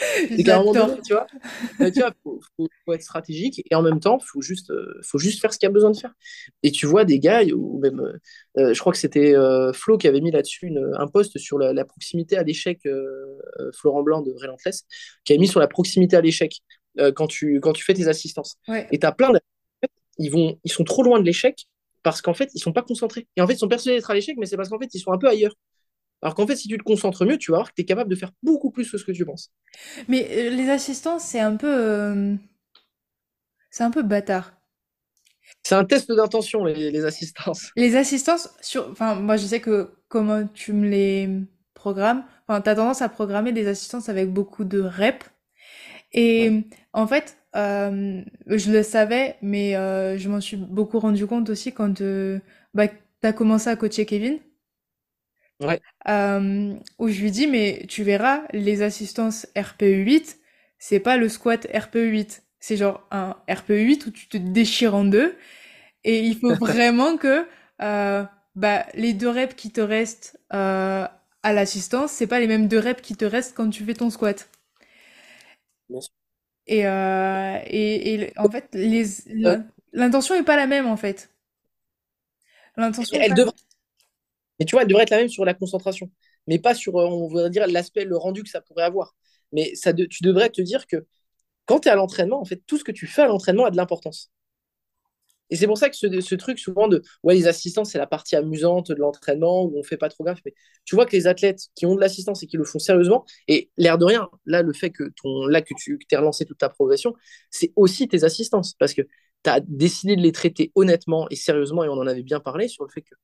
C'est 0.28 0.42
qu'à 0.42 0.56
un 0.56 0.64
moment 0.64 0.72
donné, 0.72 1.00
tu 1.04 1.12
vois, 1.12 1.26
euh, 1.80 1.90
il 1.94 2.04
faut, 2.22 2.40
faut, 2.56 2.92
être 2.92 3.02
stratégique 3.02 3.62
et 3.70 3.74
en 3.74 3.82
même 3.82 4.00
temps, 4.00 4.18
il 4.20 4.26
faut 4.26 4.40
juste, 4.40 4.70
euh, 4.70 5.00
faut 5.02 5.18
juste 5.18 5.40
faire 5.40 5.52
ce 5.52 5.58
qu'il 5.58 5.66
y 5.66 5.70
a 5.70 5.72
besoin 5.72 5.90
de 5.90 5.96
faire. 5.96 6.12
Et 6.62 6.70
tu 6.70 6.86
vois 6.86 7.04
des 7.04 7.18
gars, 7.18 7.42
ou 7.54 7.78
même, 7.80 8.00
euh, 8.58 8.74
je 8.74 8.80
crois 8.80 8.92
que 8.92 8.98
c'était 8.98 9.34
Flo 9.72 9.98
qui 9.98 10.08
avait 10.08 10.20
mis 10.20 10.30
là-dessus 10.30 10.72
un 10.98 11.06
post 11.06 11.38
sur 11.38 11.58
la, 11.58 11.84
proximité 11.84 12.36
à 12.36 12.42
l'échec, 12.42 12.80
Florent 13.74 14.02
Blanc 14.02 14.22
de 14.22 14.32
Relentless, 14.32 14.84
qui 15.24 15.32
avait 15.32 15.40
mis 15.40 15.48
sur 15.48 15.60
la 15.60 15.68
proximité 15.68 16.16
à 16.16 16.20
l'échec 16.20 16.60
quand, 17.14 17.26
tu, 17.26 17.60
quand 17.60 17.72
tu 17.72 17.84
fais 17.84 17.94
tes 17.94 18.08
assistances. 18.08 18.56
Et 18.90 18.98
tu 18.98 19.06
as 19.06 19.12
plein 19.12 19.32
de. 19.32 19.40
Ils, 20.18 20.30
vont, 20.30 20.58
ils 20.64 20.72
sont 20.72 20.84
trop 20.84 21.02
loin 21.02 21.18
de 21.18 21.24
l'échec 21.24 21.66
parce 22.02 22.22
qu'en 22.22 22.34
fait, 22.34 22.50
ils 22.54 22.60
sont 22.60 22.72
pas 22.72 22.82
concentrés. 22.82 23.26
Et 23.36 23.40
en 23.40 23.46
fait, 23.46 23.54
ils 23.54 23.58
sont 23.58 23.68
persuadés 23.68 23.96
d'être 23.96 24.10
à 24.10 24.14
l'échec, 24.14 24.36
mais 24.38 24.46
c'est 24.46 24.56
parce 24.56 24.68
qu'en 24.68 24.78
fait, 24.78 24.92
ils 24.94 25.00
sont 25.00 25.12
un 25.12 25.18
peu 25.18 25.28
ailleurs. 25.28 25.54
Alors 26.22 26.34
qu'en 26.34 26.46
fait, 26.46 26.56
si 26.56 26.68
tu 26.68 26.76
te 26.76 26.82
concentres 26.82 27.24
mieux, 27.24 27.38
tu 27.38 27.50
vas 27.50 27.58
voir 27.58 27.70
que 27.70 27.74
tu 27.74 27.82
es 27.82 27.84
capable 27.84 28.10
de 28.10 28.16
faire 28.16 28.32
beaucoup 28.42 28.70
plus 28.70 28.90
que 28.90 28.98
ce 28.98 29.04
que 29.04 29.12
tu 29.12 29.24
penses. 29.24 29.50
Mais 30.08 30.28
euh, 30.30 30.50
les 30.50 30.68
assistants, 30.68 31.18
c'est 31.18 31.40
un 31.40 31.56
peu. 31.56 31.72
Euh, 31.72 32.34
c'est 33.70 33.84
un 33.84 33.90
peu 33.90 34.02
bâtard. 34.02 34.52
C'est 35.62 35.74
un 35.74 35.84
test 35.84 36.10
d'intention, 36.12 36.64
les, 36.64 36.90
les, 36.90 37.04
assistances. 37.04 37.70
Les 37.76 37.96
assistances, 37.96 38.50
sur... 38.60 38.88
enfin, 38.90 39.14
moi 39.14 39.36
je 39.36 39.46
sais 39.46 39.60
que 39.60 39.90
comment 40.08 40.46
tu 40.46 40.72
me 40.72 40.88
les 40.88 41.28
programmes, 41.74 42.24
enfin, 42.46 42.60
tu 42.60 42.68
as 42.68 42.76
tendance 42.76 43.02
à 43.02 43.08
programmer 43.08 43.52
des 43.52 43.66
assistances 43.66 44.08
avec 44.08 44.32
beaucoup 44.32 44.64
de 44.64 44.80
reps. 44.80 45.26
Et 46.12 46.64
en 46.92 47.06
fait, 47.06 47.36
euh, 47.56 48.22
je 48.46 48.72
le 48.72 48.82
savais, 48.82 49.36
mais 49.42 49.72
je 50.18 50.28
m'en 50.28 50.40
suis 50.40 50.56
beaucoup 50.56 50.98
rendu 50.98 51.26
compte 51.26 51.50
aussi 51.50 51.72
quand 51.72 52.02
bah, 52.74 52.88
tu 52.88 52.96
as 53.22 53.32
commencé 53.32 53.68
à 53.68 53.76
coacher 53.76 54.06
Kevin. 54.06 54.38
Euh, 56.08 56.74
où 56.98 57.08
je 57.08 57.20
lui 57.20 57.30
dis, 57.30 57.46
mais 57.46 57.84
tu 57.88 58.02
verras, 58.02 58.42
les 58.52 58.82
assistances 58.82 59.46
RPE8, 59.54 60.36
c'est 60.78 61.00
pas 61.00 61.16
le 61.16 61.28
squat 61.28 61.66
RPE8. 61.66 62.42
C'est 62.58 62.76
genre 62.76 63.06
un 63.10 63.36
RPE8 63.48 64.06
où 64.06 64.10
tu 64.10 64.28
te 64.28 64.36
déchires 64.36 64.94
en 64.94 65.04
deux. 65.04 65.36
Et 66.04 66.20
il 66.20 66.36
faut 66.36 66.54
vraiment 66.54 67.16
que 67.16 67.46
euh, 67.82 68.24
bah, 68.54 68.86
les 68.94 69.12
deux 69.12 69.28
reps 69.28 69.54
qui 69.54 69.70
te 69.70 69.80
restent 69.80 70.38
euh, 70.52 71.06
à 71.42 71.52
l'assistance, 71.52 72.12
c'est 72.12 72.26
pas 72.26 72.40
les 72.40 72.46
mêmes 72.46 72.68
deux 72.68 72.78
reps 72.78 73.02
qui 73.02 73.16
te 73.16 73.24
restent 73.24 73.54
quand 73.54 73.68
tu 73.70 73.84
fais 73.84 73.94
ton 73.94 74.10
squat. 74.10 74.48
Et, 76.66 76.82
et, 76.82 78.32
en 78.36 78.48
fait, 78.48 78.68
l'intention 79.92 80.34
est 80.36 80.44
pas 80.44 80.56
la 80.56 80.66
même 80.66 80.86
en 80.86 80.96
fait. 80.96 81.30
L'intention. 82.76 83.18
Elle, 83.20 83.34
devrait 83.34 83.52
mais 84.60 84.66
tu 84.66 84.72
vois, 84.76 84.82
elle 84.82 84.88
devrait 84.88 85.04
être 85.04 85.10
la 85.10 85.18
même 85.18 85.28
sur 85.28 85.44
la 85.44 85.54
concentration, 85.54 86.10
mais 86.46 86.58
pas 86.58 86.74
sur, 86.74 86.96
euh, 86.98 87.06
on 87.06 87.28
voudrait 87.28 87.50
dire, 87.50 87.66
l'aspect, 87.66 88.04
le 88.04 88.16
rendu 88.16 88.42
que 88.44 88.50
ça 88.50 88.60
pourrait 88.60 88.84
avoir. 88.84 89.16
Mais 89.52 89.74
ça 89.74 89.92
tu 89.94 90.22
devrais 90.22 90.50
te 90.50 90.62
dire 90.62 90.86
que 90.86 91.06
quand 91.66 91.80
tu 91.80 91.88
es 91.88 91.90
à 91.92 91.96
l'entraînement, 91.96 92.40
en 92.40 92.44
fait, 92.44 92.62
tout 92.66 92.78
ce 92.78 92.84
que 92.84 92.92
tu 92.92 93.06
fais 93.06 93.22
à 93.22 93.26
l'entraînement 93.28 93.64
a 93.66 93.70
de 93.70 93.76
l'importance. 93.76 94.30
Et 95.50 95.56
c'est 95.56 95.66
pour 95.66 95.78
ça 95.78 95.90
que 95.90 95.96
ce, 95.96 96.34
truc, 96.36 96.58
souvent, 96.58 96.88
de 96.88 97.02
ouais, 97.24 97.34
les 97.34 97.48
assistants, 97.48 97.84
c'est 97.84 97.98
la 97.98 98.06
partie 98.06 98.36
amusante 98.36 98.92
de 98.92 98.94
l'entraînement 98.94 99.64
où 99.64 99.78
on 99.78 99.82
fait 99.82 99.96
pas 99.96 100.08
trop 100.08 100.24
gaffe. 100.24 100.40
Mais 100.44 100.54
tu 100.84 100.94
vois 100.94 101.06
que 101.06 101.16
les 101.16 101.26
athlètes 101.26 101.68
qui 101.74 101.86
ont 101.86 101.96
de 101.96 102.00
l'assistance 102.00 102.42
et 102.42 102.46
qui 102.46 102.56
le 102.56 102.64
font 102.64 102.78
sérieusement, 102.78 103.24
et 103.48 103.70
l'air 103.76 103.98
de 103.98 104.04
rien, 104.04 104.28
là, 104.46 104.62
le 104.62 104.72
fait 104.72 104.90
que, 104.90 105.04
ton, 105.20 105.46
là, 105.46 105.60
que 105.62 105.74
tu 105.76 105.98
que 105.98 106.16
relancé 106.16 106.44
toute 106.44 106.58
ta 106.58 106.68
progression, 106.68 107.14
c'est 107.50 107.72
aussi 107.76 108.06
tes 108.08 108.24
assistances 108.24 108.74
parce 108.74 108.94
que 108.94 109.02
tu 109.02 109.50
as 109.50 109.60
décidé 109.60 110.16
de 110.16 110.22
les 110.22 110.32
traiter 110.32 110.70
honnêtement 110.76 111.28
et 111.30 111.36
sérieusement, 111.36 111.82
et 111.84 111.88
on 111.88 111.94
en 111.94 112.06
avait 112.06 112.22
bien 112.22 112.40
parlé 112.40 112.68
sur 112.68 112.84
le 112.84 112.90
fait 112.90 113.02
que 113.02 113.14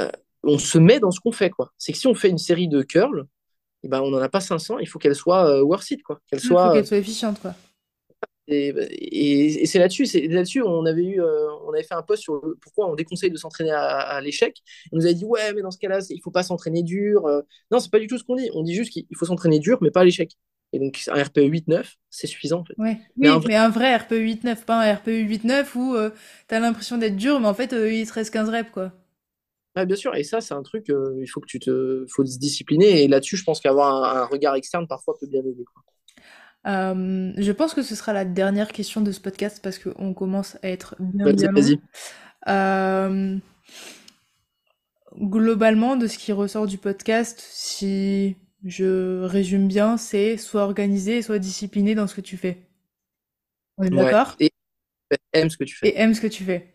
euh, 0.00 0.10
on 0.42 0.58
se 0.58 0.78
met 0.78 1.00
dans 1.00 1.10
ce 1.10 1.20
qu'on 1.20 1.32
fait. 1.32 1.50
quoi. 1.50 1.72
C'est 1.78 1.92
que 1.92 1.98
si 1.98 2.06
on 2.06 2.14
fait 2.14 2.30
une 2.30 2.38
série 2.38 2.68
de 2.68 2.82
curls, 2.82 3.26
eh 3.82 3.88
ben, 3.88 4.00
on 4.00 4.10
n'en 4.10 4.18
a 4.18 4.28
pas 4.28 4.40
500, 4.40 4.78
il 4.78 4.88
faut 4.88 4.98
qu'elle 4.98 5.14
soit 5.14 5.48
euh, 5.48 5.62
worth 5.62 5.90
it. 5.90 6.02
Quoi. 6.02 6.20
Qu'elle 6.28 6.40
soit, 6.40 6.62
il 6.62 6.68
faut 6.68 6.74
qu'elle 6.74 6.86
soit 6.86 6.96
efficiente. 6.96 7.40
Quoi. 7.40 7.54
Et, 8.50 9.66
c'est 9.66 9.78
là-dessus, 9.78 10.06
c'est 10.06 10.26
là-dessus, 10.26 10.62
on 10.62 10.86
avait 10.86 11.04
eu, 11.04 11.20
euh, 11.20 11.48
on 11.66 11.72
avait 11.72 11.82
fait 11.82 11.94
un 11.94 12.02
post 12.02 12.22
sur 12.22 12.40
pourquoi 12.62 12.90
on 12.90 12.94
déconseille 12.94 13.30
de 13.30 13.36
s'entraîner 13.36 13.72
à, 13.72 14.20
l'échec. 14.22 14.56
On 14.90 14.96
nous 14.96 15.04
avait 15.04 15.14
dit 15.14 15.26
ouais, 15.26 15.52
mais 15.52 15.60
dans 15.60 15.70
ce 15.70 15.78
cas-là, 15.78 16.00
il 16.08 16.20
faut 16.22 16.30
pas 16.30 16.42
s'entraîner 16.42 16.82
dur. 16.82 17.26
Euh. 17.26 17.42
Non, 17.70 17.78
c'est 17.78 17.90
pas 17.90 17.98
du 17.98 18.06
tout 18.06 18.16
ce 18.16 18.24
qu'on 18.24 18.36
dit. 18.36 18.48
On 18.54 18.62
dit 18.62 18.74
juste 18.74 18.90
qu'il 18.90 19.06
faut 19.16 19.26
s'entraîner 19.26 19.58
dur, 19.58 19.78
mais 19.82 19.90
pas 19.90 20.00
à 20.00 20.04
l'échec. 20.04 20.32
Et 20.72 20.78
donc 20.78 20.98
un 21.08 21.22
RPE 21.22 21.40
8-9, 21.40 21.84
c'est 22.10 22.26
suffisant 22.26 22.60
en 22.60 22.64
fait. 22.64 22.74
Oui, 22.78 22.96
mais, 23.16 23.28
un 23.28 23.38
vrai... 23.38 23.48
mais 23.48 23.56
un 23.56 23.70
vrai 23.70 23.96
RPE 23.96 24.12
8-9, 24.12 24.64
pas 24.64 24.82
un 24.82 24.94
RPE 24.94 25.08
8-9 25.08 25.76
où 25.76 25.96
tu 26.46 26.54
as 26.54 26.60
l'impression 26.60 26.98
d'être 26.98 27.16
dur, 27.16 27.40
mais 27.40 27.48
en 27.48 27.54
fait 27.54 27.72
il 27.72 28.06
te 28.06 28.12
reste 28.12 28.32
15 28.32 28.50
reps 28.50 28.70
quoi 28.70 28.92
bien 29.84 29.96
sûr, 29.96 30.14
et 30.14 30.24
ça, 30.24 30.40
c'est 30.40 30.54
un 30.54 30.62
truc, 30.62 30.90
euh, 30.90 31.16
il 31.20 31.26
faut 31.26 31.40
que 31.40 31.46
tu 31.46 31.58
te, 31.58 32.06
faut 32.08 32.24
se 32.24 32.38
discipliner. 32.38 33.02
Et 33.02 33.08
là-dessus, 33.08 33.36
je 33.36 33.44
pense 33.44 33.60
qu'avoir 33.60 34.16
un, 34.16 34.26
regard 34.26 34.54
externe 34.54 34.86
parfois 34.86 35.14
peut 35.18 35.26
bien 35.26 35.40
aider. 35.40 35.64
Euh, 36.66 37.32
je 37.36 37.52
pense 37.52 37.74
que 37.74 37.82
ce 37.82 37.94
sera 37.94 38.12
la 38.12 38.24
dernière 38.24 38.72
question 38.72 39.00
de 39.00 39.12
ce 39.12 39.20
podcast 39.20 39.60
parce 39.62 39.78
qu'on 39.78 40.14
commence 40.14 40.56
à 40.62 40.68
être 40.68 40.96
bien, 40.98 41.32
bien 41.32 41.50
long. 41.52 41.78
Euh, 42.48 43.36
globalement, 45.16 45.96
de 45.96 46.06
ce 46.06 46.18
qui 46.18 46.32
ressort 46.32 46.66
du 46.66 46.78
podcast, 46.78 47.42
si 47.50 48.36
je 48.64 49.22
résume 49.22 49.68
bien, 49.68 49.96
c'est 49.96 50.36
soit 50.36 50.62
organisé, 50.62 51.22
soit 51.22 51.38
discipliné 51.38 51.94
dans 51.94 52.06
ce 52.06 52.14
que 52.14 52.20
tu 52.20 52.36
fais. 52.36 52.68
On 53.76 53.84
est 53.84 53.90
d'accord? 53.90 54.36
Et 54.40 54.50
aime 55.32 55.50
ce 55.50 55.56
que 55.56 55.64
tu 55.64 55.76
fais. 55.76 55.88
Et 55.88 56.00
aime 56.00 56.14
ce 56.14 56.20
que 56.20 56.26
tu 56.26 56.44
fais. 56.44 56.74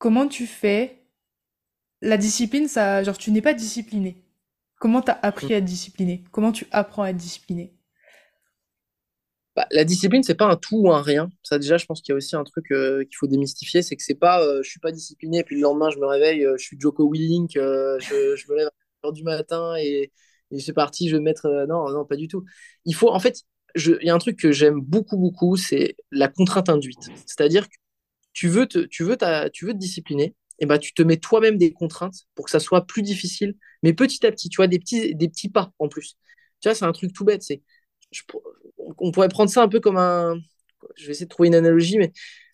Comment 0.00 0.26
tu 0.26 0.46
fais 0.46 0.96
la 2.00 2.16
discipline, 2.16 2.68
ça, 2.68 3.02
genre 3.02 3.18
tu 3.18 3.30
n'es 3.32 3.42
pas 3.42 3.52
discipliné. 3.52 4.24
Comment 4.78 5.02
tu 5.02 5.10
as 5.10 5.18
appris 5.20 5.52
à 5.52 5.58
être 5.58 5.66
discipliné? 5.66 6.24
Comment 6.32 6.52
tu 6.52 6.66
apprends 6.70 7.02
à 7.02 7.10
être 7.10 7.18
discipliné? 7.18 7.74
Bah, 9.54 9.66
la 9.72 9.84
discipline, 9.84 10.22
c'est 10.22 10.36
pas 10.36 10.46
un 10.46 10.56
tout 10.56 10.78
ou 10.78 10.90
un 10.90 11.02
rien. 11.02 11.28
Ça, 11.42 11.58
déjà, 11.58 11.76
je 11.76 11.84
pense 11.84 12.00
qu'il 12.00 12.12
y 12.12 12.14
a 12.14 12.16
aussi 12.16 12.34
un 12.34 12.44
truc 12.44 12.72
euh, 12.72 13.04
qu'il 13.04 13.16
faut 13.18 13.26
démystifier, 13.26 13.82
c'est 13.82 13.94
que 13.94 14.02
c'est 14.02 14.14
pas, 14.14 14.42
euh, 14.42 14.62
je 14.62 14.70
suis 14.70 14.80
pas 14.80 14.90
discipliné, 14.90 15.44
puis 15.44 15.56
le 15.56 15.60
lendemain, 15.60 15.90
je 15.90 15.98
me 15.98 16.06
réveille, 16.06 16.46
euh, 16.46 16.56
je 16.56 16.64
suis 16.64 16.80
Joko 16.80 17.06
Willink, 17.12 17.50
je, 17.52 17.98
je, 18.00 18.50
me 18.50 18.56
lève 18.56 18.68
à 18.68 18.70
l'heure 19.02 19.12
du 19.12 19.22
matin 19.22 19.74
et, 19.76 20.12
et 20.50 20.60
c'est 20.60 20.72
parti, 20.72 21.10
je 21.10 21.16
vais 21.16 21.20
me 21.20 21.24
mettre. 21.26 21.46
non, 21.68 21.90
non, 21.90 22.06
pas 22.06 22.16
du 22.16 22.26
tout. 22.26 22.46
Il 22.86 22.94
faut, 22.94 23.10
en 23.10 23.20
fait, 23.20 23.42
il 23.74 23.98
y 24.00 24.08
a 24.08 24.14
un 24.14 24.18
truc 24.18 24.38
que 24.38 24.50
j'aime 24.50 24.80
beaucoup, 24.80 25.18
beaucoup, 25.18 25.56
c'est 25.56 25.96
la 26.10 26.28
contrainte 26.28 26.70
induite. 26.70 27.10
C'est-à-dire 27.26 27.68
que 27.68 27.76
tu 28.32 28.48
veux 28.48 28.66
te, 28.66 29.72
discipliner, 29.72 30.34
et 30.58 30.66
bah, 30.66 30.78
tu 30.78 30.92
te 30.92 31.02
mets 31.02 31.16
toi-même 31.16 31.56
des 31.56 31.72
contraintes 31.72 32.26
pour 32.34 32.44
que 32.44 32.50
ça 32.50 32.60
soit 32.60 32.86
plus 32.86 33.02
difficile, 33.02 33.54
mais 33.82 33.92
petit 33.92 34.26
à 34.26 34.30
petit, 34.30 34.48
tu 34.48 34.56
vois, 34.56 34.66
des 34.66 34.78
petits, 34.78 35.48
pas 35.48 35.72
en 35.78 35.88
plus. 35.88 36.16
Tu 36.60 36.68
vois, 36.68 36.74
c'est 36.74 36.84
un 36.84 36.92
truc 36.92 37.12
tout 37.12 37.24
bête, 37.24 37.42
on 38.98 39.10
pourrait 39.12 39.28
prendre 39.28 39.50
ça 39.50 39.62
un 39.62 39.68
peu 39.68 39.80
comme 39.80 39.96
un. 39.96 40.36
Je 40.96 41.06
vais 41.06 41.12
essayer 41.12 41.26
de 41.26 41.30
trouver 41.30 41.48
une 41.48 41.54
analogie, 41.54 41.98
mais 41.98 42.12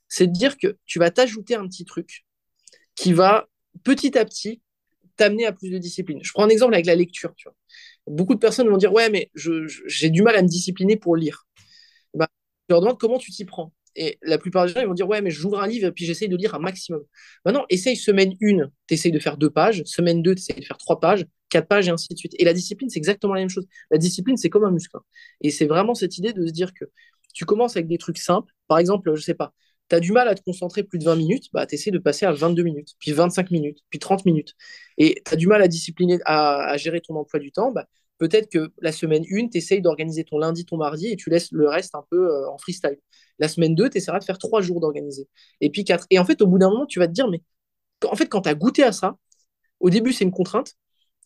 c'est 0.09 0.27
de 0.27 0.33
dire 0.33 0.57
que 0.59 0.77
tu 0.87 0.99
vas 0.99 1.11
t'ajouter 1.11 1.55
un 1.55 1.66
petit 1.66 1.85
truc 1.85 2.24
qui 2.95 3.12
va 3.12 3.49
petit 3.85 4.16
à 4.18 4.24
petit 4.24 4.62
t'amener 5.16 5.47
à 5.47 5.53
plus 5.53 5.70
de 5.70 5.79
discipline. 5.79 6.20
Je 6.22 6.33
prends 6.33 6.45
un 6.45 6.49
exemple 6.49 6.74
avec 6.74 6.87
la 6.87 6.95
lecture. 6.95 7.33
Beaucoup 8.07 8.35
de 8.35 8.39
personnes 8.39 8.68
vont 8.68 8.77
dire 8.77 8.93
Ouais, 8.93 9.11
mais 9.11 9.31
j'ai 9.35 10.11
du 10.11 10.22
mal 10.22 10.37
à 10.37 10.43
me 10.43 10.49
discipliner 10.49 10.97
pour 10.97 11.16
lire. 11.16 11.47
Bah, 12.14 12.29
je 12.68 12.74
leur 12.74 12.81
demande 12.81 12.99
comment 12.99 13.18
tu 13.18 13.31
t'y 13.31 13.45
prends. 13.45 13.72
Et 13.97 14.18
la 14.22 14.38
plupart 14.38 14.66
des 14.66 14.72
gens, 14.72 14.80
ils 14.80 14.86
vont 14.86 14.94
dire 14.94 15.09
Ouais, 15.09 15.20
mais 15.22 15.30
j'ouvre 15.30 15.61
un 15.61 15.66
livre 15.66 15.88
et 15.88 15.92
puis 15.92 16.05
j'essaye 16.05 16.28
de 16.28 16.36
lire 16.36 16.55
un 16.55 16.59
maximum. 16.59 17.03
Maintenant, 17.44 17.64
essaye 17.70 17.97
semaine 17.97 18.34
1, 18.42 18.68
tu 18.86 18.94
essayes 18.94 19.12
de 19.12 19.18
faire 19.18 19.36
deux 19.36 19.51
pages. 19.51 19.82
Semaine 19.84 20.22
2, 20.22 20.34
tu 20.34 20.40
essayes 20.40 20.61
de 20.61 20.64
faire 20.64 20.78
trois 20.78 21.01
pages, 21.01 21.26
quatre 21.49 21.68
pages 21.68 21.88
et 21.88 21.90
ainsi 21.90 22.09
de 22.12 22.18
suite. 22.18 22.34
Et 22.38 22.44
la 22.44 22.53
discipline, 22.53 22.90
c'est 22.90 22.99
exactement 22.99 23.34
la 23.34 23.40
même 23.40 23.49
chose. 23.49 23.66
La 23.90 23.99
discipline, 23.99 24.36
c'est 24.36 24.51
comme 24.51 24.64
un 24.64 24.70
muscle. 24.70 24.97
Hein. 24.97 25.03
Et 25.40 25.51
c'est 25.51 25.66
vraiment 25.66 25.94
cette 25.94 26.18
idée 26.18 26.32
de 26.32 26.47
se 26.47 26.53
dire 26.53 26.72
que 26.74 26.84
tu 27.34 27.44
commences 27.44 27.76
avec 27.76 27.88
des 27.88 27.99
trucs 27.99 28.18
simples. 28.18 28.53
Par 28.68 28.78
exemple, 28.78 29.14
je 29.14 29.22
sais 29.22 29.34
pas, 29.34 29.53
tu 29.88 29.97
as 29.97 30.01
du 30.01 30.12
mal 30.12 30.28
à 30.28 30.34
te 30.34 30.42
concentrer 30.42 30.82
plus 30.82 30.99
de 30.99 31.05
20 31.05 31.16
minutes, 31.16 31.44
bah, 31.53 31.66
tu 31.66 31.74
essaies 31.74 31.90
de 31.90 31.99
passer 31.99 32.26
à 32.26 32.32
22 32.32 32.62
minutes, 32.62 32.94
puis 32.99 33.12
25 33.12 33.51
minutes, 33.51 33.78
puis 33.90 33.99
30 33.99 34.24
minutes. 34.24 34.55
Et 34.99 35.22
tu 35.24 35.34
as 35.34 35.36
du 35.36 35.47
mal 35.47 35.62
à 35.62 35.68
discipliner, 35.68 36.18
à, 36.24 36.76
gérer 36.76 37.01
ton 37.01 37.14
emploi 37.16 37.38
du 37.40 37.53
temps, 37.53 37.70
bah, 37.72 37.86
peut-être 38.18 38.51
que 38.51 38.72
la 38.80 38.92
semaine 38.92 39.24
1, 39.30 39.49
tu 39.49 39.59
essayes 39.59 39.82
d'organiser 39.82 40.24
ton 40.24 40.38
lundi, 40.38 40.64
ton 40.64 40.76
mardi, 40.76 41.09
et 41.09 41.16
tu 41.16 41.30
laisses 41.30 41.53
le 41.53 41.68
reste 41.68 41.94
un 41.94 42.05
peu 42.11 42.28
euh, 42.30 42.51
en 42.51 42.59
freestyle. 42.59 42.99
La 43.39 43.49
semaine 43.49 43.74
2, 43.74 43.91
tu 43.91 43.99
essaieras 43.99 44.18
de 44.18 44.24
faire 44.24 44.39
3 44.39 44.62
jours 44.62 44.80
d'organiser. 44.80 45.28
Et 45.61 45.70
puis 45.70 45.84
4. 45.84 46.07
Et 46.11 46.18
en 46.18 46.24
fait, 46.24 46.41
au 46.43 46.47
bout 46.47 46.59
d'un 46.59 46.70
moment, 46.70 46.87
tu 46.87 46.99
vas 46.99 47.07
te 47.07 47.12
dire, 47.12 47.28
mais 47.28 47.43
en 48.09 48.16
fait, 48.16 48.26
quand 48.26 48.43
tu 48.43 48.49
as 48.49 48.55
goûté 48.55 48.82
à 48.82 48.93
ça, 48.93 49.16
au 49.80 49.91
début, 49.91 50.12
c'est 50.12 50.24
une 50.24 50.30
contrainte. 50.30 50.74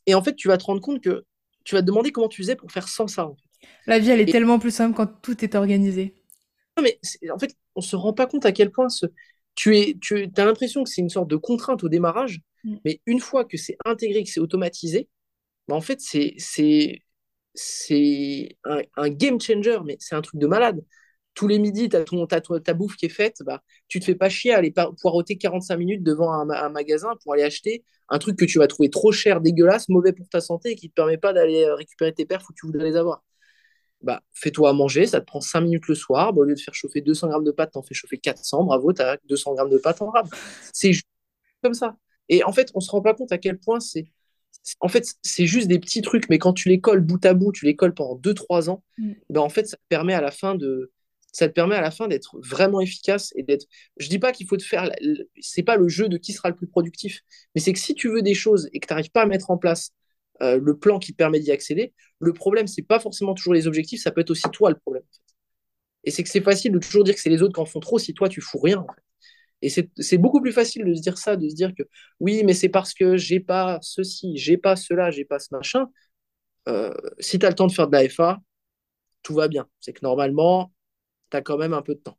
Et 0.07 0.15
en 0.15 0.23
fait, 0.23 0.35
tu 0.35 0.49
vas 0.49 0.59
te 0.59 0.65
rendre 0.65 0.81
compte 0.81 1.01
que 1.01 1.25
tu 1.65 1.75
vas 1.75 1.83
te 1.83 1.87
demander 1.87 2.11
comment 2.11 2.29
tu 2.29 2.43
faisais 2.43 2.57
pour 2.57 2.73
faire 2.73 2.89
sans 2.89 3.07
ça. 3.07 3.31
La 3.87 3.99
vie, 3.99 4.11
elle 4.11 4.21
est 4.21 4.33
tellement 4.33 4.59
plus 4.59 4.71
simple 4.71 4.97
quand 4.97 5.07
tout 5.23 5.45
est 5.45 5.55
organisé. 5.55 6.15
Non, 6.77 6.83
mais 6.83 6.99
en 7.33 7.39
fait, 7.39 7.55
on 7.75 7.81
se 7.81 7.97
rend 7.97 8.13
pas 8.13 8.27
compte 8.27 8.47
à 8.47 8.53
quel 8.53 8.71
point 8.71 8.89
ce... 8.89 9.07
tu 9.55 9.77
es, 9.77 9.97
tu 10.01 10.31
as 10.37 10.45
l'impression 10.45 10.83
que 10.85 10.91
c'est 10.91 11.01
une 11.01 11.11
sorte 11.11 11.29
de 11.29 11.37
contrainte 11.37 11.85
au 11.85 11.89
démarrage, 11.89 12.41
mm. 12.65 12.77
mais 12.85 13.01
une 13.07 13.21
fois 13.21 13.45
que 13.45 13.57
c'est 13.57 13.77
intégré, 13.85 14.23
que 14.25 14.31
c'est 14.31 14.41
automatisé, 14.41 15.09
bah, 15.69 15.75
en 15.75 15.81
fait, 15.81 16.01
c'est 16.01 16.35
c'est 17.53 18.57
un, 18.65 18.81
un, 18.97 19.09
game 19.11 19.41
changer, 19.41 19.79
mais 19.85 19.97
c'est 19.99 20.15
un 20.15 20.23
truc 20.23 20.41
de 20.41 20.47
malade 20.47 20.81
tous 21.35 21.49
les 21.49 21.59
midis, 21.59 21.89
tu 21.89 21.97
as, 21.97 22.61
ta 22.61 22.75
bouffe 22.75 22.97
qui 22.97 23.07
est 23.07 23.11
faite, 23.11 23.43
bah, 23.45 23.63
tu 23.89 24.01
te 24.01 24.05
fais 24.05 24.15
pas 24.15 24.29
chier 24.29 24.53
à 24.53 24.59
aller 24.59 24.73
poireauter 25.01 25.37
45 25.37 25.77
minutes 25.77 26.03
devant 26.03 26.33
un, 26.33 26.69
magasin 26.69 27.15
pour 27.23 27.33
aller 27.33 27.43
acheter 27.43 27.85
un 28.09 28.19
truc 28.19 28.37
que 28.37 28.45
tu 28.45 28.59
vas 28.59 28.67
trouver 28.67 28.91
trop 28.91 29.13
cher, 29.13 29.41
dégueulasse, 29.41 29.89
mauvais 29.89 30.13
pour 30.13 30.29
ta 30.29 30.41
santé 30.41 30.71
et 30.71 30.75
qui 30.75 30.87
ne 30.87 30.91
te 30.91 30.95
permet 30.95 31.19
pas 31.19 31.33
d'aller 31.33 31.65
euh, 31.65 31.75
récupérer 31.75 32.13
tes 32.13 32.27
perfs 32.27 32.49
où 32.49 32.53
tu 32.53 32.67
voudrais 32.67 32.85
les 32.85 32.97
avoir. 32.97 33.23
Bah, 34.03 34.23
fais-toi 34.33 34.71
à 34.71 34.73
manger, 34.73 35.07
ça 35.07 35.21
te 35.21 35.27
prend 35.27 35.41
5 35.41 35.61
minutes 35.61 35.87
le 35.87 35.95
soir. 35.95 36.33
Bah, 36.33 36.41
au 36.41 36.45
lieu 36.45 36.55
de 36.55 36.61
faire 36.61 36.75
chauffer 36.75 37.01
200 37.01 37.29
grammes 37.29 37.45
de 37.45 37.53
pâtes, 37.53 37.73
t'en 37.73 37.83
fais 37.83 37.95
chauffer 37.95 38.19
400. 38.19 38.65
Bravo, 38.65 38.93
tu 38.93 39.03
as 39.03 39.19
200 39.29 39.55
grammes 39.55 39.71
de 39.71 39.79
pâtes 39.79 40.03
en 40.03 40.11
rab. 40.11 40.27
C'est 40.73 40.93
juste 40.93 41.07
comme 41.63 41.75
ça. 41.75 41.97
Et 42.29 42.43
en 42.45 42.53
fait, 42.53 42.71
on 42.75 42.81
se 42.81 42.91
rend 42.91 43.03
pas 43.03 43.15
compte 43.15 43.33
à 43.33 43.39
quel 43.39 43.59
point 43.59 43.81
c'est. 43.81 44.07
En 44.81 44.89
fait, 44.89 45.07
c'est 45.23 45.47
juste 45.47 45.69
des 45.69 45.79
petits 45.79 46.03
trucs, 46.03 46.29
mais 46.29 46.39
quand 46.39 46.53
tu 46.53 46.69
les 46.69 46.81
colles 46.81 47.01
bout 47.01 47.25
à 47.25 47.35
bout, 47.35 47.53
tu 47.53 47.65
les 47.65 47.77
colles 47.77 47.95
pendant 47.95 48.17
2-3 48.17 48.69
ans, 48.69 48.83
mm. 48.99 49.13
bah, 49.31 49.43
en 49.43 49.49
fait, 49.49 49.67
ça 49.67 49.77
te 49.77 49.83
permet 49.89 50.15
à 50.15 50.21
la 50.21 50.31
fin 50.31 50.55
de, 50.55 50.93
ça 51.33 51.49
te 51.49 51.53
permet 51.53 51.77
à 51.77 51.81
la 51.81 51.91
fin 51.91 52.09
d'être 52.09 52.39
vraiment 52.43 52.81
efficace 52.81 53.33
et 53.37 53.43
d'être. 53.43 53.67
Je 53.97 54.09
dis 54.09 54.19
pas 54.19 54.33
qu'il 54.33 54.47
faut 54.47 54.57
te 54.57 54.63
faire. 54.65 54.91
C'est 55.41 55.63
pas 55.63 55.77
le 55.77 55.89
jeu 55.89 56.09
de 56.09 56.17
qui 56.17 56.33
sera 56.33 56.49
le 56.49 56.57
plus 56.57 56.67
productif, 56.67 57.21
mais 57.55 57.61
c'est 57.61 57.73
que 57.73 57.79
si 57.79 57.95
tu 57.95 58.09
veux 58.09 58.23
des 58.23 58.35
choses 58.35 58.69
et 58.73 58.81
que 58.81 58.87
tu 58.87 58.93
n'arrives 58.93 59.11
pas 59.11 59.23
à 59.23 59.27
mettre 59.27 59.51
en 59.51 59.59
place 59.59 59.93
euh, 60.43 60.59
le 60.63 60.77
plan 60.79 60.99
qui 60.99 61.13
te 61.13 61.17
permet 61.17 61.41
d'y 61.41 61.53
accéder, 61.53 61.93
le 62.19 62.33
problème 62.33 62.67
c'est 62.67 62.83
pas 62.83 63.01
forcément 63.01 63.35
toujours 63.35 63.55
les 63.55 63.67
objectifs, 63.67 64.03
ça 64.03 64.11
peut 64.11 64.23
être 64.23 64.31
aussi 64.31 64.49
toi 64.53 64.71
le 64.71 64.77
problème. 64.79 65.05
Et 66.05 66.11
c'est 66.11 66.23
que 66.23 66.29
c'est 66.31 66.41
facile 66.41 66.73
de 66.73 66.79
toujours 66.79 67.05
dire 67.05 67.15
que 67.15 67.21
c'est 67.21 67.31
les 67.31 67.43
autres 67.43 67.55
qui 67.55 67.61
en 67.61 67.67
font 67.67 67.81
trop 67.81 67.99
si 67.99 68.15
toi 68.15 68.29
tu 68.29 68.41
fous 68.41 68.59
rien. 68.59 68.87
Et 69.63 69.69
c'est 69.69 70.19
beaucoup 70.19 70.41
plus 70.41 70.53
facile 70.53 70.85
de 70.87 70.95
se 70.95 71.03
dire 71.03 71.19
ça, 71.19 71.37
de 71.37 71.49
se 71.49 71.55
dire 71.55 71.75
que 71.75 71.83
oui, 72.19 72.43
mais 72.45 72.55
c'est 72.55 72.71
parce 72.71 72.95
que 72.95 73.17
j'ai 73.19 73.41
pas 73.41 73.79
ceci, 73.83 74.37
j'ai 74.39 74.57
pas 74.57 74.75
cela, 74.75 75.11
j'ai 75.11 75.25
pas 75.27 75.39
ce 75.39 75.49
machin. 75.53 75.91
Euh, 76.69 76.95
si 77.21 77.39
tu 77.39 77.47
as 77.47 77.51
le 77.51 77.55
temps 77.55 77.67
de 77.67 77.73
faire 77.73 77.89
de 77.89 77.93
la 77.93 78.09
FA, 78.09 78.41
tout 79.23 79.35
va 79.35 79.49
bien. 79.49 79.69
C'est 79.81 79.93
que 79.93 80.01
normalement, 80.03 80.73
tu 81.31 81.37
as 81.37 81.43
quand 81.43 81.59
même 81.59 81.73
un 81.73 81.83
peu 81.83 81.95
de 81.95 82.01
temps. 82.01 82.19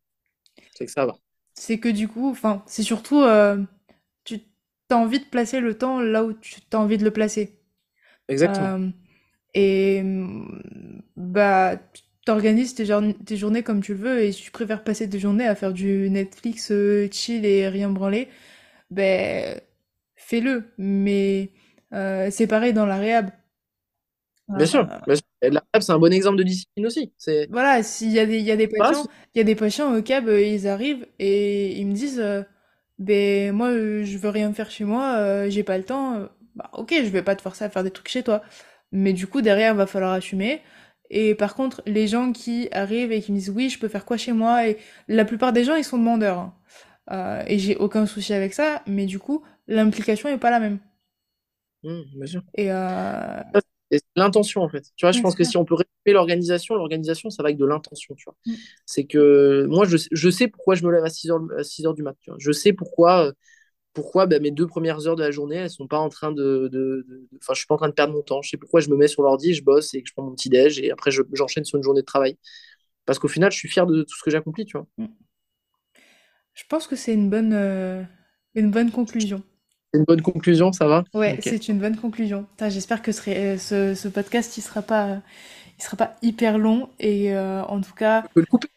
C'est 0.73 0.85
que 0.85 0.91
ça 0.91 1.05
va. 1.05 1.15
C'est 1.53 1.79
que 1.79 1.89
du 1.89 2.07
coup, 2.07 2.29
enfin, 2.29 2.63
c'est 2.65 2.83
surtout, 2.83 3.21
euh, 3.21 3.57
tu 4.23 4.41
as 4.89 4.97
envie 4.97 5.19
de 5.19 5.25
placer 5.25 5.59
le 5.59 5.77
temps 5.77 5.99
là 5.99 6.23
où 6.23 6.33
tu 6.33 6.59
as 6.71 6.79
envie 6.79 6.97
de 6.97 7.03
le 7.03 7.11
placer. 7.11 7.59
Exactement. 8.27 8.79
Euh, 8.79 8.89
et 9.53 10.03
bah, 11.15 11.77
tu 11.93 12.03
t'organises 12.25 12.73
tes, 12.73 12.87
tes, 13.25 13.37
journées 13.37 13.63
comme 13.63 13.81
tu 13.81 13.93
le 13.93 13.99
veux, 13.99 14.21
et 14.21 14.31
si 14.31 14.43
tu 14.43 14.51
préfères 14.51 14.83
passer 14.83 15.09
tes 15.09 15.19
journées 15.19 15.47
à 15.47 15.55
faire 15.55 15.73
du 15.73 16.09
Netflix 16.09 16.71
euh, 16.71 17.09
chill 17.11 17.45
et 17.45 17.67
rien 17.67 17.89
branler, 17.89 18.29
ben 18.89 19.59
fais-le. 20.15 20.71
Mais 20.77 21.51
c'est 21.91 22.47
pareil 22.47 22.73
dans 22.73 22.85
la 22.85 22.97
réhab. 22.97 23.31
Bien 24.47 24.65
sûr, 24.65 24.87
La 25.41 25.63
c'est 25.79 25.91
un 25.91 25.97
bon 25.97 26.13
exemple 26.13 26.37
de 26.37 26.43
discipline 26.43 26.85
aussi. 26.85 27.13
C'est... 27.17 27.47
Voilà, 27.49 27.81
s'il 27.81 28.11
y 28.11 28.19
a 28.19 28.25
des, 28.25 28.37
il 28.37 28.45
y 28.45 28.51
a 28.51 28.55
des 28.55 28.67
patients, 28.67 29.05
il 29.33 29.39
y 29.39 29.41
a 29.41 29.43
des 29.43 29.55
patients 29.55 29.95
au 29.95 30.01
cab, 30.01 30.27
euh, 30.27 30.41
ils 30.41 30.67
arrivent 30.67 31.07
et 31.17 31.79
ils 31.79 31.87
me 31.87 31.93
disent, 31.93 32.19
euh, 32.19 32.43
ben 32.99 33.51
moi, 33.51 33.69
euh, 33.69 34.03
je 34.03 34.17
veux 34.19 34.29
rien 34.29 34.53
faire 34.53 34.69
chez 34.69 34.83
moi, 34.83 35.49
j'ai 35.49 35.63
pas 35.63 35.77
le 35.77 35.83
temps. 35.83 36.27
Bah, 36.55 36.69
ok, 36.73 36.93
je 36.95 37.09
vais 37.09 37.23
pas 37.23 37.35
te 37.35 37.41
forcer 37.41 37.63
à 37.63 37.69
faire 37.69 37.83
des 37.83 37.91
trucs 37.91 38.09
chez 38.09 38.23
toi. 38.23 38.43
Mais 38.91 39.13
du 39.13 39.25
coup, 39.25 39.41
derrière, 39.41 39.73
il 39.73 39.77
va 39.77 39.87
falloir 39.87 40.13
assumer. 40.13 40.61
Et 41.09 41.33
par 41.33 41.55
contre, 41.55 41.81
les 41.87 42.07
gens 42.07 42.31
qui 42.33 42.69
arrivent 42.71 43.11
et 43.11 43.21
qui 43.21 43.31
me 43.31 43.37
disent, 43.37 43.49
oui, 43.49 43.69
je 43.69 43.79
peux 43.79 43.87
faire 43.87 44.05
quoi 44.05 44.17
chez 44.17 44.33
moi, 44.33 44.67
et 44.67 44.77
la 45.07 45.25
plupart 45.25 45.53
des 45.53 45.63
gens, 45.63 45.75
ils 45.75 45.83
sont 45.83 45.97
demandeurs. 45.97 46.51
Hein. 47.07 47.43
et 47.47 47.57
j'ai 47.57 47.75
aucun 47.77 48.05
souci 48.05 48.33
avec 48.33 48.53
ça, 48.53 48.83
mais 48.85 49.05
du 49.05 49.17
coup, 49.17 49.43
l'implication 49.67 50.29
est 50.29 50.37
pas 50.37 50.51
la 50.51 50.59
même. 50.59 50.79
Mmh, 51.83 52.01
bien 52.15 52.25
sûr. 52.27 52.41
Et 52.55 52.69
c'est 53.97 54.05
l'intention, 54.15 54.61
en 54.61 54.69
fait. 54.69 54.85
Tu 54.95 55.05
vois, 55.05 55.11
je 55.11 55.21
pense 55.21 55.35
que 55.35 55.43
si 55.43 55.57
on 55.57 55.65
peut 55.65 55.75
résumer 55.75 56.13
l'organisation, 56.13 56.75
l'organisation, 56.75 57.29
ça 57.29 57.43
va 57.43 57.47
avec 57.47 57.57
de 57.57 57.65
l'intention, 57.65 58.15
tu 58.15 58.25
vois. 58.25 58.35
Mm. 58.45 58.53
C'est 58.85 59.05
que 59.05 59.65
moi, 59.69 59.85
je, 59.85 59.97
je, 60.11 60.29
sais 60.29 60.47
pourquoi 60.47 60.75
je 60.75 60.85
me 60.85 60.91
lève 60.91 61.03
à 61.03 61.09
6h, 61.09 61.59
à 61.59 61.63
6 61.63 61.85
heures 61.85 61.93
du 61.93 62.03
mat. 62.03 62.15
Tu 62.21 62.29
vois. 62.29 62.37
Je 62.39 62.51
sais 62.51 62.73
pourquoi, 62.73 63.27
euh, 63.27 63.31
pourquoi 63.93 64.25
bah, 64.27 64.39
mes 64.39 64.51
deux 64.51 64.67
premières 64.67 65.07
heures 65.07 65.15
de 65.15 65.23
la 65.23 65.31
journée, 65.31 65.57
elles 65.57 65.69
sont 65.69 65.87
pas 65.87 65.99
en 65.99 66.09
train 66.09 66.31
de... 66.31 67.05
Enfin, 67.41 67.53
je 67.53 67.59
suis 67.59 67.67
pas 67.67 67.75
en 67.75 67.77
train 67.77 67.89
de 67.89 67.93
perdre 67.93 68.13
mon 68.13 68.21
temps. 68.21 68.41
Je 68.41 68.49
sais 68.49 68.57
pourquoi 68.57 68.79
je 68.79 68.89
me 68.89 68.95
mets 68.95 69.07
sur 69.07 69.23
l'ordi, 69.23 69.53
je 69.53 69.63
bosse 69.63 69.93
et 69.93 70.01
que 70.01 70.07
je 70.07 70.13
prends 70.13 70.23
mon 70.23 70.35
petit 70.35 70.49
déj 70.49 70.79
et 70.79 70.91
après, 70.91 71.11
j'enchaîne 71.33 71.65
sur 71.65 71.77
une 71.77 71.83
journée 71.83 72.01
de 72.01 72.05
travail. 72.05 72.37
Parce 73.05 73.19
qu'au 73.19 73.27
final, 73.27 73.51
je 73.51 73.57
suis 73.57 73.67
fier 73.67 73.85
de 73.85 74.03
tout 74.03 74.15
ce 74.15 74.23
que 74.23 74.31
j'accomplis, 74.31 74.65
tu 74.65 74.77
vois. 74.77 74.87
Mm. 74.97 75.07
Je 76.53 76.63
pense 76.69 76.87
que 76.87 76.95
c'est 76.95 77.13
une 77.13 77.29
bonne, 77.29 77.53
euh, 77.53 78.03
une 78.55 78.71
bonne 78.71 78.91
conclusion. 78.91 79.43
C'est 79.93 79.99
une 79.99 80.05
bonne 80.05 80.21
conclusion, 80.21 80.71
ça 80.71 80.87
va? 80.87 81.03
Ouais, 81.13 81.37
c'est 81.41 81.67
une 81.67 81.79
bonne 81.79 81.97
conclusion. 81.97 82.45
J'espère 82.61 83.01
que 83.01 83.11
ce, 83.11 83.57
ce, 83.57 84.07
podcast, 84.07 84.55
il 84.57 84.61
sera 84.61 84.81
pas, 84.81 85.21
il 85.77 85.83
sera 85.83 85.97
pas 85.97 86.15
hyper 86.21 86.57
long 86.57 86.89
et 86.99 87.33
euh, 87.33 87.61
en 87.63 87.81
tout 87.81 87.93
cas. 87.93 88.21
Tu 88.21 88.29
peux 88.35 88.39
le 88.39 88.45
couper. 88.45 88.67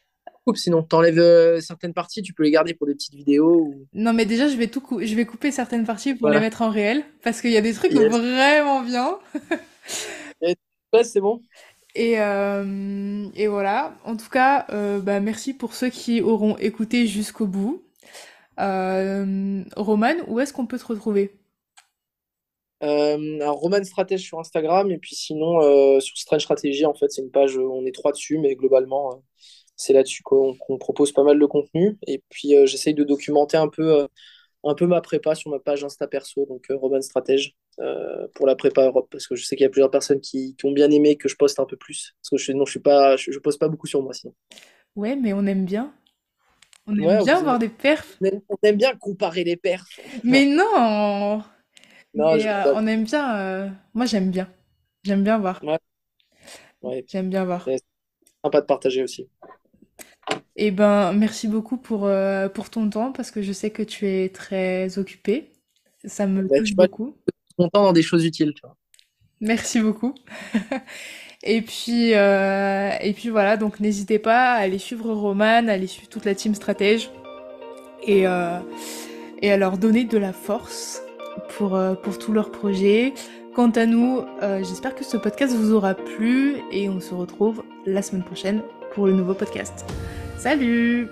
Sinon, 0.57 0.83
t'enlèves 0.83 1.19
euh, 1.19 1.61
certaines 1.63 1.95
parties, 1.95 2.21
tu 2.21 2.35
peux 2.35 2.43
les 2.43 2.51
garder 2.51 2.75
pour 2.75 2.87
des 2.87 2.95
petites 2.95 3.15
vidéos. 3.15 3.75
Non, 3.95 4.13
mais 4.13 4.27
déjà, 4.27 4.47
je 4.49 4.57
vais 4.57 4.67
tout 4.67 4.83
je 5.01 5.15
vais 5.15 5.25
couper 5.25 5.51
certaines 5.51 5.87
parties 5.87 6.15
pour 6.15 6.29
les 6.29 6.41
mettre 6.41 6.61
en 6.61 6.69
réel 6.69 7.03
parce 7.23 7.41
qu'il 7.41 7.51
y 7.51 7.57
a 7.57 7.63
des 7.63 7.73
trucs 7.73 7.95
vraiment 7.95 8.83
bien. 8.83 9.17
ouais, 10.43 11.05
c'est 11.05 11.21
bon. 11.21 11.41
Et, 11.95 12.21
euh, 12.21 13.27
et, 13.37 13.47
voilà. 13.47 13.95
En 14.05 14.17
tout 14.17 14.29
cas, 14.29 14.67
bah, 15.01 15.21
merci 15.21 15.55
pour 15.55 15.75
ceux 15.75 15.89
qui 15.89 16.21
auront 16.21 16.59
écouté 16.59 17.07
jusqu'au 17.07 17.47
bout. 17.47 17.81
Euh, 18.61 19.65
Roman, 19.77 20.15
où 20.29 20.41
est-ce 20.41 20.53
qu'on 20.53 20.67
peut 20.67 20.79
te 20.79 20.87
retrouver? 20.87 21.33
Euh, 22.83 23.37
alors, 23.41 23.59
Roman 23.59 23.83
Stratège 23.83 24.23
sur 24.23 24.39
Instagram, 24.39 24.91
et 24.91 24.99
puis 24.99 25.15
sinon, 25.15 25.63
euh, 25.63 26.01
sur 26.01 26.17
Strange 26.17 26.43
Stratégie, 26.43 26.85
en 26.85 26.95
fait, 26.95 27.11
c'est 27.11 27.23
une 27.23 27.31
page, 27.31 27.57
on 27.57 27.85
est 27.87 27.95
trois 27.95 28.13
dessus, 28.13 28.39
mais 28.39 28.55
globalement, 28.55 29.23
c'est 29.77 29.93
là-dessus 29.93 30.23
qu'on 30.23 30.57
propose 30.79 31.13
pas 31.13 31.23
mal 31.23 31.39
de 31.39 31.47
contenu. 31.47 31.99
Et 32.07 32.23
puis, 32.29 32.55
j'essaye 32.67 32.95
de 32.95 33.05
documenter 33.05 33.57
un 33.57 33.69
peu 33.69 34.07
un 34.67 34.75
peu 34.75 34.87
ma 34.87 35.03
prépa 35.03 35.35
sur 35.35 35.51
ma 35.51 35.59
page 35.59 35.85
Insta 35.85 36.07
perso, 36.07 36.47
donc 36.47 36.67
Roman 36.71 37.01
Stratège, 37.03 37.55
pour 38.35 38.47
la 38.47 38.57
prépa 38.57 38.87
Europe, 38.87 39.09
parce 39.11 39.27
que 39.27 39.35
je 39.35 39.45
sais 39.45 39.57
qu'il 39.57 39.65
y 39.65 39.67
a 39.67 39.71
plusieurs 39.71 39.91
personnes 39.91 40.21
qui, 40.21 40.57
ont 40.65 40.73
bien 40.73 40.91
aimé 40.91 41.17
que 41.17 41.29
je 41.29 41.37
poste 41.37 41.61
un 41.61 41.67
peu 41.67 41.77
plus. 41.77 42.15
Parce 42.23 42.31
que 42.31 42.37
je, 42.39 42.53
non, 42.53 42.65
je 42.65 42.73
suis 42.73 42.81
pas, 42.81 43.17
je, 43.17 43.39
poste 43.39 43.61
pas 43.61 43.69
beaucoup 43.69 43.87
sur 43.87 44.03
moi 44.03 44.15
sinon. 44.15 44.35
Ouais, 44.97 45.17
mais 45.17 45.33
on 45.33 45.45
aime 45.47 45.65
bien. 45.65 45.93
On 46.87 46.97
aime 46.99 47.25
bien 47.25 47.43
voir 47.43 47.59
des 47.59 47.69
perfs. 47.69 48.19
On 48.21 48.57
aime, 48.63 48.77
bien 48.77 48.95
comparer 48.97 49.45
les 49.45 49.57
perfs. 49.57 50.01
Mais 50.23 50.47
non, 50.47 51.43
non 52.15 52.37
On 52.75 52.87
aime 52.87 53.05
bien. 53.05 53.77
Moi, 53.95 54.07
j'aime 54.07 54.31
bien. 54.31 54.49
J'aime 55.03 55.23
bien 55.23 55.39
voir. 55.39 55.63
Ouais. 56.83 57.05
J'aime 57.09 57.31
bien 57.31 57.45
voir. 57.45 57.65
C'est 57.65 57.83
sympa 58.43 58.61
de 58.61 58.67
partager 58.67 59.03
aussi. 59.03 59.29
Eh 60.57 60.71
ben, 60.71 61.13
merci 61.13 61.49
beaucoup 61.49 61.77
pour, 61.77 62.07
euh, 62.07 62.49
pour 62.49 62.71
ton 62.71 62.89
temps 62.89 63.13
parce 63.13 63.31
que 63.31 63.43
je 63.43 63.53
sais 63.53 63.71
que 63.71 63.83
tu 63.83 64.07
es 64.07 64.29
très 64.29 64.99
occupé. 64.99 65.53
Ça 66.05 66.27
me 66.27 66.43
bah, 66.43 66.59
touche 66.59 66.75
beaucoup. 66.75 67.17
Ton 67.59 67.69
temps 67.69 67.83
dans 67.85 67.93
des 67.93 68.03
choses 68.03 68.25
utiles, 68.25 68.53
tu 68.55 68.63
vois. 68.63 68.77
Merci 69.41 69.81
beaucoup. 69.81 70.15
Et 71.45 71.61
puis, 71.61 72.15
euh, 72.15 72.91
et 73.01 73.13
puis 73.13 73.29
voilà, 73.29 73.57
donc 73.57 73.79
n'hésitez 73.79 74.19
pas 74.19 74.55
à 74.55 74.61
aller 74.61 74.79
suivre 74.79 75.13
Roman, 75.13 75.69
à 75.69 75.73
aller 75.73 75.87
suivre 75.87 76.09
toute 76.09 76.25
la 76.25 76.35
team 76.35 76.55
stratège 76.55 77.11
et, 78.03 78.27
euh, 78.27 78.59
et 79.43 79.53
à 79.53 79.59
leur 79.59 79.77
donner 79.77 80.05
de 80.05 80.17
la 80.17 80.33
force 80.33 81.03
pour, 81.51 81.79
pour 82.03 82.19
tous 82.19 82.33
leurs 82.33 82.51
projets. 82.51 83.13
Quant 83.55 83.71
à 83.71 83.87
nous, 83.87 84.23
j'espère 84.41 84.95
que 84.95 85.05
ce 85.05 85.17
podcast 85.17 85.55
vous 85.55 85.73
aura 85.73 85.95
plu 85.95 86.57
et 86.73 86.89
on 86.89 87.01
se 87.01 87.15
retrouve 87.15 87.63
la 87.87 88.03
semaine 88.03 88.25
prochaine 88.25 88.63
pour 88.95 89.07
le 89.07 89.13
nouveau 89.13 89.35
podcast. 89.35 89.85
Salut 90.39 91.09